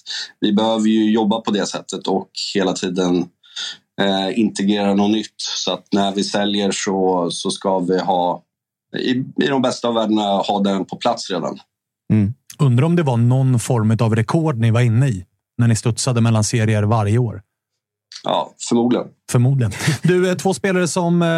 vi 0.40 0.52
behöver 0.52 0.86
ju 0.86 1.12
jobba 1.12 1.40
på 1.40 1.50
det 1.50 1.66
sättet 1.66 2.06
och 2.06 2.30
hela 2.54 2.72
tiden 2.72 3.28
eh, 4.00 4.38
integrera 4.38 4.94
något 4.94 5.10
nytt. 5.10 5.34
Så 5.36 5.72
att 5.72 5.86
när 5.92 6.14
vi 6.14 6.24
säljer 6.24 6.70
så, 6.72 7.28
så 7.30 7.50
ska 7.50 7.78
vi 7.78 7.98
ha, 8.00 8.42
i, 8.98 9.10
i 9.44 9.48
de 9.48 9.62
bästa 9.62 9.88
av 9.88 9.94
världarna, 9.94 10.22
ha 10.22 10.60
den 10.60 10.84
på 10.84 10.96
plats 10.96 11.30
redan. 11.30 11.58
Mm. 12.12 12.34
Undrar 12.58 12.86
om 12.86 12.96
det 12.96 13.02
var 13.02 13.16
någon 13.16 13.58
form 13.58 13.96
av 14.00 14.16
rekord 14.16 14.58
ni 14.58 14.70
var 14.70 14.80
inne 14.80 15.08
i 15.08 15.24
när 15.59 15.68
ni 15.68 15.76
studsade 15.76 16.20
mellan 16.20 16.44
serier 16.44 16.82
varje 16.82 17.18
år? 17.18 17.42
Ja, 18.24 18.54
förmodligen. 18.68 19.06
Förmodligen. 19.30 19.72
Du, 20.02 20.34
två 20.34 20.54
spelare 20.54 20.88
som 20.88 21.22
eh, 21.22 21.28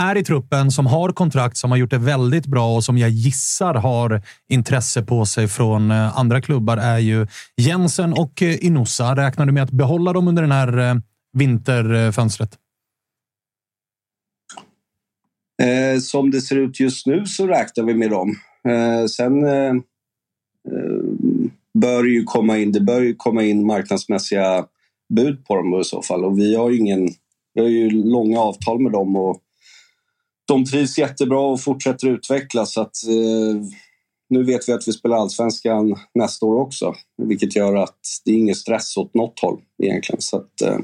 är 0.00 0.16
i 0.16 0.24
truppen, 0.24 0.70
som 0.70 0.86
har 0.86 1.12
kontrakt, 1.12 1.56
som 1.56 1.70
har 1.70 1.78
gjort 1.78 1.90
det 1.90 1.98
väldigt 1.98 2.46
bra 2.46 2.74
och 2.74 2.84
som 2.84 2.98
jag 2.98 3.10
gissar 3.10 3.74
har 3.74 4.22
intresse 4.48 5.02
på 5.02 5.26
sig 5.26 5.48
från 5.48 5.90
eh, 5.90 6.18
andra 6.18 6.40
klubbar 6.40 6.76
är 6.76 6.98
ju 6.98 7.26
Jensen 7.56 8.12
och 8.12 8.42
eh, 8.42 8.64
Inosa. 8.64 9.16
Räknar 9.16 9.46
du 9.46 9.52
med 9.52 9.62
att 9.62 9.70
behålla 9.70 10.12
dem 10.12 10.28
under 10.28 10.42
det 10.42 10.54
här 10.54 11.02
vinterfönstret? 11.32 12.56
som 16.00 16.30
det 16.30 16.40
ser 16.40 16.56
ut 16.56 16.80
just 16.80 17.06
nu 17.06 17.26
så 17.26 17.46
räknar 17.46 17.84
vi 17.84 17.94
med 17.94 18.10
dem. 18.10 18.36
sen 19.08 19.44
bör 21.80 22.04
ju 22.04 22.24
komma 22.24 22.58
in, 22.58 22.72
det 22.72 22.80
bör 22.80 23.00
ju 23.00 23.14
komma 23.14 23.42
in 23.42 23.66
marknadsmässiga 23.66 24.64
bud 25.14 25.46
på 25.46 25.56
dem 25.56 25.80
i 25.80 25.84
så 25.84 26.02
fall. 26.02 26.24
Och 26.24 26.38
vi 26.38 26.56
har 26.56 26.70
ju, 26.70 26.78
ingen, 26.78 27.08
vi 27.54 27.60
har 27.60 27.68
ju 27.68 27.90
långa 27.90 28.40
avtal 28.40 28.80
med 28.80 28.92
dem 28.92 29.16
och 29.16 29.40
de 30.48 30.64
trivs 30.64 30.98
jättebra 30.98 31.40
och 31.40 31.60
fortsätter 31.60 32.08
utvecklas. 32.08 32.72
Så 32.72 32.80
att, 32.80 32.96
eh, 33.08 33.62
nu 34.28 34.44
vet 34.44 34.68
vi 34.68 34.72
att 34.72 34.88
vi 34.88 34.92
spelar 34.92 35.16
allsvenskan 35.16 35.96
nästa 36.14 36.46
år 36.46 36.60
också, 36.60 36.94
vilket 37.22 37.56
gör 37.56 37.76
att 37.76 37.98
det 38.24 38.30
är 38.30 38.36
ingen 38.36 38.54
stress 38.54 38.96
åt 38.96 39.14
något 39.14 39.40
håll 39.40 39.60
egentligen. 39.82 40.20
Så 40.20 40.36
att, 40.36 40.60
eh, 40.62 40.78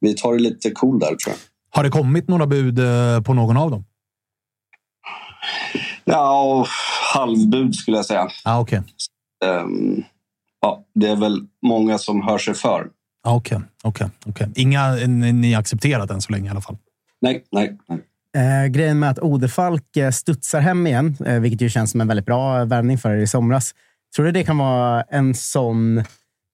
vi 0.00 0.14
tar 0.14 0.32
det 0.32 0.38
lite 0.38 0.70
cool 0.70 0.98
där 0.98 1.06
tror 1.06 1.18
jag. 1.26 1.36
Har 1.70 1.84
det 1.84 1.90
kommit 1.90 2.28
några 2.28 2.46
bud 2.46 2.78
eh, 2.78 3.20
på 3.22 3.34
någon 3.34 3.56
av 3.56 3.70
dem? 3.70 3.84
Ja, 6.04 6.66
halvbud 7.14 7.74
skulle 7.74 7.96
jag 7.96 8.06
säga. 8.06 8.28
Ah, 8.44 8.60
okay. 8.60 8.80
Um, 9.44 10.04
ja, 10.64 10.84
det 10.94 11.08
är 11.08 11.16
väl 11.16 11.40
många 11.62 11.98
som 11.98 12.22
hör 12.22 12.38
sig 12.38 12.54
för. 12.54 12.86
Okej, 13.26 13.56
okay, 13.56 13.68
okej, 13.82 14.10
okay, 14.26 14.46
okay. 14.46 14.62
Inga 14.62 14.92
ni 15.32 15.54
accepterat 15.54 16.10
än 16.10 16.20
så 16.20 16.32
länge 16.32 16.46
i 16.46 16.50
alla 16.50 16.60
fall? 16.60 16.76
Nej, 17.20 17.44
nej. 17.52 17.78
nej. 17.88 17.98
Eh, 18.36 18.66
grejen 18.66 18.98
med 18.98 19.10
att 19.10 19.18
Odefalk 19.18 19.96
eh, 19.96 20.10
studsar 20.10 20.60
hem 20.60 20.86
igen, 20.86 21.16
eh, 21.26 21.40
vilket 21.40 21.60
ju 21.60 21.70
känns 21.70 21.90
som 21.90 22.00
en 22.00 22.08
väldigt 22.08 22.26
bra 22.26 22.64
värvning 22.64 22.98
för 22.98 23.10
er 23.10 23.16
i 23.16 23.26
somras. 23.26 23.74
Tror 24.16 24.26
du 24.26 24.32
det 24.32 24.44
kan 24.44 24.58
vara 24.58 25.02
en 25.02 25.34
sån, 25.34 26.04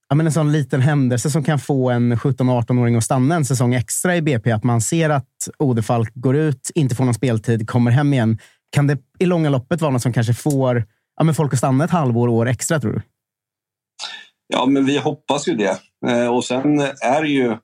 ja, 0.09 0.15
men 0.15 0.27
en 0.27 0.33
sån 0.33 0.53
liten 0.53 0.81
händelse 0.81 1.31
som 1.31 1.45
kan 1.45 1.59
få 1.59 1.91
en 1.91 2.17
17-18-åring 2.17 2.97
att 2.97 3.05
stanna 3.05 3.35
en 3.35 3.45
säsong 3.45 3.75
extra 3.75 4.17
i 4.17 4.23
BP? 4.23 4.53
Att 4.53 4.65
man 4.65 4.81
ser 4.81 5.11
att 5.11 5.49
Odefalk 5.59 6.13
går 6.15 6.37
ut, 6.37 6.71
inte 6.75 6.95
får 6.95 7.05
någon 7.05 7.15
speltid, 7.15 7.69
kommer 7.69 7.91
hem 7.91 8.13
igen. 8.13 8.39
Kan 8.71 8.87
det 8.87 8.99
i 9.19 9.27
långa 9.27 9.51
loppet 9.51 9.81
vara 9.81 9.91
något 9.91 10.03
som 10.03 10.13
kanske 10.13 10.35
får 10.35 10.85
ja, 11.17 11.25
men 11.25 11.35
folk 11.35 11.53
att 11.53 11.59
stanna 11.59 11.85
ett 11.85 11.91
halvår, 11.91 12.29
år 12.29 12.49
extra, 12.49 12.81
tror 12.81 12.93
du? 12.93 13.03
Ja, 14.53 14.67
men 14.67 14.87
vi 14.87 14.99
hoppas 14.99 15.49
ju 15.49 15.55
det. 15.55 15.79
Eh, 16.07 16.27
och 16.27 16.45
sen 16.45 16.81
är 16.81 17.23
det 17.23 17.29
ju... 17.29 17.57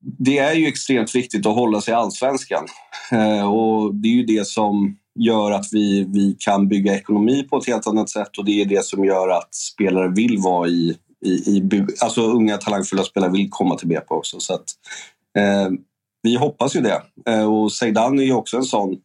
Det 0.00 0.38
är 0.38 0.54
ju 0.54 0.66
extremt 0.66 1.14
viktigt 1.14 1.46
att 1.46 1.54
hålla 1.54 1.80
sig 1.80 1.92
i 1.92 1.94
allsvenskan. 1.94 2.66
Eh, 3.12 3.52
och 3.52 3.94
det 3.94 4.08
är 4.08 4.12
ju 4.12 4.22
det 4.22 4.46
som 4.46 4.96
gör 5.18 5.50
att 5.50 5.66
vi, 5.72 6.04
vi 6.04 6.36
kan 6.38 6.68
bygga 6.68 6.94
ekonomi 6.96 7.42
på 7.42 7.56
ett 7.56 7.66
helt 7.66 7.86
annat 7.86 8.10
sätt 8.10 8.38
och 8.38 8.44
det 8.44 8.60
är 8.60 8.64
det 8.64 8.84
som 8.84 9.04
gör 9.04 9.28
att 9.28 9.54
spelare 9.54 10.08
vill 10.08 10.38
vara 10.38 10.68
i... 10.68 10.96
i, 11.24 11.30
i 11.30 11.86
alltså 12.00 12.22
unga 12.22 12.56
talangfulla 12.56 13.02
spelare 13.02 13.30
vill 13.30 13.50
komma 13.50 13.76
till 13.76 13.88
BP 13.88 14.06
också. 14.08 14.40
Så 14.40 14.54
att, 14.54 14.64
eh, 15.38 15.70
vi 16.22 16.36
hoppas 16.36 16.76
ju 16.76 16.80
det. 16.80 17.02
Eh, 17.28 17.52
och 17.52 17.72
Zeidan 17.72 18.18
är 18.18 18.24
ju 18.24 18.32
också 18.32 18.56
en 18.56 18.64
sån 18.64 18.96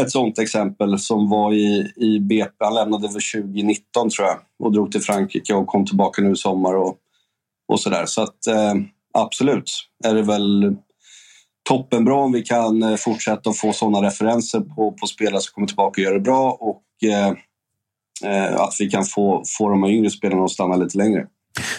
ett 0.00 0.10
sånt 0.10 0.38
exempel 0.38 0.98
som 0.98 1.30
var 1.30 1.52
i, 1.52 1.92
i 1.96 2.20
BP. 2.20 2.64
Han 2.64 2.74
lämnade 2.74 3.08
för 3.08 3.40
2019 3.42 4.10
tror 4.10 4.28
jag 4.28 4.38
och 4.58 4.72
drog 4.72 4.92
till 4.92 5.00
Frankrike 5.00 5.54
och 5.54 5.66
kom 5.66 5.86
tillbaka 5.86 6.22
nu 6.22 6.32
i 6.32 6.36
sommar 6.36 6.74
och, 6.74 6.96
och 7.68 7.80
sådär. 7.80 8.06
Så 8.06 8.22
att 8.22 8.46
eh, 8.46 8.74
absolut 9.14 9.70
är 10.04 10.14
det 10.14 10.22
väl 10.22 10.76
toppenbra 11.68 12.14
om 12.14 12.32
vi 12.32 12.42
kan 12.42 12.82
eh, 12.82 12.96
fortsätta 12.96 13.50
att 13.50 13.58
få 13.58 13.72
sådana 13.72 14.06
referenser 14.06 14.60
på, 14.60 14.92
på 14.92 15.06
spelare 15.06 15.40
som 15.40 15.54
kommer 15.54 15.66
tillbaka 15.66 16.00
och 16.00 16.04
gör 16.04 16.14
det 16.14 16.20
bra 16.20 16.50
och 16.60 17.08
eh, 17.08 17.32
eh, 18.24 18.60
att 18.60 18.76
vi 18.80 18.90
kan 18.90 19.04
få, 19.04 19.42
få 19.58 19.68
de 19.68 19.82
här 19.82 19.90
yngre 19.90 20.10
spelarna 20.10 20.44
att 20.44 20.50
stanna 20.50 20.76
lite 20.76 20.98
längre. 20.98 21.26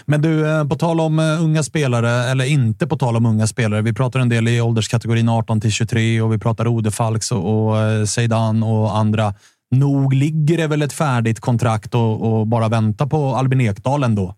Men 0.05 0.21
du, 0.21 0.49
eh, 0.49 0.67
på 0.67 0.75
tal 0.75 0.99
om 0.99 1.19
eh, 1.19 1.43
unga 1.43 1.63
spelare, 1.63 2.09
eller 2.09 2.45
inte 2.45 2.87
på 2.87 2.97
tal 2.97 3.15
om 3.15 3.25
unga 3.25 3.47
spelare. 3.47 3.81
Vi 3.81 3.93
pratar 3.93 4.19
en 4.19 4.29
del 4.29 4.47
i 4.47 4.61
ålderskategorin 4.61 5.29
18 5.29 5.61
till 5.61 5.71
23 5.71 6.21
och 6.21 6.33
vi 6.33 6.37
pratar 6.37 6.67
Odefalks 6.67 7.31
och, 7.31 7.67
och 7.67 7.77
eh, 7.77 8.05
Zeidan 8.05 8.63
och 8.63 8.97
andra. 8.97 9.33
Nog 9.71 10.13
ligger 10.13 10.57
det 10.57 10.67
väl 10.67 10.81
ett 10.81 10.93
färdigt 10.93 11.39
kontrakt 11.39 11.95
och, 11.95 12.21
och 12.21 12.47
bara 12.47 12.67
vänta 12.67 13.07
på 13.07 13.35
Albin 13.35 13.61
Ekdal 13.61 14.03
ändå? 14.03 14.35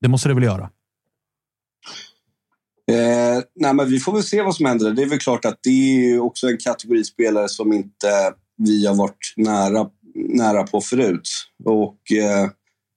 Det 0.00 0.08
måste 0.08 0.28
det 0.28 0.34
väl 0.34 0.44
göra? 0.44 0.70
Eh, 2.90 3.42
nej, 3.54 3.74
men 3.74 3.90
vi 3.90 4.00
får 4.00 4.12
väl 4.12 4.22
se 4.22 4.42
vad 4.42 4.54
som 4.54 4.66
händer. 4.66 4.90
Det 4.90 5.02
är 5.02 5.06
väl 5.06 5.18
klart 5.18 5.44
att 5.44 5.58
det 5.62 5.70
är 5.70 6.20
också 6.20 6.46
en 6.46 6.58
kategori 6.58 7.04
spelare 7.04 7.48
som 7.48 7.72
inte 7.72 8.32
vi 8.56 8.86
har 8.86 8.94
varit 8.94 9.34
nära, 9.36 9.86
nära 10.14 10.62
på 10.62 10.80
förut. 10.80 11.28
Och 11.64 12.12
eh, 12.12 12.48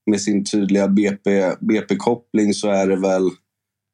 med 0.08 0.20
sin 0.20 0.44
tydliga 0.44 0.88
BP, 0.88 1.52
BP-koppling 1.60 2.54
så 2.54 2.70
är 2.70 2.86
det 2.86 2.96
väl 2.96 3.26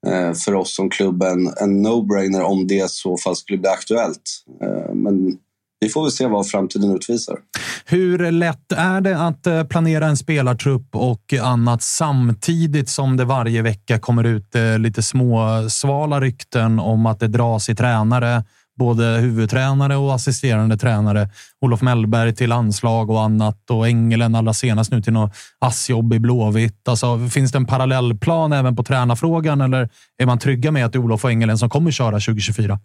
eh, 0.07 0.33
för 0.33 0.55
oss 0.55 0.77
som 0.77 0.91
klubb 0.91 1.23
en, 1.23 1.47
en 1.61 1.87
no-brainer 1.87 2.43
om 2.43 2.67
det 2.67 2.91
så 2.91 3.17
fall 3.17 3.37
skulle 3.37 3.59
bli 3.59 3.69
aktuellt. 3.69 4.45
Eh, 4.63 4.95
men 4.95 5.37
vi 5.81 5.89
får 5.89 6.03
väl 6.03 6.13
se 6.13 6.27
vad 6.27 6.49
framtiden 6.49 6.95
utvisar. 6.95 7.39
Hur 7.85 8.31
lätt 8.31 8.73
är 8.73 9.01
det 9.01 9.19
att 9.19 9.47
eh, 9.47 9.65
planera 9.65 10.07
en 10.07 10.17
spelartrupp 10.17 10.97
och 10.97 11.35
annat 11.43 11.83
samtidigt 11.83 12.89
som 12.89 13.17
det 13.17 13.25
varje 13.25 13.63
vecka 13.63 13.99
kommer 13.99 14.25
ut 14.25 14.45
lite 14.45 14.79
lite 14.79 15.03
småsvala 15.03 16.21
rykten 16.21 16.79
om 16.79 17.07
att 17.07 17.21
det 17.21 17.29
dras 17.29 17.69
i 17.69 17.75
tränare, 17.75 18.45
både 18.79 19.05
huvudtränare 19.05 19.97
och 19.97 20.15
assisterande 20.15 20.77
tränare. 20.77 21.29
Olof 21.61 21.83
Mellberg 21.83 22.35
till 22.35 22.53
anslag 22.53 23.11
och 23.11 23.23
annat 23.23 23.71
och 23.71 23.87
Engelen 23.87 24.35
allra 24.35 24.55
senast 24.55 24.93
nu 24.93 25.03
till 25.03 25.13
något 25.13 25.33
assjobb 25.59 26.13
i 26.13 26.19
Blåvitt. 26.19 26.89
Alltså, 26.89 27.29
finns 27.33 27.53
det 27.53 27.59
en 27.59 27.67
parallellplan 27.67 28.53
även 28.53 28.77
på 28.77 28.83
tränarfrågan 28.83 29.61
eller 29.61 29.89
är 30.19 30.27
man 30.27 30.39
trygga 30.39 30.71
med 30.71 30.87
att 30.87 30.93
det 30.93 30.99
är 30.99 31.05
Olof 31.05 31.25
och 31.25 31.31
Engelen 31.31 31.59
som 31.59 31.71
kommer 31.71 31.91
köra 31.91 32.21
2024? 32.21 32.79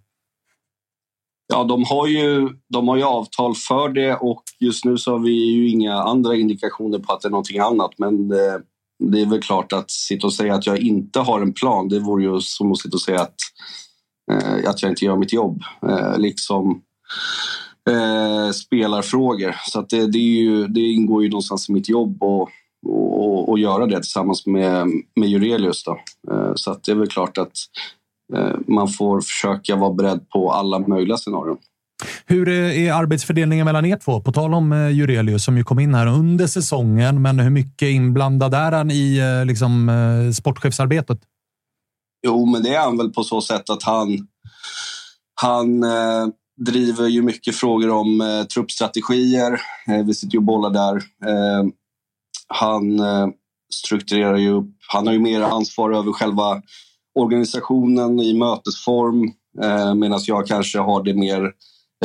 Ja, 1.53 1.63
de 1.63 1.83
har, 1.83 2.07
ju, 2.07 2.49
de 2.69 2.87
har 2.87 2.97
ju 2.97 3.03
avtal 3.03 3.55
för 3.55 3.89
det 3.89 4.15
och 4.15 4.43
just 4.59 4.85
nu 4.85 4.97
så 4.97 5.11
har 5.11 5.19
vi 5.19 5.31
ju 5.31 5.69
inga 5.69 5.93
andra 5.93 6.35
indikationer 6.35 6.99
på 6.99 7.13
att 7.13 7.21
det 7.21 7.27
är 7.27 7.31
någonting 7.31 7.59
annat. 7.59 7.91
Men 7.97 8.27
det, 8.29 8.61
det 8.99 9.21
är 9.21 9.25
väl 9.25 9.41
klart 9.41 9.73
att 9.73 9.91
sitta 9.91 10.27
och 10.27 10.33
säga 10.33 10.55
att 10.55 10.65
jag 10.65 10.79
inte 10.79 11.19
har 11.19 11.41
en 11.41 11.53
plan, 11.53 11.89
det 11.89 11.99
vore 11.99 12.23
ju 12.23 12.41
som 12.41 12.71
att 12.71 12.79
sitta 12.79 12.95
och 12.95 13.01
säga 13.01 13.21
att, 13.21 13.35
Eh, 14.29 14.69
att 14.69 14.81
jag 14.81 14.91
inte 14.91 15.05
gör 15.05 15.15
mitt 15.15 15.33
jobb. 15.33 15.63
Eh, 15.89 16.17
liksom 16.17 16.81
eh, 17.89 18.51
spelarfrågor. 18.51 19.55
Så 19.65 19.79
att 19.79 19.89
det, 19.89 20.07
det, 20.07 20.19
ju, 20.19 20.67
det, 20.67 20.81
ingår 20.81 21.23
ju 21.23 21.29
någonstans 21.29 21.69
i 21.69 21.73
mitt 21.73 21.89
jobb 21.89 22.23
och, 22.23 22.49
och, 22.87 23.49
och 23.49 23.59
göra 23.59 23.85
det 23.85 23.95
tillsammans 23.95 24.45
med, 24.45 24.87
med 25.15 25.29
Jurelius. 25.29 25.83
Då. 25.83 25.99
Eh, 26.31 26.51
så 26.55 26.71
att 26.71 26.83
det 26.83 26.91
är 26.91 26.95
väl 26.95 27.09
klart 27.09 27.37
att 27.37 27.53
Eh, 28.35 28.55
man 28.67 28.87
får 28.87 29.21
försöka 29.21 29.75
vara 29.75 29.93
beredd 29.93 30.29
på 30.29 30.51
alla 30.51 30.79
möjliga 30.79 31.17
scenarion. 31.17 31.57
Hur 32.25 32.49
är 32.49 32.93
arbetsfördelningen 32.93 33.65
mellan 33.65 33.85
er 33.85 33.97
två? 33.97 34.21
På 34.21 34.31
tal 34.31 34.53
om 34.53 34.71
eh, 34.71 34.89
Jurelius 34.89 35.43
som 35.43 35.57
ju 35.57 35.63
kom 35.63 35.79
in 35.79 35.93
här 35.93 36.07
under 36.07 36.47
säsongen, 36.47 37.21
men 37.21 37.39
hur 37.39 37.49
mycket 37.49 37.87
inblandad 37.87 38.53
är 38.53 38.71
han 38.71 38.91
i 38.91 39.17
eh, 39.17 39.45
liksom, 39.45 39.91
sportchefsarbetet? 40.35 41.19
Jo, 42.21 42.45
men 42.45 42.63
det 42.63 42.75
är 42.75 42.79
han 42.79 42.97
väl 42.97 43.09
på 43.09 43.23
så 43.23 43.41
sätt 43.41 43.69
att 43.69 43.83
han, 43.83 44.27
han 45.41 45.83
eh, 45.83 46.27
driver 46.65 47.07
ju 47.07 47.21
mycket 47.21 47.55
frågor 47.55 47.89
om 47.89 48.21
eh, 48.21 48.43
truppstrategier. 48.43 49.61
Eh, 49.87 50.05
vi 50.05 50.13
sitter 50.13 50.33
ju 50.33 50.37
och 50.37 50.43
bollar 50.43 50.69
där. 50.69 50.95
Eh, 51.25 51.63
han 52.47 52.99
eh, 52.99 53.27
strukturerar 53.73 54.37
ju 54.37 54.49
upp. 54.49 54.75
Han 54.87 55.07
har 55.07 55.13
ju 55.13 55.19
mer 55.19 55.41
ansvar 55.41 55.91
över 55.91 56.11
själva 56.11 56.61
organisationen 57.19 58.19
i 58.19 58.33
mötesform 58.33 59.23
eh, 59.63 59.95
medan 59.95 60.19
jag 60.23 60.47
kanske 60.47 60.79
har 60.79 61.03
det 61.03 61.13
mer 61.13 61.51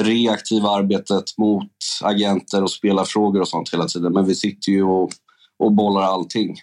reaktiva 0.00 0.70
arbetet 0.70 1.38
mot 1.38 1.70
agenter 2.02 2.62
och 2.62 2.70
spelarfrågor 2.70 3.40
och 3.40 3.48
sånt 3.48 3.72
hela 3.72 3.86
tiden. 3.86 4.12
Men 4.12 4.26
vi 4.26 4.34
sitter 4.34 4.72
ju 4.72 4.82
och, 4.82 5.10
och 5.58 5.72
bollar 5.72 6.02
allting. 6.02 6.56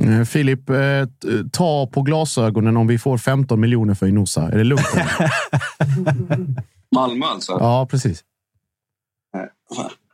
Eh, 0.00 0.24
Filip, 0.24 0.70
eh, 0.70 0.76
ta 1.52 1.86
på 1.86 2.02
glasögonen 2.02 2.76
om 2.76 2.86
vi 2.86 2.98
får 2.98 3.18
15 3.18 3.60
miljoner 3.60 3.94
för 3.94 4.06
Inosa. 4.06 4.42
Är 4.42 4.58
det 4.58 4.64
lugnt? 4.64 4.86
Malmö 6.94 7.26
alltså? 7.26 7.52
Ja, 7.52 7.88
precis. 7.90 8.24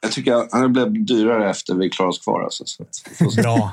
Jag 0.02 0.12
tycker 0.12 0.32
att 0.32 0.52
han 0.52 0.72
blev 0.72 1.04
dyrare 1.04 1.50
efter 1.50 1.74
vi 1.74 1.90
klarade 1.90 2.10
oss 2.10 2.18
kvar. 2.18 2.42
Alltså, 2.42 2.64
så, 2.66 2.84
så. 3.30 3.42
Bra. 3.42 3.72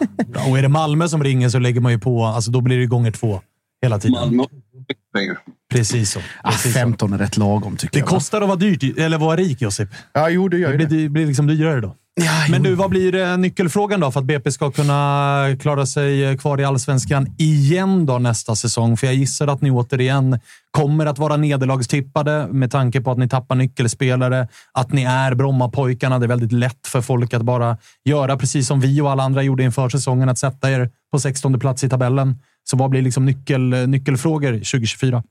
Och 0.50 0.58
är 0.58 0.62
det 0.62 0.70
Malmö 0.70 1.08
som 1.08 1.24
ringer 1.24 1.50
så 1.50 1.60
lägger 1.60 1.82
man 1.82 1.92
ju 1.92 2.00
på. 2.00 2.24
Alltså, 2.24 2.52
då 2.52 2.62
blir 2.62 2.80
det 2.80 2.86
gånger 2.86 3.12
två 3.12 3.42
hela 3.82 4.00
tiden. 4.00 4.20
Malmö 4.20 4.44
pengar. 5.14 5.40
Precis 5.72 6.12
så. 6.12 6.20
Ah, 6.44 6.52
Precis 6.52 6.76
ah, 6.76 6.80
15 6.80 7.10
så. 7.10 7.16
är 7.16 7.20
rätt 7.20 7.38
lagom 7.38 7.78
tycker 7.78 7.94
det 7.94 8.00
jag. 8.00 8.08
Det 8.08 8.10
kostar 8.10 8.42
att 8.42 8.48
vara 8.48 8.60
dyrt, 8.60 8.98
eller 8.98 9.18
vara 9.18 9.36
rik, 9.38 9.62
Josip. 9.62 9.90
Ja, 10.14 10.30
jo, 10.30 10.48
det 10.48 10.58
gör 10.58 10.72
det. 10.72 10.88
Blir, 10.88 11.02
det 11.04 11.10
blir 11.10 11.28
liksom 11.28 11.48
dyrare 11.48 11.82
då. 11.82 11.96
Ja, 12.14 12.46
Men 12.50 12.64
du, 12.64 12.76
vad 12.76 12.90
blir 12.90 13.38
nyckelfrågan 13.38 14.00
då 14.00 14.12
för 14.12 14.20
att 14.20 14.26
BP 14.26 14.52
ska 14.52 14.72
kunna 14.72 15.46
klara 15.60 15.86
sig 15.86 16.38
kvar 16.38 16.60
i 16.60 16.64
allsvenskan 16.64 17.28
igen 17.38 18.06
då 18.06 18.20
nästa 18.20 18.56
säsong? 18.56 18.98
För 18.98 19.08
jag 19.08 19.16
gissar 19.16 19.48
att 19.48 19.62
ni 19.62 19.72
återigen 19.72 20.40
kommer 20.72 21.06
att 21.06 21.20
vara 21.20 21.38
nederlagstippade 21.38 22.48
med 22.52 22.72
tanke 22.72 23.02
på 23.02 23.12
att 23.12 23.18
ni 23.18 23.30
tappar 23.30 23.56
nyckelspelare, 23.56 24.48
att 24.72 24.94
ni 24.94 25.04
är 25.04 25.36
Brommapojkarna. 25.36 26.20
Det 26.20 26.26
är 26.26 26.28
väldigt 26.28 26.52
lätt 26.52 26.88
för 26.88 27.02
folk 27.02 27.34
att 27.34 27.42
bara 27.42 27.78
göra 28.06 28.38
precis 28.38 28.68
som 28.68 28.80
vi 28.80 29.02
och 29.02 29.12
alla 29.12 29.24
andra 29.24 29.44
gjorde 29.44 29.64
inför 29.64 29.90
säsongen, 29.90 30.30
att 30.30 30.40
sätta 30.40 30.72
er 30.72 30.90
på 31.12 31.20
16 31.20 31.60
plats 31.60 31.84
i 31.84 31.90
tabellen. 31.90 32.36
Så 32.64 32.78
vad 32.78 32.90
blir 32.90 33.02
liksom 33.02 33.26
nyckel, 33.26 33.62
nyckelfrågor 33.88 34.52
2024? 34.52 35.24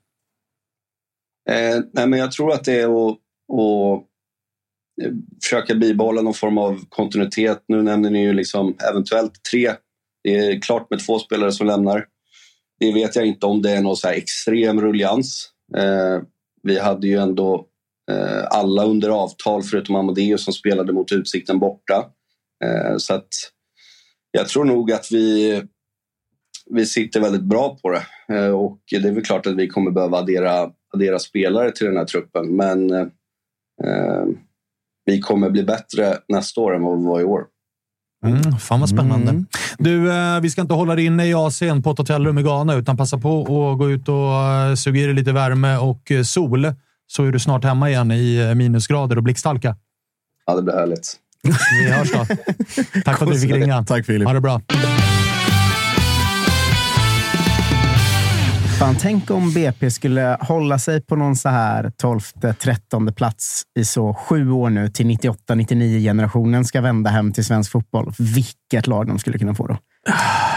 Eh, 1.50 1.80
nej, 1.92 2.06
men 2.06 2.18
jag 2.18 2.32
tror 2.32 2.52
att 2.52 2.64
det 2.64 2.80
är 2.80 2.84
att, 2.84 3.12
att 3.12 3.98
eh, 3.98 4.09
försöka 5.42 5.74
bibehålla 5.74 6.22
någon 6.22 6.34
form 6.34 6.58
av 6.58 6.80
kontinuitet. 6.88 7.64
Nu 7.68 7.82
nämner 7.82 8.10
ni 8.10 8.22
ju 8.22 8.32
liksom 8.32 8.76
eventuellt 8.90 9.32
tre. 9.50 9.72
Det 10.24 10.38
är 10.38 10.60
klart 10.60 10.90
med 10.90 11.06
två 11.06 11.18
spelare 11.18 11.52
som 11.52 11.66
lämnar. 11.66 12.06
Det 12.80 12.92
vet 12.92 13.16
jag 13.16 13.26
inte 13.26 13.46
om 13.46 13.62
det 13.62 13.70
är 13.70 13.80
någon 13.80 13.96
så 13.96 14.08
extrem 14.08 14.80
rullians. 14.80 15.50
Eh, 15.76 16.22
vi 16.62 16.78
hade 16.78 17.06
ju 17.06 17.16
ändå 17.16 17.66
eh, 18.10 18.44
alla 18.50 18.84
under 18.84 19.08
avtal 19.08 19.62
förutom 19.62 19.96
Amadeus 19.96 20.44
som 20.44 20.52
spelade 20.52 20.92
mot 20.92 21.12
Utsikten 21.12 21.58
borta. 21.58 22.04
Eh, 22.64 22.96
så 22.96 23.14
att 23.14 23.28
jag 24.30 24.48
tror 24.48 24.64
nog 24.64 24.92
att 24.92 25.12
vi 25.12 25.62
vi 26.70 26.86
sitter 26.86 27.20
väldigt 27.20 27.42
bra 27.42 27.78
på 27.82 27.90
det. 27.90 28.02
Eh, 28.36 28.50
och 28.50 28.80
det 28.90 29.08
är 29.08 29.12
väl 29.12 29.24
klart 29.24 29.46
att 29.46 29.56
vi 29.56 29.68
kommer 29.68 29.90
behöva 29.90 30.18
addera, 30.18 30.70
addera 30.94 31.18
spelare 31.18 31.72
till 31.72 31.86
den 31.86 31.96
här 31.96 32.04
truppen. 32.04 32.56
Men 32.56 32.90
eh, 32.90 33.06
eh 33.84 34.26
vi 35.10 35.20
kommer 35.20 35.50
bli 35.50 35.64
bättre 35.64 36.18
nästa 36.28 36.60
år 36.60 36.74
än 36.74 36.82
vad 36.82 36.98
vi 36.98 37.04
var 37.04 37.20
i 37.20 37.24
år. 37.24 37.44
Mm, 38.26 38.58
fan 38.58 38.80
vad 38.80 38.88
spännande. 38.88 39.30
Mm. 39.30 39.46
Du, 39.78 40.12
eh, 40.12 40.40
vi 40.40 40.50
ska 40.50 40.60
inte 40.60 40.74
hålla 40.74 40.94
dig 40.94 41.04
inne 41.04 41.26
i 41.26 41.34
Asien 41.34 41.82
på 41.82 41.90
ett 41.90 41.98
hotellrum 41.98 42.38
i 42.38 42.42
Ghana, 42.42 42.74
utan 42.74 42.96
passa 42.96 43.18
på 43.18 43.70
att 43.72 43.78
gå 43.78 43.90
ut 43.90 44.08
och 44.08 44.34
eh, 44.34 44.74
suga 44.74 45.00
i 45.00 45.04
dig 45.04 45.14
lite 45.14 45.32
värme 45.32 45.76
och 45.76 46.10
eh, 46.10 46.22
sol. 46.22 46.72
Så 47.06 47.24
är 47.24 47.32
du 47.32 47.38
snart 47.38 47.64
hemma 47.64 47.90
igen 47.90 48.12
i 48.12 48.54
minusgrader 48.54 49.16
och 49.16 49.22
blixthalka. 49.22 49.76
Ja, 50.46 50.56
det 50.56 50.62
blir 50.62 50.74
härligt. 50.74 51.16
Vi 51.82 51.90
hörs 51.90 52.12
då. 52.12 52.24
Tack 53.04 53.18
för 53.18 53.26
att 53.26 53.32
du 53.32 53.40
fick 53.40 53.50
ringa. 53.50 53.84
Tack 53.84 54.06
Filip. 54.06 54.26
Ha 54.26 54.34
det 54.34 54.40
bra. 54.40 54.60
Fan, 58.80 58.96
tänk 59.00 59.30
om 59.30 59.52
BP 59.52 59.90
skulle 59.90 60.36
hålla 60.40 60.78
sig 60.78 61.00
på 61.00 61.16
någon 61.16 61.36
så 61.36 61.48
här 61.48 61.92
12-13 62.02 63.12
plats 63.12 63.62
i 63.78 63.84
så 63.84 64.14
sju 64.14 64.50
år 64.50 64.70
nu 64.70 64.88
till 64.88 65.06
98-99 65.06 66.00
generationen 66.00 66.64
ska 66.64 66.80
vända 66.80 67.10
hem 67.10 67.32
till 67.32 67.44
svensk 67.44 67.70
fotboll. 67.70 68.12
Vilket 68.18 68.86
lag 68.86 69.06
de 69.06 69.18
skulle 69.18 69.38
kunna 69.38 69.54
få 69.54 69.66
då. 69.66 69.76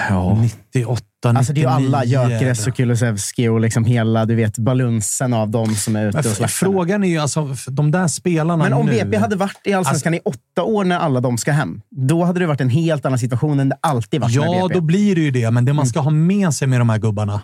Ja, 0.09 0.37
98, 0.41 1.01
99. 1.23 1.37
Alltså 1.37 1.53
det 1.53 1.59
är 1.59 1.61
ju 1.61 1.69
alla. 1.69 2.05
Gyökeres 2.05 2.67
och 2.67 2.75
Kulusevski 2.75 3.47
och 3.47 3.59
liksom 3.59 3.85
hela 3.85 4.25
du 4.25 4.35
vet, 4.35 4.57
balunsen 4.57 5.33
av 5.33 5.49
dem 5.49 5.75
som 5.75 5.95
är 5.95 6.05
ute 6.05 6.17
och 6.17 6.25
slaktar. 6.25 6.47
Frågan 6.47 7.03
är 7.03 7.07
ju 7.07 7.17
alltså, 7.17 7.55
de 7.67 7.91
där 7.91 8.07
spelarna 8.07 8.63
Men 8.63 8.73
om 8.73 8.85
nu, 8.85 8.91
BP 8.91 9.17
hade 9.17 9.35
varit 9.35 9.61
i 9.63 9.73
Allsvenskan 9.73 10.13
alltså, 10.13 10.29
i 10.29 10.33
åtta 10.33 10.63
år 10.63 10.83
när 10.83 10.97
alla 10.97 11.19
de 11.19 11.37
ska 11.37 11.51
hem, 11.51 11.81
då 11.91 12.23
hade 12.23 12.39
det 12.39 12.45
varit 12.45 12.61
en 12.61 12.69
helt 12.69 13.05
annan 13.05 13.19
situation 13.19 13.59
än 13.59 13.69
det 13.69 13.77
alltid 13.81 14.21
varit 14.21 14.33
Ja, 14.33 14.69
då 14.73 14.81
blir 14.81 15.15
det 15.15 15.21
ju 15.21 15.31
det. 15.31 15.51
Men 15.51 15.65
det 15.65 15.73
man 15.73 15.87
ska 15.87 15.99
ha 15.99 16.11
med 16.11 16.53
sig 16.53 16.67
med 16.67 16.81
de 16.81 16.89
här 16.89 16.97
gubbarna, 16.97 17.41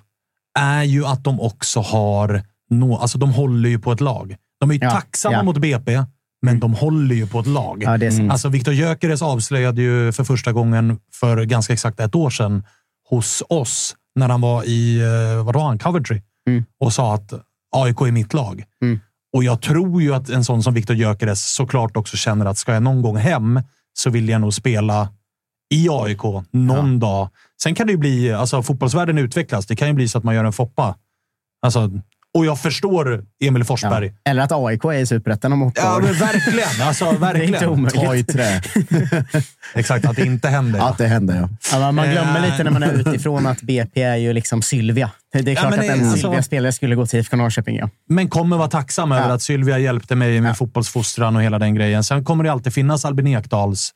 är 0.59 0.83
ju 0.83 1.05
att 1.05 1.23
de 1.23 1.39
också 1.39 1.79
har... 1.79 2.43
No, 2.69 2.95
alltså 2.95 3.17
de 3.17 3.33
håller 3.33 3.69
ju 3.69 3.79
på 3.79 3.91
ett 3.91 4.01
lag. 4.01 4.35
De 4.59 4.69
är 4.69 4.73
ju 4.73 4.79
ja, 4.81 4.91
tacksamma 4.91 5.35
ja. 5.35 5.43
mot 5.43 5.57
BP, 5.57 5.93
men 6.41 6.49
mm. 6.49 6.59
de 6.59 6.73
håller 6.73 7.15
ju 7.15 7.27
på 7.27 7.39
ett 7.39 7.47
lag. 7.47 7.83
Ja. 7.83 8.31
Alltså 8.31 8.49
Viktor 8.49 8.73
Gyökeres 8.73 9.21
avslöjade 9.21 9.81
ju 9.81 10.11
för 10.11 10.23
första 10.23 10.51
gången 10.51 10.99
för 11.13 11.43
ganska 11.45 11.73
exakt 11.73 11.99
ett 11.99 12.15
år 12.15 12.29
sedan 12.29 12.63
hos 13.09 13.43
oss 13.49 13.95
när 14.15 14.29
han 14.29 14.41
var 14.41 14.63
i, 14.63 14.99
eh, 14.99 15.45
vad 15.45 15.55
var 15.55 15.63
han, 15.63 15.79
Coventry 15.79 16.21
mm. 16.47 16.63
och 16.79 16.93
sa 16.93 17.13
att 17.13 17.33
AIK 17.75 18.01
är 18.01 18.11
mitt 18.11 18.33
lag. 18.33 18.63
Mm. 18.81 18.99
Och 19.33 19.43
jag 19.43 19.61
tror 19.61 20.01
ju 20.01 20.13
att 20.13 20.29
en 20.29 20.43
sån 20.43 20.63
som 20.63 20.73
Viktor 20.73 20.95
Gyökeres 20.95 21.53
såklart 21.53 21.97
också 21.97 22.17
känner 22.17 22.45
att 22.45 22.57
ska 22.57 22.73
jag 22.73 22.83
någon 22.83 23.01
gång 23.01 23.17
hem 23.17 23.61
så 23.93 24.09
vill 24.09 24.29
jag 24.29 24.41
nog 24.41 24.53
spela 24.53 25.09
i 25.69 25.87
AIK 25.91 26.21
någon 26.51 26.99
dag. 26.99 27.29
Sen 27.63 27.75
kan 27.75 27.87
det 27.87 27.91
ju 27.93 27.97
bli, 27.97 28.33
alltså 28.33 28.63
fotbollsvärlden 28.63 29.17
utvecklas. 29.17 29.65
Det 29.65 29.75
kan 29.75 29.87
ju 29.87 29.93
bli 29.93 30.07
så 30.07 30.17
att 30.17 30.23
man 30.23 30.35
gör 30.35 30.43
en 30.45 30.53
Foppa. 30.53 30.95
Alltså, 31.61 31.91
och 32.33 32.45
jag 32.45 32.59
förstår 32.59 33.23
Emil 33.43 33.63
Forsberg. 33.63 34.13
Eller 34.25 34.41
att 34.43 34.51
AIK 34.51 34.83
är 34.85 34.93
i 34.93 35.05
Superettan 35.05 35.53
om 35.53 35.61
åtta 35.63 35.81
Ja, 35.81 35.95
år. 35.95 36.01
men 36.01 36.13
verkligen. 36.13 36.81
Alltså, 36.87 37.05
Det 37.05 37.11
är 37.11 37.17
verkligen. 37.19 37.53
inte 37.53 37.67
omöjligt. 37.67 38.01
Ta 38.05 38.15
i 38.15 38.23
trä. 38.23 38.61
Exakt, 39.75 40.05
att 40.05 40.15
det 40.15 40.25
inte 40.25 40.47
händer. 40.49 40.79
Att 40.89 40.97
det 40.97 41.07
händer, 41.07 41.35
ja. 41.35 41.49
Ja, 41.71 41.91
man- 41.91 42.11
glömmer 42.11 42.35
Eh. 42.45 42.51
lite 42.51 42.63
när 42.63 42.71
man 42.71 42.83
är 42.83 42.93
utifrån 42.93 43.45
att 43.47 43.61
BP 43.61 44.01
är 44.03 44.15
ju 44.15 44.33
liksom 44.33 44.61
Sylvia. 44.61 45.11
Det 45.33 45.39
är 45.39 45.49
Ja, 45.49 45.55
klart 45.55 45.69
men 45.71 45.79
att 45.79 45.85
en 45.85 46.03
alltså- 46.09 46.17
Sylvia-spelare 46.17 46.71
skulle 46.71 46.95
gå 46.95 47.05
till 47.05 47.19
IFK 47.19 47.37
Norrköping. 47.37 47.75
Ja. 47.75 47.89
Men 48.09 48.29
kommer 48.29 48.57
vara 48.57 48.67
tacksam 48.67 49.11
över 49.11 49.27
Ja. 49.27 49.33
att 49.33 49.41
Sylvia 49.41 49.79
hjälpte 49.79 50.15
mig 50.15 50.41
med 50.41 50.57
fotbollsfostran 50.57 51.35
och 51.35 51.43
hela 51.43 51.59
den 51.59 51.75
grejen. 51.75 52.03
Sen 52.03 52.23
kommer 52.25 52.43
det 52.43 52.51
alltid 52.51 52.73
finnas 52.73 53.05
Albin 53.05 53.27
Ekdals 53.27 53.91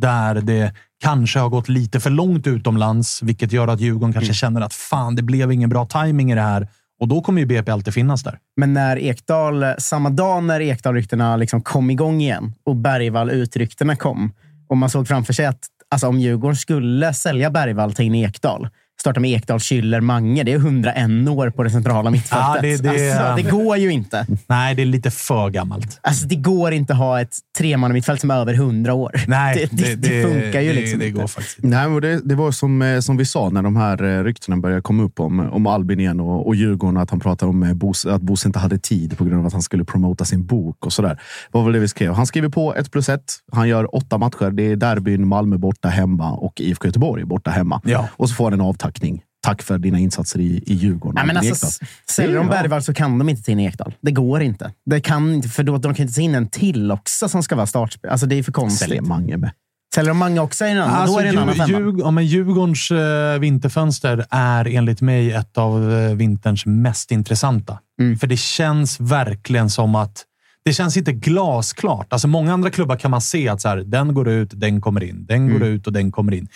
där 0.00 0.34
det 0.34 0.72
kanske 1.02 1.38
har 1.38 1.48
gått 1.48 1.68
lite 1.68 2.00
för 2.00 2.10
långt 2.10 2.46
utomlands, 2.46 3.22
vilket 3.22 3.52
gör 3.52 3.68
att 3.68 3.80
Djurgården 3.80 4.12
kanske 4.12 4.34
känner 4.34 4.60
att 4.60 4.74
fan, 4.74 5.16
det 5.16 5.22
blev 5.22 5.52
ingen 5.52 5.70
bra 5.70 5.86
timing 5.86 6.32
i 6.32 6.34
det 6.34 6.40
här. 6.40 6.68
Och 7.00 7.08
då 7.08 7.20
kommer 7.20 7.40
ju 7.40 7.46
BP 7.46 7.70
alltid 7.70 7.94
finnas 7.94 8.22
där. 8.22 8.38
Men 8.56 8.72
när 8.74 8.98
Ekdal, 8.98 9.64
samma 9.78 10.10
dag 10.10 10.44
när 10.44 10.60
Ekdal-ryktena 10.60 11.36
liksom 11.36 11.62
kom 11.62 11.90
igång 11.90 12.20
igen 12.20 12.54
och 12.64 12.76
Bergvall-utryktena 12.76 13.96
kom 13.96 14.32
och 14.68 14.76
man 14.76 14.90
såg 14.90 15.08
framför 15.08 15.32
sig 15.32 15.46
att 15.46 15.60
alltså, 15.90 16.06
om 16.06 16.20
Djurgården 16.20 16.56
skulle 16.56 17.14
sälja 17.14 17.50
Bergvall 17.50 17.94
till 17.94 18.04
in 18.04 18.14
Ekdal, 18.14 18.68
starta 19.00 19.20
med 19.20 19.30
Ekdal, 19.30 19.58
Schüller, 19.58 20.00
Mange. 20.00 20.44
Det 20.44 20.52
är 20.52 20.56
101 20.56 21.28
år 21.28 21.50
på 21.50 21.62
det 21.62 21.70
centrala 21.70 22.10
mittfältet. 22.10 22.48
Ja, 22.54 22.58
det- 22.62 22.82
det- 22.82 23.18
Alltså, 23.18 23.44
det 23.44 23.50
går 23.50 23.76
ju 23.76 23.90
inte. 23.92 24.26
Nej, 24.46 24.74
det 24.74 24.82
är 24.82 24.86
lite 24.86 25.10
för 25.10 25.50
gammalt. 25.50 25.98
Alltså, 26.02 26.26
det 26.26 26.34
går 26.36 26.72
inte 26.72 26.92
att 26.92 26.98
ha 26.98 27.20
ett 27.20 27.36
tremannamittfält 27.58 28.20
som 28.20 28.30
är 28.30 28.34
över 28.34 28.54
100 28.54 28.94
år. 28.94 29.12
Nej, 29.26 29.68
det, 29.72 29.84
det, 29.84 29.94
det, 30.08 30.22
funkar 30.22 30.60
ju 30.60 30.68
det, 30.68 30.74
liksom 30.80 30.98
det 30.98 31.06
inte. 31.08 31.20
går 31.20 31.26
faktiskt 31.26 31.58
inte. 31.58 31.68
Nej, 31.68 31.88
men 31.88 32.00
det, 32.00 32.20
det 32.24 32.34
var 32.34 32.50
som, 32.50 32.82
eh, 32.82 33.00
som 33.00 33.16
vi 33.16 33.24
sa 33.24 33.48
när 33.50 33.62
de 33.62 33.76
här 33.76 34.02
eh, 34.18 34.24
ryktena 34.24 34.56
började 34.56 34.82
komma 34.82 35.02
upp 35.02 35.20
om, 35.20 35.40
om 35.40 35.66
Albin 35.66 36.00
igen 36.00 36.20
och, 36.20 36.46
och 36.46 36.54
Djurgården. 36.54 36.96
Att 36.96 37.10
han 37.10 37.20
pratade 37.20 37.50
om 37.50 37.62
eh, 37.62 37.74
Bosse, 37.74 38.12
att 38.12 38.22
Bosse 38.22 38.48
inte 38.48 38.58
hade 38.58 38.78
tid 38.78 39.18
på 39.18 39.24
grund 39.24 39.40
av 39.40 39.46
att 39.46 39.52
han 39.52 39.62
skulle 39.62 39.84
promota 39.84 40.24
sin 40.24 40.46
bok 40.46 40.86
och 40.86 40.92
sådär. 40.92 41.20
Det 41.52 41.58
var 41.58 41.72
det 41.72 41.78
vi 41.78 41.88
skrev. 41.88 42.12
Han 42.12 42.26
skriver 42.26 42.48
på 42.48 42.74
1 42.74 42.90
plus 42.92 43.08
1. 43.08 43.20
Han 43.52 43.68
gör 43.68 43.94
åtta 43.96 44.18
matcher. 44.18 44.50
Det 44.50 44.62
är 44.62 44.76
derbyn 44.76 45.28
Malmö 45.28 45.56
borta 45.58 45.88
hemma 45.88 46.32
och 46.32 46.60
IFK 46.60 46.86
Göteborg 46.88 47.24
borta 47.24 47.50
hemma. 47.50 47.80
Ja. 47.84 48.08
Och 48.12 48.28
så 48.28 48.34
får 48.34 48.44
han 48.44 48.52
en 48.52 48.60
avtackning. 48.88 49.22
Tack 49.40 49.62
för 49.62 49.78
dina 49.78 49.98
insatser 49.98 50.40
i, 50.40 50.62
i 50.66 50.74
Djurgården. 50.74 51.14
Nej, 51.14 51.26
men 51.26 51.36
alltså, 51.36 51.84
säljer 52.10 52.36
de. 52.36 52.46
Bergvall 52.46 52.82
så 52.82 52.94
kan 52.94 53.18
de 53.18 53.28
inte 53.28 53.42
ta 53.42 53.52
in 53.52 53.60
Ekdal. 53.60 53.94
Det 54.00 54.10
går 54.10 54.42
inte. 54.42 54.72
Det 54.86 55.00
kan 55.00 55.34
inte, 55.34 55.48
för 55.48 55.62
då, 55.62 55.78
de 55.78 55.94
kan 55.94 56.02
inte 56.02 56.14
ta 56.14 56.20
in 56.20 56.34
en 56.34 56.48
till 56.48 56.92
också 56.92 57.28
som 57.28 57.42
ska 57.42 57.56
vara 57.56 57.66
startspel. 57.66 58.10
Alltså, 58.10 58.26
det 58.26 58.34
är 58.38 58.42
för 58.42 58.52
konstigt. 58.52 58.88
Säljer 58.88 59.02
Mange 59.02 59.36
med. 59.36 59.50
Säljer 59.94 60.08
de 60.10 60.18
Mange 60.18 60.40
också 60.40 60.64
i 60.66 60.70
en 60.70 60.78
annan, 60.78 60.94
Alltså, 60.94 61.14
då 61.14 61.20
är 61.20 61.24
det 61.24 61.28
en 61.30 61.38
annan 61.38 61.54
Djur- 61.54 61.66
femma. 61.66 61.78
Djurg- 61.78 62.00
ja, 62.00 62.10
men 62.10 62.26
Djurgårdens 62.26 62.90
eh, 62.90 63.38
vinterfönster 63.38 64.26
är 64.30 64.64
enligt 64.68 65.00
mig 65.00 65.32
ett 65.32 65.58
av 65.58 65.92
eh, 65.92 66.14
vinterns 66.14 66.66
mest 66.66 67.10
intressanta. 67.10 67.78
Mm. 68.00 68.18
För 68.18 68.26
det 68.26 68.36
känns 68.36 69.00
verkligen 69.00 69.70
som 69.70 69.94
att 69.94 70.24
det 70.64 70.72
känns 70.72 70.96
inte 70.96 71.12
glasklart. 71.12 72.12
Alltså 72.12 72.28
många 72.28 72.52
andra 72.52 72.70
klubbar 72.70 72.96
kan 72.96 73.10
man 73.10 73.20
se 73.20 73.48
att 73.48 73.60
så 73.60 73.68
här, 73.68 73.76
den 73.76 74.14
går 74.14 74.28
ut, 74.28 74.50
den 74.54 74.80
kommer 74.80 75.02
in. 75.04 75.26
Den 75.26 75.36
Mm. 75.36 75.52
går 75.58 75.68
ut 75.68 75.86
och 75.86 75.92
den 75.92 76.12
kommer 76.12 76.32
in. 76.34 76.48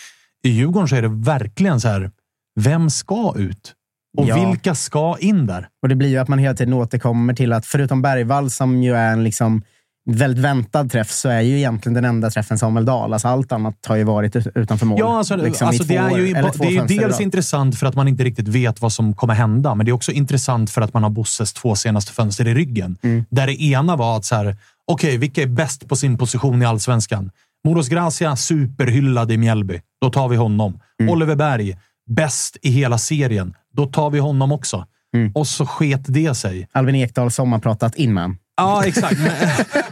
I 0.43 0.49
Djurgården 0.49 0.87
så 0.87 0.95
är 0.95 1.01
det 1.01 1.07
verkligen 1.07 1.79
så 1.81 1.87
här, 1.87 2.11
vem 2.59 2.89
ska 2.89 3.33
ut? 3.37 3.73
Och 4.17 4.25
Ja. 4.27 4.49
vilka 4.49 4.75
ska 4.75 5.17
in 5.19 5.45
där? 5.47 5.67
Och 5.81 5.89
det 5.89 5.95
blir 5.95 6.09
ju 6.09 6.17
att 6.17 6.27
man 6.27 6.39
hela 6.39 6.55
tiden 6.55 6.73
återkommer 6.73 7.33
till 7.33 7.53
att 7.53 7.65
förutom 7.65 8.01
Bergvall 8.01 8.49
som 8.51 8.83
ju 8.83 8.95
är 8.95 9.11
en 9.13 9.23
liksom 9.23 9.61
väldigt 10.09 10.43
väntad 10.43 10.89
träff 10.89 11.11
så 11.11 11.29
är 11.29 11.41
ju 11.41 11.57
egentligen 11.57 11.93
den 11.93 12.05
enda 12.05 12.29
träffen 12.29 12.59
Samuel 12.59 12.85
Dahl. 12.85 13.13
Alltså 13.13 13.27
allt 13.27 13.51
annat 13.51 13.85
har 13.87 13.95
ju 13.95 14.03
varit 14.03 14.35
ut- 14.35 14.47
utanför 14.55 14.85
mål. 14.85 14.99
Ja, 14.99 15.17
alltså, 15.17 15.35
liksom, 15.35 15.67
alltså, 15.67 15.83
det 15.83 15.95
är 15.95 16.09
ju, 16.17 16.33
år, 16.33 16.51
det 16.59 16.65
är 16.65 16.71
ju 16.71 16.99
dels 16.99 17.21
intressant 17.21 17.79
för 17.79 17.87
att 17.87 17.95
man 17.95 18.07
inte 18.07 18.23
riktigt 18.23 18.47
vet 18.47 18.81
vad 18.81 18.93
som 18.93 19.13
kommer 19.13 19.33
hända, 19.33 19.75
men 19.75 19.85
det 19.85 19.89
är 19.89 19.93
också 19.93 20.11
intressant 20.11 20.69
för 20.69 20.81
att 20.81 20.93
man 20.93 21.03
har 21.03 21.09
Bosses 21.09 21.53
två 21.53 21.75
senaste 21.75 22.11
fönster 22.11 22.47
i 22.47 22.53
ryggen. 22.53 22.97
Mm. 23.01 23.25
Där 23.29 23.47
det 23.47 23.61
ena 23.63 23.95
var 23.95 24.17
att 24.17 24.25
så 24.25 24.35
här, 24.35 24.57
okej, 24.91 25.17
vilka 25.17 25.41
är 25.41 25.47
bäst 25.47 25.87
på 25.87 25.95
sin 25.95 26.17
position 26.17 26.61
i 26.61 26.65
allsvenskan? 26.65 27.31
Moros 27.65 27.89
Gracia, 27.89 28.35
superhyllad 28.35 29.31
i 29.31 29.37
Mjällby. 29.37 29.81
Då 30.01 30.09
tar 30.09 30.27
vi 30.29 30.35
honom. 30.35 30.79
Mm. 31.01 31.13
Oliver 31.13 31.35
Berg, 31.35 31.77
bäst 32.05 32.57
i 32.61 32.69
hela 32.69 32.97
serien. 32.97 33.55
Då 33.73 33.85
tar 33.85 34.09
vi 34.09 34.19
honom 34.19 34.51
också. 34.51 34.87
Mm. 35.15 35.31
Och 35.35 35.47
så 35.47 35.65
sket 35.65 36.01
det 36.05 36.35
sig. 36.35 36.67
Albin 36.71 36.95
Ekdal 36.95 37.31
sommarpratat 37.31 37.95
in 37.95 38.13
man. 38.13 38.37
Ja, 38.57 38.85
exakt. 38.85 39.19
Men, 39.19 39.31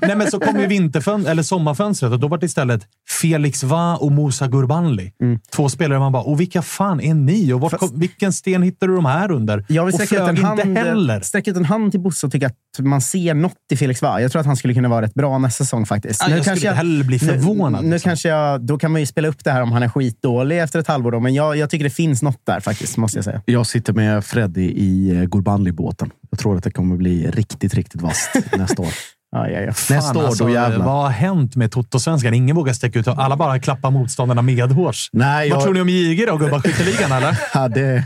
nej, 0.01 0.15
men 0.15 0.31
så 0.31 0.39
kom 0.39 0.59
ju 0.59 0.67
vinterfön 0.67 1.25
eller 1.25 1.43
sommarfönstret 1.43 2.11
och 2.11 2.19
då 2.19 2.27
var 2.27 2.37
det 2.37 2.45
istället 2.45 2.87
Felix 3.21 3.63
Va 3.63 3.97
och 3.97 4.11
Musa 4.11 4.47
Gurbanli. 4.47 5.11
Två 5.55 5.69
spelare 5.69 5.99
man 5.99 6.11
bara, 6.11 6.23
och 6.23 6.39
vilka 6.39 6.61
fan 6.61 7.01
är 7.01 7.13
ni? 7.13 7.53
Och 7.53 7.61
vart, 7.61 7.77
kom, 7.77 7.99
vilken 7.99 8.33
sten 8.33 8.63
hittar 8.63 8.87
du 8.87 8.95
de 8.95 9.05
här 9.05 9.31
under? 9.31 9.65
Jag 9.67 9.85
vill 9.85 9.95
och 9.95 10.01
ut, 10.01 10.11
en 10.11 10.17
flög 10.17 10.39
hand, 10.39 10.59
inte 10.59 10.79
heller. 10.79 11.21
sträcka 11.21 11.51
ut 11.51 11.57
en 11.57 11.65
hand 11.65 11.91
till 11.91 11.99
Bosse 11.99 12.25
och 12.25 12.31
tycka 12.31 12.47
att 12.47 12.55
man 12.79 13.01
ser 13.01 13.33
något 13.33 13.53
i 13.71 13.77
Felix 13.77 14.01
Va. 14.01 14.21
Jag 14.21 14.31
tror 14.31 14.39
att 14.39 14.45
han 14.45 14.57
skulle 14.57 14.73
kunna 14.73 14.89
vara 14.89 15.01
rätt 15.01 15.13
bra 15.13 15.37
nästa 15.37 15.63
säsong 15.63 15.85
faktiskt. 15.85 16.21
Ja, 16.27 16.35
jag 16.35 16.45
skulle 16.45 16.55
inte 16.55 16.71
heller 16.71 17.05
bli 17.05 17.19
förvånad, 17.19 17.81
Nu, 17.83 17.87
nu 17.87 17.93
liksom. 17.95 18.09
kanske 18.09 18.29
jag, 18.29 18.61
då 18.65 18.77
kan 18.77 18.91
man 18.91 19.01
ju 19.01 19.07
spela 19.07 19.27
upp 19.27 19.43
det 19.43 19.51
här 19.51 19.61
om 19.61 19.71
han 19.71 19.83
är 19.83 19.89
skitdålig 19.89 20.61
efter 20.61 20.79
ett 20.79 20.87
halvår. 20.87 21.11
Då, 21.11 21.19
men 21.19 21.33
jag, 21.33 21.57
jag 21.57 21.69
tycker 21.69 21.83
det 21.83 21.89
finns 21.89 22.21
något 22.21 22.45
där 22.45 22.59
faktiskt, 22.59 22.97
måste 22.97 23.17
jag 23.17 23.25
säga. 23.25 23.41
Jag 23.45 23.67
sitter 23.67 23.93
med 23.93 24.25
Freddy 24.25 24.61
i 24.65 25.15
eh, 25.15 25.23
Gurbanli-båten. 25.23 26.11
Jag 26.31 26.39
tror 26.39 26.57
att 26.57 26.63
det 26.63 26.71
kommer 26.71 26.95
bli 26.97 27.31
riktigt, 27.31 27.73
riktigt 27.73 28.01
vasst 28.01 28.29
nästa 28.57 28.81
år. 28.81 28.87
Ja, 29.31 29.49
ja, 29.49 29.59
ja. 29.59 29.73
Fan, 29.73 29.97
Nästa 29.97 30.19
år, 30.19 30.25
alltså, 30.25 30.43
då 30.43 30.49
jävlar. 30.49 30.85
Vad 30.85 31.01
har 31.03 31.09
hänt 31.09 31.55
med 31.55 31.71
Toto-svenskan? 31.71 32.33
Ingen 32.33 32.55
vågar 32.55 32.73
sträcka 32.73 32.99
ut 32.99 33.07
Alla 33.07 33.37
bara 33.37 33.59
klappar 33.59 33.91
motståndarna 33.91 34.41
medhårs. 34.41 35.09
Nej, 35.13 35.49
Vad 35.49 35.57
jag- 35.57 35.63
tror 35.63 35.73
ni 35.73 35.81
om 35.81 35.89
JG 35.89 36.25
då? 36.25 36.37
Gubbaskytteligan, 36.37 37.11
eller? 37.11 37.37
Ja, 37.53 37.67
det... 37.67 38.03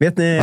Vet 0.00 0.18
ni, 0.18 0.42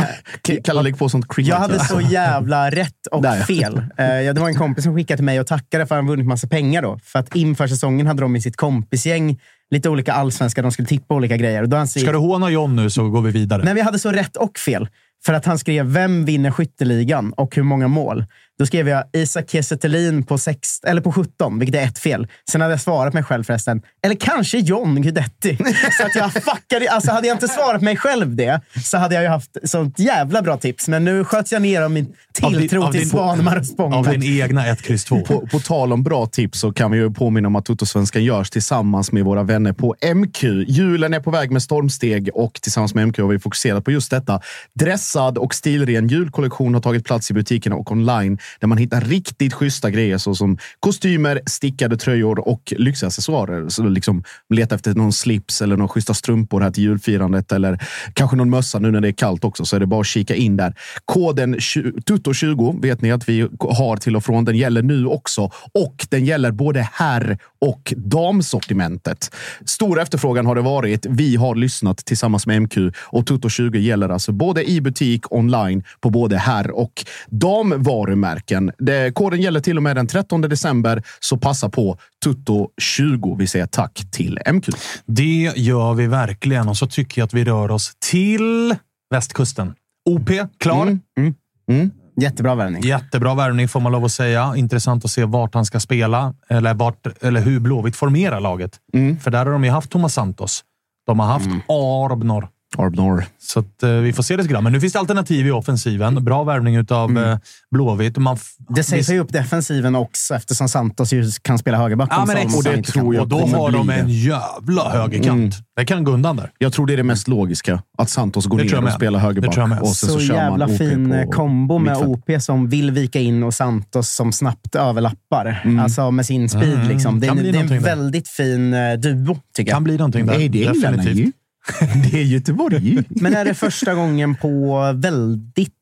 Kalle 0.64 0.82
lägger 0.82 0.96
på 0.96 1.08
sånt 1.08 1.26
jag 1.36 1.56
hade 1.56 1.84
så 1.84 2.00
jävla 2.00 2.70
rätt 2.70 3.06
och 3.10 3.22
Där, 3.22 3.36
ja. 3.36 3.44
fel. 3.44 3.76
Eh, 3.78 4.34
det 4.34 4.40
var 4.40 4.48
en 4.48 4.54
kompis 4.54 4.84
som 4.84 4.94
skickade 4.96 5.16
till 5.16 5.24
mig 5.24 5.40
och 5.40 5.46
tackade 5.46 5.86
för 5.86 5.94
att 5.94 5.98
han 5.98 6.06
vunnit 6.06 6.26
massa 6.26 6.48
pengar. 6.48 6.82
Då. 6.82 6.98
För 7.02 7.18
att 7.18 7.34
inför 7.36 7.66
säsongen 7.66 8.06
hade 8.06 8.22
de 8.22 8.36
i 8.36 8.40
sitt 8.40 8.56
kompisgäng 8.56 9.40
lite 9.70 9.88
olika 9.88 10.12
allsvenska. 10.12 10.62
De 10.62 10.72
skulle 10.72 10.88
tippa 10.88 11.14
olika 11.14 11.36
grejer. 11.36 11.62
Och 11.62 11.68
då 11.68 11.76
han 11.76 11.88
Ska 11.88 12.12
du 12.12 12.18
håna 12.18 12.50
John 12.50 12.76
nu 12.76 12.90
så 12.90 13.08
går 13.08 13.22
vi 13.22 13.30
vidare. 13.30 13.62
Nej, 13.64 13.74
vi 13.74 13.80
hade 13.80 13.98
så 13.98 14.12
rätt 14.12 14.36
och 14.36 14.58
fel. 14.58 14.88
För 15.24 15.32
att 15.32 15.44
han 15.44 15.58
skrev 15.58 15.86
vem 15.86 16.24
vinner 16.24 16.50
skytteligan 16.50 17.32
och 17.32 17.56
hur 17.56 17.62
många 17.62 17.88
mål. 17.88 18.24
Då 18.60 18.66
skrev 18.66 18.88
jag 18.88 19.04
Isak 19.12 19.50
Kiese 19.50 19.76
på, 19.76 20.38
eller 20.86 21.00
på 21.00 21.12
17, 21.12 21.58
vilket 21.58 21.80
är 21.80 21.84
ett 21.84 21.98
fel. 21.98 22.26
Sen 22.50 22.60
hade 22.60 22.72
jag 22.72 22.80
svarat 22.80 23.14
mig 23.14 23.22
själv 23.22 23.44
förresten. 23.44 23.82
Eller 24.04 24.14
kanske 24.14 24.58
John 24.58 25.02
Guidetti. 25.02 25.56
så 25.98 26.06
att 26.06 26.14
jag 26.14 26.32
fuckade. 26.32 26.90
Alltså 26.90 27.12
hade 27.12 27.26
jag 27.28 27.34
inte 27.34 27.48
svarat 27.48 27.82
mig 27.82 27.96
själv 27.96 28.36
det 28.36 28.60
så 28.84 28.98
hade 28.98 29.14
jag 29.14 29.24
ju 29.24 29.28
haft 29.28 29.50
sånt 29.64 29.98
jävla 29.98 30.42
bra 30.42 30.56
tips. 30.56 30.88
Men 30.88 31.04
nu 31.04 31.24
sköts 31.24 31.52
jag 31.52 31.62
ner 31.62 31.82
av 31.82 31.90
min 31.90 32.14
Av 32.42 32.50
din- 32.52 32.60
tilltro 32.60 32.92
till 32.92 33.10
Svanemar 33.10 33.58
och 33.58 33.66
Spång. 33.66 33.92
Av 33.92 34.08
din 34.08 34.42
egna 34.42 34.66
1, 34.66 34.90
X, 34.90 35.04
2. 35.04 35.20
På, 35.20 35.46
på 35.46 35.58
tal 35.58 35.92
om 35.92 36.02
bra 36.02 36.26
tips 36.26 36.60
så 36.60 36.72
kan 36.72 36.90
vi 36.90 36.98
ju 36.98 37.10
påminna 37.10 37.48
om 37.48 37.56
att 37.56 37.64
Toto-svenskan 37.64 38.24
görs 38.24 38.50
tillsammans 38.50 39.12
med 39.12 39.24
våra 39.24 39.42
vänner 39.42 39.72
på 39.72 39.94
MQ. 40.14 40.42
Julen 40.68 41.14
är 41.14 41.20
på 41.20 41.30
väg 41.30 41.50
med 41.50 41.62
stormsteg 41.62 42.30
och 42.34 42.52
tillsammans 42.52 42.94
med 42.94 43.08
MQ 43.08 43.18
har 43.18 43.28
vi 43.28 43.38
fokuserat 43.38 43.84
på 43.84 43.90
just 43.90 44.10
detta. 44.10 44.40
Dressad 44.74 45.38
och 45.38 45.54
stilren 45.54 46.08
julkollektion 46.08 46.74
har 46.74 46.80
tagit 46.80 47.04
plats 47.04 47.30
i 47.30 47.34
butikerna 47.34 47.76
och 47.76 47.92
online 47.92 48.38
där 48.58 48.68
man 48.68 48.78
hittar 48.78 49.00
riktigt 49.00 49.54
schyssta 49.54 49.90
grejer 49.90 50.18
såsom 50.18 50.58
kostymer, 50.80 51.40
stickade 51.46 51.96
tröjor 51.96 52.48
och 52.48 52.72
lyxiga 52.76 53.06
accessoarer. 53.06 53.68
Så 53.68 53.82
liksom 53.82 54.24
leta 54.48 54.74
efter 54.74 54.94
någon 54.94 55.12
slips 55.12 55.62
eller 55.62 55.76
några 55.76 55.88
schyssta 55.88 56.14
strumpor 56.14 56.60
här 56.60 56.70
till 56.70 56.84
julfirandet 56.84 57.52
eller 57.52 57.78
kanske 58.14 58.36
någon 58.36 58.50
mössa 58.50 58.78
nu 58.78 58.90
när 58.90 59.00
det 59.00 59.08
är 59.08 59.12
kallt 59.12 59.44
också 59.44 59.64
så 59.64 59.76
är 59.76 59.80
det 59.80 59.86
bara 59.86 60.00
att 60.00 60.06
kika 60.06 60.34
in 60.34 60.56
där. 60.56 60.74
Koden 61.04 61.56
TUTTO20 61.56 62.82
vet 62.82 63.02
ni 63.02 63.12
att 63.12 63.28
vi 63.28 63.48
har 63.60 63.96
till 63.96 64.16
och 64.16 64.24
från. 64.24 64.44
Den 64.44 64.56
gäller 64.56 64.82
nu 64.82 65.06
också 65.06 65.50
och 65.74 66.06
den 66.10 66.24
gäller 66.24 66.50
både 66.50 66.88
herr 66.92 67.38
och 67.60 67.94
damsortimentet. 67.96 69.34
Stor 69.64 70.00
efterfrågan 70.00 70.46
har 70.46 70.54
det 70.54 70.60
varit. 70.60 71.06
Vi 71.06 71.36
har 71.36 71.54
lyssnat 71.54 71.98
tillsammans 71.98 72.46
med 72.46 72.62
MQ 72.62 72.76
och 72.96 73.28
Tutto20 73.28 73.76
gäller 73.76 74.08
alltså 74.08 74.32
både 74.32 74.70
i 74.70 74.80
butik, 74.80 75.32
online, 75.32 75.84
på 76.00 76.10
både 76.10 76.36
herr 76.36 76.70
och 76.70 77.04
damvarumärken. 77.28 78.39
Det, 78.78 79.14
koden 79.14 79.40
gäller 79.40 79.60
till 79.60 79.76
och 79.76 79.82
med 79.82 79.96
den 79.96 80.06
13 80.06 80.40
december, 80.40 81.02
så 81.20 81.36
passa 81.36 81.68
på 81.68 81.98
Tutto20. 82.26 83.38
Vi 83.38 83.46
säger 83.46 83.66
tack 83.66 84.02
till 84.12 84.38
MQ. 84.52 84.68
Det 85.06 85.52
gör 85.56 85.94
vi 85.94 86.06
verkligen 86.06 86.68
och 86.68 86.76
så 86.76 86.86
tycker 86.86 87.20
jag 87.20 87.26
att 87.26 87.34
vi 87.34 87.44
rör 87.44 87.70
oss 87.70 87.92
till 88.10 88.76
västkusten. 89.10 89.74
OP, 90.04 90.30
klar. 90.58 90.82
Mm, 90.82 91.00
mm, 91.18 91.34
mm. 91.70 91.90
Jättebra 92.20 92.54
värvning. 92.54 92.82
Jättebra 92.82 93.34
värvning 93.34 93.68
får 93.68 93.80
man 93.80 93.92
lov 93.92 94.04
att 94.04 94.12
säga. 94.12 94.52
Intressant 94.56 95.04
att 95.04 95.10
se 95.10 95.24
vart 95.24 95.54
han 95.54 95.64
ska 95.64 95.80
spela 95.80 96.34
eller, 96.48 96.74
vart, 96.74 97.22
eller 97.22 97.40
hur 97.40 97.60
Blåvitt 97.60 97.96
formerar 97.96 98.40
laget. 98.40 98.78
Mm. 98.92 99.18
För 99.18 99.30
där 99.30 99.44
har 99.44 99.52
de 99.52 99.64
ju 99.64 99.70
haft 99.70 99.90
Thomas 99.90 100.14
Santos. 100.14 100.64
De 101.06 101.20
har 101.20 101.26
haft 101.26 101.46
Arbnor. 101.68 102.48
Arbnor. 102.78 103.24
Så 103.38 103.60
att, 103.60 103.82
eh, 103.82 103.90
vi 103.90 104.12
får 104.12 104.22
se 104.22 104.36
lite 104.36 104.48
grann. 104.48 104.64
Men 104.64 104.72
nu 104.72 104.80
finns 104.80 104.92
det 104.92 104.98
alternativ 104.98 105.46
i 105.46 105.50
offensiven. 105.50 106.24
Bra 106.24 106.44
värvning 106.44 106.78
av 106.78 107.10
mm. 107.10 107.38
Blåvitt. 107.70 108.16
Man 108.16 108.38
det 108.68 108.84
sägs 108.84 109.10
ju 109.10 109.18
upp 109.18 109.32
defensiven 109.32 109.96
också 109.96 110.34
eftersom 110.34 110.68
Santos 110.68 111.12
ju 111.12 111.30
kan 111.42 111.58
spela 111.58 111.78
högerback. 111.78 112.08
Ja, 112.12 112.24
men 112.26 112.54
och 112.54 112.64
det 112.64 112.82
tror 112.82 113.14
jag 113.14 113.22
Och 113.22 113.28
då 113.28 113.46
har 113.46 113.70
de 113.70 113.90
en 113.90 114.08
jävla 114.08 114.90
högerkant. 114.90 115.54
Mm. 115.54 115.64
Det 115.76 115.84
kan 115.84 116.04
gå 116.04 116.12
undan 116.12 116.36
där. 116.36 116.50
Jag 116.58 116.72
tror 116.72 116.86
det 116.86 116.92
är 116.92 116.96
det 116.96 117.02
mest 117.02 117.28
logiska. 117.28 117.82
Att 117.98 118.10
Santos 118.10 118.46
går 118.46 118.58
ner 118.58 118.84
och 118.84 118.92
spelar 118.92 119.18
högerback. 119.18 119.80
Och 119.82 119.88
så, 119.88 120.06
så, 120.06 120.12
så 120.12 120.20
jävla 120.20 120.68
fin 120.68 121.12
eh, 121.12 121.28
kombo 121.28 121.78
med 121.78 121.96
OP 121.96 122.30
som 122.38 122.68
vill 122.68 122.90
vika 122.90 123.20
in 123.20 123.42
och 123.42 123.54
Santos 123.54 124.10
som 124.10 124.32
snabbt 124.32 124.74
överlappar. 124.74 125.60
Mm. 125.64 125.78
Alltså 125.78 126.10
med 126.10 126.26
sin 126.26 126.48
speed. 126.48 126.74
Mm. 126.74 126.88
Liksom. 126.88 127.20
Det, 127.20 127.26
är, 127.26 127.34
det 127.34 127.48
är 127.48 127.60
en 127.60 127.66
där. 127.66 127.80
väldigt 127.80 128.28
fin 128.28 128.74
eh, 128.74 128.92
duo, 128.92 129.38
tycker 129.56 129.70
jag. 129.70 129.76
Kan 129.76 129.84
bli 129.84 129.96
någonting 129.96 130.26
där. 130.26 130.38
Nej, 130.38 130.48
det 130.48 130.64
är 130.64 130.74
Definitivt. 130.74 131.34
det 132.10 132.20
är 132.20 132.24
Göteborg. 132.24 133.04
Men 133.08 133.34
är 133.34 133.44
det 133.44 133.54
första 133.54 133.94
gången 133.94 134.34
på 134.34 134.80
väldigt 134.94 135.74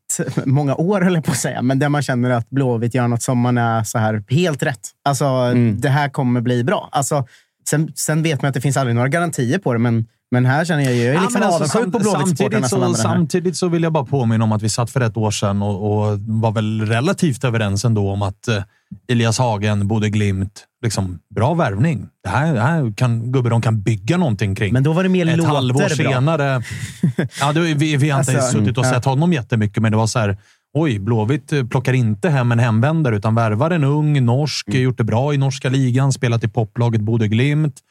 många 0.44 0.74
år, 0.74 1.00
höll 1.00 1.14
jag 1.14 1.24
på 1.24 1.30
att 1.30 1.38
säga, 1.38 1.62
men 1.62 1.78
där 1.78 1.88
man 1.88 2.02
känner 2.02 2.30
att 2.30 2.50
Blåvitt 2.50 2.94
gör 2.94 3.08
något 3.08 3.22
som 3.22 3.38
man 3.38 3.58
är 3.58 3.84
så 3.84 3.98
här 3.98 4.24
helt 4.28 4.62
rätt. 4.62 4.80
Alltså, 5.04 5.24
mm. 5.24 5.80
det 5.80 5.88
här 5.88 6.08
kommer 6.08 6.40
bli 6.40 6.64
bra. 6.64 6.88
Alltså, 6.92 7.26
sen, 7.68 7.92
sen 7.94 8.22
vet 8.22 8.42
man 8.42 8.48
att 8.48 8.54
det 8.54 8.60
finns 8.60 8.76
aldrig 8.76 8.94
några 8.94 9.08
garantier 9.08 9.58
på 9.58 9.72
det, 9.72 9.78
men 9.78 10.06
men 10.30 10.46
här 10.46 10.64
känner 10.64 10.82
jag, 10.82 10.94
jag 10.94 11.14
är 11.14 11.20
liksom 11.20 11.42
ja, 11.42 11.46
alltså, 11.46 11.78
avundsjuk 11.78 11.92
på 11.92 11.98
Blåvitt 11.98 12.68
så, 12.68 12.94
samtidigt 12.94 13.56
så 13.56 13.68
vill 13.68 13.82
jag 13.82 13.92
bara 13.92 14.04
påminna 14.04 14.44
om 14.44 14.52
att 14.52 14.62
vi 14.62 14.68
satt 14.68 14.90
för 14.90 15.00
ett 15.00 15.16
år 15.16 15.30
sedan 15.30 15.62
och, 15.62 16.10
och 16.10 16.18
var 16.18 16.52
väl 16.52 16.86
relativt 16.86 17.44
överens 17.44 17.84
ändå 17.84 18.10
om 18.10 18.22
att 18.22 18.48
eh, 18.48 18.62
Elias 19.08 19.38
Hagen, 19.38 19.88
Bode 19.88 20.10
Glimt, 20.10 20.64
liksom, 20.82 21.18
bra 21.34 21.54
värvning. 21.54 22.08
Det 22.24 22.28
här, 22.28 22.54
det 22.54 22.60
här 22.60 22.92
kan 22.96 23.32
gubbe 23.32 23.50
de 23.50 23.62
kan 23.62 23.82
bygga 23.82 24.16
någonting 24.16 24.54
kring. 24.54 24.72
Men 24.72 24.82
då 24.82 24.92
var 24.92 25.02
det 25.02 25.08
mer 25.08 25.28
Ett 25.28 25.44
halvår 25.44 25.88
senare. 25.88 26.62
ja, 27.40 27.52
det, 27.52 27.60
vi, 27.60 27.96
vi 27.96 28.10
har 28.10 28.20
inte 28.20 28.32
alltså, 28.32 28.58
suttit 28.58 28.78
och 28.78 28.86
sett 28.86 29.04
ja. 29.04 29.10
honom 29.10 29.32
jättemycket, 29.32 29.82
men 29.82 29.92
det 29.92 29.98
var 29.98 30.06
så 30.06 30.18
här. 30.18 30.36
Oj, 30.74 30.98
Blåvitt 30.98 31.52
plockar 31.70 31.92
inte 31.92 32.28
hem 32.28 32.52
en 32.52 32.58
hemvändare 32.58 33.16
utan 33.16 33.34
värvar 33.34 33.70
en 33.70 33.84
ung 33.84 34.24
norsk, 34.24 34.68
mm. 34.68 34.82
gjort 34.82 34.98
det 34.98 35.04
bra 35.04 35.34
i 35.34 35.36
norska 35.36 35.68
ligan, 35.68 36.12
spelat 36.12 36.44
i 36.44 36.48
poplaget 36.48 37.00
Bode 37.00 37.28
Glimt 37.28 37.82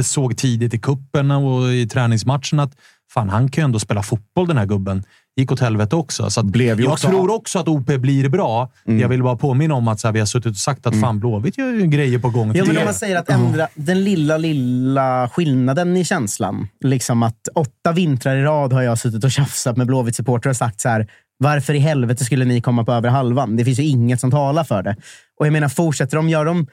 såg 0.00 0.36
tidigt 0.36 0.74
i 0.74 0.78
kuppen 0.78 1.30
och 1.30 1.72
i 1.72 1.88
träningsmatchen 1.88 2.60
att 2.60 2.76
fan, 3.10 3.28
han 3.28 3.50
kan 3.50 3.62
ju 3.62 3.64
ändå 3.64 3.78
spela 3.78 4.02
fotboll 4.02 4.46
den 4.46 4.58
här 4.58 4.66
gubben. 4.66 5.04
Gick 5.36 5.52
åt 5.52 5.60
helvete 5.60 5.96
också. 5.96 6.30
Så 6.30 6.42
Blev 6.42 6.80
jag 6.80 6.92
också... 6.92 7.08
tror 7.08 7.30
också 7.30 7.58
att 7.58 7.68
OP 7.68 7.86
blir 7.86 8.28
bra. 8.28 8.72
Mm. 8.86 9.00
Jag 9.00 9.08
vill 9.08 9.22
bara 9.22 9.36
påminna 9.36 9.74
om 9.74 9.88
att 9.88 10.00
så 10.00 10.08
här, 10.08 10.12
vi 10.12 10.18
har 10.18 10.26
suttit 10.26 10.50
och 10.50 10.56
sagt 10.56 10.86
att 10.86 10.92
mm. 10.92 11.02
fan, 11.02 11.20
Blåvitt 11.20 11.58
gör 11.58 11.72
ju 11.72 11.86
grejer 11.86 12.18
på 12.18 12.30
gång. 12.30 12.52
Ja, 12.54 12.64
men 12.64 12.78
om 12.78 12.84
man 12.84 12.94
säger 12.94 13.16
att 13.16 13.30
ändra 13.30 13.62
mm. 13.62 13.68
den 13.74 14.04
lilla, 14.04 14.36
lilla 14.36 15.28
skillnaden 15.32 15.96
i 15.96 16.04
känslan. 16.04 16.68
Liksom 16.80 17.22
att 17.22 17.48
åtta 17.54 17.92
vintrar 17.92 18.36
i 18.36 18.42
rad 18.42 18.72
har 18.72 18.82
jag 18.82 18.98
suttit 18.98 19.24
och 19.24 19.30
tjafsat 19.30 19.76
med 19.76 19.86
Blåvitt-supportrar 19.86 20.50
och 20.50 20.56
sagt 20.56 20.80
så 20.80 20.88
här. 20.88 21.06
Varför 21.38 21.74
i 21.74 21.78
helvete 21.78 22.24
skulle 22.24 22.44
ni 22.44 22.60
komma 22.60 22.84
på 22.84 22.92
över 22.92 23.08
halvan? 23.08 23.56
Det 23.56 23.64
finns 23.64 23.78
ju 23.78 23.84
inget 23.84 24.20
som 24.20 24.30
talar 24.30 24.64
för 24.64 24.82
det. 24.82 24.96
Och 25.40 25.46
jag 25.46 25.52
menar, 25.52 25.68
fortsätter 25.68 26.16
de, 26.16 26.28
gör 26.28 26.44
de 26.44 26.66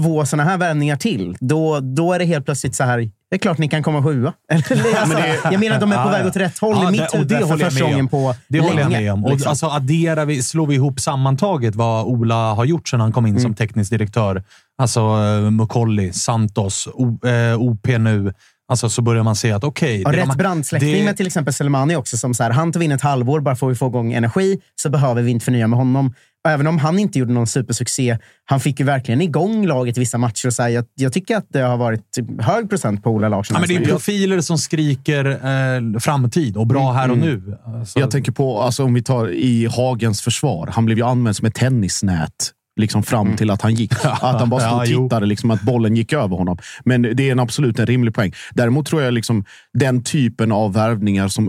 två 0.00 0.26
sådana 0.26 0.50
här 0.50 0.58
värvningar 0.58 0.96
till, 0.96 1.36
då, 1.40 1.80
då 1.80 2.12
är 2.12 2.18
det 2.18 2.24
helt 2.24 2.44
plötsligt 2.44 2.74
så 2.74 2.84
här. 2.84 2.98
Det 3.30 3.36
är 3.36 3.38
klart 3.38 3.58
ni 3.58 3.68
kan 3.68 3.82
komma 3.82 4.02
sjua. 4.02 4.32
alltså, 4.52 5.18
jag 5.52 5.60
menar 5.60 5.74
att 5.74 5.80
de 5.80 5.92
är 5.92 6.04
på 6.04 6.10
väg 6.10 6.26
åt 6.26 6.36
rätt 6.36 6.58
håll 6.58 6.76
ja, 6.82 6.88
i 6.88 6.92
mitt 6.92 7.14
huvud 7.14 7.28
det 7.28 7.46
för 7.46 7.56
första 7.56 7.84
gången 7.84 8.08
på 8.08 8.34
Det 8.48 8.58
länge, 8.58 8.70
håller 8.70 8.82
jag 8.82 8.90
med 8.90 9.12
om. 9.12 9.20
Liksom. 9.20 9.46
Och 9.46 9.50
alltså, 9.50 9.66
adderar 9.66 10.26
vi, 10.26 10.42
slår 10.42 10.66
vi 10.66 10.74
ihop 10.74 11.00
sammantaget 11.00 11.74
vad 11.74 12.06
Ola 12.06 12.54
har 12.54 12.64
gjort 12.64 12.88
sedan 12.88 13.00
han 13.00 13.12
kom 13.12 13.26
in 13.26 13.32
mm. 13.32 13.42
som 13.42 13.54
teknisk 13.54 13.90
direktör. 13.90 14.44
Alltså 14.78 15.00
uh, 15.00 15.50
Mukolli, 15.50 16.12
Santos, 16.12 16.88
o, 16.94 17.26
eh, 17.28 17.60
OP 17.60 17.86
nu. 17.86 18.32
Alltså 18.68 18.88
så 18.88 19.02
börjar 19.02 19.22
man 19.22 19.36
se 19.36 19.52
att 19.52 19.64
okej. 19.64 20.00
Okay, 20.00 20.20
rätt 20.20 20.36
brandsläckning 20.36 20.94
det... 20.94 21.04
med 21.04 21.16
till 21.16 21.26
exempel 21.26 21.54
Selmani 21.54 21.96
också. 21.96 22.16
Som 22.16 22.34
så 22.34 22.42
här, 22.42 22.50
han 22.50 22.72
tog 22.72 22.82
in 22.82 22.92
ett 22.92 23.02
halvår 23.02 23.40
bara 23.40 23.56
för 23.56 23.70
att 23.70 23.78
få 23.78 23.86
igång 23.86 24.12
energi, 24.12 24.60
så 24.82 24.90
behöver 24.90 25.22
vi 25.22 25.30
inte 25.30 25.44
förnya 25.44 25.66
med 25.66 25.78
honom 25.78 26.14
även 26.48 26.66
om 26.66 26.78
han 26.78 26.98
inte 26.98 27.18
gjorde 27.18 27.32
någon 27.32 27.46
supersuccé, 27.46 28.18
han 28.44 28.60
fick 28.60 28.80
ju 28.80 28.86
verkligen 28.86 29.20
igång 29.20 29.66
laget 29.66 29.96
i 29.96 30.00
vissa 30.00 30.18
matcher. 30.18 30.46
Och 30.46 30.52
så 30.52 30.62
här, 30.62 30.68
jag, 30.68 30.84
jag, 30.94 31.12
tycker 31.12 31.36
att 31.36 31.46
det 31.48 31.60
har 31.60 31.76
varit 31.76 32.10
typ 32.10 32.42
hög 32.42 32.68
procent 32.68 33.02
på 33.02 33.10
Ola 33.10 33.28
Larsson. 33.28 33.54
Ja, 33.54 33.60
men 33.60 33.68
det 33.68 33.84
är 33.84 33.92
profiler 33.92 34.40
som 34.40 34.58
skriker 34.58 35.24
eh, 35.26 36.00
framtid 36.00 36.56
och 36.56 36.66
bra 36.66 36.82
mm, 36.82 36.94
här 36.94 37.10
och 37.10 37.16
mm. 37.16 37.28
nu. 37.28 37.58
Alltså. 37.64 38.00
Jag 38.00 38.10
tänker 38.10 38.32
på, 38.32 38.60
alltså, 38.60 38.84
om 38.84 38.94
vi 38.94 39.02
tar 39.02 39.30
i 39.30 39.66
Hagens 39.66 40.22
försvar. 40.22 40.70
Han 40.72 40.84
blev 40.84 40.98
ju 40.98 41.04
använd 41.04 41.36
som 41.36 41.46
ett 41.46 41.54
tennisnät 41.54 42.52
liksom 42.80 43.02
fram 43.02 43.26
mm. 43.26 43.36
till 43.36 43.50
att 43.50 43.62
han 43.62 43.74
gick. 43.74 43.92
Att 44.04 44.40
han 44.40 44.50
bara 44.50 44.60
stod 44.60 45.02
och 45.04 45.10
tittade, 45.10 45.26
liksom, 45.26 45.50
att 45.50 45.62
bollen 45.62 45.96
gick 45.96 46.12
över 46.12 46.36
honom. 46.36 46.58
Men 46.84 47.02
det 47.02 47.28
är 47.28 47.32
en 47.32 47.40
absolut 47.40 47.78
en 47.78 47.86
rimlig 47.86 48.14
poäng. 48.14 48.32
Däremot 48.54 48.86
tror 48.86 49.02
jag 49.02 49.14
liksom 49.14 49.44
den 49.72 50.04
typen 50.04 50.52
av 50.52 50.72
värvningar 50.72 51.28
som 51.28 51.48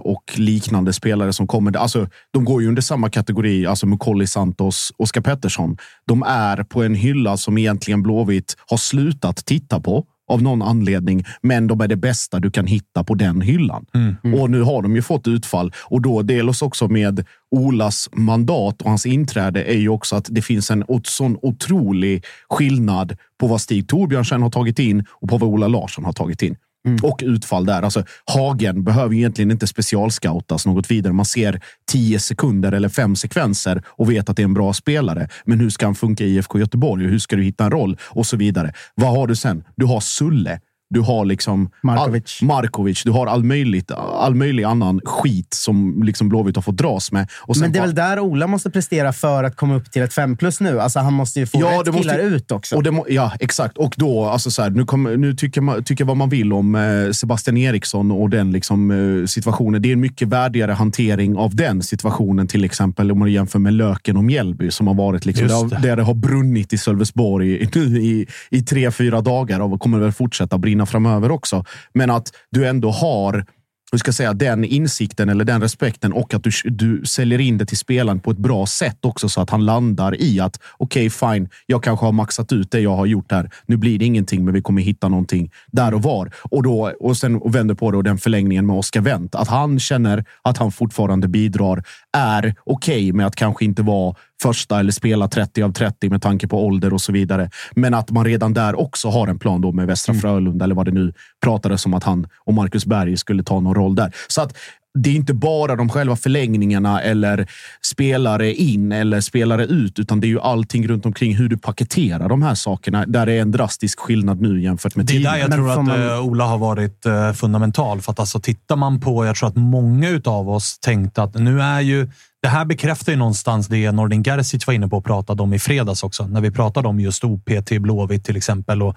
och 0.00 0.24
liknande 0.36 0.92
spelare 0.92 1.32
som 1.32 1.46
kommer. 1.46 1.76
Alltså, 1.76 2.08
de 2.30 2.44
går 2.44 2.62
ju 2.62 2.68
under 2.68 2.82
samma 2.82 3.10
kategori, 3.10 3.66
alltså 3.66 3.86
Mukolli 3.86 4.26
Santos, 4.26 4.92
Oskar 4.96 5.20
Pettersson. 5.20 5.76
De 6.06 6.22
är 6.22 6.62
på 6.62 6.82
en 6.82 6.94
hylla 6.94 7.36
som 7.36 7.58
egentligen 7.58 8.02
Blåvitt 8.02 8.56
har 8.66 8.76
slutat 8.76 9.36
titta 9.36 9.80
på 9.80 10.06
av 10.30 10.42
någon 10.42 10.62
anledning, 10.62 11.24
men 11.42 11.66
de 11.66 11.80
är 11.80 11.88
det 11.88 11.96
bästa 11.96 12.40
du 12.40 12.50
kan 12.50 12.66
hitta 12.66 13.04
på 13.04 13.14
den 13.14 13.40
hyllan. 13.40 13.86
Mm. 13.94 14.16
Mm. 14.24 14.40
Och 14.40 14.50
nu 14.50 14.62
har 14.62 14.82
de 14.82 14.96
ju 14.96 15.02
fått 15.02 15.28
utfall 15.28 15.72
och 15.78 16.02
då 16.02 16.22
delas 16.22 16.62
också 16.62 16.88
med 16.88 17.24
Olas 17.50 18.08
mandat 18.12 18.82
och 18.82 18.88
hans 18.88 19.06
inträde 19.06 19.64
är 19.64 19.78
ju 19.78 19.88
också 19.88 20.16
att 20.16 20.26
det 20.30 20.42
finns 20.42 20.70
en 20.70 20.84
sån 21.04 21.38
otrolig 21.42 22.24
skillnad 22.48 23.16
på 23.40 23.46
vad 23.46 23.60
Stig 23.60 23.88
Torbjörnsen 23.88 24.42
har 24.42 24.50
tagit 24.50 24.78
in 24.78 25.04
och 25.10 25.28
på 25.28 25.38
vad 25.38 25.50
Ola 25.50 25.68
Larsson 25.68 26.04
har 26.04 26.12
tagit 26.12 26.42
in. 26.42 26.56
Mm. 26.86 26.98
Och 27.02 27.20
utfall 27.22 27.66
där. 27.66 27.82
Alltså, 27.82 28.04
Hagen 28.26 28.84
behöver 28.84 29.14
egentligen 29.14 29.50
inte 29.50 29.66
specialscoutas 29.66 30.66
något 30.66 30.90
vidare. 30.90 31.12
Man 31.12 31.24
ser 31.24 31.60
tio 31.92 32.20
sekunder 32.20 32.72
eller 32.72 32.88
fem 32.88 33.16
sekvenser 33.16 33.82
och 33.86 34.10
vet 34.10 34.28
att 34.28 34.36
det 34.36 34.42
är 34.42 34.44
en 34.44 34.54
bra 34.54 34.72
spelare. 34.72 35.28
Men 35.44 35.60
hur 35.60 35.70
ska 35.70 35.86
han 35.86 35.94
funka 35.94 36.24
i 36.24 36.36
IFK 36.36 36.58
Göteborg? 36.58 37.06
Hur 37.06 37.18
ska 37.18 37.36
du 37.36 37.42
hitta 37.42 37.64
en 37.64 37.70
roll? 37.70 37.98
Och 38.02 38.26
så 38.26 38.36
vidare. 38.36 38.72
Vad 38.94 39.10
har 39.10 39.26
du 39.26 39.36
sen? 39.36 39.64
Du 39.76 39.86
har 39.86 40.00
Sulle 40.00 40.60
du 40.90 41.00
har 41.00 41.24
liksom 41.24 41.70
Markovic. 41.82 42.38
All, 42.42 42.46
Markovic. 42.46 43.02
Du 43.04 43.10
har 43.10 43.26
all, 43.26 43.44
möjligt, 43.44 43.90
all 43.90 44.34
möjlig 44.34 44.64
annan 44.64 45.00
skit 45.04 45.54
som 45.54 46.02
liksom 46.02 46.28
Blåvitt 46.28 46.56
har 46.56 46.62
fått 46.62 46.76
dras 46.76 47.12
med. 47.12 47.30
Men 47.60 47.72
det 47.72 47.78
är 47.78 47.82
väl 47.82 47.94
där 47.94 48.18
Ola 48.18 48.46
måste 48.46 48.70
prestera 48.70 49.12
för 49.12 49.44
att 49.44 49.56
komma 49.56 49.74
upp 49.74 49.90
till 49.90 50.02
ett 50.02 50.14
5 50.14 50.36
plus 50.36 50.60
nu? 50.60 50.80
Alltså 50.80 50.98
han 50.98 51.12
måste 51.12 51.40
ju 51.40 51.46
få 51.46 51.60
ja, 51.60 51.82
rätt 51.86 51.96
killar 51.96 52.18
ut 52.18 52.50
också. 52.50 52.76
Och 52.76 52.94
må, 52.94 53.06
ja, 53.08 53.32
exakt. 53.40 53.78
Och 53.78 53.94
då, 53.96 54.24
alltså 54.24 54.50
så 54.50 54.62
här, 54.62 54.70
nu, 54.70 54.84
kom, 54.84 55.02
nu 55.02 55.34
tycker 55.34 55.60
man 55.60 55.84
tycker 55.84 56.04
vad 56.04 56.16
man 56.16 56.28
vill 56.28 56.52
om 56.52 56.74
eh, 56.74 57.10
Sebastian 57.12 57.56
Eriksson 57.56 58.10
och 58.10 58.30
den 58.30 58.52
liksom, 58.52 58.90
eh, 58.90 59.26
situationen. 59.26 59.82
Det 59.82 59.88
är 59.88 59.92
en 59.92 60.00
mycket 60.00 60.28
värdigare 60.28 60.72
hantering 60.72 61.36
av 61.36 61.56
den 61.56 61.82
situationen, 61.82 62.46
till 62.46 62.64
exempel 62.64 63.12
om 63.12 63.18
man 63.18 63.32
jämför 63.32 63.58
med 63.58 63.72
Löken 63.72 64.16
och 64.16 64.24
Mjällby 64.24 64.70
som 64.70 64.86
har 64.86 64.94
varit 64.94 65.26
liksom, 65.26 65.46
det. 65.46 65.76
Där, 65.76 65.82
där 65.82 65.96
det 65.96 66.02
har 66.02 66.14
brunnit 66.14 66.72
i 66.72 66.78
Sölvesborg 66.78 67.50
i, 67.50 67.68
i, 67.78 68.26
i 68.50 68.62
tre, 68.62 68.90
fyra 68.90 69.20
dagar 69.20 69.60
och 69.60 69.80
kommer 69.80 69.98
väl 69.98 70.12
fortsätta 70.12 70.58
brinna 70.58 70.79
vinna 70.80 70.86
framöver 70.86 71.30
också. 71.30 71.64
Men 71.94 72.10
att 72.10 72.32
du 72.50 72.68
ändå 72.68 72.90
har 72.90 73.44
hur 73.92 73.98
ska 73.98 74.08
jag 74.08 74.14
säga, 74.14 74.32
den 74.32 74.64
insikten 74.64 75.28
eller 75.28 75.44
den 75.44 75.60
respekten 75.60 76.12
och 76.12 76.34
att 76.34 76.44
du, 76.44 76.50
du 76.64 77.04
säljer 77.04 77.40
in 77.40 77.58
det 77.58 77.66
till 77.66 77.76
spelaren 77.76 78.20
på 78.20 78.30
ett 78.30 78.38
bra 78.38 78.66
sätt 78.66 79.04
också 79.04 79.28
så 79.28 79.40
att 79.40 79.50
han 79.50 79.64
landar 79.64 80.20
i 80.20 80.40
att 80.40 80.60
okej, 80.78 81.06
okay, 81.06 81.10
fine, 81.10 81.48
jag 81.66 81.82
kanske 81.82 82.06
har 82.06 82.12
maxat 82.12 82.52
ut 82.52 82.70
det 82.70 82.80
jag 82.80 82.96
har 82.96 83.06
gjort 83.06 83.32
här. 83.32 83.50
Nu 83.66 83.76
blir 83.76 83.98
det 83.98 84.04
ingenting, 84.04 84.44
men 84.44 84.54
vi 84.54 84.62
kommer 84.62 84.82
hitta 84.82 85.08
någonting 85.08 85.50
där 85.72 85.94
och 85.94 86.02
var. 86.02 86.30
Och, 86.50 86.62
då, 86.62 86.92
och 87.00 87.16
sen 87.16 87.36
och 87.36 87.54
vänder 87.54 87.74
på 87.74 87.90
det 87.90 87.96
och 87.96 88.04
den 88.04 88.18
förlängningen 88.18 88.66
med 88.66 88.76
Oscar 88.76 89.00
Wendt. 89.00 89.34
Att 89.34 89.48
han 89.48 89.80
känner 89.80 90.24
att 90.42 90.58
han 90.58 90.72
fortfarande 90.72 91.28
bidrar 91.28 91.82
är 92.16 92.54
okej 92.64 93.10
okay 93.10 93.12
med 93.12 93.26
att 93.26 93.36
kanske 93.36 93.64
inte 93.64 93.82
vara 93.82 94.14
första 94.42 94.80
eller 94.80 94.92
spela 94.92 95.28
30 95.28 95.62
av 95.62 95.72
30 95.72 96.08
med 96.08 96.22
tanke 96.22 96.48
på 96.48 96.66
ålder 96.66 96.94
och 96.94 97.00
så 97.00 97.12
vidare. 97.12 97.50
Men 97.74 97.94
att 97.94 98.10
man 98.10 98.24
redan 98.24 98.54
där 98.54 98.80
också 98.80 99.08
har 99.08 99.28
en 99.28 99.38
plan 99.38 99.60
då 99.60 99.72
med 99.72 99.86
Västra 99.86 100.12
mm. 100.12 100.20
Frölunda 100.20 100.64
eller 100.64 100.74
vad 100.74 100.86
det 100.86 100.92
nu 100.92 101.12
pratades 101.44 101.86
om 101.86 101.94
att 101.94 102.04
han 102.04 102.26
och 102.38 102.54
Marcus 102.54 102.86
Berg 102.86 103.16
skulle 103.16 103.42
ta 103.42 103.60
någon 103.60 103.74
roll 103.74 103.94
där. 103.94 104.14
Så 104.28 104.42
att 104.42 104.56
det 104.94 105.10
är 105.10 105.14
inte 105.14 105.34
bara 105.34 105.76
de 105.76 105.88
själva 105.88 106.16
förlängningarna 106.16 107.02
eller 107.02 107.46
spelare 107.82 108.54
in 108.54 108.92
eller 108.92 109.20
spelare 109.20 109.64
ut, 109.66 109.98
utan 109.98 110.20
det 110.20 110.26
är 110.26 110.28
ju 110.28 110.40
allting 110.40 110.88
runt 110.88 111.06
omkring 111.06 111.36
hur 111.36 111.48
du 111.48 111.58
paketerar 111.58 112.28
de 112.28 112.42
här 112.42 112.54
sakerna. 112.54 113.06
Där 113.06 113.28
är 113.28 113.42
en 113.42 113.50
drastisk 113.50 114.00
skillnad 114.00 114.40
nu 114.40 114.62
jämfört 114.62 114.96
med 114.96 115.08
tidigare. 115.08 115.36
Det 115.36 115.42
är 115.42 115.48
där 115.48 115.56
jag 115.56 115.56
tror 115.56 115.70
att 115.70 115.86
man... 115.86 116.08
Eh, 116.08 116.26
Ola 116.26 116.44
har 116.44 116.58
varit 116.58 117.06
uh, 117.06 117.32
fundamental. 117.32 118.00
För 118.00 118.12
att 118.12 118.20
alltså, 118.20 118.40
tittar 118.40 118.76
man 118.76 119.00
på, 119.00 119.26
jag 119.26 119.36
tror 119.36 119.48
att 119.48 119.56
många 119.56 120.20
av 120.24 120.50
oss 120.50 120.78
tänkte 120.78 121.22
att 121.22 121.34
nu 121.34 121.62
är 121.62 121.80
ju 121.80 122.10
det 122.42 122.48
här 122.48 122.64
bekräftar 122.64 123.12
ju 123.12 123.18
någonstans 123.18 123.68
det 123.68 123.92
Nordin 123.92 124.22
Gerzic 124.22 124.66
var 124.66 124.74
inne 124.74 124.88
på 124.88 124.96
och 124.96 125.04
pratade 125.04 125.42
om 125.42 125.54
i 125.54 125.58
fredags 125.58 126.02
också. 126.02 126.26
När 126.26 126.40
vi 126.40 126.50
pratade 126.50 126.88
om 126.88 127.00
just 127.00 127.24
OP 127.24 127.50
till 127.64 127.80
Blåvitt 127.80 128.24
till 128.24 128.36
exempel. 128.36 128.82
Och, 128.82 128.96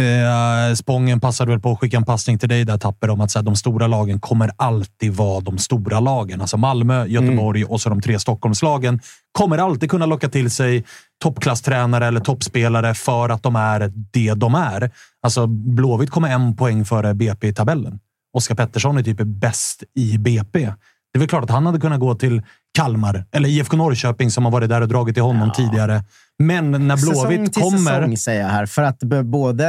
eh, 0.00 0.74
Spången 0.74 1.20
passade 1.20 1.50
väl 1.50 1.60
på 1.60 1.72
att 1.72 1.80
skicka 1.80 1.96
en 1.96 2.04
passning 2.04 2.38
till 2.38 2.48
dig 2.48 2.64
där, 2.64 2.78
Tapper, 2.78 3.10
om 3.10 3.20
att 3.20 3.30
så 3.30 3.38
här, 3.38 3.44
de 3.44 3.56
stora 3.56 3.86
lagen 3.86 4.20
kommer 4.20 4.50
alltid 4.56 5.12
vara 5.12 5.40
de 5.40 5.58
stora 5.58 6.00
lagen. 6.00 6.40
Alltså 6.40 6.56
Malmö, 6.56 7.06
Göteborg 7.06 7.60
mm. 7.60 7.72
och 7.72 7.80
så 7.80 7.88
de 7.88 8.00
tre 8.00 8.18
Stockholmslagen 8.18 9.00
kommer 9.32 9.58
alltid 9.58 9.90
kunna 9.90 10.06
locka 10.06 10.28
till 10.28 10.50
sig 10.50 10.84
toppklasstränare 11.22 12.06
eller 12.06 12.20
toppspelare 12.20 12.94
för 12.94 13.28
att 13.28 13.42
de 13.42 13.56
är 13.56 13.92
det 14.10 14.34
de 14.34 14.54
är. 14.54 14.90
Alltså 15.22 15.46
Blåvitt 15.46 16.10
kommer 16.10 16.28
en 16.28 16.56
poäng 16.56 16.84
före 16.84 17.14
BP 17.14 17.48
i 17.48 17.54
tabellen. 17.54 18.00
Oskar 18.32 18.54
Pettersson 18.54 18.98
är 18.98 19.02
typ 19.02 19.20
bäst 19.20 19.82
i 19.94 20.18
BP. 20.18 20.72
Det 21.12 21.18
är 21.18 21.18
väl 21.18 21.28
klart 21.28 21.44
att 21.44 21.50
han 21.50 21.66
hade 21.66 21.80
kunnat 21.80 22.00
gå 22.00 22.14
till 22.14 22.42
Kalmar 22.74 23.24
eller 23.32 23.48
IFK 23.48 23.76
Norrköping 23.76 24.30
som 24.30 24.44
har 24.44 24.52
varit 24.52 24.68
där 24.68 24.80
och 24.80 24.88
dragit 24.88 25.14
till 25.14 25.22
honom 25.22 25.48
ja. 25.48 25.54
tidigare. 25.54 26.02
Men 26.38 26.70
när 26.70 26.96
Blåvitt 26.96 27.54
säsong 27.54 27.70
kommer... 27.70 28.00
Säsong 28.00 28.16
säger 28.16 28.40
jag 28.40 28.48
här. 28.48 28.66
För 28.66 28.82
att 28.82 28.98
både 29.24 29.66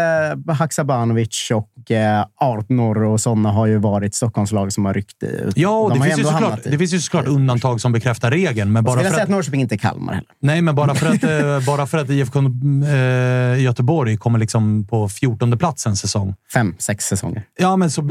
Haksabanovic 0.48 1.52
och 1.54 1.92
eh, 1.92 2.26
Arnor 2.36 3.04
och 3.04 3.22
sådana 3.22 3.52
har 3.52 3.66
ju 3.66 3.78
varit 3.78 4.16
Stockholmslag 4.16 4.74
som 4.74 4.86
har 4.86 4.94
ryckt 4.94 5.24
ut. 5.24 5.58
Ja, 5.58 5.70
och 5.70 5.94
det, 5.94 6.04
finns 6.04 6.20
ju 6.20 6.24
såklart, 6.24 6.60
det 6.64 6.78
finns 6.78 6.94
ju 6.94 7.00
såklart 7.00 7.28
undantag 7.28 7.82
som 7.82 7.92
bekräftar 7.92 8.32
regeln. 8.32 8.72
Men 8.72 8.84
bara 8.84 9.00
för 9.00 9.06
att, 9.06 9.14
säga 9.14 9.24
att 9.24 9.30
Norrköping 9.30 9.62
inte 9.62 9.76
är 9.76 9.78
Kalmar 9.78 10.14
heller. 10.14 10.30
Nej, 10.40 10.62
men 10.62 10.76
bara 10.76 10.96
för 10.96 11.08
att, 11.08 11.24
eh, 11.24 11.66
bara 11.68 11.88
för 11.88 11.98
att 11.98 12.10
IFK 12.10 12.40
eh, 12.40 13.62
Göteborg 13.64 14.18
kommer 14.18 14.40
liksom 14.40 14.88
på 14.88 15.10
14 15.10 15.58
plats 15.58 15.88
en 15.88 15.96
säsong. 15.96 16.36
Fem, 16.54 16.76
sex 16.78 17.06
säsonger. 17.06 17.44
Ja, 17.60 17.76
men 17.76 17.92
så, 17.92 18.10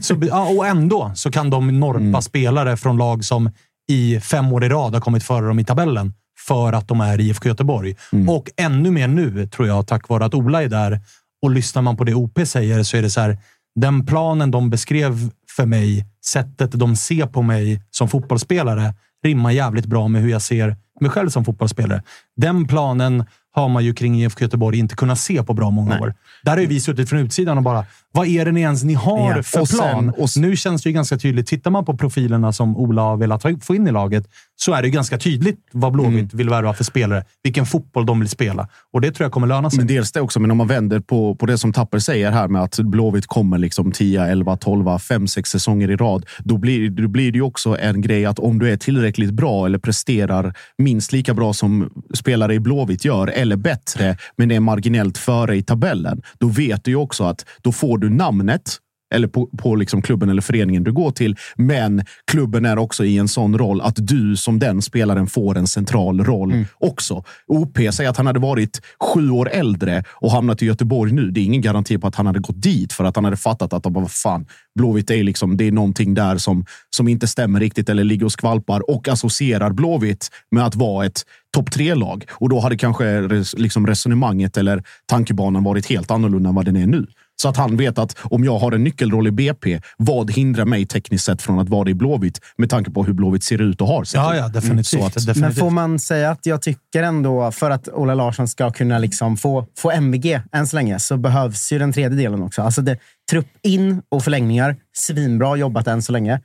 så, 0.00 0.16
ja, 0.28 0.48
och 0.48 0.66
ändå 0.66 1.12
så 1.14 1.30
kan 1.30 1.50
de 1.50 1.80
norpa 1.80 2.00
mm. 2.00 2.22
spelare 2.22 2.76
från 2.76 2.96
lag 2.96 3.24
som 3.24 3.50
i 3.88 4.20
fem 4.20 4.52
år 4.52 4.64
i 4.64 4.68
rad 4.68 4.94
har 4.94 5.00
kommit 5.00 5.24
före 5.24 5.46
dem 5.46 5.58
i 5.58 5.64
tabellen 5.64 6.12
för 6.46 6.72
att 6.72 6.88
de 6.88 7.00
är 7.00 7.20
IFK 7.20 7.48
Göteborg. 7.48 7.96
Mm. 8.12 8.28
Och 8.28 8.50
ännu 8.56 8.90
mer 8.90 9.08
nu, 9.08 9.46
tror 9.46 9.68
jag, 9.68 9.86
tack 9.86 10.08
vare 10.08 10.24
att 10.24 10.34
Ola 10.34 10.62
är 10.62 10.68
där. 10.68 11.00
Och 11.42 11.50
lyssnar 11.50 11.82
man 11.82 11.96
på 11.96 12.04
det 12.04 12.14
OP 12.14 12.38
säger 12.46 12.82
så 12.82 12.96
är 12.96 13.02
det 13.02 13.10
så 13.10 13.20
här. 13.20 13.38
Den 13.74 14.06
planen 14.06 14.50
de 14.50 14.70
beskrev 14.70 15.30
för 15.56 15.66
mig, 15.66 16.06
sättet 16.24 16.70
de 16.72 16.96
ser 16.96 17.26
på 17.26 17.42
mig 17.42 17.82
som 17.90 18.08
fotbollsspelare, 18.08 18.94
rimmar 19.24 19.50
jävligt 19.50 19.86
bra 19.86 20.08
med 20.08 20.22
hur 20.22 20.30
jag 20.30 20.42
ser 20.42 20.76
mig 21.00 21.10
själv 21.10 21.28
som 21.28 21.44
fotbollsspelare. 21.44 22.02
Den 22.36 22.66
planen 22.66 23.24
har 23.54 23.68
man 23.68 23.84
ju 23.84 23.94
kring 23.94 24.22
IFK 24.22 24.44
Göteborg 24.44 24.78
inte 24.78 24.94
kunnat 24.94 25.18
se 25.18 25.42
på 25.42 25.54
bra 25.54 25.70
många 25.70 25.90
Nej. 25.90 26.00
år. 26.00 26.14
Där 26.42 26.56
har 26.56 26.66
vi 26.66 26.80
suttit 26.80 27.08
från 27.08 27.20
utsidan 27.20 27.56
och 27.56 27.64
bara, 27.64 27.84
vad 28.12 28.26
är 28.26 28.44
det 28.44 28.52
ni 28.52 28.60
ens 28.60 28.84
ni 28.84 28.94
har 28.94 29.36
ja. 29.36 29.42
för 29.42 29.60
och 29.60 29.68
plan? 29.68 30.12
Sen, 30.14 30.22
och 30.22 30.28
nu 30.36 30.56
känns 30.56 30.82
det 30.82 30.88
ju 30.88 30.92
ganska 30.92 31.18
tydligt. 31.18 31.46
Tittar 31.46 31.70
man 31.70 31.84
på 31.84 31.96
profilerna 31.96 32.52
som 32.52 32.76
Ola 32.76 33.02
har 33.02 33.16
velat 33.16 33.42
få 33.64 33.74
in 33.74 33.86
i 33.86 33.92
laget 33.92 34.26
så 34.56 34.72
är 34.72 34.82
det 34.82 34.90
ganska 34.90 35.18
tydligt 35.18 35.58
vad 35.72 35.92
Blåvitt 35.92 36.12
mm. 36.12 36.28
vill 36.32 36.48
värva 36.48 36.74
för 36.74 36.84
spelare. 36.84 37.24
Vilken 37.42 37.66
fotboll 37.66 38.06
de 38.06 38.20
vill 38.20 38.28
spela. 38.28 38.68
Och 38.92 39.00
det 39.00 39.12
tror 39.12 39.24
jag 39.24 39.32
kommer 39.32 39.46
löna 39.46 39.70
sig. 39.70 39.78
Men 39.78 39.86
dels 39.86 40.12
det 40.12 40.20
också, 40.20 40.40
men 40.40 40.50
om 40.50 40.56
man 40.56 40.66
vänder 40.66 41.00
på, 41.00 41.34
på 41.34 41.46
det 41.46 41.58
som 41.58 41.72
Tapper 41.72 41.98
säger 41.98 42.30
här 42.30 42.48
med 42.48 42.62
att 42.62 42.78
Blåvitt 42.78 43.26
kommer 43.26 43.58
liksom 43.58 43.92
10, 43.92 44.26
11, 44.26 44.56
12, 44.56 44.98
5, 44.98 45.26
6 45.26 45.50
säsonger 45.50 45.90
i 45.90 45.96
rad. 45.96 46.26
Då 46.38 46.58
blir, 46.58 46.90
då 46.90 47.08
blir 47.08 47.32
det 47.32 47.36
ju 47.36 47.42
också 47.42 47.78
en 47.78 48.00
grej 48.00 48.26
att 48.26 48.38
om 48.38 48.58
du 48.58 48.70
är 48.70 48.76
tillräckligt 48.76 49.30
bra 49.30 49.66
eller 49.66 49.78
presterar 49.78 50.54
minst 50.78 51.12
lika 51.12 51.34
bra 51.34 51.52
som 51.52 51.90
spelare 52.14 52.54
i 52.54 52.60
Blåvitt 52.60 53.04
gör, 53.04 53.26
eller 53.26 53.56
bättre, 53.56 54.16
men 54.36 54.50
är 54.50 54.60
marginellt 54.60 55.18
före 55.18 55.56
i 55.56 55.62
tabellen. 55.62 56.22
Då 56.38 56.48
vet 56.48 56.84
du 56.84 56.90
ju 56.90 56.96
också 56.96 57.24
att 57.24 57.46
då 57.62 57.72
får 57.72 57.98
du 57.98 58.10
namnet 58.10 58.78
eller 59.14 59.28
på, 59.28 59.46
på 59.46 59.76
liksom 59.76 60.02
klubben 60.02 60.28
eller 60.28 60.42
föreningen 60.42 60.84
du 60.84 60.92
går 60.92 61.10
till. 61.10 61.36
Men 61.56 62.04
klubben 62.30 62.64
är 62.64 62.78
också 62.78 63.04
i 63.04 63.18
en 63.18 63.28
sån 63.28 63.58
roll 63.58 63.80
att 63.80 63.96
du 63.96 64.36
som 64.36 64.58
den 64.58 64.82
spelaren 64.82 65.26
får 65.26 65.58
en 65.58 65.66
central 65.66 66.24
roll 66.24 66.52
mm. 66.52 66.66
också. 66.78 67.24
OP 67.46 67.78
säger 67.92 68.10
att 68.10 68.16
han 68.16 68.26
hade 68.26 68.40
varit 68.40 68.80
sju 69.00 69.30
år 69.30 69.50
äldre 69.50 70.04
och 70.10 70.30
hamnat 70.30 70.62
i 70.62 70.66
Göteborg 70.66 71.12
nu. 71.12 71.30
Det 71.30 71.40
är 71.40 71.44
ingen 71.44 71.60
garanti 71.60 71.98
på 71.98 72.06
att 72.06 72.14
han 72.14 72.26
hade 72.26 72.40
gått 72.40 72.62
dit 72.62 72.92
för 72.92 73.04
att 73.04 73.16
han 73.16 73.24
hade 73.24 73.36
fattat 73.36 73.72
att 73.72 73.86
vad 73.86 74.10
fan, 74.10 74.46
Blåvitt 74.74 75.10
är 75.10 75.22
liksom, 75.22 75.56
det 75.56 75.64
är 75.64 75.72
någonting 75.72 76.14
där 76.14 76.36
som, 76.36 76.64
som 76.90 77.08
inte 77.08 77.26
stämmer 77.26 77.60
riktigt 77.60 77.88
eller 77.88 78.04
ligger 78.04 78.24
och 78.24 78.32
skvalpar 78.32 78.90
och 78.90 79.08
associerar 79.08 79.72
Blåvitt 79.72 80.30
med 80.50 80.66
att 80.66 80.74
vara 80.74 81.06
ett 81.06 81.22
topp 81.54 81.70
tre-lag. 81.70 82.24
Och 82.30 82.48
då 82.48 82.60
hade 82.60 82.76
kanske 82.76 83.20
res, 83.20 83.58
liksom 83.58 83.86
resonemanget 83.86 84.56
eller 84.56 84.82
tankebanan 85.06 85.64
varit 85.64 85.86
helt 85.86 86.10
annorlunda 86.10 86.48
än 86.48 86.54
vad 86.54 86.64
den 86.64 86.76
är 86.76 86.86
nu. 86.86 87.06
Så 87.36 87.48
att 87.48 87.56
han 87.56 87.76
vet 87.76 87.98
att 87.98 88.16
om 88.22 88.44
jag 88.44 88.58
har 88.58 88.72
en 88.72 88.84
nyckelroll 88.84 89.26
i 89.26 89.30
BP, 89.30 89.80
vad 89.96 90.30
hindrar 90.30 90.64
mig 90.64 90.86
tekniskt 90.86 91.24
sett 91.24 91.42
från 91.42 91.58
att 91.58 91.68
vara 91.68 91.90
i 91.90 91.94
Blåvitt? 91.94 92.40
Med 92.56 92.70
tanke 92.70 92.90
på 92.90 93.04
hur 93.04 93.12
Blåvitt 93.12 93.44
ser 93.44 93.60
ut 93.62 93.80
och 93.80 93.88
har 93.88 94.04
sett 94.04 94.14
Ja, 94.14 94.36
ja 94.36 94.48
definitivt, 94.48 94.94
mm, 94.94 95.06
att, 95.06 95.14
definitivt. 95.14 95.40
Men 95.40 95.54
får 95.54 95.70
man 95.70 95.98
säga 95.98 96.30
att 96.30 96.46
jag 96.46 96.62
tycker 96.62 97.02
ändå, 97.02 97.50
för 97.50 97.70
att 97.70 97.88
Ola 97.88 98.14
Larsson 98.14 98.48
ska 98.48 98.70
kunna 98.70 98.98
liksom 98.98 99.36
få, 99.36 99.66
få 99.78 99.90
MVG 99.90 100.40
än 100.52 100.66
så 100.66 100.76
länge, 100.76 100.98
så 100.98 101.16
behövs 101.16 101.72
ju 101.72 101.78
den 101.78 101.92
tredje 101.92 102.18
delen 102.18 102.42
också. 102.42 102.62
Alltså 102.62 102.82
det, 102.82 102.98
trupp 103.30 103.48
in 103.62 104.02
och 104.08 104.24
förlängningar. 104.24 104.76
Svinbra 104.96 105.56
jobbat 105.56 105.86
än 105.86 106.02
så 106.02 106.12
länge. 106.12 106.40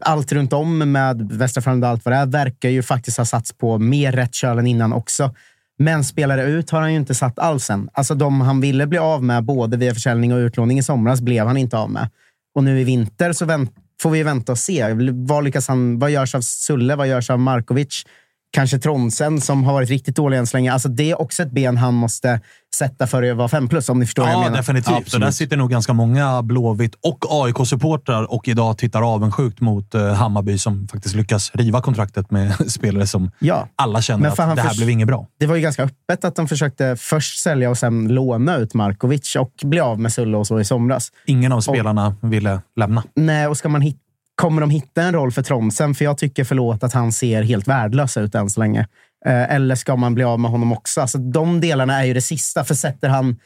Allt 0.00 0.32
runt 0.32 0.52
om 0.52 0.92
med 0.92 1.32
Västra 1.32 1.62
Frölunda 1.62 1.86
och 1.86 1.92
allt 1.92 2.04
vad 2.04 2.14
det 2.14 2.18
är 2.18 2.26
verkar 2.26 2.68
ju 2.68 2.82
faktiskt 2.82 3.18
ha 3.18 3.24
satts 3.24 3.52
på 3.52 3.78
mer 3.78 4.12
rätt 4.12 4.34
köl 4.34 4.58
än 4.58 4.66
innan 4.66 4.92
också. 4.92 5.34
Men 5.82 6.04
spelare 6.04 6.42
ut 6.42 6.70
har 6.70 6.80
han 6.80 6.92
ju 6.92 6.98
inte 6.98 7.14
satt 7.14 7.38
alls 7.38 7.70
än. 7.70 7.88
Alltså 7.92 8.14
de 8.14 8.40
han 8.40 8.60
ville 8.60 8.86
bli 8.86 8.98
av 8.98 9.24
med, 9.24 9.44
både 9.44 9.76
via 9.76 9.94
försäljning 9.94 10.32
och 10.32 10.38
utlåning 10.38 10.78
i 10.78 10.82
somras, 10.82 11.20
blev 11.20 11.46
han 11.46 11.56
inte 11.56 11.78
av 11.78 11.90
med. 11.90 12.08
Och 12.54 12.64
nu 12.64 12.80
i 12.80 12.84
vinter 12.84 13.32
så 13.32 13.66
får 14.02 14.10
vi 14.10 14.22
vänta 14.22 14.52
och 14.52 14.58
se. 14.58 14.96
Vad, 15.12 15.44
lyckas 15.44 15.68
han, 15.68 15.98
vad 15.98 16.10
görs 16.10 16.34
av 16.34 16.40
Sulle? 16.40 16.96
Vad 16.96 17.08
görs 17.08 17.30
av 17.30 17.38
Markovic? 17.38 18.04
Kanske 18.52 18.78
Tronsen 18.78 19.40
som 19.40 19.64
har 19.64 19.72
varit 19.72 19.88
riktigt 19.88 20.16
dålig 20.16 20.38
än 20.38 20.46
så 20.46 20.56
länge. 20.56 20.72
Alltså 20.72 20.88
det 20.88 21.10
är 21.10 21.20
också 21.20 21.42
ett 21.42 21.50
ben 21.50 21.76
han 21.76 21.94
måste 21.94 22.40
sätta 22.74 23.06
för 23.06 23.22
att 23.22 23.36
vara 23.36 23.48
fem 23.48 23.68
plus, 23.68 23.88
om 23.88 23.98
ni 23.98 24.06
förstår 24.06 24.24
ja, 24.24 24.28
vad 24.28 24.34
jag 24.34 24.50
menar. 24.50 24.56
Definitivt. 24.56 24.96
Absolut. 24.96 25.14
Och 25.14 25.20
där 25.20 25.30
sitter 25.30 25.56
nog 25.56 25.70
ganska 25.70 25.92
många 25.92 26.42
Blåvitt 26.42 26.94
och 26.94 27.24
AIK-supportrar 27.28 28.24
och 28.32 28.48
idag 28.48 28.78
tittar 28.78 29.14
avundsjukt 29.14 29.60
mot 29.60 29.94
uh, 29.94 30.12
Hammarby 30.12 30.58
som 30.58 30.88
faktiskt 30.88 31.14
lyckas 31.14 31.50
riva 31.54 31.80
kontraktet 31.80 32.30
med 32.30 32.54
spelare 32.70 33.06
som 33.06 33.30
ja. 33.38 33.68
alla 33.76 34.02
känner 34.02 34.28
att 34.28 34.36
det 34.36 34.62
här 34.62 34.76
blev 34.76 34.90
inget 34.90 35.06
bra. 35.06 35.26
Det 35.38 35.46
var 35.46 35.56
ju 35.56 35.62
ganska 35.62 35.82
öppet 35.82 36.24
att 36.24 36.36
de 36.36 36.48
försökte 36.48 36.96
först 36.96 37.40
sälja 37.40 37.70
och 37.70 37.78
sen 37.78 38.08
låna 38.08 38.56
ut 38.56 38.74
Markovic 38.74 39.36
och 39.36 39.52
bli 39.62 39.80
av 39.80 40.00
med 40.00 40.12
Sulle 40.12 40.36
och 40.36 40.46
så 40.46 40.60
i 40.60 40.64
somras. 40.64 41.12
Ingen 41.26 41.52
av 41.52 41.60
spelarna 41.60 42.16
och, 42.20 42.32
ville 42.32 42.60
lämna. 42.76 43.02
Nej, 43.14 43.46
och 43.46 43.56
ska 43.56 43.68
man 43.68 43.80
hitta 43.80 44.09
Kommer 44.40 44.60
de 44.60 44.70
hitta 44.70 45.02
en 45.02 45.14
roll 45.14 45.32
för 45.32 45.42
Tromsen? 45.42 45.94
För 45.94 46.04
jag 46.04 46.18
tycker, 46.18 46.44
förlåt, 46.44 46.84
att 46.84 46.92
han 46.92 47.12
ser 47.12 47.42
helt 47.42 47.68
värdelös 47.68 48.16
ut 48.16 48.34
än 48.34 48.50
så 48.50 48.60
länge. 48.60 48.80
Eh, 49.26 49.54
eller 49.54 49.74
ska 49.74 49.96
man 49.96 50.14
bli 50.14 50.24
av 50.24 50.40
med 50.40 50.50
honom 50.50 50.72
också? 50.72 51.00
Alltså, 51.00 51.18
de 51.18 51.60
delarna 51.60 52.00
är 52.00 52.04
ju 52.04 52.14
det 52.14 52.20
sista. 52.20 52.64
För 52.64 52.74
sätter 52.74 53.08
han 53.08 53.36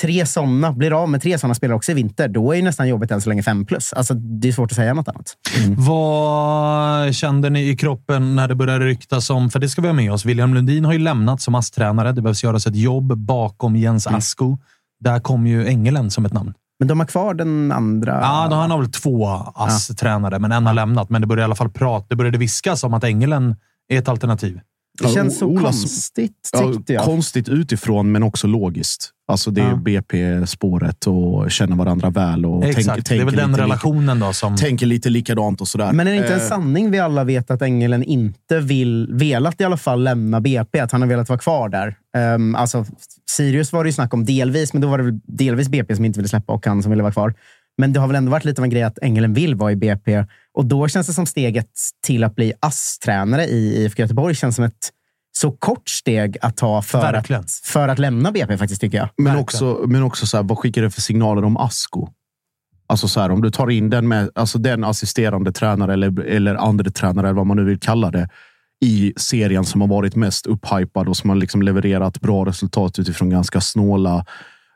tre 0.00 0.26
sådana, 0.26 0.72
blir 0.72 1.02
av 1.02 1.08
med 1.08 1.22
tre 1.22 1.38
sådana 1.38 1.54
spelare 1.54 1.76
också 1.76 1.92
i 1.92 1.94
vinter, 1.94 2.28
då 2.28 2.52
är 2.52 2.56
ju 2.56 2.62
nästan 2.62 2.88
jobbet 2.88 3.10
än 3.10 3.20
så 3.20 3.28
länge 3.28 3.42
fem 3.42 3.66
plus. 3.66 3.92
Alltså, 3.92 4.14
det 4.14 4.48
är 4.48 4.52
svårt 4.52 4.72
att 4.72 4.76
säga 4.76 4.94
något 4.94 5.08
annat. 5.08 5.36
Mm. 5.64 5.74
Vad 5.78 7.14
kände 7.14 7.50
ni 7.50 7.68
i 7.68 7.76
kroppen 7.76 8.36
när 8.36 8.48
det 8.48 8.54
började 8.54 8.84
ryktas 8.84 9.30
om, 9.30 9.50
för 9.50 9.58
det 9.58 9.68
ska 9.68 9.82
vi 9.82 9.88
ha 9.88 9.94
med 9.94 10.12
oss, 10.12 10.24
William 10.24 10.54
Lundin 10.54 10.84
har 10.84 10.92
ju 10.92 10.98
lämnat 10.98 11.40
som 11.40 11.54
ASS-tränare. 11.54 12.12
Det 12.12 12.22
behövs 12.22 12.44
göras 12.44 12.66
ett 12.66 12.76
jobb 12.76 13.16
bakom 13.16 13.76
Jens 13.76 14.06
mm. 14.06 14.18
Asko. 14.18 14.46
Mm. 14.46 14.58
Där 15.00 15.20
kom 15.20 15.46
ju 15.46 15.66
Engelen 15.66 16.10
som 16.10 16.24
ett 16.24 16.32
namn. 16.32 16.54
Men 16.78 16.88
de 16.88 17.00
har 17.00 17.06
kvar 17.06 17.34
den 17.34 17.72
andra? 17.72 18.20
Ja, 18.22 18.46
då 18.50 18.56
har 18.56 18.78
väl 18.78 18.90
två 18.90 19.26
ASS-tränare, 19.54 20.38
men 20.38 20.52
en 20.52 20.66
har 20.66 20.74
lämnat. 20.74 21.10
Men 21.10 21.20
det 21.20 21.26
började 21.26 21.42
i 21.42 21.44
alla 21.44 21.54
fall 21.54 21.70
prata, 21.70 22.06
det 22.08 22.16
började 22.16 22.38
viskas 22.38 22.84
om 22.84 22.94
att 22.94 23.04
Engelen 23.04 23.56
är 23.88 23.98
ett 23.98 24.08
alternativ. 24.08 24.60
Det 25.02 25.08
känns 25.08 25.38
så 25.38 25.46
Olas, 25.46 25.62
konstigt, 25.82 26.50
tyckte 26.74 26.92
jag. 26.92 27.04
Konstigt 27.04 27.48
utifrån, 27.48 28.12
men 28.12 28.22
också 28.22 28.46
logiskt. 28.46 29.10
Alltså 29.28 29.50
det 29.50 29.60
är 29.60 29.68
ja. 29.68 29.76
BP-spåret 29.76 31.06
och 31.06 31.50
känna 31.50 31.76
varandra 31.76 32.10
väl. 32.10 32.46
Och 32.46 32.64
Exakt, 32.64 32.86
tänk, 32.86 33.08
det 33.08 33.20
är 33.20 33.24
väl 33.24 33.36
den 33.36 33.56
relationen 33.56 34.20
då 34.20 34.32
som... 34.32 34.56
Tänker 34.56 34.86
lite 34.86 35.10
likadant 35.10 35.60
och 35.60 35.68
sådär. 35.68 35.92
Men 35.92 36.06
är 36.06 36.10
det 36.10 36.16
inte 36.16 36.34
en 36.34 36.40
eh. 36.40 36.46
sanning 36.46 36.90
vi 36.90 36.98
alla 36.98 37.24
vet 37.24 37.50
att 37.50 37.62
Engelen 37.62 38.02
inte 38.02 38.60
vill, 38.60 39.08
velat 39.12 39.60
i 39.60 39.64
alla 39.64 39.76
fall 39.76 40.02
lämna 40.02 40.40
BP? 40.40 40.80
Att 40.80 40.92
han 40.92 41.00
har 41.00 41.08
velat 41.08 41.28
vara 41.28 41.38
kvar 41.38 41.68
där? 41.68 41.96
Um, 42.34 42.54
alltså, 42.54 42.84
Sirius 43.30 43.72
var 43.72 43.84
det 43.84 43.88
ju 43.88 43.92
snack 43.92 44.14
om 44.14 44.24
delvis, 44.24 44.72
men 44.72 44.82
då 44.82 44.88
var 44.88 44.98
det 44.98 45.20
delvis 45.26 45.68
BP 45.68 45.96
som 45.96 46.04
inte 46.04 46.18
ville 46.18 46.28
släppa 46.28 46.52
och 46.52 46.66
han 46.66 46.82
som 46.82 46.90
ville 46.90 47.02
vara 47.02 47.12
kvar. 47.12 47.34
Men 47.78 47.92
det 47.92 48.00
har 48.00 48.06
väl 48.06 48.16
ändå 48.16 48.30
varit 48.30 48.44
lite 48.44 48.60
av 48.60 48.64
en 48.64 48.70
grej 48.70 48.82
att 48.82 48.98
Engelen 49.02 49.34
vill 49.34 49.54
vara 49.54 49.72
i 49.72 49.76
BP 49.76 50.24
och 50.54 50.66
då 50.66 50.88
känns 50.88 51.06
det 51.06 51.12
som 51.12 51.26
steget 51.26 51.70
till 52.06 52.24
att 52.24 52.34
bli 52.34 52.52
ASS-tränare 52.60 53.44
i 53.44 53.82
IFK 53.82 54.02
Göteborg 54.02 54.34
känns 54.34 54.56
som 54.56 54.64
ett 54.64 54.90
så 55.36 55.50
kort 55.50 55.88
steg 55.88 56.36
att 56.40 56.56
ta 56.56 56.82
för, 56.82 57.12
att, 57.12 57.50
för 57.64 57.88
att 57.88 57.98
lämna 57.98 58.32
BP 58.32 58.58
faktiskt, 58.58 58.80
tycker 58.80 58.98
jag. 58.98 59.08
Men 59.16 59.36
också, 59.36 59.84
men 59.86 60.02
också 60.02 60.26
så 60.26 60.36
här, 60.36 60.44
vad 60.44 60.58
skickar 60.58 60.82
det 60.82 60.90
för 60.90 61.00
signaler 61.00 61.44
om 61.44 61.56
Asko? 61.56 62.08
Alltså 62.86 63.08
så 63.08 63.20
här, 63.20 63.30
om 63.30 63.42
du 63.42 63.50
tar 63.50 63.70
in 63.70 63.90
den, 63.90 64.08
med, 64.08 64.30
alltså 64.34 64.58
den 64.58 64.84
assisterande 64.84 65.52
tränare 65.52 65.92
eller, 65.92 66.20
eller 66.20 66.54
andre 66.54 66.90
tränare, 66.90 67.26
eller 67.26 67.36
vad 67.36 67.46
man 67.46 67.56
nu 67.56 67.64
vill 67.64 67.80
kalla 67.80 68.10
det, 68.10 68.28
i 68.80 69.12
serien 69.16 69.64
som 69.64 69.80
har 69.80 69.88
varit 69.88 70.16
mest 70.16 70.46
upphypad 70.46 71.08
och 71.08 71.16
som 71.16 71.30
har 71.30 71.36
liksom 71.36 71.62
levererat 71.62 72.20
bra 72.20 72.46
resultat 72.46 72.98
utifrån 72.98 73.30
ganska 73.30 73.60
snåla 73.60 74.26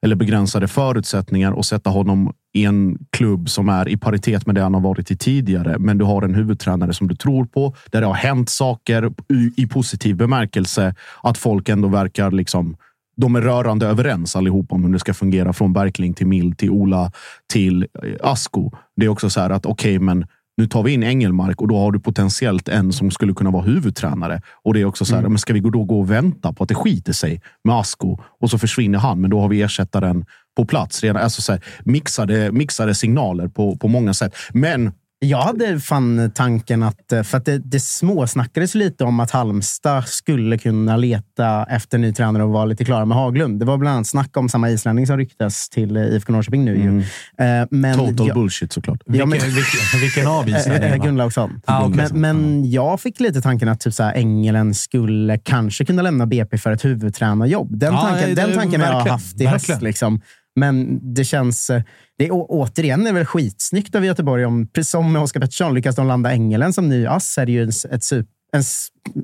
eller 0.02 0.16
begränsade 0.16 0.68
förutsättningar 0.68 1.52
och 1.52 1.64
sätta 1.64 1.90
honom 1.90 2.32
i 2.54 2.64
en 2.64 2.98
klubb 3.10 3.48
som 3.48 3.68
är 3.68 3.88
i 3.88 3.96
paritet 3.96 4.46
med 4.46 4.54
det 4.54 4.62
han 4.62 4.74
har 4.74 4.80
varit 4.80 5.10
i 5.10 5.16
tidigare. 5.16 5.78
Men 5.78 5.98
du 5.98 6.04
har 6.04 6.22
en 6.22 6.34
huvudtränare 6.34 6.94
som 6.94 7.08
du 7.08 7.16
tror 7.16 7.44
på, 7.44 7.74
där 7.90 8.00
det 8.00 8.06
har 8.06 8.14
hänt 8.14 8.50
saker 8.50 9.12
i, 9.56 9.66
positiv 9.66 10.16
bemärkelse. 10.16 10.94
Att 11.22 11.38
folk 11.38 11.68
ändå 11.68 11.88
verkar 11.88 12.30
liksom 12.30 12.76
de 13.16 13.36
är 13.36 13.40
rörande 13.40 13.86
överens 13.86 14.36
allihop 14.36 14.72
om 14.72 14.84
hur 14.84 14.92
det 14.92 14.98
ska 14.98 15.14
fungera 15.14 15.52
från 15.52 15.72
Berkling 15.72 16.14
till 16.14 16.26
Mild 16.26 16.58
till 16.58 16.70
Ola 16.70 17.12
till 17.52 17.86
eh, 18.02 18.12
Asko. 18.22 18.70
Det 18.96 19.06
är 19.06 19.08
också 19.08 19.30
så 19.30 19.40
här 19.40 19.50
att 19.50 19.66
okej, 19.66 19.96
okay, 19.96 20.04
men 20.04 20.26
nu 20.58 20.66
tar 20.66 20.82
vi 20.82 20.92
in 20.92 21.02
Engelmark 21.02 21.60
och 21.60 21.68
då 21.68 21.78
har 21.78 21.92
du 21.92 22.00
potentiellt 22.00 22.68
en 22.68 22.92
som 22.92 23.10
skulle 23.10 23.34
kunna 23.34 23.50
vara 23.50 23.62
huvudtränare. 23.62 24.42
Och 24.64 24.74
det 24.74 24.80
är 24.80 24.84
också 24.84 25.04
så 25.04 25.14
här, 25.14 25.20
mm. 25.20 25.32
men 25.32 25.38
ska 25.38 25.52
vi 25.52 25.60
då 25.60 25.84
gå 25.84 26.00
och 26.00 26.10
vänta 26.10 26.52
på 26.52 26.62
att 26.62 26.68
det 26.68 26.74
skiter 26.74 27.12
sig 27.12 27.42
med 27.64 27.74
Asko 27.74 28.18
och 28.40 28.50
så 28.50 28.58
försvinner 28.58 28.98
han, 28.98 29.20
men 29.20 29.30
då 29.30 29.40
har 29.40 29.48
vi 29.48 29.62
ersättaren 29.62 30.24
på 30.56 30.64
plats. 30.64 31.02
Redan, 31.02 31.22
alltså 31.22 31.42
så 31.42 31.52
här, 31.52 31.64
mixade, 31.84 32.52
mixade 32.52 32.94
signaler 32.94 33.48
på, 33.48 33.76
på 33.76 33.88
många 33.88 34.14
sätt. 34.14 34.34
Men 34.52 34.92
Jag 35.20 35.38
hade 35.42 35.80
fan 35.80 36.30
tanken 36.34 36.82
att, 36.82 37.12
eh, 37.12 37.22
för 37.22 37.38
att 37.38 37.44
det, 37.44 37.58
det 37.58 37.80
småsnackades 37.80 38.74
lite 38.74 39.04
om 39.04 39.20
att 39.20 39.30
Halmstad 39.30 40.04
skulle 40.08 40.58
kunna 40.58 40.96
leta 40.96 41.64
efter 41.70 41.98
ny 41.98 42.12
tränare 42.12 42.42
och 42.44 42.50
vara 42.50 42.64
lite 42.64 42.84
klara 42.84 43.04
med 43.04 43.16
Haglund. 43.18 43.60
Det 43.60 43.64
var 43.66 43.76
bland 43.78 43.94
annat 43.96 44.06
snack 44.06 44.36
om 44.36 44.48
samma 44.48 44.70
islänning 44.70 45.06
som 45.06 45.16
ryktas 45.16 45.68
till 45.68 45.96
eh, 45.96 46.02
IFK 46.02 46.32
Norrköping 46.32 46.64
nu. 46.64 46.76
ju. 46.76 46.98
Eh, 47.46 47.66
Men 47.70 47.98
total 47.98 48.26
jag- 48.28 48.34
bullshit 48.34 48.72
såklart. 48.72 49.00
Ja, 49.06 49.12
men- 49.26 49.30
Vilken, 49.30 49.50
vilken, 49.54 50.00
vilken 50.00 50.26
av 50.36 50.48
islänningarna? 50.48 51.04
Gunnlaugsson. 51.04 51.60
Ah, 51.64 51.88
men, 51.88 52.20
men 52.20 52.70
jag 52.70 53.00
fick 53.00 53.20
lite 53.20 53.40
tanken 53.40 53.68
att 53.68 53.80
typ 53.80 53.94
så 53.94 54.02
här, 54.02 54.14
Engelen 54.14 54.74
skulle 54.74 55.38
kanske 55.38 55.84
kunna 55.84 56.02
lämna 56.02 56.26
BP 56.26 56.58
för 56.58 56.72
ett 56.72 56.84
huvudtränarjobb. 56.84 57.78
Den 57.78 57.94
Ja, 57.94 58.00
tanken, 58.02 58.28
det- 58.28 58.34
den 58.42 58.52
tanken 58.54 58.80
har 58.80 58.88
jag 58.92 59.00
haft 59.00 59.40
i 59.40 59.46
höst. 59.46 59.82
Liksom. 59.82 60.20
Men 60.56 61.00
det 61.14 61.24
känns... 61.24 61.70
Det 62.18 62.26
är, 62.26 62.30
återigen 62.32 63.00
är 63.00 63.04
det 63.04 63.12
väl 63.12 63.24
skitsnyggt 63.26 63.94
av 63.94 64.04
Göteborg 64.04 64.44
om, 64.44 64.66
precis 64.66 64.90
som 64.90 65.12
med 65.12 65.22
Oskar 65.22 65.40
Pettersson, 65.40 65.74
lyckas 65.74 65.96
de 65.96 66.06
landa 66.06 66.32
Engelen 66.32 66.72
som 66.72 66.88
ny 66.88 67.06
ass 67.06 67.38
är 67.38 67.46
det 67.46 67.52
ju 67.52 67.62
ett, 67.90 68.04
super, 68.04 68.26
en, 68.52 68.62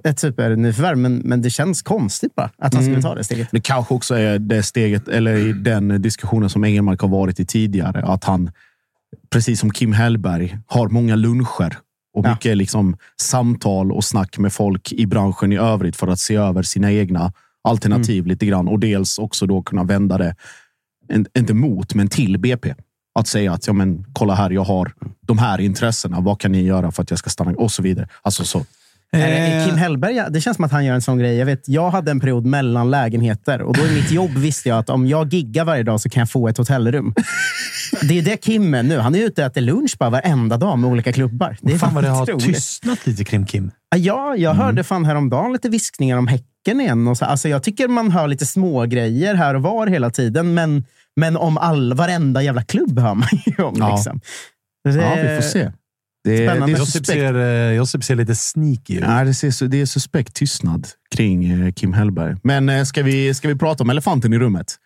ett 0.05 0.19
supernyförvärv. 0.21 0.99
Men, 0.99 1.17
men 1.17 1.43
det 1.43 1.51
känns 1.51 1.83
konstigt 1.83 2.35
bara 2.35 2.51
att 2.59 2.75
han 2.75 2.83
skulle 2.83 3.03
ta 3.03 3.15
det 3.15 3.25
steget. 3.25 3.49
Det 3.53 3.61
kanske 3.61 3.95
också 3.95 4.15
är 4.15 4.39
det 4.39 4.63
steget, 4.63 5.09
eller 5.09 5.37
i 5.37 5.53
den 5.53 6.03
diskussionen 6.03 6.51
som 6.51 6.65
Engelmark 6.65 7.01
har 7.01 7.09
varit 7.09 7.41
i 7.41 7.47
tidigare, 7.47 8.03
att 8.03 8.25
han, 8.25 8.51
precis 9.31 9.61
som 9.61 9.71
Kim 9.71 9.93
Hellberg, 9.93 10.59
har 10.67 10.89
många 10.89 11.17
luncher 11.17 11.79
och 12.15 12.27
Ja. 12.27 12.31
mycket 12.31 12.57
liksom 12.57 12.97
samtal 13.21 13.93
och 13.93 14.05
snack 14.05 14.39
med 14.39 14.53
folk 14.53 14.93
i 14.93 15.07
branschen 15.07 15.53
i 15.53 15.57
övrigt 15.57 15.97
för 15.97 16.09
att 16.09 16.19
se 16.19 16.35
över 16.37 16.63
sina 16.63 16.93
egna 16.93 17.33
alternativ 17.65 18.27
lite 18.27 18.47
grann 18.47 18.69
och 18.69 18.79
dels 18.79 19.19
också 19.19 19.47
då 19.47 19.63
kunna 19.63 19.85
vända 19.85 20.19
det, 20.19 20.37
en- 21.09 21.27
inte 21.39 21.55
mot, 21.55 21.95
men 21.95 22.09
till 22.09 22.39
BP. 22.39 22.75
Att 23.19 23.27
säga 23.29 23.53
att 23.53 23.67
ja, 23.67 23.73
men, 23.73 24.05
kolla 24.13 24.35
här, 24.35 24.51
jag 24.51 24.65
har 24.65 24.93
de 25.27 25.39
här 25.39 25.61
intressena. 25.61 26.21
Vad 26.21 26.41
kan 26.41 26.53
ni 26.53 26.63
göra 26.63 26.93
för 26.93 27.03
att 27.03 27.11
jag 27.11 27.19
ska 27.19 27.31
stanna? 27.31 27.51
Och 27.51 27.73
så 27.73 27.83
vidare. 27.83 28.09
Alltså 28.23 28.45
så. 28.45 28.59
Eh, 28.59 28.65
Eh, 29.61 29.67
Kim 29.67 29.77
Hellberg, 29.77 30.23
det 30.31 30.41
känns 30.41 30.57
som 30.57 30.65
att 30.65 30.73
han 30.73 30.85
gör 30.85 30.95
en 30.95 31.03
sån 31.03 31.19
grej. 31.19 31.37
Jag, 31.37 31.47
vet, 31.47 31.69
jag 31.69 31.91
hade 31.91 32.11
en 32.11 32.21
period 32.21 32.47
mellan 32.47 32.91
lägenheter 32.91 33.63
och 33.63 33.75
då 33.75 33.87
i 33.87 33.95
mitt 33.95 34.11
jobb 34.11 34.31
visste 34.31 34.69
jag 34.69 34.79
att 34.79 34.91
om 34.91 35.07
jag 35.07 35.33
giggar 35.35 35.65
varje 35.65 35.83
dag 35.83 36.01
så 36.01 36.09
kan 36.09 36.21
jag 36.21 36.31
få 36.31 36.49
ett 36.49 36.59
hotellrum. 36.59 37.15
Det 38.03 38.19
är 38.19 38.23
det 38.23 38.37
Kim 38.37 38.75
är 38.75 38.83
nu. 38.83 38.99
Han 38.99 39.15
är 39.15 39.19
ute 39.19 39.43
och 39.43 39.47
äter 39.47 39.61
lunch 39.61 39.97
bara 39.99 40.11
varenda 40.11 40.57
dag 40.57 40.79
med 40.79 40.91
olika 40.91 41.13
klubbar. 41.13 41.57
Det 41.61 41.73
är 41.73 41.79
fan 41.79 41.95
vad 41.95 42.05
det 42.05 42.09
har 42.11 42.27
tystnat 42.27 43.07
lite 43.07 43.25
kring 43.25 43.47
Kim. 43.47 43.71
Ja, 43.97 44.37
jag 44.37 44.55
hörde 44.55 44.85
fan 44.85 45.05
häromdagen 45.05 45.53
lite 45.53 45.69
viskningar 45.69 46.17
om 46.17 46.27
Häcken 46.27 46.47
igen. 46.73 47.09
Och 47.09 47.19
så, 47.19 47.25
alltså, 47.25 47.49
jag 47.49 47.63
tycker 47.63 47.89
man 47.89 48.11
hör 48.11 48.29
lite 48.29 48.47
små 48.47 48.83
grejer 48.87 49.35
här 49.35 49.55
och 49.55 49.63
var 49.63 49.87
hela 49.87 50.11
tiden. 50.11 50.55
Men, 50.55 50.85
men 51.17 51.37
om 51.37 51.59
all, 51.59 51.95
varenda 51.95 52.43
jävla 52.43 52.63
klubb 52.63 52.99
hör 52.99 53.15
man 53.15 53.29
ju 53.47 53.63
om. 53.65 53.75
Ja. 53.79 53.95
Liksom. 53.97 54.21
Det- 54.85 54.91
Ja, 54.95 55.15
vi 55.15 55.37
får 55.37 55.49
se. 55.49 55.73
Det, 56.25 56.37
Spännande. 56.37 56.67
det 56.67 56.73
är 56.73 56.79
Josip 56.79 57.07
ser, 57.07 57.35
eh, 57.35 57.73
Josip 57.77 58.05
ser 58.05 58.15
lite 58.17 58.35
sneaky 58.35 58.95
ut. 58.97 59.01
Ja, 59.07 59.25
det, 59.25 59.35
ser, 59.35 59.67
det 59.69 59.81
är 59.81 59.87
suspekt 59.87 60.35
tystnad 60.35 60.89
kring 61.17 61.51
eh, 61.67 61.73
Kim 61.73 61.93
Hellberg. 61.93 62.37
Men 62.43 62.69
eh, 62.69 62.85
ska, 62.85 63.03
vi, 63.03 63.35
ska 63.35 63.49
vi 63.49 63.55
prata 63.55 63.83
om 63.85 63.91
elefanten 63.91 64.33
i 64.33 64.39
rummet? 64.39 64.77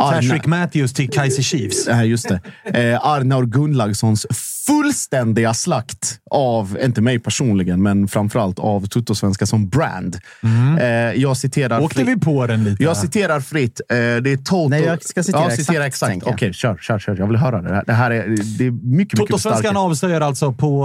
Patrick 0.00 0.46
Matthews 0.46 0.92
till 0.92 1.10
Kaiser 1.10 1.42
Chiefs. 1.42 1.86
Nej, 1.88 2.08
just 2.08 2.28
det. 2.28 2.40
Eh, 2.64 3.06
Arnaur 3.06 3.46
Gunnlaugssons 3.46 4.26
fullständiga 4.66 5.54
slakt 5.54 6.18
av, 6.30 6.78
inte 6.82 7.00
mig 7.00 7.18
personligen, 7.18 7.82
men 7.82 8.08
framförallt 8.08 8.58
av 8.58 8.86
Tuttosvenska 8.86 9.46
som 9.46 9.68
brand. 9.68 10.18
Eh, 10.80 10.86
jag 10.96 11.36
citerar 11.36 11.80
Åkte 11.80 11.96
fritt. 11.96 12.08
vi 12.08 12.20
på 12.20 12.46
den 12.46 12.64
lite? 12.64 12.82
Jag 12.82 12.96
citerar 12.96 13.40
fritt. 13.40 13.80
Eh, 13.88 13.96
det 13.96 14.02
är 14.02 14.36
total... 14.36 14.70
Nej, 14.70 14.82
jag 14.82 15.04
ska 15.04 15.22
citera 15.22 15.40
ja, 15.40 15.46
exakt, 15.46 15.66
citera 15.66 15.86
exakt. 15.86 16.22
Okej, 16.26 16.52
kör, 16.52 16.76
kör, 16.76 16.98
kör. 16.98 17.16
Jag 17.16 17.26
vill 17.26 17.36
höra 17.36 17.62
det. 17.62 17.74
här. 17.74 17.84
Det 17.86 17.92
här 17.92 18.10
är, 18.10 18.26
det 18.58 18.66
är 18.66 18.70
mycket, 18.70 18.88
mycket 18.88 19.18
Totosvenskan 19.18 19.76
avslöjar 19.76 20.20
alltså 20.20 20.52
på, 20.52 20.84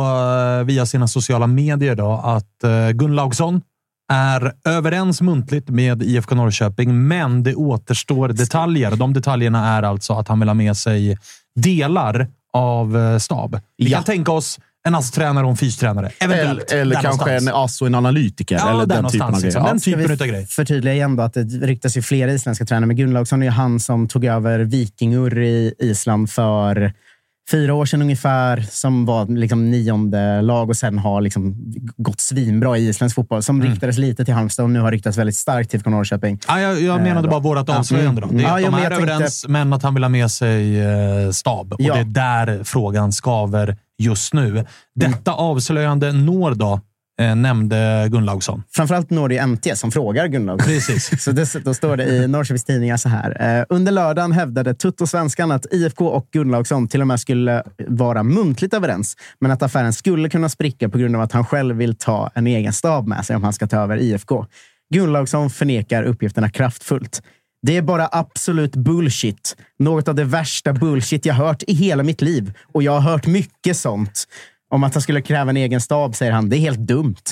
eh, 0.59 0.65
via 0.65 0.85
sina 0.85 1.07
sociala 1.07 1.47
medier 1.47 1.95
då, 1.95 2.11
att 2.11 2.69
uh, 2.69 2.91
Gunnlaugsson 2.91 3.61
är 4.09 4.51
överens 4.65 5.21
muntligt 5.21 5.69
med 5.69 6.03
IFK 6.03 6.35
Norrköping, 6.35 7.07
men 7.07 7.43
det 7.43 7.55
återstår 7.55 8.27
detaljer. 8.29 8.95
De 8.95 9.13
detaljerna 9.13 9.67
är 9.77 9.83
alltså 9.83 10.13
att 10.13 10.27
han 10.27 10.39
vill 10.39 10.49
ha 10.49 10.53
med 10.53 10.77
sig 10.77 11.17
delar 11.55 12.27
av 12.53 12.97
eh, 12.97 13.17
stab. 13.17 13.59
Vi 13.77 13.85
Ja. 13.91 13.97
kan 13.97 14.03
tänka 14.03 14.31
oss 14.31 14.59
en 14.87 14.95
ASS-tränare 14.95 15.45
och 15.45 15.51
en 15.51 15.57
fystränare. 15.57 16.11
Eventuellt. 16.19 16.71
Eller, 16.71 16.81
eller 16.81 16.95
kanske 16.95 17.25
någonstans. 17.25 17.47
en 17.47 17.63
ass 17.63 17.81
och 17.81 17.87
en 17.87 17.95
analytiker. 17.95 18.55
Ja, 18.55 18.69
eller 18.69 18.85
den 18.85 19.09
typen 19.09 19.27
av 19.35 19.41
liksom. 19.41 19.61
Ja. 19.65 19.67
Den 19.71 19.79
typen 19.79 20.11
utav 20.11 20.27
grej. 20.27 20.45
förtydliga 20.47 20.93
igen 20.93 21.15
då 21.15 21.23
att 21.23 21.33
det 21.33 21.43
ryktas 21.43 21.97
ju 21.97 22.01
flera 22.01 22.31
isländska 22.31 22.65
tränare. 22.65 22.85
Men 22.85 22.95
Gunnlaugsson 22.97 23.41
är 23.41 23.45
ju 23.45 23.51
han 23.51 23.79
som 23.79 24.07
tog 24.07 24.25
över 24.25 24.59
Vikingur 24.59 25.39
i 25.39 25.73
Island 25.79 26.29
för 26.31 26.93
fyra 27.51 27.73
år 27.73 27.85
sedan 27.85 28.01
ungefär. 28.01 28.65
Som 28.71 29.05
var 29.05 29.25
liksom 29.25 29.71
nionde 29.71 30.41
lag 30.41 30.69
och 30.69 30.77
sen 30.77 30.97
har 30.99 31.21
liksom 31.21 31.55
gått 31.97 32.19
svinbra 32.19 32.77
i 32.77 32.87
isländsk 32.87 33.15
fotboll. 33.15 33.43
Som 33.43 33.61
Mm. 33.61 33.71
ryktades 33.73 33.97
lite 33.97 34.25
till 34.25 34.33
Halmstad 34.33 34.63
och 34.63 34.69
nu 34.69 34.79
har 34.79 34.91
ryktats 34.91 35.17
väldigt 35.17 35.35
starkt 35.35 35.69
till 35.71 35.81
Norrköping. 35.85 36.39
Ja, 36.47 36.59
jag, 36.61 36.81
jag 36.81 37.01
menade 37.01 37.27
bara 37.27 37.39
vårt 37.39 37.69
avslöjande. 37.69 38.21
Då. 38.21 38.27
Det 38.31 38.37
är 38.37 38.41
Ja, 38.41 38.55
att 38.55 38.61
de 38.63 38.73
är 38.73 38.83
jag 38.83 38.91
tänkte- 38.91 39.13
överens, 39.13 39.45
men 39.49 39.73
att 39.73 39.83
han 39.83 39.93
vill 39.93 40.03
ha 40.03 40.09
med 40.09 40.31
sig 40.31 40.79
eh, 40.81 41.31
stab. 41.31 41.73
Och 41.73 41.81
Ja. 41.81 41.93
Det 41.93 41.99
är 41.99 42.03
där 42.03 42.63
frågan 42.63 43.11
skaver 43.11 43.77
just 43.99 44.33
nu. 44.33 44.65
Detta 44.95 45.31
avslöjande 45.33 46.11
når 46.11 46.55
då, 46.55 46.81
eh, 47.19 47.35
nämnde 47.35 48.07
Gunnlaugsson. 48.11 48.63
Framförallt 48.71 49.09
når 49.09 49.29
det 49.29 49.35
ju 49.35 49.47
MT 49.47 49.75
som 49.75 49.91
frågar 49.91 50.27
Gunnlaugsson. 50.27 50.73
Precis. 50.73 51.23
Så 51.23 51.31
det, 51.31 51.63
då 51.63 51.73
står 51.73 51.97
det 51.97 52.03
i 52.03 52.27
Norrköpings 52.27 52.63
Tidningar 52.63 52.97
så 52.97 53.09
här. 53.09 53.59
Eh, 53.59 53.65
under 53.69 53.91
lördagen 53.91 54.31
hävdade 54.31 54.73
Tuttosvenskan 54.73 55.51
att 55.51 55.65
IFK 55.71 56.07
och 56.07 56.27
Gunnlaugsson 56.31 56.87
till 56.87 57.01
och 57.01 57.07
med 57.07 57.19
skulle 57.19 57.63
vara 57.87 58.23
muntligt 58.23 58.73
överens, 58.73 59.17
men 59.39 59.51
att 59.51 59.63
affären 59.63 59.93
skulle 59.93 60.29
kunna 60.29 60.49
spricka 60.49 60.89
på 60.89 60.97
grund 60.97 61.15
av 61.15 61.21
att 61.21 61.31
han 61.31 61.45
själv 61.45 61.75
vill 61.75 61.95
ta 61.95 62.31
en 62.35 62.47
egen 62.47 62.73
stab 62.73 63.07
med 63.07 63.25
sig 63.25 63.35
om 63.35 63.43
han 63.43 63.53
ska 63.53 63.67
ta 63.67 63.77
över 63.77 63.97
IFK. 63.97 64.45
Gunnlaugsson 64.93 65.49
förnekar 65.49 66.03
uppgifterna 66.03 66.49
kraftfullt. 66.49 67.21
Det 67.61 67.77
är 67.77 67.81
bara 67.81 68.09
absolut 68.11 68.75
bullshit. 68.75 69.55
Något 69.79 70.07
av 70.07 70.15
det 70.15 70.23
värsta 70.23 70.73
bullshit 70.73 71.25
jag 71.25 71.33
hört 71.33 71.63
i 71.67 71.73
hela 71.73 72.03
mitt 72.03 72.21
liv. 72.21 72.53
Och 72.73 72.83
jag 72.83 72.91
har 72.91 73.11
hört 73.11 73.27
mycket 73.27 73.77
sånt. 73.77 74.25
Om 74.71 74.83
att 74.83 74.93
han 74.93 75.01
skulle 75.01 75.21
kräva 75.21 75.49
en 75.49 75.57
egen 75.57 75.81
stab, 75.81 76.15
säger 76.15 76.31
han. 76.31 76.49
Det 76.49 76.57
är 76.57 76.59
helt 76.59 76.79
dumt. 76.79 77.15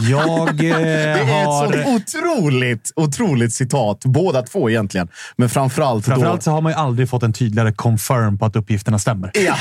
Jag 0.00 0.48
eh, 0.48 0.54
Det 0.56 0.70
är 0.70 1.24
har... 1.24 1.74
ett 1.74 1.84
så 2.10 2.18
otroligt, 2.18 2.92
otroligt 2.96 3.54
citat. 3.54 4.04
Båda 4.04 4.42
två 4.42 4.70
egentligen. 4.70 5.08
Men 5.36 5.48
framförallt, 5.48 6.04
Framförallt 6.04 6.40
då... 6.40 6.44
så 6.44 6.50
har 6.50 6.60
man 6.60 6.72
ju 6.72 6.78
aldrig 6.78 7.08
fått 7.08 7.22
en 7.22 7.32
tydligare 7.32 7.72
confirm 7.72 8.38
på 8.38 8.46
att 8.46 8.56
uppgifterna 8.56 8.98
stämmer. 8.98 9.30
Ja, 9.34 9.56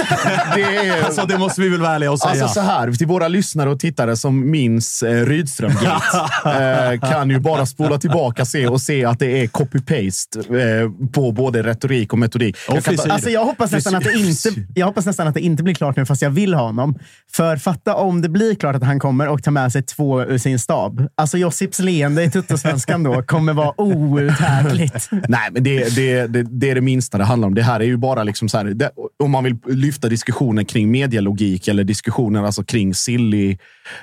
det 0.56 0.62
är... 0.62 1.00
Alltså, 1.10 1.26
det 1.26 1.38
måste 1.38 1.62
vi 1.62 1.70
väl 1.70 1.82
vara 1.82 1.96
ärliga 1.96 2.12
och 2.12 2.20
säga. 2.20 2.44
Alltså 2.44 2.48
så 2.48 2.62
här, 2.62 2.92
till 2.92 3.08
våra 3.08 3.28
lyssnare 3.28 3.70
och 3.70 3.80
tittare 3.80 4.16
som 4.16 4.52
minns 4.52 5.04
eh, 5.04 5.26
Rydström 5.26 5.72
eh, 5.72 7.10
kan 7.10 7.30
ju 7.30 7.40
bara 7.40 7.66
spola 7.66 7.98
tillbaka 7.98 8.46
se 8.46 8.68
och 8.68 8.82
se 8.82 9.06
att 9.06 9.20
det 9.20 9.44
är 9.44 9.48
copy-paste 9.48 10.40
eh, 10.40 11.10
på 11.12 11.32
både 11.32 11.64
retorik 11.64 12.14
och 12.14 12.20
metodik. 12.20 12.58
Och 12.68 12.76
Jag 12.76 12.84
kan. 12.84 13.12
Alltså 13.12 13.30
jag, 13.30 13.46
hoppas 13.46 13.72
nästan 13.72 13.96
att 13.96 14.04
det 14.04 14.14
inte, 14.14 14.50
jag 14.76 14.86
hoppas 14.86 15.06
nästan 15.06 15.28
att 15.28 15.34
det 15.34 15.42
inte 15.42 15.64
blir 15.64 15.74
klart 15.74 15.96
nu, 15.96 16.06
fast 16.06 16.22
jag 16.22 16.30
vill 16.30 16.54
ha 16.54 16.72
honom. 16.80 17.00
För 17.32 17.58
fatta 17.58 17.96
om 17.96 18.22
det 18.22 18.30
blir 18.30 18.56
klart 18.56 18.76
att 18.76 18.84
han 18.84 19.00
kommer 19.00 19.28
och 19.28 19.44
tar 19.44 19.52
med 19.52 19.72
sig 19.72 19.84
två 19.84 20.22
ur 20.22 20.38
sin 20.38 20.60
stab. 20.60 21.08
Alltså 21.16 21.38
Josips 21.38 21.80
leende 21.80 22.24
i 22.24 22.32
Tuttosvenskan 22.32 23.04
då 23.04 23.24
kommer 23.24 23.54
vara 23.54 23.82
outhärdligt. 23.82 25.10
Nej, 25.28 25.50
men 25.52 25.64
det, 25.64 25.96
det, 25.96 26.28
det, 26.28 26.44
det 26.44 26.70
är 26.70 26.76
det 26.76 26.82
minsta 26.82 27.18
det 27.18 27.24
handlar 27.24 27.48
om. 27.48 27.56
Det 27.56 27.64
här 27.64 27.80
är 27.80 27.86
ju 27.86 27.98
bara 27.98 28.24
liksom 28.24 28.50
så 28.50 28.58
här, 28.58 28.66
det, 28.66 28.92
om 29.24 29.32
man 29.32 29.44
vill 29.44 29.58
lyfta 29.66 30.10
diskussionen 30.10 30.66
kring 30.66 30.92
medialogik 30.92 31.68
eller 31.68 31.84
diskussioner 31.84 32.44
alltså 32.44 32.64
kring 32.64 32.94
silly 32.94 33.58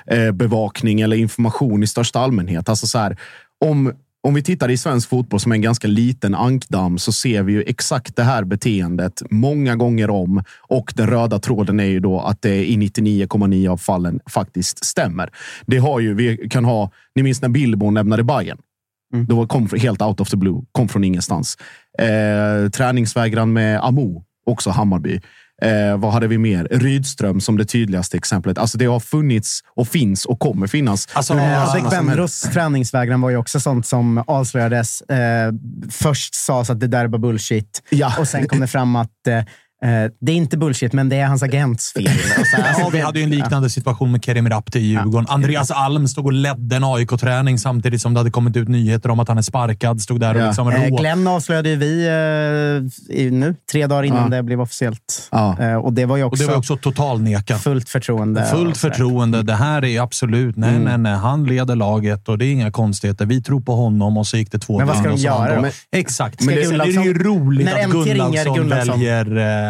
eh, 0.07 0.31
bevakning 0.31 1.01
eller 1.01 1.17
information 1.17 1.83
i 1.83 1.87
största 1.87 2.19
allmänhet. 2.19 2.69
Alltså 2.69 2.87
så 2.87 2.99
här, 2.99 3.17
om, 3.65 3.93
om 4.23 4.33
vi 4.33 4.43
tittar 4.43 4.69
i 4.69 4.77
svensk 4.77 5.09
fotboll 5.09 5.39
som 5.39 5.51
är 5.51 5.55
en 5.55 5.61
ganska 5.61 5.87
liten 5.87 6.35
ankdamm 6.35 6.97
så 6.97 7.11
ser 7.11 7.43
vi 7.43 7.53
ju 7.53 7.61
exakt 7.61 8.15
det 8.15 8.23
här 8.23 8.43
beteendet 8.43 9.21
många 9.29 9.75
gånger 9.75 10.09
om. 10.09 10.43
Och 10.61 10.93
den 10.95 11.07
röda 11.07 11.39
tråden 11.39 11.79
är 11.79 11.85
ju 11.85 11.99
då 11.99 12.19
att 12.19 12.41
det 12.41 12.65
i 12.65 12.75
99,9 12.77 13.69
av 13.69 13.77
fallen 13.77 14.19
faktiskt 14.29 14.85
stämmer. 14.85 15.29
Det 15.65 15.77
har 15.77 15.99
ju, 15.99 16.13
vi 16.13 16.49
kan 16.49 16.65
ha, 16.65 16.91
ni 17.15 17.23
minns 17.23 17.41
när 17.41 17.49
Billborn 17.49 17.93
lämnade 17.93 18.23
Bayern. 18.23 18.57
Det 19.27 19.33
var, 19.33 19.47
kom 19.47 19.69
helt 19.77 20.01
out 20.01 20.19
of 20.19 20.29
the 20.29 20.37
blue. 20.37 20.61
Kom 20.71 20.89
från 20.89 21.03
ingenstans. 21.03 21.57
Eh, 21.99 22.69
träningsvägran 22.69 23.53
med 23.53 23.85
Amo, 23.85 24.23
också 24.45 24.69
Hammarby. 24.69 25.21
Eh, 25.61 25.97
vad 25.97 26.13
hade 26.13 26.27
vi 26.27 26.37
mer? 26.37 26.67
Rydström 26.71 27.41
som 27.41 27.57
det 27.57 27.65
tydligaste 27.65 28.17
exemplet. 28.17 28.57
Alltså 28.57 28.77
det 28.77 28.85
har 28.85 28.99
funnits 28.99 29.61
och 29.75 29.87
finns 29.87 30.25
och 30.25 30.39
kommer 30.39 30.67
finnas. 30.67 31.07
Alltså, 31.13 31.33
Eh, 31.33 31.69
Adek 31.69 31.81
helst. 31.81 31.97
Benros 31.97 32.41
träningsvägran 32.41 33.21
var 33.21 33.29
ju 33.29 33.37
också 33.37 33.59
sånt 33.59 33.85
som 33.85 34.23
avslöjades. 34.27 35.01
Eh, 35.01 35.53
först 35.89 36.35
sades 36.35 36.69
att 36.69 36.79
det 36.79 36.87
där 36.87 37.07
var 37.07 37.19
bullshit. 37.19 37.83
Ja. 37.89 38.13
Och 38.19 38.27
sen 38.27 38.47
kom 38.47 38.59
det 38.59 38.67
fram 38.67 38.95
att 38.95 39.27
eh, 39.27 39.37
Eh, 39.37 39.43
det 40.21 40.31
är 40.31 40.35
inte 40.35 40.57
bullshit, 40.57 40.93
men 40.93 41.09
det 41.09 41.15
är 41.15 41.25
hans 41.25 41.43
agents 41.43 41.93
fel. 41.93 42.03
Och 42.05 42.37
alltså, 42.39 42.81
Ja, 42.81 42.89
vi 42.91 42.97
det- 42.97 43.03
hade 43.05 43.19
ju 43.19 43.23
en 43.23 43.29
liknande 43.29 43.69
situation 43.69 44.11
med 44.11 44.23
Kerim 44.25 44.49
Rapti 44.49 44.79
i 44.79 44.81
Djurgården. 44.87 45.25
Andreas 45.29 45.71
Alm 45.71 46.07
stod 46.07 46.25
och 46.25 46.33
ledde 46.33 46.75
en 46.75 46.83
AIK-träning 46.83 47.57
samtidigt 47.59 48.01
som 48.01 48.13
det 48.13 48.19
hade 48.19 48.29
kommit 48.31 48.57
ut 48.57 48.67
nyheter 48.67 49.09
om 49.09 49.19
att 49.19 49.27
han 49.27 49.37
är 49.37 49.41
sparkad. 49.41 50.01
Stod 50.01 50.19
där 50.19 50.35
och 50.35 50.41
Ja. 50.41 50.45
liksom 50.47 50.67
Eh, 50.67 50.89
rå. 50.89 50.95
Glenn 50.97 51.27
avslöjade 51.27 51.69
ju 51.69 51.75
vi 51.75 52.07
eh, 53.09 53.31
nu, 53.31 53.55
tre 53.71 53.87
dagar 53.87 54.03
innan 54.03 54.23
Ja. 54.31 54.37
det 54.37 54.43
blev 54.43 54.61
officiellt. 54.61 55.27
Ja. 55.31 55.57
Eh, 55.59 55.73
och 55.75 55.93
det 55.93 56.05
var 56.05 56.17
ju 56.17 56.23
Och 56.23 56.27
också, 56.31 56.43
det 56.43 56.49
var 56.51 56.57
också 56.57 56.77
totalnekat. 56.77 57.61
fullt 57.61 57.89
förtroende. 57.89 58.45
Fullt 58.45 58.71
och 58.71 58.77
förtroende. 58.77 59.43
Det 59.43 59.53
här 59.55 59.85
är 59.85 60.01
absolut... 60.01 60.55
Nej, 60.57 60.69
Mm. 60.69 60.83
nej, 60.83 60.97
nej. 60.97 61.13
Han 61.15 61.45
leder 61.45 61.75
laget 61.75 62.29
och 62.29 62.37
det 62.37 62.45
är 62.45 62.51
inga 62.51 62.71
konstigheter. 62.71 63.25
Vi 63.25 63.41
tror 63.43 63.61
på 63.61 63.75
honom 63.75 64.17
och 64.17 64.27
så 64.27 64.37
gick 64.37 64.51
det 64.51 64.59
två 64.59 64.77
Men 64.77 64.87
vad 64.87 64.95
ska 64.97 65.05
de 65.07 65.13
och 65.13 65.19
göra 65.19 65.61
då? 65.61 65.67
Exakt. 65.91 66.41
Men 66.45 66.55
det, 66.55 66.61
det 66.61 66.83
är 66.83 67.03
ju 67.03 67.23
roligt 67.23 67.65
när 67.65 67.85
att 67.85 67.91
Gunnlaugsson 67.91 68.55
Gunnlaugsson. 68.55 68.99
väljer 68.99 69.37
eh, 69.37 69.66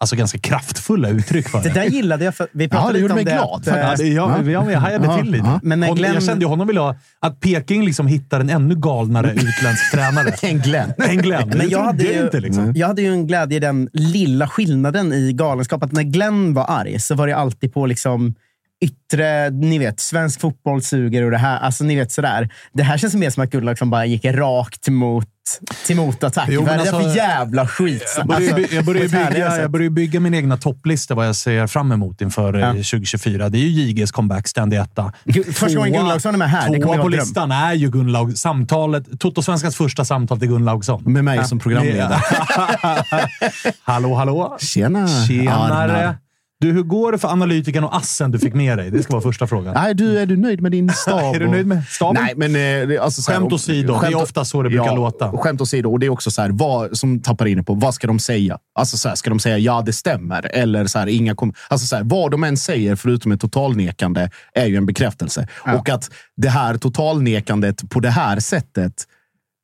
alltså 0.00 0.16
ganska 0.16 0.38
kraftfulla 0.38 1.08
uttryck 1.08 1.48
för 1.48 1.62
Det 1.62 1.68
där 1.74 1.84
gillade 1.84 2.24
jag. 2.24 2.34
För, 2.34 2.48
vi 2.52 2.68
pratade 2.68 2.88
Ja, 2.88 2.92
det 2.92 2.92
lite 2.92 3.02
gjorde 3.02 3.12
om 3.12 3.16
mig 3.16 3.24
det. 3.24 3.30
glad, 3.30 3.60
att, 3.60 3.66
eh, 3.66 3.74
Ja, 3.78 3.94
det, 3.96 4.08
jag, 4.48 4.50
jag, 4.50 4.72
jag 4.72 4.80
hajade 4.80 5.04
Ja, 5.06 5.16
till 5.18 5.30
lite. 5.30 5.44
ja. 5.46 5.60
Men 5.62 5.80
när 5.80 5.88
Hon- 5.88 5.96
Glenn- 5.96 6.14
Jag 6.14 6.22
kände 6.22 6.44
ju 6.44 6.48
honom 6.48 6.66
ville 6.66 6.80
ha 6.80 6.96
att 7.20 7.40
Peking 7.40 7.84
liksom 7.84 8.06
hittar 8.06 8.40
en 8.40 8.50
ännu 8.50 8.74
galnare 8.76 9.30
utländsk 9.32 9.90
tränare. 9.92 10.30
En 10.42 10.58
Glenn. 10.60 10.92
En 10.98 11.18
Glenn. 11.18 11.48
Men 11.48 11.68
jag 11.68 11.82
hade, 11.84 11.98
det 12.04 12.12
ju, 12.12 12.22
inte 12.24 12.40
liksom. 12.40 12.72
jag 12.76 12.86
hade 12.86 13.02
ju 13.02 13.12
en 13.12 13.26
glädje 13.26 13.56
i 13.56 13.60
den 13.60 13.88
lilla 13.92 14.48
skillnaden 14.48 15.12
i 15.12 15.32
galenskap. 15.32 15.82
Att 15.82 15.92
när 15.92 16.02
Glenn 16.02 16.54
var 16.54 16.64
arg 16.68 17.00
så 17.00 17.14
var 17.14 17.26
det 17.26 17.36
alltid 17.36 17.72
på 17.74 17.86
liksom 17.86 18.34
yttre, 18.80 19.50
ni 19.50 19.78
vet, 19.78 20.00
svensk 20.00 20.40
fotboll 20.40 20.82
suger 20.82 21.22
och 21.22 21.30
det 21.30 21.38
här. 21.38 21.58
Alltså, 21.58 21.84
ni 21.84 21.96
vet 21.96 22.12
sådär. 22.12 22.48
Det 22.72 22.82
här 22.82 22.98
känns 22.98 23.14
mer 23.14 23.30
som 23.30 23.44
att 23.44 23.50
Gunnlaugsson 23.50 23.90
bara 23.90 24.06
gick 24.06 24.24
rakt 24.24 24.88
mot, 24.88 25.28
till 25.86 25.96
motattack. 25.96 26.48
Jo, 26.50 26.60
Vad 26.60 26.70
är 26.70 26.74
det 26.74 26.80
alltså- 26.80 27.00
för 27.10 27.16
jävla 27.16 27.66
skit? 27.66 28.14
Jag 28.18 28.26
börjar, 28.26 28.54
by- 28.56 28.66
jag, 28.70 28.84
börjar 28.84 29.02
bygga, 29.02 29.56
jag 29.60 29.70
börjar 29.70 29.90
bygga 29.90 30.20
min 30.20 30.34
egna 30.34 30.56
topplista 30.56 31.14
vad 31.14 31.26
jag 31.28 31.36
ser 31.36 31.66
fram 31.66 31.92
emot 31.92 32.20
inför 32.20 32.54
eh, 32.54 32.60
Ja. 32.60 32.72
2024. 32.72 33.48
Det 33.48 33.58
är 33.58 33.60
ju 33.60 33.82
JGs 33.82 34.12
comeback, 34.12 34.48
ständig 34.48 34.76
etta. 34.78 35.12
Första 35.52 35.76
gången 35.78 35.92
Gunnlaugsson 35.92 36.34
är 36.34 36.38
med 36.38 36.50
här, 36.50 36.80
Tvåa 36.82 37.02
på 37.02 37.08
listan 37.08 37.52
är 37.52 37.72
ju 37.72 37.90
Gunnlaug. 37.90 38.38
Samtalet, 38.38 39.20
Toto-svenskans 39.20 39.76
första 39.76 40.04
samtal 40.04 40.38
till 40.38 40.48
Gunnlaugsson. 40.48 41.02
Med 41.12 41.24
mig 41.24 41.44
som 41.44 41.58
programledare. 41.58 42.20
hallå, 43.82 44.14
hallå! 44.14 44.56
Tjena, 44.60 45.08
Tjenare! 45.28 45.72
Arnar. 45.74 46.16
Du, 46.64 46.72
hur 46.72 46.82
går 46.82 47.12
det 47.12 47.18
för 47.18 47.28
analytikern 47.28 47.84
och 47.84 47.96
assen 47.96 48.30
du 48.30 48.38
fick 48.38 48.54
med 48.54 48.78
dig? 48.78 48.90
Det 48.90 49.02
ska 49.02 49.12
vara 49.12 49.22
första 49.22 49.46
frågan. 49.46 49.74
Nej, 49.74 49.94
du, 49.94 50.18
är 50.18 50.26
du 50.26 50.36
nöjd 50.36 50.60
med 50.60 50.72
din 50.72 50.88
stab? 50.94 51.34
Är 51.34 51.40
du 51.40 51.48
nöjd 51.48 51.66
med 51.66 51.84
staben? 51.88 52.22
Nej, 52.22 52.34
men... 52.36 52.90
eh, 52.92 53.02
Alltså, 53.04 53.22
så 53.22 53.32
här, 53.32 53.38
Skämt 53.38 53.52
åsido. 53.52 53.98
Det 54.00 54.06
är 54.06 54.14
ofta 54.22 54.44
så 54.44 54.62
det 54.62 54.68
brukar 54.70 54.96
låta. 54.96 55.32
Skämt 55.32 55.60
åsido. 55.60 55.90
Och 55.92 55.98
det 56.00 56.06
är 56.06 56.10
också 56.10 56.30
så 56.30 56.42
här, 56.42 56.50
vad 56.50 56.96
som 56.98 57.20
tappar 57.20 57.46
in 57.46 57.64
på. 57.64 57.74
Vad 57.74 57.94
ska 57.94 58.06
de 58.06 58.18
säga? 58.18 58.58
Alltså 58.74 58.96
så 58.96 59.08
här, 59.08 59.16
ska 59.16 59.30
de 59.30 59.38
säga 59.40 59.58
ja, 59.58 59.82
det 59.86 59.92
stämmer? 59.92 60.50
Eller 60.54 60.86
så 60.86 60.98
här, 60.98 61.06
inga 61.06 61.34
kom- 61.34 61.54
alltså 61.68 61.86
så 61.86 61.96
här, 61.96 62.02
vad 62.04 62.30
de 62.30 62.44
än 62.44 62.56
säger, 62.56 62.96
förutom 62.96 63.32
ett 63.32 63.40
totalnekande, 63.40 64.30
är 64.54 64.66
ju 64.66 64.76
en 64.76 64.86
bekräftelse. 64.86 65.48
Och 65.78 65.88
att 65.88 66.10
det 66.36 66.48
här 66.48 66.76
totalnekandet 66.76 67.90
på 67.90 68.00
det 68.00 68.10
här 68.10 68.40
sättet 68.40 68.92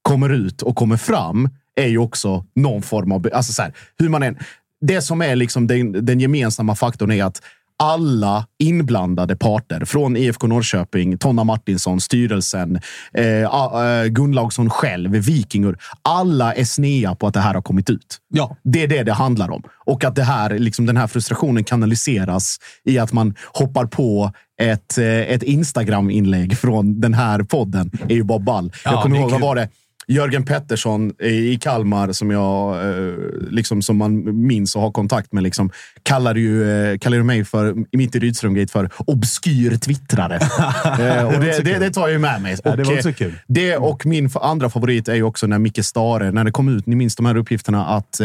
kommer 0.03 0.29
ut 0.33 0.63
och 0.63 0.77
kommer 0.77 0.97
fram 0.97 1.49
är 1.77 1.87
ju 1.89 1.99
också 1.99 2.45
någon 2.57 2.83
form 2.83 3.13
av... 3.13 3.29
Alltså 3.33 3.53
så 3.53 3.63
här, 3.63 3.73
hur 3.99 4.09
man 4.09 4.23
än, 4.23 4.39
det 4.81 5.03
som 5.03 5.23
är 5.23 5.37
liksom 5.37 5.67
den, 5.67 6.07
den 6.07 6.21
gemensamma 6.21 6.75
faktorn 6.75 7.11
är 7.13 7.25
att 7.25 7.43
alla 7.83 8.47
inblandade 8.59 9.37
parter, 9.37 9.85
från 9.85 10.17
IFK 10.17 10.47
Norrköping, 10.47 11.19
Tonna 11.19 11.45
Martinsson, 11.45 12.01
styrelsen, 12.01 12.81
eh, 13.15 13.25
eh, 13.25 14.05
Gunnlaugsson 14.05 14.71
själv, 14.71 15.11
Vikingur. 15.11 15.79
Alla 16.03 16.55
är 16.55 16.65
snea 16.65 17.15
på 17.15 17.27
att 17.27 17.35
det 17.35 17.41
här 17.41 17.55
har 17.55 17.63
kommit 17.63 17.91
ut. 17.91 18.19
Ja. 18.29 18.57
Det 18.65 18.83
är 18.83 18.89
det 18.89 19.03
det 19.03 19.13
handlar 19.13 19.51
om. 19.51 19.63
Och 19.85 20.05
att 20.05 20.15
det 20.15 20.23
här, 20.23 20.59
liksom, 20.59 20.87
den 20.87 20.97
här 20.97 21.07
frustrationen 21.07 21.65
kanaliseras 21.65 22.59
i 22.85 22.99
att 22.99 23.13
man 23.13 23.35
hoppar 23.53 23.87
på 23.87 24.33
ett, 24.61 24.99
eh, 24.99 25.07
ett 25.07 25.43
Instagram-inlägg 25.43 26.59
från 26.59 27.01
den 27.01 27.15
här 27.15 27.43
podden. 27.43 27.91
är 28.09 28.15
ju 28.15 28.23
bara 28.23 28.39
ball. 28.39 28.73
Ja, 28.85 28.93
jag 28.93 29.03
kommer 29.03 29.19
ihåg, 29.19 29.31
vad 29.31 29.41
var 29.41 29.57
det? 29.57 29.69
Jörgen 30.11 30.45
Pettersson 30.45 31.13
i 31.23 31.59
Kalmar, 31.59 32.13
som 32.13 32.31
jag 32.31 32.89
eh, 32.89 33.15
liksom, 33.51 33.83
som 33.83 33.97
man 33.97 34.47
minns 34.47 34.77
och 34.77 34.83
har 34.83 34.91
kontakt 34.91 35.33
med, 35.33 35.43
liksom, 35.43 35.71
kallade 36.03 36.41
ju 36.41 36.71
eh, 36.93 36.99
kallade 36.99 37.23
mig 37.23 37.45
för, 37.45 37.75
i 37.91 37.97
mitt 37.97 38.17
Rydströmgate 38.17 38.73
för 38.73 38.91
obskyr 38.97 39.77
twittrare. 39.77 40.35
eh, 40.85 41.27
och 41.27 41.33
det, 41.33 41.65
det, 41.65 41.79
det 41.79 41.91
tar 41.91 42.03
jag 42.03 42.13
ju 42.13 42.19
med 42.19 42.43
mig. 42.43 42.57
Ja, 42.65 42.77
det 42.77 42.83
var 42.83 42.95
också 42.95 43.13
kul. 43.13 43.35
det 43.47 43.77
och 43.77 44.07
min 44.07 44.31
andra 44.35 44.71
favorit 44.71 45.09
är 45.09 45.15
ju 45.15 45.23
också 45.23 45.47
när 45.47 45.59
Micke 45.59 45.85
Stare, 45.85 46.33
när 46.33 46.45
det 46.45 46.51
kom 46.51 46.69
ut, 46.69 46.87
ni 46.87 46.97
minns 46.97 47.17
de 47.17 47.27
här 47.27 47.37
uppgifterna 47.37 47.87
att 47.87 48.21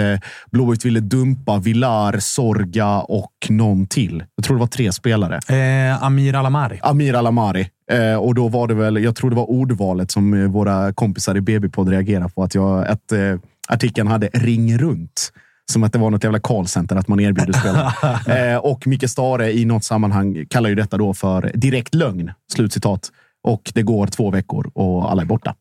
Blåvitt 0.52 0.86
ville 0.86 1.00
dumpa 1.00 1.58
Villar, 1.58 2.20
Sorga 2.20 3.00
och 3.00 3.32
någon 3.50 3.88
till. 3.88 4.24
Jag 4.36 4.46
tror 4.46 4.58
det 4.58 4.60
var 4.60 4.68
tre 4.68 4.92
spelare. 4.92 5.40
Eh, 5.48 6.04
Amir 6.04 6.36
Alamari. 6.36 6.80
Amir 6.84 7.14
Alamari. 7.14 7.70
Eh, 7.92 8.16
och 8.16 8.36
då 8.36 8.48
var 8.48 8.68
det 8.68 8.74
väl, 8.74 9.04
jag 9.04 9.16
tror 9.16 9.30
det 9.30 9.36
var 9.36 9.50
ordvalet 9.50 10.12
som 10.12 10.34
eh, 10.34 10.48
våra 10.48 10.94
kompisar 10.94 11.38
i 11.38 11.42
BB-podd 11.42 11.90
reagerade 11.90 12.30
på. 12.30 12.44
Att, 12.44 12.56
jag, 12.56 12.88
att 12.88 13.12
eh, 13.12 13.36
artikeln 13.68 14.08
hade 14.08 14.30
ring 14.34 14.78
runt. 14.78 15.32
Som 15.72 15.84
att 15.84 15.94
det 15.94 16.00
var 16.00 16.10
något 16.10 16.24
jävla 16.24 16.40
callcenter 16.40 16.96
att 16.96 17.08
man 17.08 17.20
erbjuder 17.20 17.54
spelare. 17.54 18.54
eh, 18.54 18.58
och 18.58 18.88
Micke 18.88 19.10
Stare 19.10 19.54
i 19.54 19.66
något 19.66 19.84
sammanhang 19.84 20.46
kallar 20.50 20.70
ju 20.70 20.76
detta 20.76 20.98
då 20.98 21.14
för 21.14 21.52
direkt 21.56 21.96
lögn. 21.96 22.32
Slutcitat. 22.54 23.12
Och 23.46 23.72
det 23.76 23.82
går 23.82 24.08
två 24.08 24.32
veckor 24.32 24.72
och 24.74 25.12
alla 25.12 25.22
är 25.22 25.26
borta. 25.26 25.56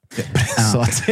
Så 0.72 0.78
att, 0.80 1.02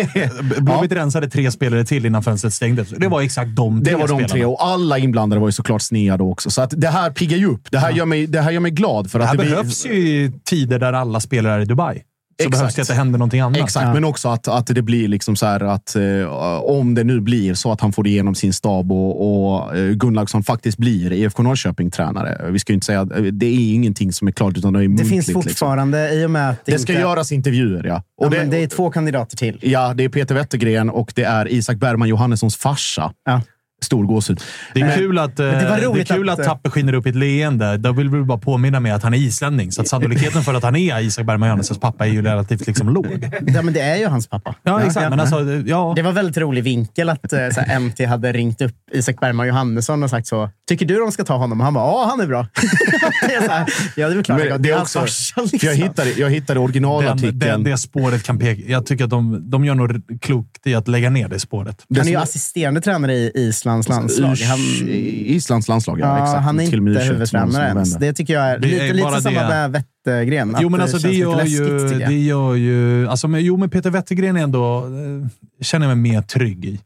Blåvitt 0.60 0.92
rensade 0.92 1.28
tre 1.30 1.50
spelare 1.50 1.84
till 1.84 2.06
innan 2.06 2.22
fönstret 2.22 2.54
stängdes. 2.54 2.88
Det 2.90 3.08
var 3.08 3.20
exakt 3.22 3.56
de 3.56 3.84
tre 3.84 3.92
det 3.92 3.96
var 3.96 4.02
de 4.02 4.06
spelarna. 4.08 4.28
tre 4.28 4.44
och 4.44 4.64
alla 4.66 4.98
inblandade 4.98 5.40
var 5.40 5.48
ju 5.48 5.52
såklart 5.52 5.82
snea 5.82 6.16
då 6.16 6.30
också. 6.32 6.50
Så 6.50 6.62
att 6.62 6.70
det 6.76 6.88
här 6.88 7.10
piggar 7.10 7.36
ju 7.38 7.46
upp. 7.46 7.70
Det 7.70 7.78
här, 7.78 7.92
gör, 7.92 8.06
mig, 8.06 8.26
det 8.26 8.40
här 8.40 8.50
gör 8.50 8.60
mig 8.60 8.70
glad. 8.70 9.10
För 9.10 9.18
Det 9.18 9.24
att 9.24 9.30
här 9.30 9.36
det 9.36 9.42
blir- 9.42 9.50
behövs 9.56 9.86
ju 9.86 9.92
i 9.92 10.32
tider 10.44 10.78
där 10.78 10.92
alla 10.92 11.20
spelare 11.20 11.54
är 11.54 11.60
i 11.60 11.64
Dubai. 11.64 12.02
Så 12.42 12.48
Exakt. 12.48 12.60
behövs 12.60 12.74
det 12.74 12.82
att 12.82 12.88
det 12.88 12.94
händer 12.94 13.18
någonting 13.18 13.40
annat. 13.40 13.58
Exakt, 13.58 13.94
men 13.94 14.04
också 14.04 14.28
att, 14.28 14.48
att 14.48 14.66
det 14.66 14.82
blir 14.82 15.08
liksom 15.08 15.36
så 15.36 15.46
här 15.46 15.60
att 15.60 15.96
eh, 15.96 16.26
om 16.62 16.94
det 16.94 17.04
nu 17.04 17.20
blir 17.20 17.54
så 17.54 17.72
att 17.72 17.80
han 17.80 17.92
får 17.92 18.06
igenom 18.06 18.34
sin 18.34 18.52
stab 18.52 18.92
och, 18.92 19.44
och 19.54 19.76
eh, 19.76 19.90
Gunnlaugsson 19.90 20.42
faktiskt 20.42 20.78
blir 20.78 21.12
IFK 21.12 21.42
Norrköping-tränare. 21.42 22.50
Vi 22.50 22.58
ska 22.58 22.72
ju 22.72 22.74
inte 22.74 22.86
säga 22.86 23.00
att 23.00 23.12
eh, 23.12 23.22
det 23.22 23.46
är 23.46 23.74
ingenting 23.74 24.12
som 24.12 24.28
är 24.28 24.32
klart, 24.32 24.56
utan 24.58 24.72
det 24.72 24.78
är 24.78 24.82
Det 24.82 24.88
muntligt. 24.88 25.08
finns 25.10 25.26
liksom. 25.26 25.42
fortfarande, 25.42 26.14
i 26.14 26.26
och 26.26 26.30
med 26.30 26.50
att 26.50 26.64
Det 26.64 26.78
ska 26.78 26.92
inte, 26.92 27.02
göras 27.02 27.32
intervjuer, 27.32 27.84
ja. 27.84 28.02
ja, 28.18 28.26
Och 28.26 28.32
men 28.32 28.50
det, 28.50 28.56
det 28.56 28.62
är 28.62 28.66
två 28.68 28.90
kandidater 28.90 29.36
till. 29.36 29.58
ja, 29.62 29.94
det 29.94 30.04
är 30.04 30.08
Peter 30.08 30.34
Wettergren 30.34 30.90
och 30.90 31.12
det 31.14 31.24
är 31.24 31.52
Isak 31.52 31.76
Bergman 31.76 32.08
Johannessons 32.08 32.56
farsa. 32.56 33.12
Ja. 33.24 33.40
Stor 33.84 34.04
gåshud. 34.04 34.40
Det 34.74 34.80
är 34.80 34.92
Eh, 34.92 34.98
kul 34.98 35.18
att, 35.18 35.40
eh, 35.40 35.46
det 35.46 35.52
var 35.52 35.60
det 35.60 35.66
är 35.66 35.88
roligt 35.88 36.08
kul 36.08 36.28
att, 36.28 36.38
att, 36.38 36.46
eh, 36.46 36.52
Tapper 36.52 36.70
skiner 36.70 36.92
upp 36.92 37.06
i 37.06 37.08
ett 37.08 37.16
leende. 37.16 37.76
Då 37.76 37.92
vill 37.92 38.08
vi 38.08 38.22
bara 38.22 38.38
påminna 38.38 38.80
med 38.80 38.94
att 38.94 39.02
han 39.02 39.14
är 39.14 39.18
islänning. 39.18 39.72
Så 39.72 39.82
att 39.82 39.88
sannolikheten 39.88 40.42
för 40.42 40.54
att 40.54 40.62
han 40.62 40.76
är 40.76 41.00
Isak 41.00 41.26
Bergman 41.26 41.48
Johannessons 41.48 41.80
pappa 41.80 42.06
är 42.06 42.10
ju 42.10 42.22
relativt 42.22 42.66
liksom 42.66 42.88
låg. 42.88 43.28
Ja, 43.46 43.62
men 43.62 43.74
det 43.74 43.80
är 43.80 43.96
ju 43.96 44.06
hans 44.06 44.26
pappa. 44.26 44.54
Ja, 44.62 44.82
exakt. 44.82 45.10
Men 45.10 45.20
alltså, 45.20 45.40
ja. 45.66 45.92
Det 45.96 46.02
var 46.02 46.12
väldigt 46.12 46.36
rolig 46.36 46.64
vinkel 46.64 47.08
att 47.08 47.32
eh, 47.32 47.48
så 47.50 47.60
här, 47.60 47.80
MT 47.80 48.04
hade 48.04 48.32
ringt 48.32 48.60
upp 48.60 48.74
Isak 48.92 49.20
Bergman 49.20 49.46
Johannesson 49.46 50.02
och 50.02 50.10
sagt 50.10 50.26
så. 50.26 50.50
Tycker 50.68 50.86
du 50.86 50.98
de 50.98 51.12
ska 51.12 51.24
ta 51.24 51.36
honom? 51.36 51.60
Och 51.60 51.64
han 51.64 51.74
bara, 51.74 51.84
ja, 51.84 52.06
han 52.10 52.20
är 52.20 52.26
bra. 52.26 52.46
det 53.26 53.34
är 53.34 53.42
så 53.46 53.50
här, 53.50 53.66
ja, 53.96 54.08
det 54.08 54.18
är 54.18 54.22
klart. 54.22 54.38
Men 54.48 54.62
det 54.62 54.70
är 54.70 54.80
också, 54.80 55.00
farsa, 55.00 55.34
för 55.34 55.40
jag, 55.40 55.52
liksom. 55.52 55.82
hittade, 55.82 56.10
jag 56.10 56.30
hittade 56.30 56.60
originalartikeln. 56.60 57.38
den, 57.38 57.64
det 57.64 57.78
spåret 57.78 58.22
kan 58.22 58.38
peka... 58.38 58.62
Jag 58.66 58.86
tycker 58.86 59.04
att 59.04 59.10
de, 59.10 59.50
de 59.50 59.64
gör 59.64 59.74
nog 59.74 60.20
klokt 60.20 60.66
i 60.66 60.74
att 60.74 60.88
lägga 60.88 61.10
ner 61.10 61.28
det 61.28 61.40
spåret. 61.40 61.84
Han 61.96 62.06
är 62.06 62.10
ju 62.10 62.16
assisterande 62.16 62.80
tränare 62.80 63.14
i 63.14 63.52
Islands 63.80 64.18
landslag. 64.18 64.48
Han, 64.48 64.58
Islands 64.88 65.68
landslag, 65.68 66.00
ja. 66.00 66.18
ja, 66.18 66.24
exakt. 66.24 66.42
han 66.44 66.60
är 66.60 66.64
inte 66.64 66.76
U21 66.76 66.98
huvudtränare 67.12 67.68
ens. 67.68 67.96
Det 67.96 68.12
tycker 68.12 68.34
jag 68.34 68.50
är 68.50 68.58
Det 68.58 68.68
lite, 68.68 68.84
är 68.84 68.94
lite 68.94 69.22
samma 69.22 69.42
det. 69.42 69.48
med 69.48 69.70
Wettergren. 69.72 70.56
Jo, 70.60 70.68
men 70.68 70.78
det 70.78 70.84
alltså 70.84 70.98
det 70.98 71.08
lite 71.08 71.20
gör, 71.20 71.36
läskigt, 71.36 72.00
ju, 72.00 72.06
det 72.06 72.18
gör 72.18 72.54
ju... 72.54 73.08
Alltså, 73.08 73.28
men, 73.28 73.44
jo, 73.44 73.56
men 73.56 73.70
Peter 73.70 73.90
Wettergren 73.90 74.36
är 74.36 74.42
ändå... 74.42 74.78
Eh, 74.78 75.28
känner 75.60 75.88
jag 75.88 75.98
mig 75.98 76.12
mer 76.12 76.22
trygg 76.22 76.64
i. 76.64 76.80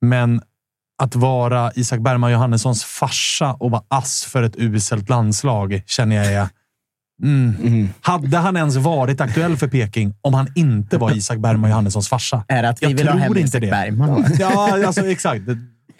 Men 0.00 0.40
att 1.02 1.16
vara 1.16 1.72
Isak 1.74 2.00
Bergman 2.00 2.32
Johannessons 2.32 2.84
farsa 2.84 3.52
och 3.52 3.70
vara 3.70 3.82
ass 3.88 4.24
för 4.24 4.42
ett 4.42 4.56
uselt 4.56 5.08
landslag 5.08 5.82
känner 5.86 6.16
jag 6.16 6.26
är... 6.32 6.48
Mm. 7.22 7.88
Hade 8.00 8.38
han 8.38 8.56
ens 8.56 8.76
varit 8.76 9.20
aktuell 9.20 9.56
för 9.56 9.68
Peking 9.68 10.14
om 10.20 10.34
han 10.34 10.48
inte 10.54 10.98
var 10.98 11.16
Isak 11.16 11.38
Bergman 11.38 11.70
Johannessons 11.70 12.08
farsa? 12.08 12.44
Är 12.48 12.62
det 12.62 12.68
att 12.68 12.82
vi 12.82 12.86
Jag 12.86 12.96
vill 12.96 13.06
ha 13.06 13.12
tror 13.12 13.20
hem 13.20 13.36
inte 13.36 13.48
Isak 13.48 13.60
det. 13.60 13.70
Bergman? 13.70 14.24
Ja, 14.38 14.86
alltså 14.86 15.06
exakt. 15.06 15.42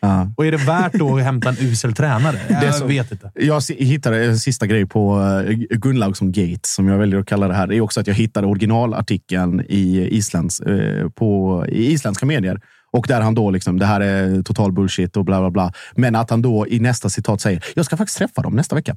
Det- 0.02 0.08
Ja. 0.08 0.28
Och 0.36 0.46
är 0.46 0.50
det 0.50 0.56
värt 0.56 0.92
då 0.94 1.16
att 1.16 1.22
hämta 1.24 1.48
en 1.48 1.56
usel 1.60 1.92
tränare? 1.92 2.36
är 2.48 2.64
Jag 2.64 2.74
så- 2.74 2.86
vet 2.86 3.12
inte. 3.12 3.30
Jag 3.34 3.62
hittade 3.78 4.24
en 4.24 4.38
sista 4.38 4.66
grej 4.66 4.86
på 4.86 5.18
uh, 5.18 5.50
Gunnlaugsson 5.78 6.32
Gate, 6.32 6.60
som 6.68 6.88
jag 6.88 6.98
väljer 6.98 7.20
att 7.20 7.26
kalla 7.26 7.48
det 7.48 7.54
här. 7.54 7.66
Det 7.66 7.76
är 7.76 7.80
också 7.80 8.00
att 8.00 8.06
jag 8.06 8.14
hittade 8.14 8.46
originalartikeln 8.46 9.60
i, 9.68 10.08
Islands, 10.16 10.60
eh, 10.60 11.08
på, 11.08 11.64
i 11.68 11.92
isländska 11.92 12.26
medier 12.26 12.60
Och 12.92 13.06
där 13.08 13.20
han 13.20 13.34
då 13.34 13.50
liksom, 13.50 13.78
det 13.78 13.86
här 13.86 14.00
är 14.00 14.42
total 14.42 14.72
bullshit 14.72 15.16
och 15.16 15.24
bla 15.24 15.40
bla 15.40 15.50
bla. 15.50 15.72
Men 15.96 16.14
att 16.14 16.30
han 16.30 16.42
då 16.42 16.66
i 16.68 16.80
nästa 16.80 17.08
citat 17.08 17.40
säger, 17.40 17.64
jag 17.74 17.84
ska 17.84 17.96
faktiskt 17.96 18.18
träffa 18.18 18.42
dem 18.42 18.54
nästa 18.54 18.74
vecka. 18.74 18.96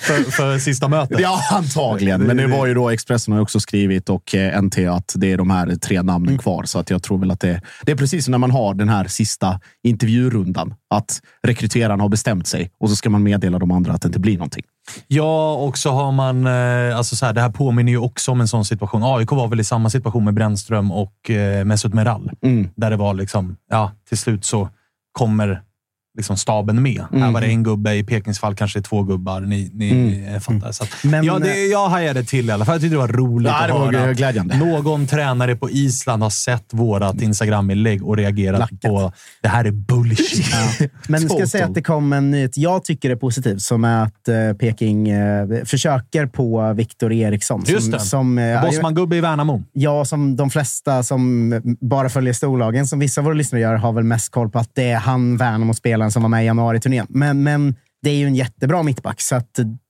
för, 0.00 0.30
för 0.30 0.58
sista 0.58 0.88
mötet. 0.88 1.20
Ja, 1.20 1.40
antagligen. 1.52 2.22
Men 2.22 2.36
det 2.36 2.46
var 2.46 2.66
ju 2.66 2.74
då 2.74 2.90
Expressen 2.90 3.34
har 3.34 3.40
också 3.40 3.60
skrivit 3.60 4.08
och 4.08 4.34
eh, 4.34 4.62
NT 4.62 4.78
att 4.78 5.12
det 5.16 5.32
är 5.32 5.36
de 5.38 5.50
här 5.50 5.76
tre 5.76 6.02
namnen 6.02 6.26
Mm. 6.26 6.38
kvar. 6.38 6.64
Så 6.64 6.78
att 6.78 6.90
jag 6.90 7.02
tror 7.02 7.18
väl 7.18 7.30
att 7.30 7.40
det, 7.40 7.60
det 7.82 7.92
är 7.92 7.96
precis 7.96 8.24
som 8.24 8.32
när 8.32 8.38
man 8.38 8.50
har 8.50 8.74
den 8.74 8.88
här 8.88 9.06
sista 9.06 9.60
intervjurundan. 9.82 10.74
Att 10.90 11.20
rekryteraren 11.42 12.00
har 12.00 12.08
bestämt 12.08 12.46
sig 12.46 12.70
och 12.80 12.90
så 12.90 12.96
ska 12.96 13.10
man 13.10 13.22
meddela 13.22 13.58
de 13.58 13.70
andra 13.70 13.92
att 13.92 14.02
det 14.02 14.06
inte 14.08 14.18
blir 14.18 14.34
någonting. 14.34 14.64
Ja, 15.06 15.54
och 15.54 15.78
så 15.78 15.90
har 15.90 16.12
man... 16.12 16.46
Eh, 16.46 16.96
alltså 16.96 17.16
så 17.16 17.26
här, 17.26 17.32
det 17.32 17.40
här 17.40 17.50
påminner 17.50 17.92
ju 17.92 17.98
också 17.98 18.32
om 18.32 18.40
en 18.40 18.48
sån 18.48 18.64
situation. 18.64 19.02
AIK 19.04 19.32
var 19.32 19.48
väl 19.48 19.60
i 19.60 19.64
samma 19.64 19.90
situation 19.90 20.24
med 20.24 20.34
Brännström 20.34 20.92
och 20.92 21.30
eh, 21.30 21.64
Mesut 21.64 21.94
Meral. 21.94 22.30
Mm. 22.42 22.70
Där 22.76 22.90
det 22.90 22.96
var 22.96 23.14
liksom, 23.14 23.56
ja, 23.70 23.92
till 24.08 24.18
slut 24.18 24.44
så 24.44 24.68
kommer 25.12 25.62
liksom 26.16 26.36
staben 26.36 26.82
med. 26.82 27.04
Här 27.12 27.30
var 27.32 27.40
det 27.40 27.46
en 27.46 27.62
gubbe, 27.62 27.94
i 27.94 28.04
Pekings 28.04 28.38
fall 28.40 28.54
kanske 28.54 28.82
två 28.82 29.02
gubbar. 29.02 29.40
Ni, 29.40 29.70
ni 29.74 30.24
eh, 30.34 30.40
fattar. 30.40 30.72
Så 30.72 30.82
att, 30.84 30.90
Men, 31.04 31.24
ja, 31.24 31.38
det, 31.38 31.66
jag 31.66 31.88
hajade 31.88 32.24
till 32.24 32.48
i 32.48 32.52
alla 32.52 32.64
fall. 32.64 32.74
Jag 32.74 32.82
tyckte 32.82 32.94
det 32.94 32.98
var 33.00 33.08
roligt 33.08 33.52
Ja, 33.52 33.60
att 33.84 33.92
det 33.92 33.98
höra. 33.98 34.12
glädjande. 34.12 34.56
Någon 34.58 35.06
tränare 35.06 35.56
på 35.56 35.70
Island 35.70 36.22
har 36.22 36.30
sett 36.30 36.64
vårat 36.72 37.20
Instagram-inlägg 37.20 38.02
och 38.06 38.16
reagerat 38.16 38.58
Lackat. 38.60 38.80
på 38.80 39.12
det 39.42 39.48
här 39.48 39.64
är 39.64 39.70
bullshit. 39.70 40.46
Men 41.08 41.20
ska 41.20 41.28
Total. 41.28 41.40
jag 41.40 41.48
säga 41.48 41.64
att 41.66 41.74
det 41.74 41.82
kom 41.82 42.12
en 42.12 42.30
nyhet 42.30 42.56
jag 42.56 42.84
tycker 42.84 43.10
är 43.10 43.16
positiv, 43.16 43.56
som 43.58 43.84
är 43.84 44.02
att 44.04 44.28
eh, 44.28 44.56
Peking 44.58 45.08
eh, 45.08 45.46
försöker 45.64 46.26
på 46.26 46.72
Viktor 46.72 47.12
Eriksson. 47.12 47.64
Som, 47.66 47.74
Just 47.74 47.92
det. 47.92 48.00
Som, 48.00 48.38
eh, 48.38 48.62
Bossman-gubbe 48.62 49.16
i 49.16 49.20
Värnamo. 49.20 49.62
Ja, 49.72 50.04
som 50.04 50.36
de 50.36 50.50
flesta 50.50 51.02
som 51.02 51.26
bara 51.80 52.08
följer 52.08 52.32
storlagen, 52.32 52.86
som 52.86 52.98
vissa 52.98 53.20
av 53.20 53.24
våra 53.24 53.34
lyssnare 53.34 53.62
gör, 53.62 53.74
har 53.74 53.92
väl 53.92 54.04
mest 54.04 54.32
koll 54.32 54.50
på 54.50 54.58
att 54.58 54.70
det 54.74 54.90
är 54.90 54.96
han, 54.96 55.36
Värnamo-spelaren, 55.36 56.05
som 56.10 56.22
var 56.22 56.28
med 56.28 56.42
i 56.42 56.46
januari-turnén. 56.46 57.06
Men, 57.08 57.42
men 57.42 57.74
det 58.02 58.10
är 58.10 58.14
ju 58.16 58.26
en 58.26 58.34
jättebra 58.34 58.82
mittback, 58.82 59.20
så 59.20 59.40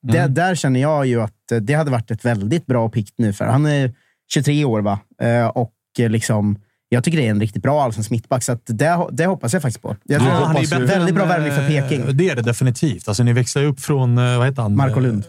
det, 0.03 0.19
Mm. 0.19 0.35
där 0.35 0.55
känner 0.55 0.81
jag 0.81 1.07
ju 1.07 1.23
att 1.23 1.33
det 1.61 1.75
hade 1.75 1.91
varit 1.91 2.11
ett 2.11 2.25
väldigt 2.25 2.67
bra 2.67 2.89
pick 2.89 3.15
nu 3.19 3.33
för 3.33 3.45
Han 3.45 3.67
är 3.67 3.95
23 4.33 4.65
år, 4.65 4.81
va? 4.81 4.99
Eh, 5.23 5.47
Och 5.47 5.73
eh, 5.99 6.11
liksom, 6.11 6.59
jag 6.89 7.05
tycker 7.05 7.19
det 7.19 7.27
är 7.27 7.31
en 7.31 7.41
riktigt 7.41 7.63
bra 7.63 7.83
allsvensk 7.85 8.11
mittback, 8.11 8.43
så 8.43 8.59
det, 8.67 9.07
det 9.13 9.27
hoppas 9.27 9.53
jag 9.53 9.63
faktiskt 9.63 9.83
på. 9.83 9.97
Jag 10.05 10.23
Ja, 10.23 10.25
han 10.45 10.57
är 10.57 10.87
väldigt 10.87 11.15
bra 11.15 11.25
värvning 11.25 11.53
för 11.53 11.63
eh, 11.63 11.69
Peking. 11.69 12.17
Det 12.17 12.31
är 12.31 12.37
det 12.37 12.43
definitivt. 12.43 13.09
Alltså, 13.09 13.23
ni 13.23 13.33
växlar 13.33 13.63
ju 13.63 13.69
upp 13.69 13.81
från, 13.81 14.19
eh, 14.19 14.39
vad 14.39 14.47
heter 14.47 14.63
han? 14.63 14.77
Marco 14.77 15.01
Lund. 15.01 15.25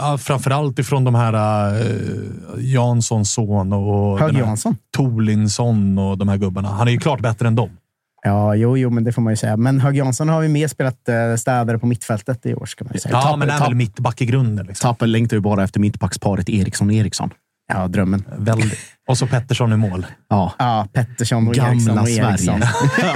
Ja, 0.00 0.18
framförallt 0.18 0.78
ifrån 0.78 1.04
de 1.04 1.14
här 1.14 1.34
uh, 1.74 1.86
Janssons 2.58 3.32
son 3.32 3.72
och 3.72 4.18
Hög 4.20 4.36
Jansson. 4.38 4.76
Tolinsson 4.96 5.98
och 5.98 6.18
de 6.18 6.28
här 6.28 6.36
gubbarna. 6.36 6.68
Han 6.68 6.88
är 6.88 6.92
ju 6.92 6.98
klart 6.98 7.20
bättre 7.20 7.48
än 7.48 7.54
dem. 7.54 7.70
Ja, 8.22 8.54
jo, 8.54 8.76
jo, 8.76 8.90
men 8.90 9.04
det 9.04 9.12
får 9.12 9.22
man 9.22 9.32
ju 9.32 9.36
säga. 9.36 9.56
Men 9.56 9.80
Hög 9.80 9.96
Jansson 9.96 10.28
har 10.28 10.42
ju 10.42 10.48
mer 10.48 10.68
spelat 10.68 11.08
eh, 11.08 11.36
städare 11.36 11.78
på 11.78 11.86
mittfältet 11.86 12.46
i 12.46 12.54
år, 12.54 12.66
ska 12.66 12.84
man 12.84 12.98
säga. 12.98 13.12
Ja, 13.12 13.22
Tapp- 13.22 13.38
men 13.38 13.50
är 13.50 13.60
väl 13.60 13.74
mittback 13.74 14.20
i 14.20 14.26
grunden. 14.26 14.66
Liksom. 14.66 14.88
Tappen 14.88 15.12
längtar 15.12 15.36
ju 15.36 15.40
bara 15.40 15.64
efter 15.64 15.80
mittbacksparet 15.80 16.48
Eriksson-Eriksson. 16.48 17.30
Ja, 17.72 17.88
drömmen. 17.88 18.24
Väldigt. 18.36 18.78
Och 19.08 19.18
så 19.18 19.26
Pettersson 19.26 19.72
i 19.72 19.76
mål. 19.76 20.06
Ja. 20.28 20.52
Ja, 20.58 20.86
Pettersson 20.92 21.48
och 21.48 21.54
Gamla 21.54 21.72
Eriksson 21.72 21.98
och 21.98 22.08
Sverige. 22.08 22.28
Eriksson. 22.30 22.60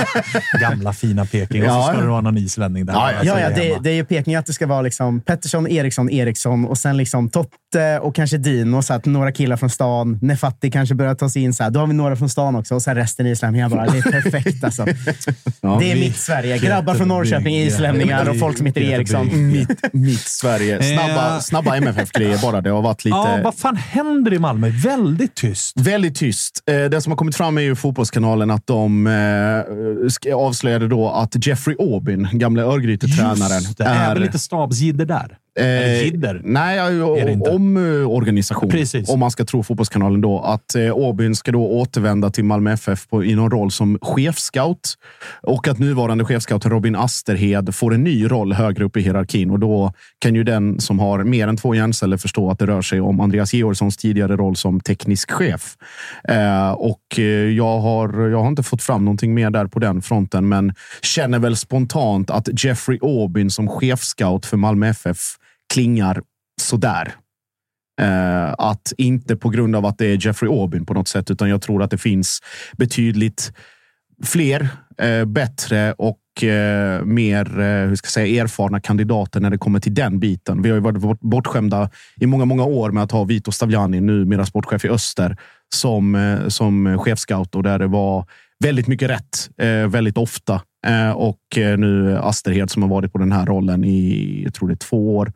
Gamla 0.60 0.92
fina 0.92 1.24
Peking. 1.26 1.62
Och 1.62 1.68
Ja, 1.68 1.82
så 1.86 1.92
ska 1.92 2.00
det 2.02 2.08
vara 2.08 2.20
någon 2.20 2.38
islänning 2.38 2.86
där. 2.86 2.92
Ja, 2.94 3.12
ja, 3.12 3.18
Ja, 3.22 3.40
ja 3.40 3.48
det, 3.50 3.78
det 3.82 3.90
är 3.90 3.94
ju 3.94 4.04
Peking 4.04 4.34
att 4.34 4.46
det 4.46 4.52
ska 4.52 4.66
vara 4.66 4.82
liksom 4.82 5.20
Pettersson, 5.20 5.68
Eriksson, 5.68 6.10
Eriksson 6.10 6.64
och 6.64 6.78
sen 6.78 6.96
liksom 6.96 7.30
Totte 7.30 7.98
och 8.02 8.14
kanske 8.14 8.38
Dino. 8.38 8.82
Så 8.82 8.94
att 8.94 9.04
några 9.04 9.32
killar 9.32 9.56
från 9.56 9.70
stan. 9.70 10.18
Nefatti 10.22 10.70
kanske 10.70 10.94
börjar 10.94 11.14
ta 11.14 11.28
sig 11.28 11.42
in. 11.42 11.54
Så 11.54 11.62
här. 11.62 11.70
Då 11.70 11.80
har 11.80 11.86
vi 11.86 11.94
några 11.94 12.16
från 12.16 12.28
stan 12.28 12.56
också 12.56 12.74
och 12.74 12.82
sen 12.82 12.94
resten 12.94 13.26
islänningar 13.26 13.68
bara. 13.68 13.86
Det 13.86 13.98
är 13.98 14.02
perfekt 14.22 14.64
alltså. 14.64 14.86
Ja, 15.60 15.76
det 15.80 15.92
är 15.92 15.96
mitt 15.96 16.16
Sverige. 16.16 16.58
Grabbar 16.58 16.94
från 16.94 17.08
Norrköping, 17.08 17.56
islänningar 17.56 18.28
och 18.28 18.38
folk 18.38 18.56
som 18.56 18.66
heter 18.66 18.80
Eriksson. 18.80 19.52
Mitt, 19.52 19.92
mitt 19.92 20.20
Sverige. 20.28 20.82
Snabba, 20.82 21.34
Ja. 21.34 21.40
snabba 21.40 21.76
MFF-grejer 21.76 22.38
bara. 22.42 22.60
Det 22.60 22.70
har 22.70 22.82
varit 22.82 23.04
lite... 23.04 23.16
Ja, 23.16 23.38
vad 23.44 23.54
fan 23.54 23.76
händer 23.76 24.32
i 24.34 24.38
Malmö? 24.38 24.68
Väldigt 24.68 25.34
tyst. 25.34 25.72
Väldigt 25.84 26.16
tyst. 26.16 26.62
Eh, 26.70 26.84
Det 26.90 27.00
som 27.00 27.12
har 27.12 27.16
kommit 27.16 27.36
fram 27.36 27.58
är 27.58 27.62
ju 27.62 27.74
Fotbollskanalen 27.74 28.50
att 28.50 28.66
de 28.66 29.06
eh, 29.06 30.34
avslöjade 30.36 30.88
då 30.88 31.10
att 31.10 31.46
Jeffrey 31.46 31.76
Aubin, 31.78 32.28
gamla 32.32 32.62
Örgryte-tränaren, 32.62 33.62
Just 33.62 33.78
det. 33.78 33.84
är 33.84 34.14
väl 34.14 34.22
lite 34.22 34.38
stabsjidder 34.38 35.06
där. 35.06 35.36
Eller 35.54 36.02
jidder. 36.02 36.40
Nej, 36.44 36.76
ja, 36.76 37.50
om 37.50 37.76
eh, 37.76 38.10
organisation. 38.10 38.70
Precis. 38.70 39.08
Om 39.08 39.20
man 39.20 39.30
ska 39.30 39.44
tro 39.44 39.62
Fotbollskanalen 39.62 40.20
då. 40.20 40.40
Att 40.40 40.74
eh, 40.74 40.92
Aubin 40.92 41.36
ska 41.36 41.52
då 41.52 41.66
återvända 41.66 42.30
till 42.30 42.44
Malmö 42.44 42.72
FF 42.72 43.08
på, 43.08 43.24
i 43.24 43.34
någon 43.34 43.50
roll 43.50 43.70
som 43.70 43.98
chefscout. 44.02 44.94
Och 45.42 45.68
att 45.68 45.78
nuvarande 45.78 46.24
chefscout 46.24 46.66
Robin 46.66 46.96
Asterhed 46.96 47.74
får 47.74 47.94
en 47.94 48.04
ny 48.04 48.26
roll 48.26 48.52
högre 48.52 48.84
upp 48.84 48.96
i 48.96 49.00
hierarkin. 49.00 49.50
Och 49.50 49.58
då 49.58 49.92
kan 50.18 50.34
ju 50.34 50.44
den 50.44 50.80
som 50.80 50.98
har 50.98 51.24
mer 51.24 51.48
än 51.48 51.56
två 51.56 51.74
hjärnceller 51.74 52.16
förstå 52.16 52.50
att 52.50 52.58
det 52.58 52.66
rör 52.66 52.82
sig 52.82 53.00
om 53.00 53.20
Andreas 53.20 53.54
Georgssons 53.54 53.96
tidigare 53.96 54.36
roll 54.36 54.56
som 54.56 54.80
teknisk 54.80 55.30
chef. 55.30 55.76
Eh, 56.28 56.70
och 56.70 57.18
eh, 57.18 57.24
jag 57.24 57.80
har, 57.80 58.28
jag 58.28 58.40
har 58.40 58.48
inte 58.48 58.62
fått 58.62 58.82
fram 58.82 59.04
någonting 59.04 59.34
mer 59.34 59.50
där 59.50 59.66
på 59.66 59.78
den 59.78 60.02
fronten, 60.02 60.48
men 60.48 60.74
känner 61.02 61.38
väl 61.38 61.56
spontant 61.56 62.30
att 62.30 62.64
Jeffrey 62.64 62.98
Aubin 63.02 63.50
som 63.50 63.68
chefscout 63.68 64.46
för 64.46 64.56
Malmö 64.56 64.88
FF 64.88 65.18
klingar 65.72 66.22
sådär. 66.60 67.14
Eh, 68.00 68.52
att 68.58 68.92
inte 68.98 69.36
på 69.36 69.48
grund 69.48 69.76
av 69.76 69.86
att 69.86 69.98
det 69.98 70.06
är 70.06 70.26
Jeffrey 70.26 70.50
Aubin 70.52 70.86
på 70.86 70.94
något 70.94 71.08
sätt, 71.08 71.30
utan 71.30 71.48
jag 71.48 71.62
tror 71.62 71.82
att 71.82 71.90
det 71.90 71.98
finns 71.98 72.40
betydligt 72.76 73.52
fler, 74.24 74.68
eh, 74.98 75.24
bättre 75.24 75.92
och 75.92 76.44
eh, 76.44 77.04
mer 77.04 77.60
eh, 77.60 77.88
hur 77.88 77.96
ska 77.96 78.06
jag 78.06 78.12
säga, 78.12 78.42
erfarna 78.42 78.80
kandidater 78.80 79.40
när 79.40 79.50
det 79.50 79.58
kommer 79.58 79.80
till 79.80 79.94
den 79.94 80.18
biten. 80.18 80.62
Vi 80.62 80.68
har 80.68 80.76
ju 80.76 80.82
varit 80.82 81.00
bort- 81.00 81.20
bortskämda 81.20 81.90
i 82.20 82.26
många, 82.26 82.44
många 82.44 82.64
år 82.64 82.90
med 82.90 83.02
att 83.02 83.12
ha 83.12 83.24
Vito 83.24 83.52
Staviani, 83.52 84.00
numera 84.00 84.46
sportchef 84.46 84.84
i 84.84 84.88
Öster, 84.88 85.36
som, 85.74 86.14
eh, 86.14 86.48
som 86.48 86.98
chefscout 86.98 87.54
och 87.54 87.62
där 87.62 87.78
det 87.78 87.86
var 87.86 88.26
väldigt 88.64 88.86
mycket 88.88 89.10
rätt 89.10 89.50
eh, 89.58 89.86
väldigt 89.88 90.18
ofta. 90.18 90.62
Eh, 90.86 91.10
och 91.10 91.40
nu 91.56 92.18
Asterhed 92.18 92.70
som 92.70 92.82
har 92.82 92.90
varit 92.90 93.12
på 93.12 93.18
den 93.18 93.32
här 93.32 93.46
rollen 93.46 93.84
i, 93.84 94.42
jag 94.44 94.54
tror 94.54 94.68
det 94.68 94.74
är 94.74 94.76
två 94.76 95.16
år. 95.16 95.32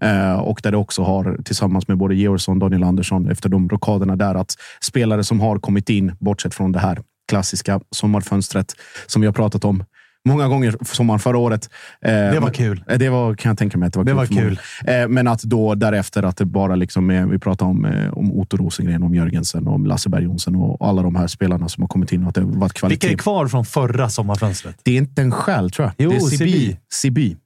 Eh, 0.00 0.32
och 0.38 0.60
där 0.62 0.70
det 0.70 0.76
också 0.76 1.02
har 1.02 1.38
tillsammans 1.44 1.88
med 1.88 1.96
både 1.98 2.14
Georgsson 2.14 2.54
och 2.56 2.60
Daniel 2.60 2.82
Andersson 2.84 3.30
efter 3.30 3.48
de 3.48 3.68
rockaderna 3.68 4.16
där 4.16 4.34
att 4.34 4.54
spelare 4.82 5.24
som 5.24 5.40
har 5.40 5.58
kommit 5.58 5.88
in, 5.88 6.12
bortsett 6.20 6.54
från 6.54 6.72
det 6.72 6.78
här 6.78 6.98
klassiska 7.28 7.80
sommarfönstret 7.90 8.74
som 9.06 9.20
vi 9.22 9.26
har 9.26 9.34
pratat 9.34 9.64
om 9.64 9.84
många 10.28 10.48
gånger 10.48 10.76
sommaren 10.84 11.20
förra 11.20 11.38
året. 11.38 11.70
Eh, 12.04 12.10
Det 12.12 12.38
var 12.40 12.50
kul. 12.50 12.84
Eh, 12.88 12.98
Det 12.98 13.08
var, 13.08 13.34
kan 13.34 13.50
jag 13.50 13.58
tänka 13.58 13.78
mig 13.78 13.86
att 13.86 13.92
det 13.92 13.98
var 13.98 14.04
Det 14.04 14.26
kul. 14.28 14.36
var 14.36 14.42
många. 14.42 14.56
kul. 14.84 15.02
Eh, 15.02 15.08
men 15.08 15.28
att 15.28 15.42
då 15.42 15.74
därefter 15.74 16.22
att 16.22 16.36
det 16.36 16.44
bara 16.44 16.74
liksom 16.76 17.10
är, 17.10 17.26
vi 17.26 17.38
pratar 17.38 17.66
om, 17.66 18.08
om 18.12 18.32
Otto 18.32 18.56
Rosengren, 18.56 19.02
om 19.02 19.14
Jörgensen, 19.14 19.68
om 19.68 19.86
Lasse 19.86 20.08
Berg 20.08 20.24
Jonsson 20.24 20.56
och 20.56 20.88
alla 20.88 21.02
de 21.02 21.14
här 21.16 21.26
spelarna 21.26 21.68
som 21.68 21.82
har 21.82 21.88
kommit 21.88 22.12
in 22.12 22.22
och 22.22 22.28
att 22.28 22.34
det 22.34 22.40
varit 22.40 22.72
kvalitet. 22.72 23.06
Vilka 23.06 23.14
är 23.14 23.18
kvar 23.22 23.46
från 23.48 23.64
förra 23.64 24.08
sommarfönstret? 24.08 24.76
Det 24.82 24.90
är 24.90 24.96
inte 24.98 25.22
en 25.22 25.32
själ 25.32 25.70
tror 25.70 25.86
jag. 25.86 25.94
Jo, 26.04 26.10
det 26.10 26.16
är 26.16 26.20
Sibi. 26.20 26.76
Sibi. 26.92 27.36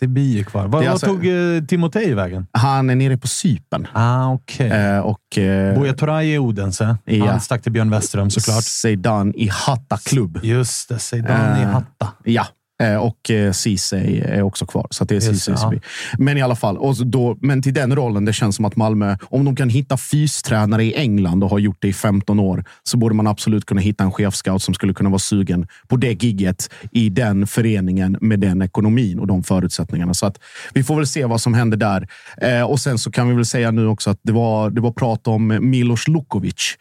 Är 0.00 0.44
kvar. 0.44 0.66
Vad 0.66 0.86
alltså- 0.86 1.06
tog 1.06 1.26
eh, 1.26 1.64
Timotej 1.64 2.14
vägen? 2.14 2.46
Han 2.52 2.90
är 2.90 2.94
nere 2.94 3.16
på 3.18 3.26
Cypern. 3.26 3.86
Ah, 3.92 4.32
okej. 4.32 4.70
Eh, 4.70 4.98
och 4.98 5.38
eh, 5.38 5.78
Buya 5.78 5.94
Turay 5.94 6.34
i 6.34 6.38
Odense. 6.38 6.96
Ja. 7.04 7.30
Han 7.30 7.40
stack 7.40 7.62
till 7.62 7.72
Björn 7.72 7.90
Westerholm 7.90 8.30
såklart. 8.30 8.64
Zeidan 8.64 9.34
i 9.34 9.48
Hatta 9.52 9.96
klubb. 9.96 10.40
Just 10.42 10.88
det, 10.88 10.98
Zeidan 10.98 11.58
i 11.58 11.62
Eh, 11.62 11.68
Hatta. 11.68 12.08
Ja, 12.24 12.46
och 12.82 13.30
eh, 13.30 13.52
Ceesay 13.52 14.20
är 14.20 14.42
också 14.42 14.66
kvar. 14.66 14.86
Så 14.90 15.04
det 15.04 15.16
är 15.16 15.20
Ceesay 15.20 15.56
Sibi. 15.56 15.80
Men 16.18 16.38
i 16.38 16.42
alla 16.42 16.56
fall, 16.56 16.78
och 16.78 17.06
då, 17.06 17.38
men 17.40 17.62
till 17.62 17.74
den 17.74 17.96
rollen, 17.96 18.24
det 18.24 18.32
känns 18.32 18.56
som 18.56 18.64
att 18.64 18.76
Malmö, 18.76 19.16
om 19.22 19.44
de 19.44 19.56
kan 19.56 19.68
hitta 19.68 19.96
fystränare 19.96 20.84
i 20.84 20.94
England 20.94 21.44
och 21.44 21.50
har 21.50 21.58
gjort 21.58 21.76
det 21.80 21.88
i 21.88 21.92
15 21.92 22.40
år, 22.40 22.64
så 22.82 22.96
borde 22.96 23.14
man 23.14 23.26
absolut 23.26 23.64
kunna 23.64 23.80
hitta 23.80 24.04
en 24.04 24.12
chefscout 24.12 24.62
som 24.62 24.74
skulle 24.74 24.94
kunna 24.94 25.10
vara 25.10 25.18
sugen 25.18 25.66
på 25.88 25.96
det 25.96 26.22
gigget 26.22 26.70
i 26.92 27.08
den 27.08 27.46
föreningen 27.46 28.16
med 28.20 28.40
den 28.40 28.62
ekonomin 28.62 29.18
och 29.18 29.26
de 29.26 29.42
förutsättningarna. 29.42 30.14
Så 30.14 30.26
att 30.26 30.38
vi 30.74 30.82
får 30.82 30.96
väl 30.96 31.06
se 31.06 31.24
vad 31.24 31.40
som 31.40 31.54
händer 31.54 31.76
där. 31.76 32.08
Eh, 32.36 32.62
och 32.62 32.80
sen 32.80 32.98
så 32.98 33.10
kan 33.10 33.28
vi 33.28 33.34
väl 33.34 33.46
säga 33.46 33.70
nu 33.70 33.86
också 33.86 34.10
att 34.10 34.20
det 34.22 34.32
var, 34.32 34.70
det 34.70 34.80
var 34.80 34.92
prat 34.92 35.26
om 35.26 35.58
Milos 35.60 36.08
Lukovic. 36.08 36.76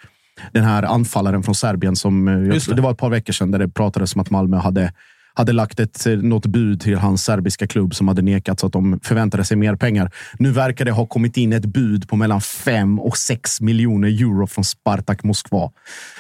Den 0.51 0.63
här 0.63 0.83
anfallaren 0.83 1.43
från 1.43 1.55
Serbien 1.55 1.95
som 1.95 2.27
eh, 2.27 2.37
det. 2.37 2.75
det 2.75 2.81
var 2.81 2.91
ett 2.91 2.97
par 2.97 3.09
veckor 3.09 3.33
sedan 3.33 3.51
där 3.51 3.59
det 3.59 3.69
pratades 3.69 4.15
om 4.15 4.21
att 4.21 4.29
Malmö 4.29 4.57
hade 4.57 4.93
hade 5.33 5.51
lagt 5.51 5.79
ett, 5.79 6.05
eh, 6.05 6.13
något 6.13 6.45
bud 6.45 6.81
till 6.81 6.97
hans 6.97 7.23
serbiska 7.23 7.67
klubb 7.67 7.95
som 7.95 8.07
hade 8.07 8.21
nekat 8.21 8.59
så 8.59 8.67
att 8.67 8.73
de 8.73 8.99
förväntade 9.03 9.43
sig 9.45 9.57
mer 9.57 9.75
pengar. 9.75 10.11
Nu 10.39 10.51
verkar 10.51 10.85
det 10.85 10.91
ha 10.91 11.05
kommit 11.05 11.37
in 11.37 11.53
ett 11.53 11.65
bud 11.65 12.07
på 12.09 12.15
mellan 12.15 12.41
5 12.41 12.99
och 12.99 13.17
6 13.17 13.61
miljoner 13.61 14.07
euro 14.07 14.47
från 14.47 14.63
Spartak 14.65 15.23
Moskva. 15.23 15.71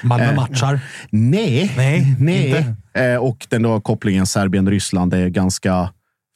Malmö 0.01 0.29
Eh, 0.29 0.35
matchar. 0.35 0.79
Nej, 1.09 1.73
Nej, 1.77 2.15
nej. 2.19 2.65
Eh, 2.93 3.15
och 3.17 3.47
den 3.49 3.61
då 3.61 3.81
kopplingen 3.81 4.25
Serbien-Ryssland 4.25 5.13
är 5.13 5.27
ganska 5.29 5.89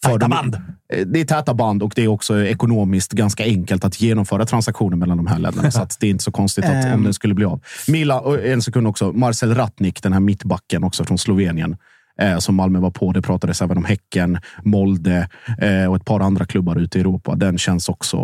Tajta 0.04 0.28
band. 0.28 0.56
Eh, 0.94 1.06
Det 1.06 1.20
är 1.22 1.26
täta 1.26 1.54
band 1.54 1.84
och 1.84 1.92
det 1.96 2.04
är 2.04 2.08
också 2.08 2.44
ekonomiskt 2.46 3.12
ganska 3.12 3.44
enkelt 3.44 3.86
att 3.86 4.02
genomföra 4.02 4.46
transaktioner 4.46 4.98
mellan 4.98 5.18
de 5.18 5.28
här 5.28 5.40
länderna. 5.40 5.72
så 5.72 5.82
att 5.82 5.98
det 6.00 6.08
är 6.08 6.12
inte 6.12 6.24
så 6.24 6.32
konstigt 6.32 6.66
att, 6.66 6.72
om 6.86 6.92
Ehm. 6.92 7.04
den 7.04 7.14
skulle 7.14 7.34
bli 7.34 7.46
av. 7.46 7.62
Mila, 7.88 8.22
en 8.44 8.62
sekund 8.62 8.88
också. 8.88 9.12
Marcel 9.12 9.56
Ratnik, 9.56 10.04
den 10.04 10.14
här 10.14 10.20
mittbacken 10.20 10.84
också 10.84 11.04
från 11.06 11.18
Slovenien. 11.18 11.78
Eh, 12.22 12.38
som 12.38 12.56
Malmö 12.56 12.80
var 12.80 12.92
på. 12.92 13.12
Det 13.12 13.22
pratades 13.22 13.62
även 13.62 13.78
om 13.78 13.86
Häcken, 13.86 14.38
Molde 14.64 15.28
eh, 15.58 15.86
och 15.90 15.96
ett 15.96 16.06
par 16.06 16.20
andra 16.20 16.46
klubbar 16.46 16.76
ute 16.76 16.98
i 16.98 17.02
Europa. 17.02 17.36
Den 17.36 17.58
känns 17.58 17.90
också 17.90 18.18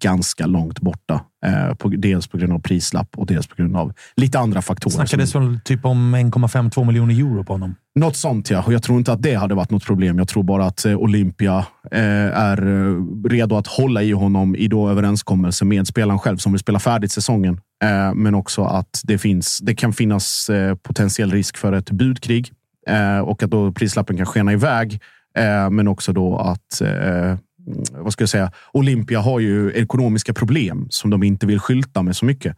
ganska 0.00 0.46
långt 0.46 0.80
borta. 0.80 1.20
Eh, 1.46 1.74
på, 1.74 1.88
dels 1.88 2.26
på 2.26 2.38
grund 2.38 2.52
av 2.52 2.58
prislapp 2.58 3.08
och 3.16 3.26
dels 3.26 3.46
på 3.46 3.54
grund 3.56 3.76
av 3.76 3.92
lite 4.16 4.38
andra 4.38 4.62
faktorer. 4.62 4.90
som- 4.92 5.06
Snackades 5.06 5.34
väl 5.34 5.60
typ 5.64 5.84
om 5.84 6.14
1,52 6.14 6.84
miljoner 6.84 7.14
euro 7.14 7.44
på 7.44 7.52
honom. 7.52 7.74
något 7.94 8.16
sånt 8.16 8.50
ja. 8.50 8.62
Och 8.66 8.72
jag 8.72 8.82
tror 8.82 8.98
inte 8.98 9.12
att 9.12 9.22
det 9.22 9.34
hade 9.34 9.54
varit 9.54 9.70
något 9.70 9.84
problem. 9.84 10.18
Jag 10.18 10.28
tror 10.28 10.42
bara 10.42 10.66
att 10.66 10.84
eh, 10.84 10.96
Olympia 10.96 11.66
eh, 11.90 12.00
är 12.38 12.66
eh, 12.66 12.94
redo 13.28 13.56
att 13.56 13.66
hålla 13.66 14.02
i 14.02 14.12
honom 14.12 14.56
i 14.56 14.68
då 14.68 14.88
överenskommelse 14.90 15.64
med 15.64 15.86
spelaren 15.86 16.18
själv 16.18 16.36
som 16.36 16.52
vill 16.52 16.58
spela 16.58 16.78
färdigt 16.78 17.12
säsongen. 17.12 17.60
Men 18.14 18.34
också 18.34 18.62
att 18.64 19.00
det, 19.04 19.18
finns, 19.18 19.58
det 19.62 19.74
kan 19.74 19.92
finnas 19.92 20.50
potentiell 20.82 21.30
risk 21.32 21.56
för 21.56 21.72
ett 21.72 21.90
budkrig 21.90 22.52
Eh, 22.88 23.18
och 23.18 23.42
att 23.42 23.50
då 23.50 23.72
prislappen 23.72 24.16
kan 24.16 24.26
skena 24.26 24.52
iväg. 24.52 25.00
Eh, 25.36 25.70
men 25.70 25.88
också 25.88 26.12
då 26.12 26.38
att 26.38 26.80
eh, 26.80 27.36
vad 27.90 28.12
ska 28.12 28.22
jag 28.22 28.28
säga? 28.28 28.52
Olympia 28.72 29.20
har 29.20 29.40
ju 29.40 29.72
ekonomiska 29.72 30.34
problem 30.34 30.86
som 30.90 31.10
de 31.10 31.22
inte 31.22 31.46
vill 31.46 31.60
skylta 31.60 32.02
med 32.02 32.16
så 32.16 32.24
mycket. 32.24 32.56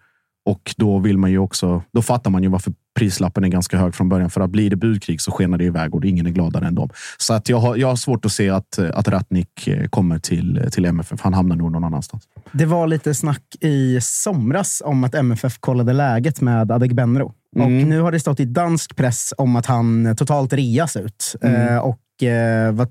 Och 0.50 0.74
då 0.76 0.98
vill 0.98 1.18
man 1.18 1.30
ju 1.30 1.38
också, 1.38 1.82
då 1.92 2.02
fattar 2.02 2.30
man 2.30 2.42
ju 2.42 2.48
varför 2.48 2.72
prislappen 2.98 3.44
är 3.44 3.48
ganska 3.48 3.78
hög 3.78 3.94
från 3.94 4.08
början. 4.08 4.30
För 4.30 4.40
att 4.40 4.50
blir 4.50 4.70
det 4.70 4.76
budkrig 4.76 5.20
så 5.20 5.30
skenar 5.32 5.58
det 5.58 5.64
iväg 5.64 5.94
och 5.94 6.04
ingen 6.04 6.26
är 6.26 6.30
gladare 6.30 6.66
än 6.66 6.74
dem. 6.74 6.88
Så 7.18 7.34
att 7.34 7.48
jag, 7.48 7.58
har, 7.58 7.76
jag 7.76 7.88
har 7.88 7.96
svårt 7.96 8.24
att 8.24 8.32
se 8.32 8.50
att, 8.50 8.78
att 8.78 9.08
Ratnik 9.08 9.68
eh, 9.68 9.88
kommer 9.88 10.18
till, 10.18 10.68
till 10.72 10.84
MFF. 10.84 11.20
Han 11.20 11.34
hamnar 11.34 11.56
nog 11.56 11.72
någon 11.72 11.84
annanstans. 11.84 12.22
Det 12.52 12.66
var 12.66 12.86
lite 12.86 13.14
snack 13.14 13.42
i 13.60 13.98
somras 14.00 14.82
om 14.84 15.04
att 15.04 15.14
MFF 15.14 15.58
kollade 15.60 15.92
läget 15.92 16.40
med 16.40 16.70
Adegbenro. 16.72 17.34
Och 17.56 17.62
Mm. 17.66 17.88
nu 17.88 18.00
har 18.00 18.12
det 18.12 18.20
stått 18.20 18.40
i 18.40 18.44
dansk 18.44 18.96
press 18.96 19.34
om 19.36 19.56
att 19.56 19.66
han 19.66 20.16
totalt 20.16 20.52
reas 20.52 20.96
ut. 20.96 21.36
Mm. 21.42 21.68
Eh, 21.68 21.78
och 21.78 21.98
eh, 22.22 22.72
vad 22.72 22.88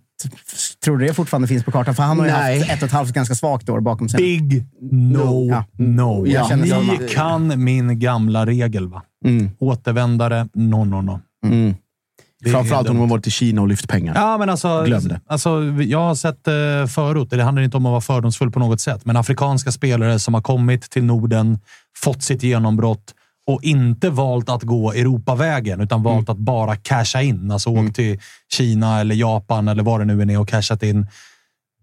Tror 0.83 0.97
du 0.97 1.05
det 1.07 1.13
fortfarande 1.13 1.47
finns 1.47 1.63
på 1.63 1.71
kartan? 1.71 1.95
För 1.95 2.03
han 2.03 2.19
har 2.19 2.25
ju 2.25 2.31
Nej. 2.31 2.59
haft 2.59 2.71
ett 2.71 2.81
och 2.81 2.85
ett 2.87 2.91
halvt 2.93 3.13
ganska 3.13 3.35
svagt 3.35 3.69
år 3.69 3.79
bakom 3.79 4.09
sig. 4.09 4.17
Big 4.17 4.65
no, 4.91 5.47
Ja. 5.49 5.63
no. 5.77 6.27
Jag 6.27 6.47
känner 6.47 6.63
Ni 6.63 6.69
samma. 6.69 6.97
kan 7.09 7.63
min 7.63 7.99
gamla 7.99 8.45
regel, 8.45 8.87
va? 8.87 9.01
Mm. 9.25 9.49
Återvändare, 9.59 10.47
no, 10.53 10.85
no, 10.85 11.01
no. 11.01 11.19
Mm. 11.45 11.75
Det 12.43 12.49
är 12.49 12.53
Framförallt 12.53 12.89
om 12.89 12.95
de 12.95 13.01
har 13.01 13.07
varit 13.07 13.27
i 13.27 13.31
Kina 13.31 13.61
och 13.61 13.67
lyft 13.67 13.87
pengar. 13.87 14.15
Ja, 14.15 14.37
men 14.37 14.49
alltså, 14.49 14.83
Glöm 14.83 15.07
det. 15.07 15.21
alltså, 15.27 15.63
jag 15.81 15.99
har 15.99 16.15
sett 16.15 16.47
eh, 16.47 16.53
förut, 16.87 17.27
det 17.29 17.43
handlar 17.43 17.63
inte 17.63 17.77
om 17.77 17.85
att 17.85 17.89
vara 17.91 18.01
fördomsfull 18.01 18.51
på 18.51 18.59
något 18.59 18.81
sätt, 18.81 19.05
men 19.05 19.17
afrikanska 19.17 19.71
spelare 19.71 20.19
som 20.19 20.33
har 20.33 20.41
kommit 20.41 20.81
till 20.89 21.03
Norden, 21.03 21.59
fått 21.97 22.23
sitt 22.23 22.43
genombrott 22.43 23.13
och 23.49 23.63
inte 23.63 24.09
valt 24.09 24.49
att 24.49 24.63
gå 24.63 24.91
Europavägen, 24.91 25.81
utan 25.81 26.03
valt 26.03 26.29
att 26.29 26.37
bara 26.37 26.75
casha 26.75 27.21
in. 27.21 27.51
Alltså 27.51 27.69
åkt 27.69 27.95
till 27.95 28.19
Kina 28.53 28.99
eller 28.99 29.15
Japan 29.15 29.67
eller 29.67 29.83
vad 29.83 30.01
det 30.01 30.05
nu 30.05 30.21
än 30.21 30.29
är 30.29 30.39
och 30.39 30.49
cashat 30.49 30.83
in. 30.83 31.07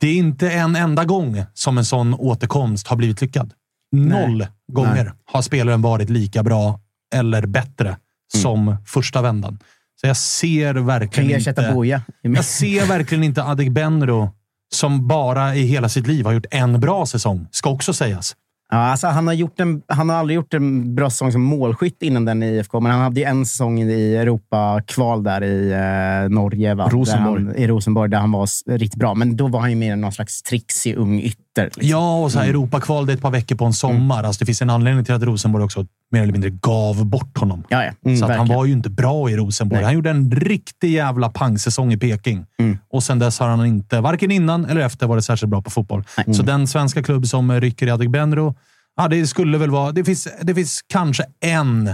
Det 0.01 0.09
är 0.09 0.15
inte 0.15 0.51
en 0.51 0.77
enda 0.77 1.05
gång 1.05 1.43
som 1.55 1.79
en 1.79 1.85
sån 1.85 2.15
återkomst 2.15 2.87
har 2.87 2.97
blivit 2.97 3.21
lyckad. 3.21 3.53
Noll 3.93 4.47
gånger 4.73 5.05
Nej. 5.05 5.13
har 5.25 5.43
spelaren 5.43 5.83
varit 5.83 6.11
lika 6.11 6.43
bra 6.43 6.81
eller 7.15 7.47
bättre 7.47 7.97
som 8.35 8.77
första 8.87 9.23
vändan. 9.23 9.59
Så 10.01 10.07
jag 10.07 10.17
ser 10.17 10.75
verkligen 10.75 11.31
ersätta 11.31 11.63
inte... 11.63 11.75
Boja. 11.75 12.03
Jag 12.23 12.45
ser 12.45 12.87
verkligen 12.87 13.25
inte 13.25 13.43
Adegbenro 13.43 14.31
som 14.75 15.09
bara 15.09 15.55
i 15.55 15.63
hela 15.63 15.89
sitt 15.89 16.07
liv 16.07 16.25
har 16.25 16.33
gjort 16.33 16.47
en 16.51 16.81
bra 16.81 17.07
säsong, 17.07 17.49
ska 17.51 17.71
också 17.71 17.93
sägas. 17.93 18.37
Ja, 18.71 18.77
alltså 18.77 19.07
han, 19.07 19.27
har 19.27 19.35
gjort 19.35 19.61
en, 19.61 19.83
han 19.89 20.09
har 20.09 20.17
aldrig 20.17 20.35
gjort 20.35 20.55
en 20.55 20.95
bra 20.95 21.11
säsong 21.11 21.33
som 21.33 21.43
målskytt 21.43 22.03
innan 22.03 22.25
den 22.25 22.43
i 22.43 22.47
IFK, 22.47 22.81
men 22.81 22.93
han 22.93 23.01
hade 23.01 23.21
ju 23.21 23.27
en 23.27 23.47
säsong 23.47 23.83
i 23.83 24.17
Europa-kval 24.17 25.23
där 25.23 25.45
i 25.45 25.73
eh, 25.73 26.35
Norge. 26.35 26.75
Va? 26.75 26.89
Rosenborg. 26.89 27.45
Han, 27.45 27.57
I 27.57 27.67
Rosenborg, 27.67 28.11
där 28.11 28.19
han 28.19 28.33
var 28.33 28.49
riktigt 28.79 28.99
bra. 28.99 29.15
Men 29.15 29.37
då 29.37 29.49
var 29.49 29.61
han 29.61 29.71
ju 29.71 29.77
mer 29.77 29.97
någon 29.97 30.13
slags 30.13 30.43
trixig 30.43 30.97
ung 30.97 31.21
ytter. 31.21 31.45
Liksom. 31.65 31.83
Ja, 31.87 32.23
och 32.23 32.33
så 32.33 32.39
här 32.39 32.49
Europakval 32.49 33.07
det 33.07 33.12
är 33.12 33.15
ett 33.15 33.23
par 33.23 33.31
veckor 33.31 33.57
på 33.57 33.65
en 33.65 33.73
sommar. 33.73 34.24
Alltså, 34.24 34.39
det 34.39 34.47
finns 34.47 34.62
en 34.62 34.70
anledning 34.70 35.05
till 35.05 35.15
att 35.15 35.23
Rosenborg 35.23 35.65
också 35.65 35.87
mer 36.11 36.23
eller 36.23 36.33
mindre 36.33 36.51
gav 36.51 37.07
bort 37.07 37.39
honom. 37.39 37.65
Ja, 37.69 37.85
ja. 37.85 38.16
så 38.16 38.24
att 38.24 38.37
han 38.37 38.49
var 38.49 38.65
ju 38.65 38.73
inte 38.73 38.91
bra 38.91 39.31
i 39.31 39.37
Rosenborg. 39.37 39.78
Nej. 39.78 39.85
Han 39.85 39.95
gjorde 39.95 40.11
en 40.11 40.31
riktig 40.31 40.93
jävla 40.93 41.28
pangsäsong 41.28 41.93
i 41.93 41.97
Peking. 41.97 42.47
Mm. 42.59 42.78
Och 42.91 43.03
sen 43.03 43.19
dess 43.19 43.39
har 43.39 43.49
han 43.49 43.66
inte, 43.66 44.01
varken 44.01 44.31
innan 44.31 44.65
eller 44.65 44.81
efter, 44.81 45.07
varit 45.07 45.24
särskilt 45.24 45.51
bra 45.51 45.62
på 45.62 45.70
fotboll. 45.70 46.05
Så 46.33 46.43
den 46.43 46.66
svenska 46.66 47.03
klubb 47.03 47.27
som 47.27 47.61
rycker 47.61 47.87
i 47.87 47.91
Adegbenro, 47.91 48.55
ja, 48.97 49.09
det 49.09 49.27
skulle 49.27 49.59
väl 49.59 49.70
vara... 49.70 49.93
Det 49.93 50.05
finns, 50.05 50.28
det 50.43 50.55
finns 50.55 50.81
kanske 50.87 51.24
en 51.41 51.91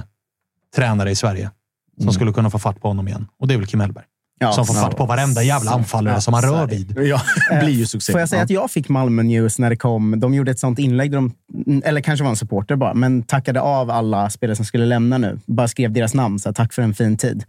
tränare 0.77 1.11
i 1.11 1.17
Sverige 1.17 1.51
som 2.03 2.13
skulle 2.13 2.33
kunna 2.33 2.51
få 2.51 2.59
fatt 2.59 2.81
på 2.81 2.89
honom 2.89 3.09
igen. 3.09 3.27
Och 3.39 3.49
det 3.49 3.55
är 3.55 3.59
väl 3.59 3.67
Kim 3.67 3.81
Hellberg. 3.81 4.05
Ja, 4.41 4.53
som 4.53 4.67
får 4.67 4.75
fatt 4.75 4.97
på 4.97 5.07
varenda 5.07 5.43
jävla 5.43 5.71
anfallare 5.71 6.21
som 6.21 6.35
han 6.35 6.43
rör 6.43 6.67
vid. 6.67 6.99
Ja, 6.99 7.21
blir 7.61 7.73
ju 7.73 7.87
succé. 7.87 8.13
Får 8.13 8.21
jag 8.21 8.29
säga 8.29 8.41
Ja. 8.41 8.45
att 8.45 8.51
jag 8.51 8.71
fick 8.71 8.89
Malmö 8.89 9.23
News 9.23 9.59
när 9.59 9.71
det 9.71 9.77
kom. 9.77 10.21
De 10.21 10.35
gjorde 10.35 10.51
ett 10.51 10.59
sånt 10.59 10.79
inlägg, 10.79 11.11
där 11.11 11.19
de, 11.19 11.33
eller 11.85 12.01
kanske 12.01 12.23
var 12.25 12.31
en 12.31 12.37
supporter 12.37 12.77
bara, 12.77 12.95
men 12.95 13.23
tackade 13.23 13.61
av 13.61 13.91
alla 13.91 14.31
spelare 14.31 14.57
som 14.57 14.65
skulle 14.65 14.87
lämna 14.87 15.19
nu. 15.19 15.39
Bara 15.47 15.69
skrev 15.69 15.93
deras 15.93 16.15
namn, 16.15 16.39
så 16.39 16.49
här, 16.49 16.55
tack 16.55 16.73
för 16.73 16.83
en 16.83 16.95
fin 16.95 17.17
tid. 17.17 17.45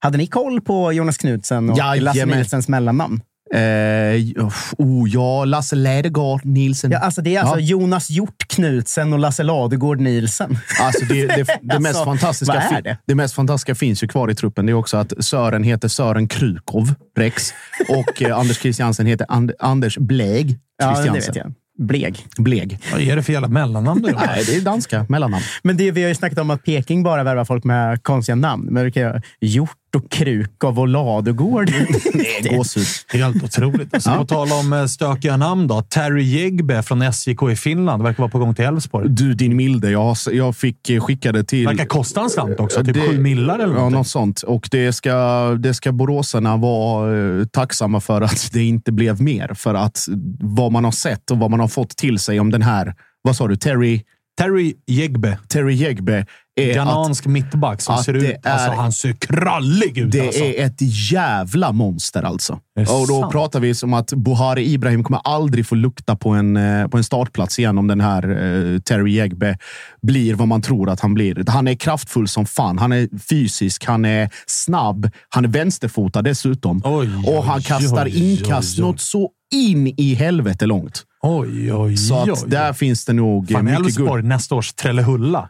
Hade 0.00 0.18
ni 0.18 0.26
koll 0.26 0.60
på 0.60 0.92
Jonas 0.92 1.18
Knudsen 1.18 1.70
och 1.70 1.78
Lasse 1.78 1.98
Jajamän. 2.18 2.38
Nilsens 2.38 2.68
mellannamn? 2.68 3.20
Eh, 3.54 4.46
oh, 4.78 5.08
ja, 5.08 5.44
Lasse 5.44 5.76
Lädergård 5.76 6.44
Nielsen. 6.44 6.90
Ja, 6.90 6.98
alltså 6.98 7.22
det 7.22 7.36
är 7.36 7.40
alltså 7.40 7.58
Ja. 7.58 7.60
Jonas 7.66 8.10
Hjort 8.10 8.44
Knudsen 8.48 9.12
och 9.12 9.18
Lasse 9.18 9.42
Ladegård 9.42 10.00
Nielsen. 10.00 10.58
Alltså 10.80 11.04
det, 11.04 11.26
det, 11.26 11.44
det, 11.62 11.78
mest 11.80 11.86
Alltså, 11.86 12.04
fantastiska 12.04 12.54
är 12.54 12.82
det? 12.82 12.98
det 13.06 13.14
mest 13.14 13.34
fantastiska 13.34 13.74
finns 13.74 14.02
ju 14.02 14.08
kvar 14.08 14.30
i 14.30 14.34
truppen. 14.34 14.66
Det 14.66 14.72
är 14.72 14.74
också 14.74 14.96
att 14.96 15.12
Sören 15.24 15.62
heter 15.64 15.88
Sören 15.88 16.28
Krukov, 16.28 16.94
Rex. 17.16 17.52
Och 17.88 18.22
eh, 18.22 18.38
Anders 18.38 18.58
Christiansen 18.58 19.06
heter 19.06 19.26
And, 19.28 19.52
Anders 19.58 19.98
Bläg 19.98 20.58
Ja, 20.78 20.88
det 20.88 20.94
Christiansen. 20.94 21.34
jag. 21.36 21.52
Bleg. 21.78 22.26
Bleg. 22.38 22.78
Vad 22.92 23.00
är 23.00 23.16
det 23.16 23.22
för 23.22 23.32
jävla 23.32 23.48
mellannamn? 23.48 24.02
då? 24.02 24.08
Nej, 24.26 24.44
det 24.46 24.56
är 24.56 24.60
danska 24.60 25.06
mellannamn. 25.08 25.42
Men 25.62 25.76
det, 25.76 25.90
vi 25.90 26.02
har 26.02 26.08
ju 26.08 26.14
snackat 26.14 26.38
om 26.38 26.50
att 26.50 26.62
Peking 26.64 27.02
bara 27.02 27.22
värvar 27.22 27.44
folk 27.44 27.64
med 27.64 28.02
konstiga 28.02 28.36
namn. 28.36 28.68
Men 28.70 28.84
det 28.84 28.90
kan 28.90 29.02
jag, 29.02 29.22
Hjort 29.40 29.70
och 29.94 30.10
Krukov 30.10 30.78
och 30.80 30.88
Ladugård. 30.88 31.66
Det 32.12 32.48
är 32.48 32.56
gåshud. 32.56 32.86
Helt 33.12 33.44
otroligt. 33.44 33.94
Alltså, 33.94 34.14
På 34.16 34.24
tal 34.26 34.52
om 34.52 34.72
eh, 34.72 34.86
stökiga 34.86 35.36
namn 35.36 35.66
då. 35.66 35.82
Terry 35.82 36.22
Jegbe 36.22 36.82
från 36.82 37.02
SJK 37.12 37.42
i 37.52 37.56
Finland 37.56 38.02
verkar 38.02 38.18
vara 38.22 38.30
på 38.30 38.38
gång 38.38 38.54
till 38.54 38.64
Elfsborg. 38.64 39.08
Du, 39.08 39.34
din 39.34 39.56
milde. 39.56 39.90
Jag, 39.90 40.16
jag 40.32 40.56
fick 40.56 40.90
eh, 40.90 41.00
skicka 41.00 41.32
det 41.32 41.44
till... 41.44 41.66
Verkar 41.66 41.84
kosta 41.84 42.20
en 42.20 42.30
slant 42.30 42.60
också. 42.60 42.84
Typ 42.84 42.94
Det- 42.94 43.00
sju 43.00 43.18
millar 43.18 43.54
eller 43.54 43.64
Ja, 43.66 43.72
någonting. 43.74 43.98
något 43.98 44.08
sånt. 44.08 44.42
Och 44.42 44.68
det 44.70 44.92
ska, 44.92 45.14
det 45.60 45.74
ska 45.74 45.92
boråsarna 45.92 46.56
vara 46.56 47.16
eh, 47.40 47.44
tacksamma 47.44 48.00
för 48.00 48.20
att 48.22 48.50
det 48.52 48.64
inte 48.64 48.92
blev 48.92 49.22
mer. 49.22 49.54
För 49.54 49.74
att 49.74 50.06
vad 50.40 50.72
man 50.72 50.84
har 50.84 50.92
sett 50.92 51.30
och 51.30 51.38
vad 51.38 51.50
man 51.50 51.60
har 51.60 51.68
fått 51.68 51.96
till 51.96 52.18
sig 52.18 52.40
om 52.40 52.50
den 52.50 52.62
här, 52.62 52.94
vad 53.22 53.36
sa 53.36 53.48
du, 53.48 53.56
Terry, 53.56 54.02
Terry 54.38 54.74
Jegbe. 54.86 55.38
Terry 55.48 55.74
Jegbe. 55.74 56.26
Är 56.56 56.70
att 56.70 56.74
Ghanansk 56.76 57.26
mittback 57.26 57.80
som 57.80 57.98
ser 57.98 58.14
ut... 58.14 58.46
Alltså, 58.46 58.70
är- 58.70 58.74
han 58.76 58.92
ser 58.92 59.12
krallig 59.12 59.98
ut 59.98 60.12
det 60.12 60.20
alltså. 60.20 60.44
är 60.44 60.64
ett 60.66 61.10
jävla 61.12 61.72
monster 61.72 62.22
alltså. 62.22 62.52
Och 62.78 63.08
då 63.08 63.20
sant. 63.20 63.32
pratar 63.32 63.60
vi 63.60 63.74
som 63.74 63.94
att 63.94 64.12
Buhari 64.12 64.72
Ibrahim 64.72 65.04
kommer 65.04 65.20
aldrig 65.24 65.66
få 65.66 65.74
lukta 65.74 66.16
på 66.16 66.30
en, 66.30 66.56
eh, 66.56 66.88
på 66.88 66.96
en 66.96 67.04
startplats 67.04 67.58
igen 67.58 67.78
om 67.78 67.86
den 67.86 68.00
här 68.00 68.22
eh, 68.28 68.78
Terry 68.78 69.12
Jegbe 69.12 69.58
blir 70.02 70.34
vad 70.34 70.48
man 70.48 70.62
tror 70.62 70.90
att 70.90 71.00
han 71.00 71.14
blir. 71.14 71.44
Han 71.50 71.68
är 71.68 71.74
kraftfull 71.74 72.28
som 72.28 72.46
fan. 72.46 72.78
Han 72.78 72.92
är 72.92 73.18
fysisk, 73.18 73.84
han 73.84 74.04
är 74.04 74.30
snabb, 74.46 75.10
han 75.28 75.44
är 75.44 75.48
vänsterfotad 75.48 76.22
dessutom. 76.22 76.82
Oj, 76.84 77.08
och 77.26 77.44
han 77.44 77.62
kastar 77.62 78.04
oj, 78.06 78.32
inkast 78.38 78.78
något 78.78 79.00
så 79.00 79.30
in 79.54 79.86
i 79.86 80.14
helvete 80.14 80.66
långt. 80.66 81.02
Oj, 81.22 81.72
oj, 81.72 81.96
Så 81.96 82.32
att 82.32 82.50
där 82.50 82.72
finns 82.72 83.04
det 83.04 83.12
nog 83.12 83.50
Fan, 83.50 83.64
mycket 83.64 83.80
Elfsborg, 83.80 84.22
nästa 84.22 84.54
års 84.54 84.72
Trellehulla. 84.72 85.48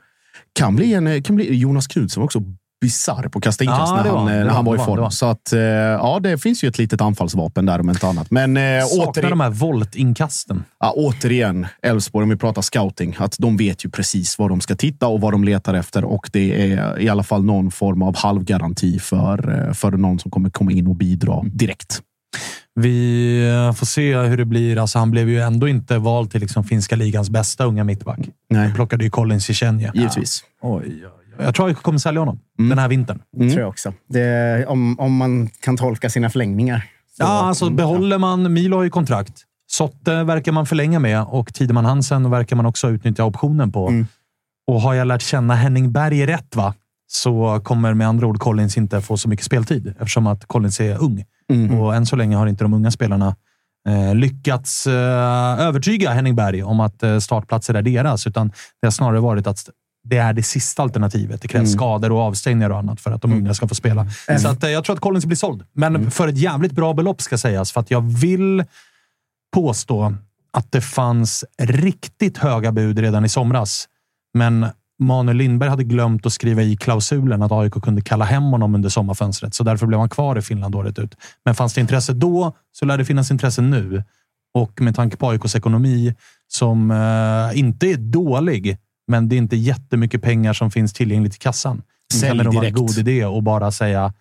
Kan 0.58 0.76
bli, 0.76 0.94
en, 0.94 1.22
kan 1.22 1.36
bli 1.36 1.56
Jonas 1.56 1.86
Knudsen 1.86 2.20
var 2.20 2.24
också 2.24 2.42
bisarr 2.80 3.28
på 3.28 3.38
att 3.38 3.44
kasta 3.44 3.64
inkast 3.64 3.92
Ja, 3.96 4.02
när, 4.02 4.10
var 4.10 4.18
han, 4.18 4.28
eh, 4.28 4.34
det 4.34 4.38
när 4.38 4.46
var 4.46 4.54
han 4.54 4.64
var 4.64 4.74
i 4.74 4.78
var 4.78 4.84
form. 4.84 5.02
han. 5.02 5.12
Så 5.12 5.26
att, 5.26 5.52
eh, 5.52 5.60
ja, 5.60 6.20
det 6.22 6.38
finns 6.38 6.64
ju 6.64 6.68
ett 6.68 6.78
litet 6.78 7.00
anfallsvapen 7.00 7.66
där 7.66 7.80
om 7.80 7.90
inte 7.90 8.06
annat. 8.08 8.30
Men 8.30 8.56
eh, 8.56 8.62
återigen, 8.92 9.30
de 9.30 9.40
här 9.40 9.50
voltinkasten. 9.50 10.64
ja, 10.80 10.92
återigen, 10.96 11.66
Elfsborg, 11.82 12.22
om 12.22 12.30
vi 12.30 12.36
pratar 12.36 12.62
scouting, 12.62 13.16
att 13.18 13.36
de 13.38 13.56
vet 13.56 13.84
ju 13.84 13.90
precis 13.90 14.38
vad 14.38 14.50
de 14.50 14.60
ska 14.60 14.76
titta 14.76 15.06
och 15.06 15.20
vad 15.20 15.32
de 15.32 15.44
letar 15.44 15.74
efter. 15.74 16.04
Och 16.04 16.30
det 16.32 16.72
är 16.72 17.00
i 17.00 17.08
alla 17.08 17.22
fall 17.22 17.44
någon 17.44 17.70
form 17.70 18.02
av 18.02 18.16
halvgaranti 18.16 18.98
för, 18.98 19.66
eh, 19.68 19.72
för 19.72 19.90
någon 19.90 20.18
som 20.18 20.30
kommer 20.30 20.50
komma 20.50 20.72
in 20.72 20.86
och 20.86 20.96
bidra 20.96 21.42
direkt. 21.42 22.00
Vi 22.80 23.72
får 23.76 23.86
se 23.86 24.16
hur 24.16 24.36
det 24.36 24.44
blir. 24.44 24.78
Alltså, 24.78 24.98
han 24.98 25.10
blev 25.10 25.28
ju 25.28 25.40
ändå 25.40 25.68
inte 25.68 25.98
vald 25.98 26.30
till 26.30 26.40
liksom 26.40 26.64
finska 26.64 26.96
ligans 26.96 27.30
bästa 27.30 27.64
unga 27.64 27.84
mittback. 27.84 28.18
Nej, 28.54 28.68
De 28.68 28.74
plockade 28.74 29.04
ju 29.04 29.10
Colin 29.10 29.40
Cichenje. 29.40 29.90
givetvis. 29.94 30.44
Oj, 30.60 30.82
oj, 30.86 31.06
oj. 31.38 31.44
Jag 31.44 31.54
tror 31.54 31.68
jag 31.68 31.76
kommer 31.76 31.98
sälja 31.98 32.20
honom 32.20 32.38
den 32.58 32.78
här 32.78 32.88
vintern. 32.88 33.22
tror 33.36 33.60
jag 33.60 33.68
också. 33.68 33.92
Det, 34.08 34.66
om, 34.66 35.00
om 35.00 35.16
man 35.16 35.48
kan 35.48 35.76
tolka 35.76 36.10
sina 36.10 36.30
förlängningar 36.30 36.90
Ja, 37.16 37.26
alltså 37.26 37.70
behåller 37.70 38.18
man... 38.18 38.52
Milo 38.52 38.76
har 38.76 38.84
ju 38.84 38.90
kontrakt. 38.90 39.42
Sotte 39.66 40.24
verkar 40.24 40.52
man 40.52 40.66
förlänga 40.66 40.98
med 40.98 41.22
och 41.22 41.54
Tideman 41.54 41.84
Hansen 41.84 42.30
verkar 42.30 42.56
man 42.56 42.66
också 42.66 42.88
utnyttja 42.88 43.24
optionen 43.24 43.72
på. 43.72 43.88
Mm. 43.88 44.06
Och 44.66 44.80
har 44.80 44.94
jag 44.94 45.06
lärt 45.06 45.22
känna 45.22 45.54
Henning 45.54 45.92
Berg 45.92 46.26
rätt, 46.26 46.56
va? 46.56 46.74
så 47.06 47.60
kommer 47.64 47.94
med 47.94 48.08
andra 48.08 48.26
ord 48.26 48.38
Collins 48.38 48.76
inte 48.76 49.00
få 49.00 49.16
så 49.16 49.28
mycket 49.28 49.46
speltid 49.46 49.94
eftersom 49.98 50.26
att 50.26 50.46
Collins 50.46 50.80
är 50.80 51.02
ung. 51.02 51.24
Mm. 51.52 51.80
Och 51.80 51.94
än 51.94 52.06
så 52.06 52.16
länge 52.16 52.36
har 52.36 52.46
inte 52.46 52.64
de 52.64 52.74
unga 52.74 52.90
spelarna 52.90 53.36
lyckats 54.14 54.86
eh, 54.86 55.60
övertyga 55.60 56.10
Henning 56.10 56.36
Berg 56.36 56.62
om 56.62 56.80
att 56.80 57.02
eh, 57.02 57.18
startplatser 57.18 57.74
är 57.74 57.82
deras, 57.82 58.26
utan 58.26 58.48
det 58.80 58.86
har 58.86 58.90
snarare 58.90 59.20
varit 59.20 59.46
att 59.46 59.68
det 60.08 60.16
är 60.16 60.32
det 60.32 60.42
sista 60.42 60.82
alternativet. 60.82 61.42
Det 61.42 61.48
krävs 61.48 61.60
Mm. 61.68 61.78
skador 61.78 62.12
och 62.12 62.18
avstängningar 62.20 62.70
och 62.70 62.78
annat 62.78 63.00
för 63.00 63.10
att 63.10 63.22
de 63.22 63.32
unga 63.32 63.54
ska 63.54 63.68
få 63.68 63.74
spela. 63.74 64.06
Så 64.40 64.48
att, 64.48 64.64
eh, 64.64 64.70
jag 64.70 64.84
tror 64.84 64.94
att 64.94 65.00
Collins 65.00 65.26
blir 65.26 65.36
såld, 65.36 65.62
men 65.72 66.10
för 66.10 66.28
ett 66.28 66.38
jävligt 66.38 66.72
bra 66.72 66.94
belopp 66.94 67.22
ska 67.22 67.38
sägas. 67.38 67.72
För 67.72 67.80
att 67.80 67.90
jag 67.90 68.00
vill 68.00 68.64
påstå 69.54 70.14
att 70.52 70.72
det 70.72 70.80
fanns 70.80 71.44
riktigt 71.58 72.38
höga 72.38 72.72
bud 72.72 72.98
redan 72.98 73.24
i 73.24 73.28
somras. 73.28 73.88
Men 74.34 74.66
Manuel 75.04 75.36
Lindberg 75.36 75.70
hade 75.70 75.84
glömt 75.84 76.26
att 76.26 76.32
skriva 76.32 76.62
i 76.62 76.76
klausulen 76.76 77.42
att 77.42 77.52
AIK 77.52 77.72
kunde 77.72 78.02
kalla 78.02 78.24
hem 78.24 78.42
honom 78.42 78.74
under 78.74 78.88
sommarfönstret, 78.88 79.54
så 79.54 79.64
därför 79.64 79.86
blev 79.86 80.00
han 80.00 80.08
kvar 80.08 80.38
i 80.38 80.42
Finland 80.42 80.74
året 80.74 80.98
ut. 80.98 81.14
Men 81.44 81.54
fanns 81.54 81.74
det 81.74 81.80
intresse 81.80 82.12
då 82.12 82.52
så 82.72 82.84
lär 82.84 82.98
det 82.98 83.04
finnas 83.04 83.30
intresse 83.30 83.62
nu. 83.62 84.04
Och 84.54 84.80
med 84.80 84.96
tanke 84.96 85.16
på 85.16 85.28
AIKs 85.28 85.56
ekonomi, 85.56 86.14
som 86.48 86.90
eh, 86.90 87.58
inte 87.58 87.86
är 87.86 87.96
dålig, 87.96 88.78
men 89.08 89.28
det 89.28 89.36
är 89.36 89.38
inte 89.38 89.56
jättemycket 89.56 90.22
pengar 90.22 90.52
som 90.52 90.70
finns 90.70 90.92
tillgängligt 90.92 91.34
i 91.34 91.38
kassan. 91.38 91.82
Sälj 92.12 92.28
kan 92.28 92.38
det 92.38 92.44
en 92.44 92.50
direkt. 92.50 92.76
god 92.76 92.98
idé 92.98 93.22
att 93.22 93.44
bara 93.44 93.70
säga 93.70 94.12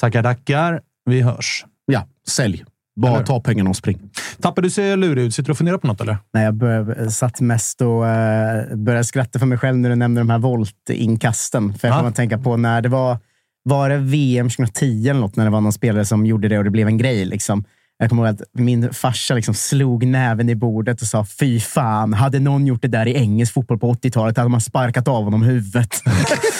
tackar, 0.00 0.22
tackar, 0.22 0.80
vi 1.04 1.20
hörs. 1.20 1.64
Ja, 1.86 2.06
sälj. 2.28 2.64
Bara 3.00 3.14
Eller? 3.14 3.24
ta 3.26 3.40
pengarna 3.40 3.70
och 3.70 3.76
spring. 3.76 3.98
Tapper, 4.40 4.62
du 4.62 4.70
ser 4.70 4.96
lurig 4.96 5.24
ut. 5.24 5.34
Sitter 5.34 5.46
du 5.46 5.52
och 5.52 5.58
funderar 5.58 5.78
på 5.78 5.86
något 5.86 6.00
eller? 6.00 6.18
Nej, 6.32 6.44
jag 6.44 6.54
bör, 6.54 7.08
satt 7.08 7.40
mest 7.40 7.80
och 7.80 8.02
uh, 8.02 8.76
började 8.76 9.04
skratta 9.04 9.38
för 9.38 9.46
mig 9.46 9.58
själv 9.58 9.78
när 9.78 9.88
du 9.90 9.96
nämnde 9.96 10.20
de 10.20 10.30
här 10.30 10.38
voltinkasten. 10.38 11.74
För 11.74 11.88
jag 11.88 11.94
Ja. 11.94 11.98
kommer 11.98 12.10
att 12.10 12.16
tänka 12.16 12.38
på 12.38 12.56
när 12.56 12.82
det 12.82 12.88
var, 12.88 13.18
var 13.62 13.88
det 13.88 13.96
VM 13.96 14.48
2010 14.48 15.08
eller 15.08 15.20
något, 15.20 15.36
när 15.36 15.44
det 15.44 15.50
var 15.50 15.60
någon 15.60 15.72
spelare 15.72 16.04
som 16.04 16.26
gjorde 16.26 16.48
det 16.48 16.58
och 16.58 16.64
det 16.64 16.70
blev 16.70 16.88
en 16.88 16.98
grej. 16.98 17.24
Liksom. 17.24 17.64
Jag 18.00 18.08
kommer 18.08 18.26
ihåg 18.26 18.34
att 18.34 18.42
min 18.52 18.92
farsa 18.92 19.34
liksom 19.34 19.54
slog 19.54 20.06
näven 20.06 20.48
i 20.48 20.54
bordet 20.54 21.02
och 21.02 21.08
sa 21.08 21.24
fy 21.24 21.60
fan, 21.60 22.12
hade 22.14 22.38
någon 22.40 22.66
gjort 22.66 22.82
det 22.82 22.88
där 22.88 23.08
i 23.08 23.16
engelsk 23.16 23.54
fotboll 23.54 23.78
på 23.78 23.92
80-talet 23.92 24.36
hade 24.36 24.48
man 24.48 24.60
sparkat 24.60 25.08
av 25.08 25.24
honom 25.24 25.42
huvudet. 25.42 26.02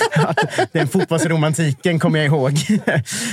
Den 0.73 0.89
fotbollsromantiken 0.89 1.99
kommer 1.99 2.19
jag 2.19 2.27
ihåg. 2.27 2.53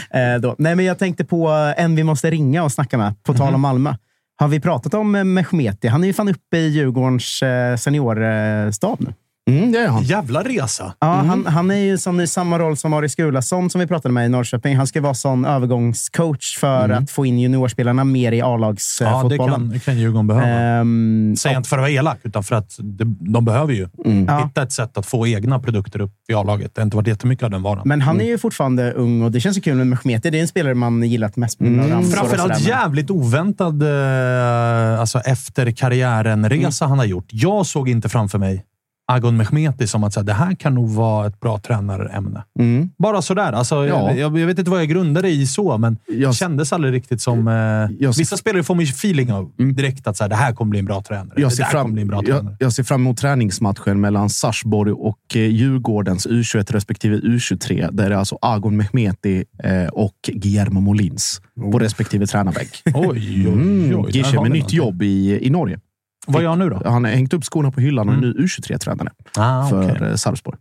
Eh, 0.10 0.36
då. 0.41 0.56
Nej, 0.57 0.76
men 0.76 0.86
jag 0.86 0.99
tänkte 0.99 1.26
på 1.26 1.48
en 1.77 1.95
vi 1.95 2.03
måste 2.03 2.32
ringa 2.32 2.64
och 2.64 2.72
snacka 2.72 2.98
med, 2.98 3.23
på 3.23 3.34
tal 3.34 3.56
om 3.56 3.61
Malmö. 3.61 3.95
Har 4.38 4.48
vi 4.48 4.60
pratat 4.60 4.94
om 4.94 5.15
eh, 5.15 5.23
Mehmeti? 5.23 5.88
Han 5.88 6.03
är 6.03 6.07
ju 6.07 6.14
fan 6.14 6.27
uppe 6.27 6.57
i 6.57 6.68
Djurgårdens 6.68 7.41
eh, 7.41 7.77
seniorstab 7.77 9.02
nu. 9.02 9.14
Mm, 9.50 9.72
det 9.72 9.80
är 9.80 9.88
han. 9.88 10.04
Jävla 10.04 10.44
resa. 10.44 10.94
Ja, 11.00 11.08
han, 11.08 11.46
han 11.46 11.72
är 11.72 11.76
ju 11.76 11.98
som 11.98 12.20
i 12.20 12.28
samma 12.28 12.60
roll 12.60 12.78
som 12.78 12.94
Aris 12.94 13.16
Gulason 13.16 13.70
som 13.70 13.82
vi 13.82 13.88
pratade 13.88 14.14
med 14.14 14.26
i 14.26 14.30
Norrköping. 14.30 14.76
Han 14.78 14.88
ska 14.88 15.02
vara 15.02 15.14
sån 15.14 15.46
övergångscoach 15.46 16.58
för 16.58 16.90
att 16.90 17.12
få 17.12 17.26
in 17.26 17.40
juniorspelarna 17.40 18.04
mer 18.04 18.32
i 18.32 18.38
Ja, 18.38 18.46
det 18.48 18.54
A-lagsfotbollen. 18.54 19.50
kan, 19.56 19.70
det 19.70 19.80
kan 19.80 19.98
Djurgården 19.98 20.28
behöva. 20.28 20.48
Ehm, 20.48 21.36
Säg 21.38 21.56
inte 21.56 21.70
för 21.70 21.78
att 21.78 21.82
vara 21.82 21.92
elak, 21.92 22.20
utan 22.24 22.44
för 22.44 22.56
att 22.56 22.76
de, 22.80 23.18
de 23.20 23.46
behöver 23.46 23.74
ju 23.74 23.88
Ja. 24.28 24.44
hitta 24.46 24.64
ett 24.64 24.72
sätt 24.72 24.98
att 24.98 25.06
få 25.06 25.28
egna 25.28 25.60
produkter 25.60 26.02
upp 26.02 26.14
i 26.30 26.34
A-laget. 26.34 26.76
Det 26.76 26.82
har 26.82 26.86
inte 26.86 26.98
varit 26.98 27.08
jättemycket 27.08 27.44
av 27.44 27.50
den 27.52 27.62
varan. 27.64 27.82
men 27.86 28.02
han 28.02 28.22
är 28.22 28.26
ju 28.26 28.38
fortfarande 28.38 28.92
ung 28.92 29.22
och 29.22 29.32
det 29.32 29.40
känns 29.40 29.58
ju 29.58 29.62
kul 29.62 29.76
med 29.76 29.88
Mehmeti. 29.88 30.30
Det 30.30 30.38
är 30.38 30.42
en 30.42 30.48
spelare 30.48 30.74
man 30.74 31.04
gillat 31.04 31.36
mest 31.36 31.60
och 31.62 31.68
Framförallt 32.14 32.60
jävligt 32.68 33.10
oväntad 33.10 33.84
eh, 33.84 35.00
alltså 35.00 35.20
efter 35.20 35.72
karriären-resa 35.72 36.86
han 36.86 36.98
har 36.98 37.06
gjort. 37.06 37.26
Jag 37.32 37.66
såg 37.66 37.90
inte 37.90 38.10
framför 38.10 38.38
mig 38.38 38.66
Agon 39.07 39.38
Mehmeti 39.38 39.88
som 39.88 40.03
att 40.03 40.14
säga, 40.14 40.23
det 40.23 40.34
här 40.34 40.56
kan 40.56 40.76
nog 40.76 40.90
vara 40.90 41.27
ett 41.27 41.40
bra 41.40 41.57
tränarämne. 41.60 42.44
Mm. 42.60 42.90
Bara 42.98 43.22
sådär. 43.22 43.52
Alltså, 43.52 43.76
Ja. 43.76 43.82
jag, 44.10 44.18
jag, 44.18 44.38
jag 44.40 44.48
vet 44.48 44.60
inte 44.60 44.72
vad 44.72 44.80
jag 44.80 44.90
grundade 44.90 45.30
i 45.30 45.48
så, 45.48 45.77
men 45.77 45.98
Jag- 46.07 46.30
det 46.32 46.36
kändes 46.36 46.73
aldrig 46.73 46.94
riktigt 46.94 47.22
som... 47.22 47.48
Eh, 47.48 47.53
Jag- 47.99 48.18
vissa 48.18 48.38
spelare 48.38 48.64
får 48.64 48.76
man 48.76 48.86
ju 48.86 48.90
feeling 48.91 49.34
av 49.34 49.52
direkt 49.57 50.07
att 50.07 50.18
så 50.18 50.23
här, 50.23 50.30
det 50.30 50.36
här 50.36 50.53
kommer 50.53 50.69
bli 50.69 50.80
en 50.80 50.86
bra 50.86 51.02
tränare. 51.02 51.41
Jag 51.41 51.53
ser, 51.53 51.64
fram, 51.64 51.94
bli 51.94 52.02
en 52.02 52.07
bra 52.07 52.22
tränare. 52.22 52.56
jag 52.60 52.73
ser 52.73 52.84
fram 52.84 53.02
emot 53.02 53.18
träningsmatchen 53.18 54.02
mellan 54.02 54.30
Sarsborg 54.30 54.91
och 54.91 55.18
eh, 55.36 55.41
Djurgårdens 55.41 56.27
U21 56.27 56.72
respektive 56.73 57.18
U23. 57.18 57.90
Där 57.91 58.10
det 58.10 58.15
är 58.15 58.19
alltså 58.19 58.38
Agon 58.41 58.77
Mehmeti 58.77 59.44
eh, 59.64 59.86
och 59.88 60.14
Guillermo 60.27 60.80
Molins 60.80 61.41
på 61.72 61.80
respektive 61.80 62.27
tränarbänk. 62.27 62.69
Oj, 62.94 62.94
oj, 63.10 63.48
Mm, 63.48 63.95
oj. 63.99 64.11
där 64.11 64.19
Gishe 64.19 64.41
med 64.41 64.52
nytt 64.52 64.73
jobb 64.73 65.02
i, 65.02 65.40
i 65.48 65.49
Norge. 65.49 65.80
Vad 66.26 66.43
gör 66.43 66.49
han 66.49 66.60
nu 66.60 66.69
då? 66.69 66.81
Han 66.85 67.03
har 67.03 67.11
hängt 67.11 67.34
upp 67.34 67.43
skorna 67.43 67.72
på 67.72 67.81
hyllan 67.81 68.10
och 68.10 68.15
är 68.15 68.18
nu 68.19 68.34
U23-tränare 68.34 69.10
Ah, 69.38 69.69
för 69.69 69.91
okej. 69.95 70.07
eh, 70.10 70.15
Sarpsborg. 70.15 70.57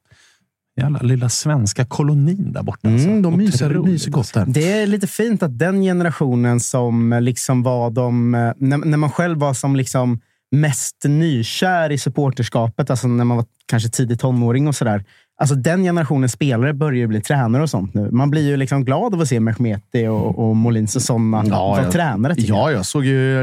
Jävla 0.81 0.99
lilla 0.99 1.29
svenska 1.29 1.85
kolonin 1.85 2.53
där 2.53 2.63
borta. 2.63 2.89
alltså. 2.89 3.09
Mm, 3.09 3.23
de 3.23 3.37
myser, 3.37 3.71
myser 3.83 4.11
gott 4.11 4.35
där. 4.35 4.45
Det 4.49 4.73
är 4.73 4.87
lite 4.87 5.07
fint 5.07 5.43
att 5.43 5.59
den 5.59 5.83
generationen 5.83 6.61
som 6.61 7.19
liksom 7.21 7.63
var 7.63 7.91
de... 7.91 8.35
eh, 8.35 8.53
När, 8.57 8.79
när 8.79 8.97
man 8.99 9.11
själv 9.11 9.39
var 9.39 9.55
som 9.55 9.77
liksom 9.77 10.21
mest 10.51 10.97
nykär 11.05 11.93
i 11.93 11.99
supporterskapet, 11.99 12.91
alltså 12.91 13.09
när 13.09 13.25
man 13.25 13.37
var 13.37 13.47
kanske 13.67 13.89
tidig 13.89 14.21
tonåring 14.21 14.69
och 14.69 14.75
sådär. 14.75 15.05
Alltså 15.37 15.55
den 15.55 15.83
generationen 15.83 16.29
spelare 16.29 16.75
börjar 16.75 16.99
ju 16.99 17.07
bli 17.07 17.21
tränare 17.21 17.63
och 17.63 17.71
sånt 17.71 17.95
nu. 17.95 18.11
Man 18.13 18.31
blir 18.31 18.43
ju 18.49 18.57
liksom 18.57 18.85
glad 18.85 19.15
av 19.15 19.21
att 19.21 19.29
se 19.29 19.41
Mehmeti 19.41 20.07
och, 20.07 20.39
och 20.49 20.57
Molins 20.57 20.97
och 20.97 21.03
sådana 21.03 21.45
Ja, 21.47 21.67
vara 21.69 21.83
ja. 21.83 21.91
tränare. 21.93 22.35
Ja, 22.37 22.71
jag 22.71 22.87
såg 22.87 23.05
ju... 23.05 23.41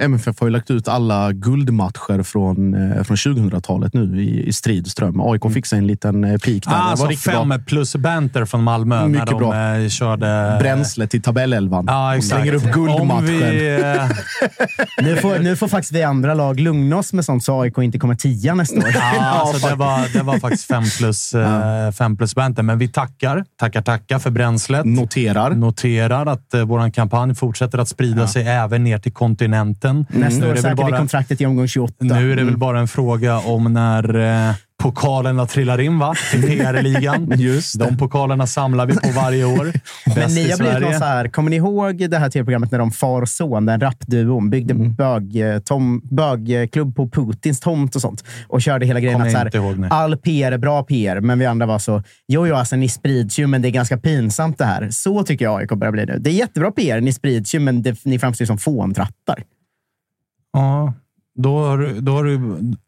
MFF 0.00 0.40
har 0.40 0.46
ju 0.46 0.50
lagt 0.50 0.70
ut 0.70 0.88
alla 0.88 1.32
guldmatcher 1.32 2.22
från, 2.22 2.74
eh, 2.92 3.02
från 3.02 3.16
2000-talet 3.16 3.94
nu 3.94 4.22
i, 4.22 4.46
i 4.48 4.52
Stridström. 4.52 5.20
AIK 5.20 5.52
fick 5.54 5.66
sig 5.66 5.78
en 5.78 5.86
liten 5.86 6.24
eh, 6.24 6.30
peak 6.30 6.42
där. 6.44 6.60
Ah, 6.66 6.74
det 6.74 7.04
alltså 7.04 7.30
fem 7.30 7.48
bra. 7.48 7.58
plus 7.58 7.96
banter 7.96 8.44
från 8.44 8.62
Malmö 8.62 9.06
Mycket 9.08 9.24
när 9.24 9.32
de 9.32 9.38
bra. 9.38 9.76
eh, 9.82 9.88
körde... 9.88 10.56
Bränsle 10.60 11.06
till 11.06 11.22
tabellelvan. 11.22 11.84
Ja, 11.88 12.16
exakt. 12.16 12.42
Slänger 12.42 12.54
upp 12.54 12.72
guldmatchen. 12.74 13.26
vi, 13.26 13.80
Nu 15.02 15.16
får, 15.16 15.38
nu 15.38 15.56
får 15.56 15.68
faktiskt 15.68 15.92
vi 15.92 16.02
andra 16.02 16.34
lag 16.34 16.60
lugna 16.60 16.96
oss 16.96 17.12
med 17.12 17.24
sånt 17.24 17.44
så 17.44 17.60
AIK 17.62 17.78
inte 17.78 17.98
kommer 17.98 18.14
tia 18.14 18.54
nästa 18.54 18.76
år. 18.76 18.84
Ja, 18.94 19.00
alltså 19.20 19.68
det, 19.68 19.74
var, 19.74 20.12
det 20.12 20.22
var 20.22 20.38
faktiskt 20.38 20.64
fem 20.66 20.84
plus, 20.98 21.13
eh, 21.34 21.90
fem 21.92 22.16
plus 22.16 22.34
banter, 22.34 22.62
men 22.62 22.78
vi 22.78 22.88
tackar, 22.88 23.44
tackar, 23.60 23.82
tackar 23.82 24.18
för 24.18 24.30
bränslet. 24.30 24.84
Noterar. 24.84 25.50
Noterar 25.50 26.26
att 26.26 26.54
eh, 26.54 26.64
vår 26.64 26.90
kampanj 26.90 27.34
fortsätter 27.34 27.78
att 27.78 27.88
sprida 27.88 28.26
sig 28.28 28.42
även 28.48 28.84
ner 28.84 28.98
till 28.98 29.12
kontinenten. 29.12 30.06
Nästa 30.10 30.40
Nu 30.40 30.46
är 30.46 30.50
år 30.50 30.54
det 30.54 30.54
väl 30.54 30.62
säkrar 30.62 30.76
vi 30.86 30.90
bara- 30.90 30.98
kontraktet 30.98 31.40
i 31.40 31.46
omgång 31.46 31.68
28. 31.68 31.94
Nu 32.00 32.32
är 32.32 32.36
det 32.36 32.44
väl 32.44 32.56
bara 32.56 32.80
en 32.80 32.88
fråga 32.88 33.38
om 33.38 33.72
när 33.72 34.14
eh, 34.48 34.54
pokalerna 34.84 35.46
trillar 35.46 35.80
in 35.80 35.98
va? 35.98 36.14
till 36.30 36.42
PR-ligan. 36.42 37.28
De 37.78 37.96
pokalerna 37.96 38.46
samlar 38.46 38.86
vi 38.86 38.94
på 38.94 39.08
varje 39.16 39.44
år. 39.44 39.72
Men 40.16 40.34
ni 40.34 40.50
har 40.50 40.58
blivit 40.58 40.80
någon 40.80 40.98
så 40.98 41.04
här, 41.04 41.28
kommer 41.28 41.50
ni 41.50 41.56
ihåg 41.56 42.10
det 42.10 42.18
här 42.18 42.30
tv-programmet 42.30 42.70
när 42.70 42.78
de 42.78 42.90
far 42.90 43.22
och 43.22 43.28
son, 43.28 43.66
den 43.66 43.80
rapduon, 43.80 44.50
byggde 44.50 44.74
Mm. 44.74 44.94
bög, 44.94 45.36
eh, 45.36 45.58
tom, 45.58 46.00
bögklubb 46.10 46.96
på 46.96 47.08
Putins 47.08 47.60
tomt 47.60 47.94
och 47.94 48.00
sånt 48.00 48.24
och 48.48 48.62
körde 48.62 48.86
hela 48.86 49.00
grejen 49.00 49.22
att 49.22 49.32
så 49.32 49.38
här, 49.38 49.56
ihåg, 49.56 49.86
all 49.90 50.16
PR 50.16 50.52
är 50.52 50.58
bra 50.58 50.82
PR, 50.82 51.20
men 51.20 51.38
vi 51.38 51.46
andra 51.46 51.66
var 51.66 51.78
så, 51.78 52.02
jo, 52.28 52.46
jo, 52.46 52.54
alltså 52.54 52.76
ni 52.76 52.88
sprids 52.88 53.38
ju, 53.38 53.46
men 53.46 53.62
det 53.62 53.68
är 53.68 53.70
ganska 53.70 53.96
pinsamt 53.98 54.58
det 54.58 54.64
här. 54.64 54.88
Så 54.90 55.22
tycker 55.22 55.44
jag 55.44 55.60
AIK 55.60 55.70
börjar 55.70 55.92
bli 55.92 56.06
nu. 56.06 56.18
Det 56.20 56.30
är 56.30 56.34
jättebra 56.34 56.70
PR, 56.70 57.00
ni 57.00 57.12
sprids 57.12 57.54
ju, 57.54 57.58
men 57.58 57.82
det, 57.82 58.04
ni 58.04 58.18
framstår 58.18 58.42
ju 58.42 58.46
som 58.46 58.58
fåntrattar. 58.58 59.44
Ja, 60.52 60.92
då, 61.34 61.58
har 61.58 61.78
du- 61.78 62.00
då, 62.00 62.12
har 62.12 62.24
du, 62.24 62.40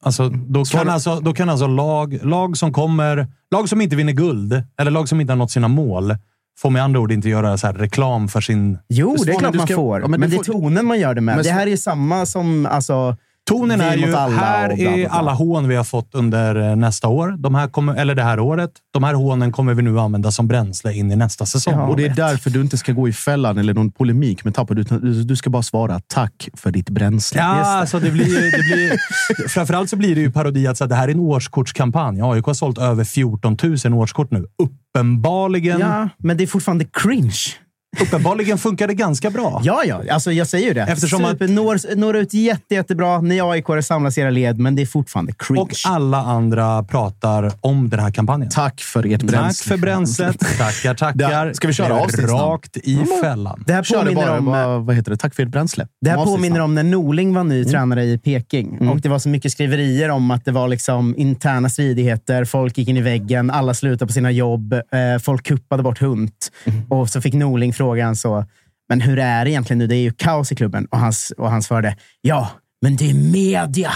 alltså, 0.02 0.28
då, 0.28 0.64
kan 0.64 0.88
alltså, 0.88 1.20
då 1.20 1.32
kan 1.34 1.48
alltså 1.48 1.66
lag, 1.66 2.18
lag 2.22 2.56
som 2.56 2.72
kommer... 2.72 3.26
Lag 3.50 3.68
som 3.68 3.80
inte 3.80 3.96
vinner 3.96 4.12
guld, 4.12 4.62
eller 4.80 4.90
lag 4.90 5.08
som 5.08 5.20
inte 5.20 5.32
har 5.32 5.38
nått 5.38 5.50
sina 5.50 5.68
mål, 5.68 6.16
får 6.58 6.70
med 6.70 6.82
andra 6.82 7.00
ord 7.00 7.12
inte 7.12 7.28
göra 7.28 7.58
så 7.58 7.66
här 7.66 7.74
reklam 7.74 8.28
för 8.28 8.40
sin... 8.40 8.78
Jo, 8.88 9.16
det 9.24 9.32
är 9.32 9.38
klart 9.38 9.54
man 9.54 9.66
ska- 9.66 9.76
får. 9.76 10.00
ja, 10.00 10.08
men 10.08 10.20
men 10.20 10.30
det 10.30 10.36
är 10.36 10.42
tonen 10.44 10.86
man 10.86 11.00
gör 11.00 11.14
det 11.14 11.20
med. 11.20 11.36
Men 11.36 11.44
det 11.44 11.50
här 11.50 11.66
är 11.66 11.76
samma 11.76 12.26
som... 12.26 12.66
Alltså, 12.66 13.16
Tonen 13.48 13.80
är 13.80 13.96
ju, 13.96 14.14
alla 14.14 14.36
här 14.36 14.70
och 14.70 14.76
bla, 14.76 14.84
bla, 14.84 14.96
är 14.96 15.08
bla. 15.08 15.08
alla 15.08 15.32
hån 15.32 15.68
vi 15.68 15.76
har 15.76 15.84
fått 15.84 16.14
under 16.14 16.70
eh, 16.70 16.76
nästa 16.76 17.08
år. 17.08 17.34
De 17.38 17.54
här 17.54 17.68
kommer, 17.68 17.94
eller 17.94 18.14
det 18.14 18.22
här 18.22 18.40
året. 18.40 18.70
De 18.92 19.04
här 19.04 19.14
hånen 19.14 19.52
kommer 19.52 19.74
vi 19.74 19.82
nu 19.82 20.00
använda 20.00 20.30
som 20.30 20.48
bränsle 20.48 20.92
in 20.92 21.12
i 21.12 21.16
nästa 21.16 21.46
säsong. 21.46 21.74
Ja. 21.74 21.86
Och 21.86 21.96
det 21.96 22.04
är 22.06 22.14
därför 22.14 22.50
du 22.50 22.60
inte 22.60 22.78
ska 22.78 22.92
gå 22.92 23.08
i 23.08 23.12
fällan 23.12 23.58
eller 23.58 23.74
någon 23.74 23.92
polemik 23.92 24.44
med 24.44 24.54
Tapper. 24.54 24.74
Du, 24.74 25.22
du 25.24 25.36
ska 25.36 25.50
bara 25.50 25.62
svara 25.62 26.00
tack 26.06 26.48
för 26.54 26.70
ditt 26.70 26.90
bränsle. 26.90 27.40
Ja, 27.40 27.46
alltså 27.46 27.98
det 28.00 28.10
blir, 28.10 28.50
det 28.50 28.74
blir, 28.74 29.48
framförallt 29.48 29.90
så 29.90 29.96
blir 29.96 30.14
det 30.14 30.20
ju 30.20 30.32
parodi 30.32 30.66
att 30.66 30.78
så 30.78 30.84
här, 30.84 30.88
det 30.88 30.94
här 30.94 31.08
är 31.08 31.12
en 31.12 31.20
årskortskampanj. 31.20 32.20
AIK 32.22 32.44
har 32.44 32.54
sålt 32.54 32.78
över 32.78 33.04
14 33.04 33.56
000 33.84 33.94
årskort 33.94 34.30
nu. 34.30 34.46
Uppenbarligen. 34.62 35.80
ja, 35.80 36.08
men 36.18 36.36
det 36.36 36.44
är 36.44 36.46
fortfarande 36.46 36.84
cringe. 36.84 37.65
Uppenbarligen 38.02 38.58
funkar 38.58 38.88
det 38.88 38.94
ganska 38.94 39.30
bra. 39.30 39.60
Ja, 39.64 39.82
ja. 39.86 40.02
Alltså, 40.10 40.32
jag 40.32 40.46
säger 40.46 40.66
ju 40.68 40.74
det. 40.74 40.82
Eftersom 40.82 41.24
att- 41.24 41.30
Super, 41.30 41.48
når, 41.48 41.96
når 41.96 42.16
ut 42.16 42.34
jätte, 42.34 42.74
jättebra. 42.74 43.20
Ni 43.20 43.40
AIK 43.40 43.66
samlas 43.82 44.18
i 44.18 44.20
era 44.20 44.30
led, 44.30 44.58
men 44.58 44.76
det 44.76 44.82
är 44.82 44.86
fortfarande 44.86 45.32
cringe. 45.38 45.60
Och 45.60 45.70
alla 45.86 46.18
andra 46.18 46.82
pratar 46.82 47.52
om 47.60 47.88
den 47.90 48.00
här 48.00 48.10
kampanjen. 48.10 48.50
Tack 48.50 48.80
för 48.80 49.06
ert 49.06 49.20
Tack 49.20 49.30
bränsle. 49.30 49.68
för 49.70 49.76
bränslet. 49.82 50.38
Tackar, 50.58 50.94
tackar. 50.94 51.52
Ska 51.52 51.66
vi 51.68 51.74
köra 51.74 51.94
avsnittsnamn? 52.00 52.42
Rakt 52.42 52.76
i 52.76 52.98
fällan. 53.22 53.64
det 53.66 53.72
här 53.72 53.82
påminner 53.94 54.14
bara, 54.26 54.38
om... 54.38 54.44
vad, 54.46 54.82
vad 54.86 54.96
heter 54.96 55.10
det? 55.10 55.16
Tack 55.16 55.34
för 55.34 55.42
ert 55.42 55.48
bränsle. 55.48 55.86
Det 56.00 56.10
här 56.10 56.24
påminner 56.24 56.60
om 56.60 56.74
när 56.74 56.82
Norling 56.82 57.34
var 57.34 57.44
ny 57.44 57.56
Mm. 57.56 57.70
tränare 57.70 58.04
i 58.04 58.18
Peking. 58.18 58.88
Och 58.88 59.00
Det 59.00 59.08
var 59.08 59.18
så 59.18 59.28
mycket 59.28 59.52
skriverier 59.52 60.08
om 60.10 60.30
att 60.30 60.44
det 60.44 60.52
var 60.52 60.68
liksom 60.68 61.14
interna 61.18 61.68
stridigheter. 61.68 62.44
Folk 62.44 62.78
gick 62.78 62.88
in 62.88 62.96
i 62.96 63.00
väggen, 63.00 63.50
alla 63.50 63.74
slutade 63.74 64.06
på 64.06 64.12
sina 64.12 64.30
jobb, 64.30 64.72
eh, 64.72 64.80
folk 65.22 65.42
kuppade 65.46 65.82
bort 65.82 66.00
Hunt. 66.00 66.52
Mm. 66.64 66.82
Och 66.88 67.08
så 67.10 67.20
fick 67.20 67.34
Norling 67.34 67.72
frågan 67.72 67.85
så, 68.16 68.44
men 68.88 69.00
hur 69.00 69.18
är 69.18 69.44
det 69.44 69.50
egentligen 69.50 69.78
nu? 69.78 69.86
Det 69.86 69.96
är 69.96 70.00
ju 70.02 70.12
kaos 70.12 70.52
i 70.52 70.56
klubben. 70.56 70.86
Och, 70.90 70.98
hans, 70.98 71.32
och 71.38 71.50
han 71.50 71.62
svarade, 71.62 71.96
ja, 72.20 72.50
men 72.82 72.96
det 72.96 73.10
är 73.10 73.14
media. 73.14 73.92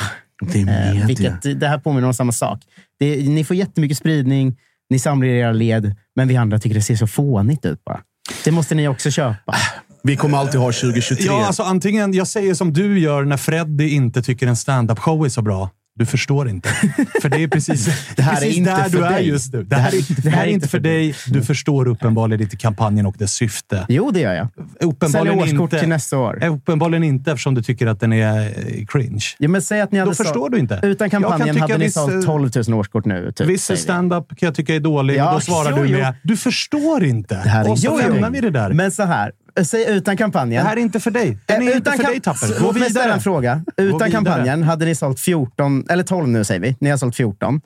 Det 0.53 0.61
är 0.61 0.63
Eh, 0.63 0.95
media. 0.95 1.07
vilket, 1.07 1.61
det 1.61 1.69
här 1.69 1.79
påminner 1.79 2.07
om 2.07 2.15
samma 2.15 2.33
sak. 2.33 2.61
Det, 2.99 3.29
ni 3.29 3.45
får 3.45 3.57
jättemycket 3.57 3.99
spridning, 3.99 4.57
ni 4.91 4.99
samlar 4.99 5.29
er 5.29 5.35
era 5.35 5.53
led, 5.53 5.95
men 6.17 6.29
vi 6.29 6.37
andra 6.37 6.59
tycker 6.59 6.75
det 6.75 6.83
ser 6.83 6.97
så 6.97 7.07
fånigt 7.07 7.65
ut 7.67 7.85
bara. 7.85 8.01
Det 8.45 8.51
måste 8.51 8.75
ni 8.75 8.89
också 8.89 9.11
köpa. 9.11 9.55
Vi 10.03 10.17
kommer 10.17 10.39
alltid 10.39 10.61
ha 10.61 10.73
2023. 10.73 11.27
Ja, 11.27 11.47
alltså 11.47 11.63
antingen, 11.63 12.13
jag 12.15 12.27
säger 12.27 12.55
som 12.55 12.73
du 12.73 12.99
gör 12.99 13.25
när 13.25 13.37
Freddy 13.37 13.89
inte 13.89 14.23
tycker 14.23 14.47
en 14.47 14.57
stand-up-show 14.57 15.25
är 15.25 15.29
så 15.29 15.43
bra. 15.43 15.71
Du 16.01 16.07
förstår 16.07 16.49
inte. 16.49 16.69
För 17.23 17.29
det 17.29 17.43
är 17.43 17.49
precis, 17.49 17.87
Det 18.17 18.23
här 18.23 18.33
är 18.33 18.37
precis 18.41 18.57
inte 18.57 18.71
där 18.77 18.83
för 18.89 18.99
du 18.99 19.05
är 19.05 19.11
dig. 19.11 19.29
just 19.29 19.53
nu. 19.53 19.63
Det 19.63 19.77
här, 19.77 19.95
är, 19.95 20.23
det 20.23 20.31
här 20.31 20.47
är 20.47 20.51
inte 20.51 20.69
för 20.69 20.79
dig. 20.81 21.15
Du 21.27 21.43
förstår 21.43 21.89
uppenbarligen 21.89 22.41
inte 22.43 22.57
kampanjen 22.57 23.07
och 23.07 23.15
dess 23.19 23.33
syfte. 23.33 23.87
Jo, 23.89 24.11
det 24.11 24.21
gör 24.21 24.35
jag. 24.35 24.49
Uppenbarligen 24.81 25.39
årskort 25.39 25.61
inte, 25.61 25.79
till 25.79 25.89
nästa 25.89 26.19
år. 26.19 26.39
Eh, 26.45 26.55
uppenbarligen 26.55 27.05
inte 27.05 27.31
eftersom 27.31 27.55
du 27.55 27.63
tycker 27.63 27.87
att 27.87 28.01
den 28.01 28.13
är 28.13 28.41
eh, 28.41 28.85
cringe. 28.87 29.25
Ja, 29.39 29.49
men 29.49 29.63
säg 29.63 29.81
att 29.81 29.93
ni 29.93 29.99
hade 29.99 30.11
Då 30.11 30.15
förstår 30.15 30.35
sålt- 30.35 30.53
du 30.53 30.59
inte. 30.59 30.81
Utan 30.83 31.11
kan 31.11 31.23
kampanjen 31.23 31.55
tycka 31.55 31.65
hade 31.65 31.79
ni 31.79 31.85
viss, 31.85 31.95
sålt 31.95 32.15
eh, 32.15 32.21
12 32.21 32.51
000 32.69 32.79
årskort 32.79 33.05
nu. 33.05 33.33
Typ, 33.37 33.47
Viss 33.47 33.71
stand-up 33.77 34.29
kan 34.29 34.47
jag 34.47 34.55
tycka 34.55 34.75
är 34.75 34.81
dålig 34.81 35.17
Ja, 35.17 35.29
och 35.29 35.35
då 35.35 35.41
svarar 35.41 35.71
jo, 35.77 35.83
du 35.83 35.89
jo. 35.89 35.99
med 35.99 36.15
“Du 36.23 36.37
förstår 36.37 37.05
inte”. 37.05 37.35
här 37.37 37.65
är 37.65 37.71
och 37.71 37.79
så 37.79 37.87
Jo, 37.87 38.01
jo. 38.07 38.13
lämnar 38.13 38.31
vi 38.31 38.41
det 38.41 38.51
där. 38.51 38.73
Men 38.73 38.91
så 38.91 39.03
här, 39.05 39.33
säg 39.65 39.85
utan 39.97 40.17
kampanjen. 40.17 40.63
det 40.65 40.69
här 40.69 40.77
är 40.77 40.81
inte 40.81 41.01
för 41.01 41.11
dig. 41.11 41.39
Den 41.47 41.63
är 41.63 41.71
Eh, 41.71 41.77
inte 41.77 41.91
för 41.93 42.03
dig, 42.03 42.21
Tapper. 42.21 42.61
Gå 42.61 42.73
vidare. 42.73 43.13
en 43.13 43.21
fråga. 43.21 43.65
Utan 43.77 44.11
kampanjen 44.11 44.63
hade 44.63 44.85
ni 44.85 44.95
sålt 44.95 45.21
14, 45.21 45.85
eller 45.89 46.03
12 46.05 46.29
nu 46.29 46.45
säger 46.45 46.61
vi. 46.61 46.77
Ni 46.81 46.91
har 46.91 46.97
sålt 46.97 47.17
14. 47.17 47.61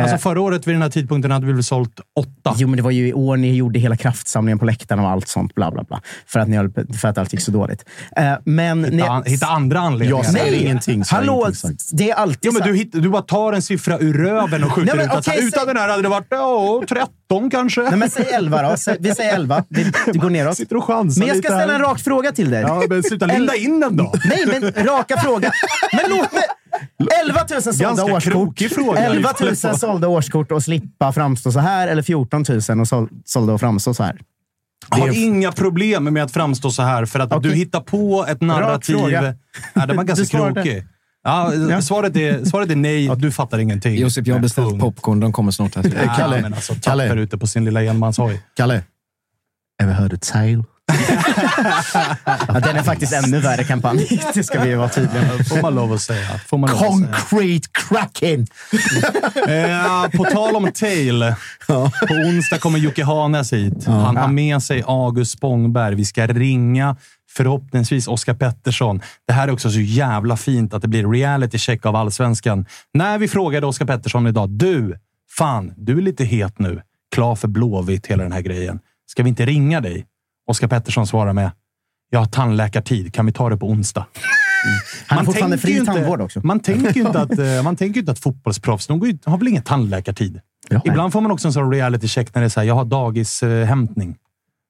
Alltså 0.00 0.18
förra 0.18 0.40
året 0.40 0.66
vid 0.66 0.74
den 0.74 0.82
här 0.82 0.88
tidpunkten 0.88 1.30
hade 1.30 1.46
vi 1.46 1.52
väl 1.52 1.62
sålt 1.64 2.00
åtta. 2.20 2.54
Jo, 2.58 2.68
men 2.68 2.76
det 2.76 2.82
var 2.82 2.90
ju 2.90 3.08
i 3.08 3.12
år 3.12 3.36
ni 3.36 3.54
gjorde 3.54 3.78
hela 3.78 3.96
kraftsamlingen 3.96 4.58
på 4.58 4.64
läktarna 4.64 5.02
och 5.02 5.08
allt 5.10 5.28
sånt. 5.28 5.54
Bla, 5.54 5.70
bla, 5.70 5.82
bla. 5.84 6.00
För 6.26 6.40
att, 6.40 6.48
ni 6.48 6.56
höll, 6.56 6.70
för 7.00 7.08
att 7.08 7.18
allt 7.18 7.32
gick 7.32 7.42
så 7.42 7.50
dåligt. 7.50 7.84
Eh, 8.16 8.32
men 8.44 8.82
ni, 8.82 8.90
Hitta, 8.96 9.08
an- 9.10 9.22
hitta 9.26 9.46
andra 9.46 9.80
anledningar. 9.80 10.24
Jag 10.24 10.32
säger 10.32 10.60
ingenting. 10.62 11.04
så 11.04 11.14
Hallå! 11.14 11.40
ingenting. 11.46 11.76
Det 11.92 12.10
är 12.10 12.14
alltid 12.14 12.38
Jo, 12.42 12.52
men 12.52 12.62
du, 12.68 12.76
hitt, 12.76 12.92
du 12.92 13.08
bara 13.08 13.22
tar 13.22 13.52
en 13.52 13.62
siffra 13.62 13.98
ur 13.98 14.14
röven 14.14 14.64
och 14.64 14.72
skjuter 14.72 14.96
Nej, 14.96 15.06
men 15.06 15.18
ut 15.18 15.26
okej, 15.28 15.38
utan 15.46 15.50
säg- 15.60 15.66
den 15.66 15.76
här 15.76 15.88
hade 15.88 16.02
det 16.02 16.08
varit 16.08 16.26
ja, 16.30 16.82
13 16.88 17.50
kanske. 17.50 17.80
Nej, 17.82 17.96
men 17.96 18.10
säg 18.10 18.26
11 18.32 18.62
då. 18.62 18.94
Vi 19.00 19.14
säger 19.14 19.34
11. 19.34 19.64
Vi, 19.68 19.84
vi 20.12 20.18
går 20.18 20.30
neråt. 20.30 20.56
Sitter 20.56 20.76
och 20.76 20.84
chansar 20.84 21.18
Men 21.18 21.28
jag 21.28 21.36
ska 21.36 21.48
ställa 21.48 21.74
en 21.74 21.80
rak 21.80 22.00
fråga 22.00 22.32
till 22.32 22.50
dig. 22.50 22.60
Ja, 22.62 22.82
men 22.88 23.02
sluta 23.02 23.26
linda 23.26 23.54
in 23.56 23.80
den 23.80 23.96
då. 23.96 24.12
Nej, 24.24 24.60
men 24.60 24.84
raka 24.86 25.16
fråga. 25.20 25.52
Men 25.92 26.10
låt 26.18 26.32
mig... 26.32 26.42
11 27.24 27.40
000 27.50 27.62
sålda 27.62 27.84
Ganska 27.84 28.04
årskort. 28.14 28.58
fråga. 28.72 29.00
11 29.00 29.32
000 29.40 29.56
sålda 29.56 30.08
årskort 30.08 30.52
och 30.52 30.62
slippa 30.62 31.12
framstå 31.12 31.52
så 31.52 31.58
här. 31.60 31.88
Eller 31.88 32.02
14 32.02 32.44
000 32.68 32.80
och 32.80 32.88
sål- 32.88 33.08
sålda 33.24 33.52
och 33.52 33.60
framstå 33.60 33.94
så 33.94 34.02
här. 34.02 34.20
Jag 34.90 34.98
har 34.98 35.18
inga 35.24 35.52
problem 35.52 36.04
med 36.04 36.22
att 36.22 36.32
framstå 36.32 36.70
så 36.70 36.82
här 36.82 37.04
för 37.06 37.20
att 37.20 37.32
Okej. 37.32 37.50
du 37.50 37.56
hittar 37.56 37.80
på 37.80 38.26
ett 38.28 38.40
narrativ. 38.40 38.96
Ja, 39.74 39.86
det 39.86 39.94
var 39.94 40.04
ganska 40.14 40.38
krokig. 40.38 40.84
Ja, 41.24 41.52
svaret, 41.82 42.16
är, 42.16 42.44
svaret 42.44 42.70
är 42.70 42.76
nej. 42.76 43.10
Du 43.16 43.30
fattar 43.32 43.58
ingenting. 43.58 43.94
Josip, 43.98 44.26
jag 44.26 44.34
har 44.34 44.40
beställt 44.40 44.80
popcorn. 44.80 45.20
De 45.20 45.32
kommer 45.32 45.50
snart. 45.52 45.74
Här. 45.74 45.82
Kalle. 46.16 46.36
Ja, 46.36 46.42
men 46.42 46.54
alltså, 46.54 46.74
Kalle. 46.82 47.14
Ute 47.14 47.38
på 47.38 47.46
sin 47.46 47.64
lilla 47.64 47.82
enmanshoj. 47.82 48.42
Kalle. 48.56 48.82
Ever 49.82 49.92
heard 49.92 50.12
a 50.14 50.16
tale? 50.20 50.64
Ja, 52.48 52.60
den 52.60 52.76
är 52.76 52.82
faktiskt 52.82 53.12
ännu 53.12 53.40
värre 53.40 53.64
kampanj. 53.64 54.20
Det 54.34 54.42
ska 54.42 54.64
vi 54.64 54.74
vara 54.74 54.88
tydliga 54.88 55.22
med. 55.22 55.48
Får 55.48 55.62
man 55.62 55.74
lov 55.74 55.92
att 55.92 56.02
säga. 56.02 56.38
Får 56.46 56.58
man. 56.58 56.70
Concrete 56.70 57.68
cracking! 57.72 58.46
Eh, 59.48 60.10
på 60.10 60.24
tal 60.24 60.56
om 60.56 60.72
tail. 60.72 61.34
På 62.08 62.14
onsdag 62.14 62.58
kommer 62.58 62.78
Jocke 62.78 63.04
Hanes 63.04 63.52
hit. 63.52 63.86
Han 63.86 64.16
har 64.16 64.28
med 64.28 64.62
sig 64.62 64.82
August 64.86 65.32
Spångberg. 65.32 65.94
Vi 65.94 66.04
ska 66.04 66.26
ringa 66.26 66.96
förhoppningsvis 67.30 68.08
Oskar 68.08 68.34
Pettersson. 68.34 69.00
Det 69.26 69.32
här 69.32 69.48
är 69.48 69.52
också 69.52 69.70
så 69.70 69.80
jävla 69.80 70.36
fint 70.36 70.74
att 70.74 70.82
det 70.82 70.88
blir 70.88 71.08
reality 71.08 71.58
check 71.58 71.86
av 71.86 71.96
allsvenskan. 71.96 72.66
När 72.94 73.18
vi 73.18 73.28
frågade 73.28 73.66
Oskar 73.66 73.86
Pettersson 73.86 74.26
idag. 74.26 74.50
Du, 74.50 74.98
fan, 75.38 75.72
du 75.76 75.98
är 75.98 76.02
lite 76.02 76.24
het 76.24 76.58
nu. 76.58 76.82
Klar 77.14 77.34
för 77.34 77.48
Blåvitt, 77.48 78.06
hela 78.06 78.22
den 78.22 78.32
här 78.32 78.40
grejen. 78.40 78.78
Ska 79.06 79.22
vi 79.22 79.28
inte 79.28 79.46
ringa 79.46 79.80
dig? 79.80 80.06
Oskar 80.46 80.68
Pettersson 80.68 81.06
svarar 81.06 81.32
med. 81.32 81.50
Jag 82.10 82.18
har 82.18 82.26
tandläkartid. 82.26 83.14
Kan 83.14 83.26
vi 83.26 83.32
ta 83.32 83.48
det 83.50 83.56
på 83.56 83.66
onsdag? 83.68 84.06
Han 85.06 85.18
har 85.18 85.24
fortfarande 85.24 85.56
tänker 85.58 85.68
ju 85.68 85.74
fri 85.74 85.80
inte- 85.80 85.92
tandvård 85.92 86.20
också. 86.20 86.40
Man 86.46 86.60
tänker 86.60 86.94
ju 86.94 87.00
inte 87.06 87.20
att, 87.20 87.38
eh, 87.38 87.62
man 87.64 87.76
tänker 87.76 88.00
inte 88.00 88.12
att 88.12 88.18
fotbollsproffs, 88.18 88.86
de 88.86 89.00
ju, 89.00 89.18
har 89.24 89.38
väl 89.38 89.48
ingen 89.48 89.62
tandläkartid? 89.62 90.40
Ja. 90.68 90.80
Ibland 90.84 91.12
får 91.12 91.20
man 91.20 91.30
också 91.30 91.48
en 91.48 91.52
sån 91.52 91.72
reality 91.72 92.08
check 92.08 92.34
när 92.34 92.42
det 92.42 92.46
är 92.46 92.48
så 92.48 92.60
här, 92.60 92.66
jag 92.66 92.74
har 92.74 92.84
dagishämtning. 92.84 94.16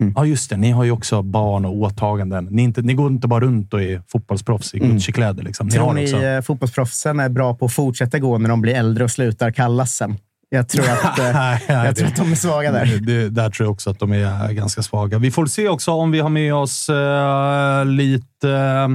Mm. 0.03 0.13
Ja, 0.17 0.27
just 0.27 0.51
det. 0.51 0.57
Ni 0.57 0.71
har 0.71 0.85
ju 0.85 0.91
också 0.91 1.23
barn 1.23 1.65
och 1.65 1.77
åtaganden. 1.77 2.45
Ni, 2.51 2.63
är 2.63 2.65
inte, 2.65 2.83
ni 2.83 2.95
går 2.95 3.11
inte 3.13 3.29
bara 3.29 3.41
runt 3.41 3.75
och 3.75 3.83
är 3.83 4.03
fotbollsproffs 4.09 4.75
i 4.75 4.79
Gucci-kläder. 4.79 5.43
Liksom. 5.43 5.67
Ni 5.67 5.75
Mm. 5.77 5.85
Tror 5.85 5.95
ni 5.95 6.05
också. 6.05 6.23
eh, 6.23 6.41
fotbollsproffsen 6.41 7.21
är 7.21 7.29
bra 7.29 7.55
på 7.55 7.65
att 7.65 7.73
fortsätta 7.73 8.19
gå 8.19 8.39
när 8.39 8.49
de 8.49 8.61
blir 8.61 8.75
äldre 8.75 9.05
och 9.05 9.11
slutar 9.11 9.51
kallas 9.51 9.95
sen? 9.97 10.17
Jag 10.55 10.69
tror 10.69 10.85
att, 10.91 11.19
eh, 11.69 11.75
jag 11.75 11.97
tror 11.97 12.07
att 12.09 12.17
de 12.17 12.33
är 12.33 12.37
svaga 12.37 12.73
där. 12.73 12.87
Det, 12.87 12.99
det, 12.99 13.29
där 13.29 13.51
tror 13.51 13.67
jag 13.67 13.73
också 13.73 13.91
att 13.91 13.99
de 13.99 14.13
är 14.13 14.53
ganska 14.53 14.83
svaga. 14.83 15.19
Vi 15.19 15.31
får 15.31 15.47
se 15.47 15.69
också 15.69 15.91
om 15.91 16.11
vi 16.11 16.21
har 16.21 16.29
med 16.29 16.55
oss 16.55 16.89
eh, 16.89 17.85
lite 17.85 18.51
eh, 18.51 18.89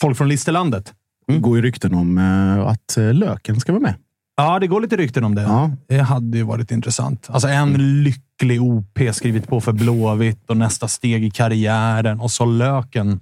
folk 0.00 0.18
från 0.18 0.28
Listerlandet. 0.28 0.92
Det 1.26 1.38
går 1.38 1.56
ju 1.56 1.62
rykten 1.62 1.94
om 1.94 2.18
eh, 2.18 2.66
att 2.66 2.96
eh, 2.96 3.12
Löken 3.12 3.60
ska 3.60 3.72
vara 3.72 3.82
med. 3.82 3.94
Ja, 4.36 4.58
det 4.58 4.66
går 4.66 4.80
lite 4.80 4.96
rykten 4.96 5.24
om 5.24 5.34
det. 5.34 5.42
Ja. 5.42 5.70
Det 5.88 5.98
hade 5.98 6.38
ju 6.38 6.42
varit 6.42 6.70
intressant. 6.70 7.28
Alltså 7.30 7.48
en 7.48 8.02
lycklig 8.02 8.62
OP 8.62 8.98
skrivit 9.12 9.48
på 9.48 9.60
för 9.60 9.72
Blåvitt 9.72 10.50
och 10.50 10.56
nästa 10.56 10.88
steg 10.88 11.24
i 11.24 11.30
karriären. 11.30 12.20
Och 12.20 12.30
så 12.30 12.44
Löken 12.44 13.20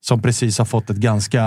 som 0.00 0.22
precis 0.22 0.58
har 0.58 0.64
fått 0.64 0.90
ett 0.90 0.96
ganska 0.96 1.44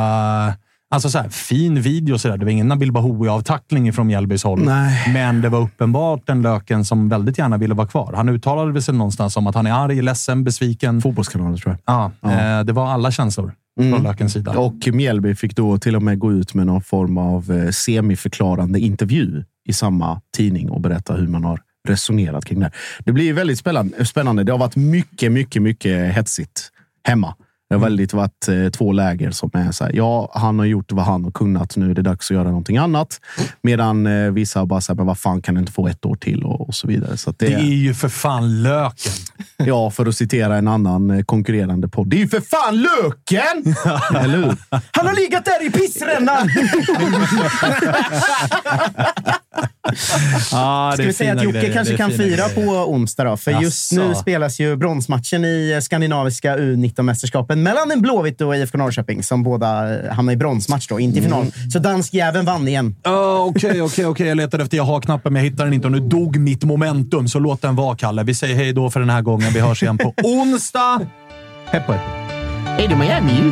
alltså 0.93 1.09
så 1.09 1.17
här, 1.17 1.29
fin 1.29 1.81
video. 1.81 2.17
Så 2.17 2.27
där. 2.27 2.37
Det 2.37 2.45
var 2.45 2.51
ingen 2.51 2.67
Nabil 2.67 2.91
Bahoui-avtackling 2.91 3.91
från 3.93 4.07
Mjällbys 4.07 4.43
håll. 4.43 4.63
Nej. 4.65 5.13
Men 5.13 5.41
det 5.41 5.49
var 5.49 5.61
uppenbart 5.61 6.29
en 6.29 6.41
Löken 6.41 6.85
som 6.85 7.09
väldigt 7.09 7.37
gärna 7.37 7.57
ville 7.57 7.73
vara 7.73 7.87
kvar. 7.87 8.13
Han 8.15 8.29
uttalade 8.29 8.81
sig 8.81 8.93
någonstans 8.93 9.37
om 9.37 9.47
att 9.47 9.55
han 9.55 9.67
är 9.67 9.71
arg, 9.71 10.01
ledsen, 10.01 10.43
besviken. 10.43 11.01
Fotbollskanalen 11.01 11.57
tror 11.57 11.77
jag. 11.85 11.95
Ja, 11.95 12.11
Ja. 12.21 12.59
Eh, 12.59 12.63
det 12.65 12.73
var 12.73 12.87
alla 12.87 13.11
känslor 13.11 13.53
Mm. 13.79 13.93
från 13.93 14.03
Lökens 14.03 14.33
sida. 14.33 14.51
Och 14.51 14.87
Mjällby 14.93 15.35
fick 15.35 15.55
då 15.55 15.77
till 15.77 15.95
och 15.95 16.01
med 16.03 16.19
gå 16.19 16.31
ut 16.31 16.53
med 16.53 16.65
någon 16.67 16.81
form 16.81 17.17
av 17.17 17.51
eh, 17.51 17.69
semiförklarande 17.69 18.79
intervju 18.79 19.43
i 19.69 19.73
samma 19.73 20.21
tidning 20.37 20.69
och 20.69 20.81
berätta 20.81 21.13
hur 21.13 21.27
man 21.27 21.43
har 21.43 21.59
resonerat 21.87 22.45
kring 22.45 22.59
det. 22.59 22.71
Det 22.99 23.11
blir 23.11 23.33
väldigt 23.33 23.57
spännande. 24.07 24.43
Det 24.43 24.51
har 24.51 24.59
varit 24.59 24.75
mycket, 24.75 25.31
mycket, 25.31 25.61
mycket 25.61 26.15
hetsigt 26.15 26.69
hemma. 27.07 27.35
Det 27.73 27.77
har 27.77 27.83
väldigt 27.83 28.13
varit 28.13 28.47
eh, 28.47 28.69
två 28.69 28.91
läger 28.91 29.31
som 29.31 29.51
är 29.53 29.71
så 29.71 29.83
här. 29.83 29.91
Ja, 29.95 30.31
han 30.33 30.59
har 30.59 30.65
gjort 30.65 30.91
vad 30.91 31.05
han 31.05 31.23
har 31.23 31.31
kunnat. 31.31 31.77
Nu 31.77 31.91
är 31.91 31.95
det 31.95 32.01
dags 32.01 32.31
att 32.31 32.35
göra 32.35 32.47
någonting 32.47 32.77
annat. 32.77 33.19
Medan 33.61 34.07
eh, 34.07 34.31
vissa 34.31 34.65
bara 34.65 34.81
säger, 34.81 34.95
men 34.95 35.05
vad 35.05 35.17
fan 35.17 35.41
kan 35.41 35.55
du 35.55 35.59
inte 35.59 35.71
få 35.71 35.87
ett 35.87 36.05
år 36.05 36.15
till 36.15 36.43
och, 36.43 36.67
och 36.67 36.75
så 36.75 36.87
vidare. 36.87 37.17
Så 37.17 37.33
det, 37.37 37.45
Det 37.45 37.53
är 37.53 37.61
ju 37.61 37.93
för 37.93 38.09
fan 38.09 38.63
Löken. 38.63 39.11
Ja, 39.57 39.91
för 39.91 40.05
att 40.05 40.15
citera 40.15 40.57
en 40.57 40.67
annan 40.67 41.11
eh, 41.11 41.23
konkurrerande 41.23 41.87
podd. 41.87 42.09
Det 42.09 42.15
är 42.15 42.19
ju 42.19 42.27
för 42.27 42.41
fan 42.41 42.81
Löken! 42.81 43.75
Eller 44.23 44.37
hur? 44.37 44.55
Han 44.91 45.07
har 45.07 45.13
legat 45.13 45.45
där 45.45 45.67
i 45.67 45.71
pissrännan! 45.71 46.49
Ah, 50.53 50.91
Ska 50.91 51.03
vi 51.03 51.13
säga 51.13 51.33
att 51.33 51.43
Jocke 51.43 51.73
kanske 51.73 51.97
kan 51.97 52.11
fira 52.11 52.49
på 52.49 52.61
onsdag 52.61 53.23
då? 53.23 53.37
För 53.37 53.51
just 53.51 53.91
Jaså. 53.91 54.07
nu 54.07 54.15
spelas 54.15 54.59
ju 54.59 54.75
bronsmatchen 54.75 55.45
i 55.45 55.71
eh, 55.75 55.79
skandinaviska 55.81 56.57
U19-mästerskapen 56.57 57.55
mellan 57.63 57.91
en 57.91 58.01
Blåvitt 58.01 58.41
och 58.41 58.55
IFK 58.55 58.77
Norrköping 58.77 59.23
som 59.23 59.43
båda 59.43 59.95
eh, 60.05 60.13
hamnar 60.13 60.33
i 60.33 60.37
bronsmatch 60.37 60.87
då, 60.87 60.99
inte 60.99 61.19
i 61.19 61.21
final. 61.21 61.45
Så 61.73 61.79
danskjäveln 61.79 62.45
vann 62.45 62.67
igen. 62.67 62.95
Ja, 63.03 63.37
Okej, 63.43 63.81
okej, 63.81 64.05
okej. 64.05 64.27
Jag 64.27 64.35
letade 64.37 64.63
efter 64.63 64.77
jag-har-knappen, 64.77 65.33
men 65.33 65.43
jag 65.43 65.49
hittade 65.49 65.63
den 65.65 65.73
inte. 65.73 65.87
Och 65.87 65.91
nu 65.91 65.99
dog 65.99 66.37
mitt 66.37 66.63
momentum, 66.63 67.27
så 67.27 67.39
låt 67.39 67.61
den 67.61 67.75
vara, 67.75 67.95
Kalle. 67.95 68.23
Vi 68.23 68.35
säger 68.35 68.55
hej 68.55 68.73
då 68.73 68.89
för 68.89 68.99
den 68.99 69.09
här 69.09 69.21
gången. 69.21 69.53
Vi 69.53 69.59
hörs 69.59 69.83
igen 69.83 69.97
på 69.97 70.13
onsdag. 70.23 71.01
Hej 71.65 71.81
på 71.87 71.93
er! 71.93 71.99
Är 72.79 72.87
du 72.87 72.95
Miami? 72.95 73.51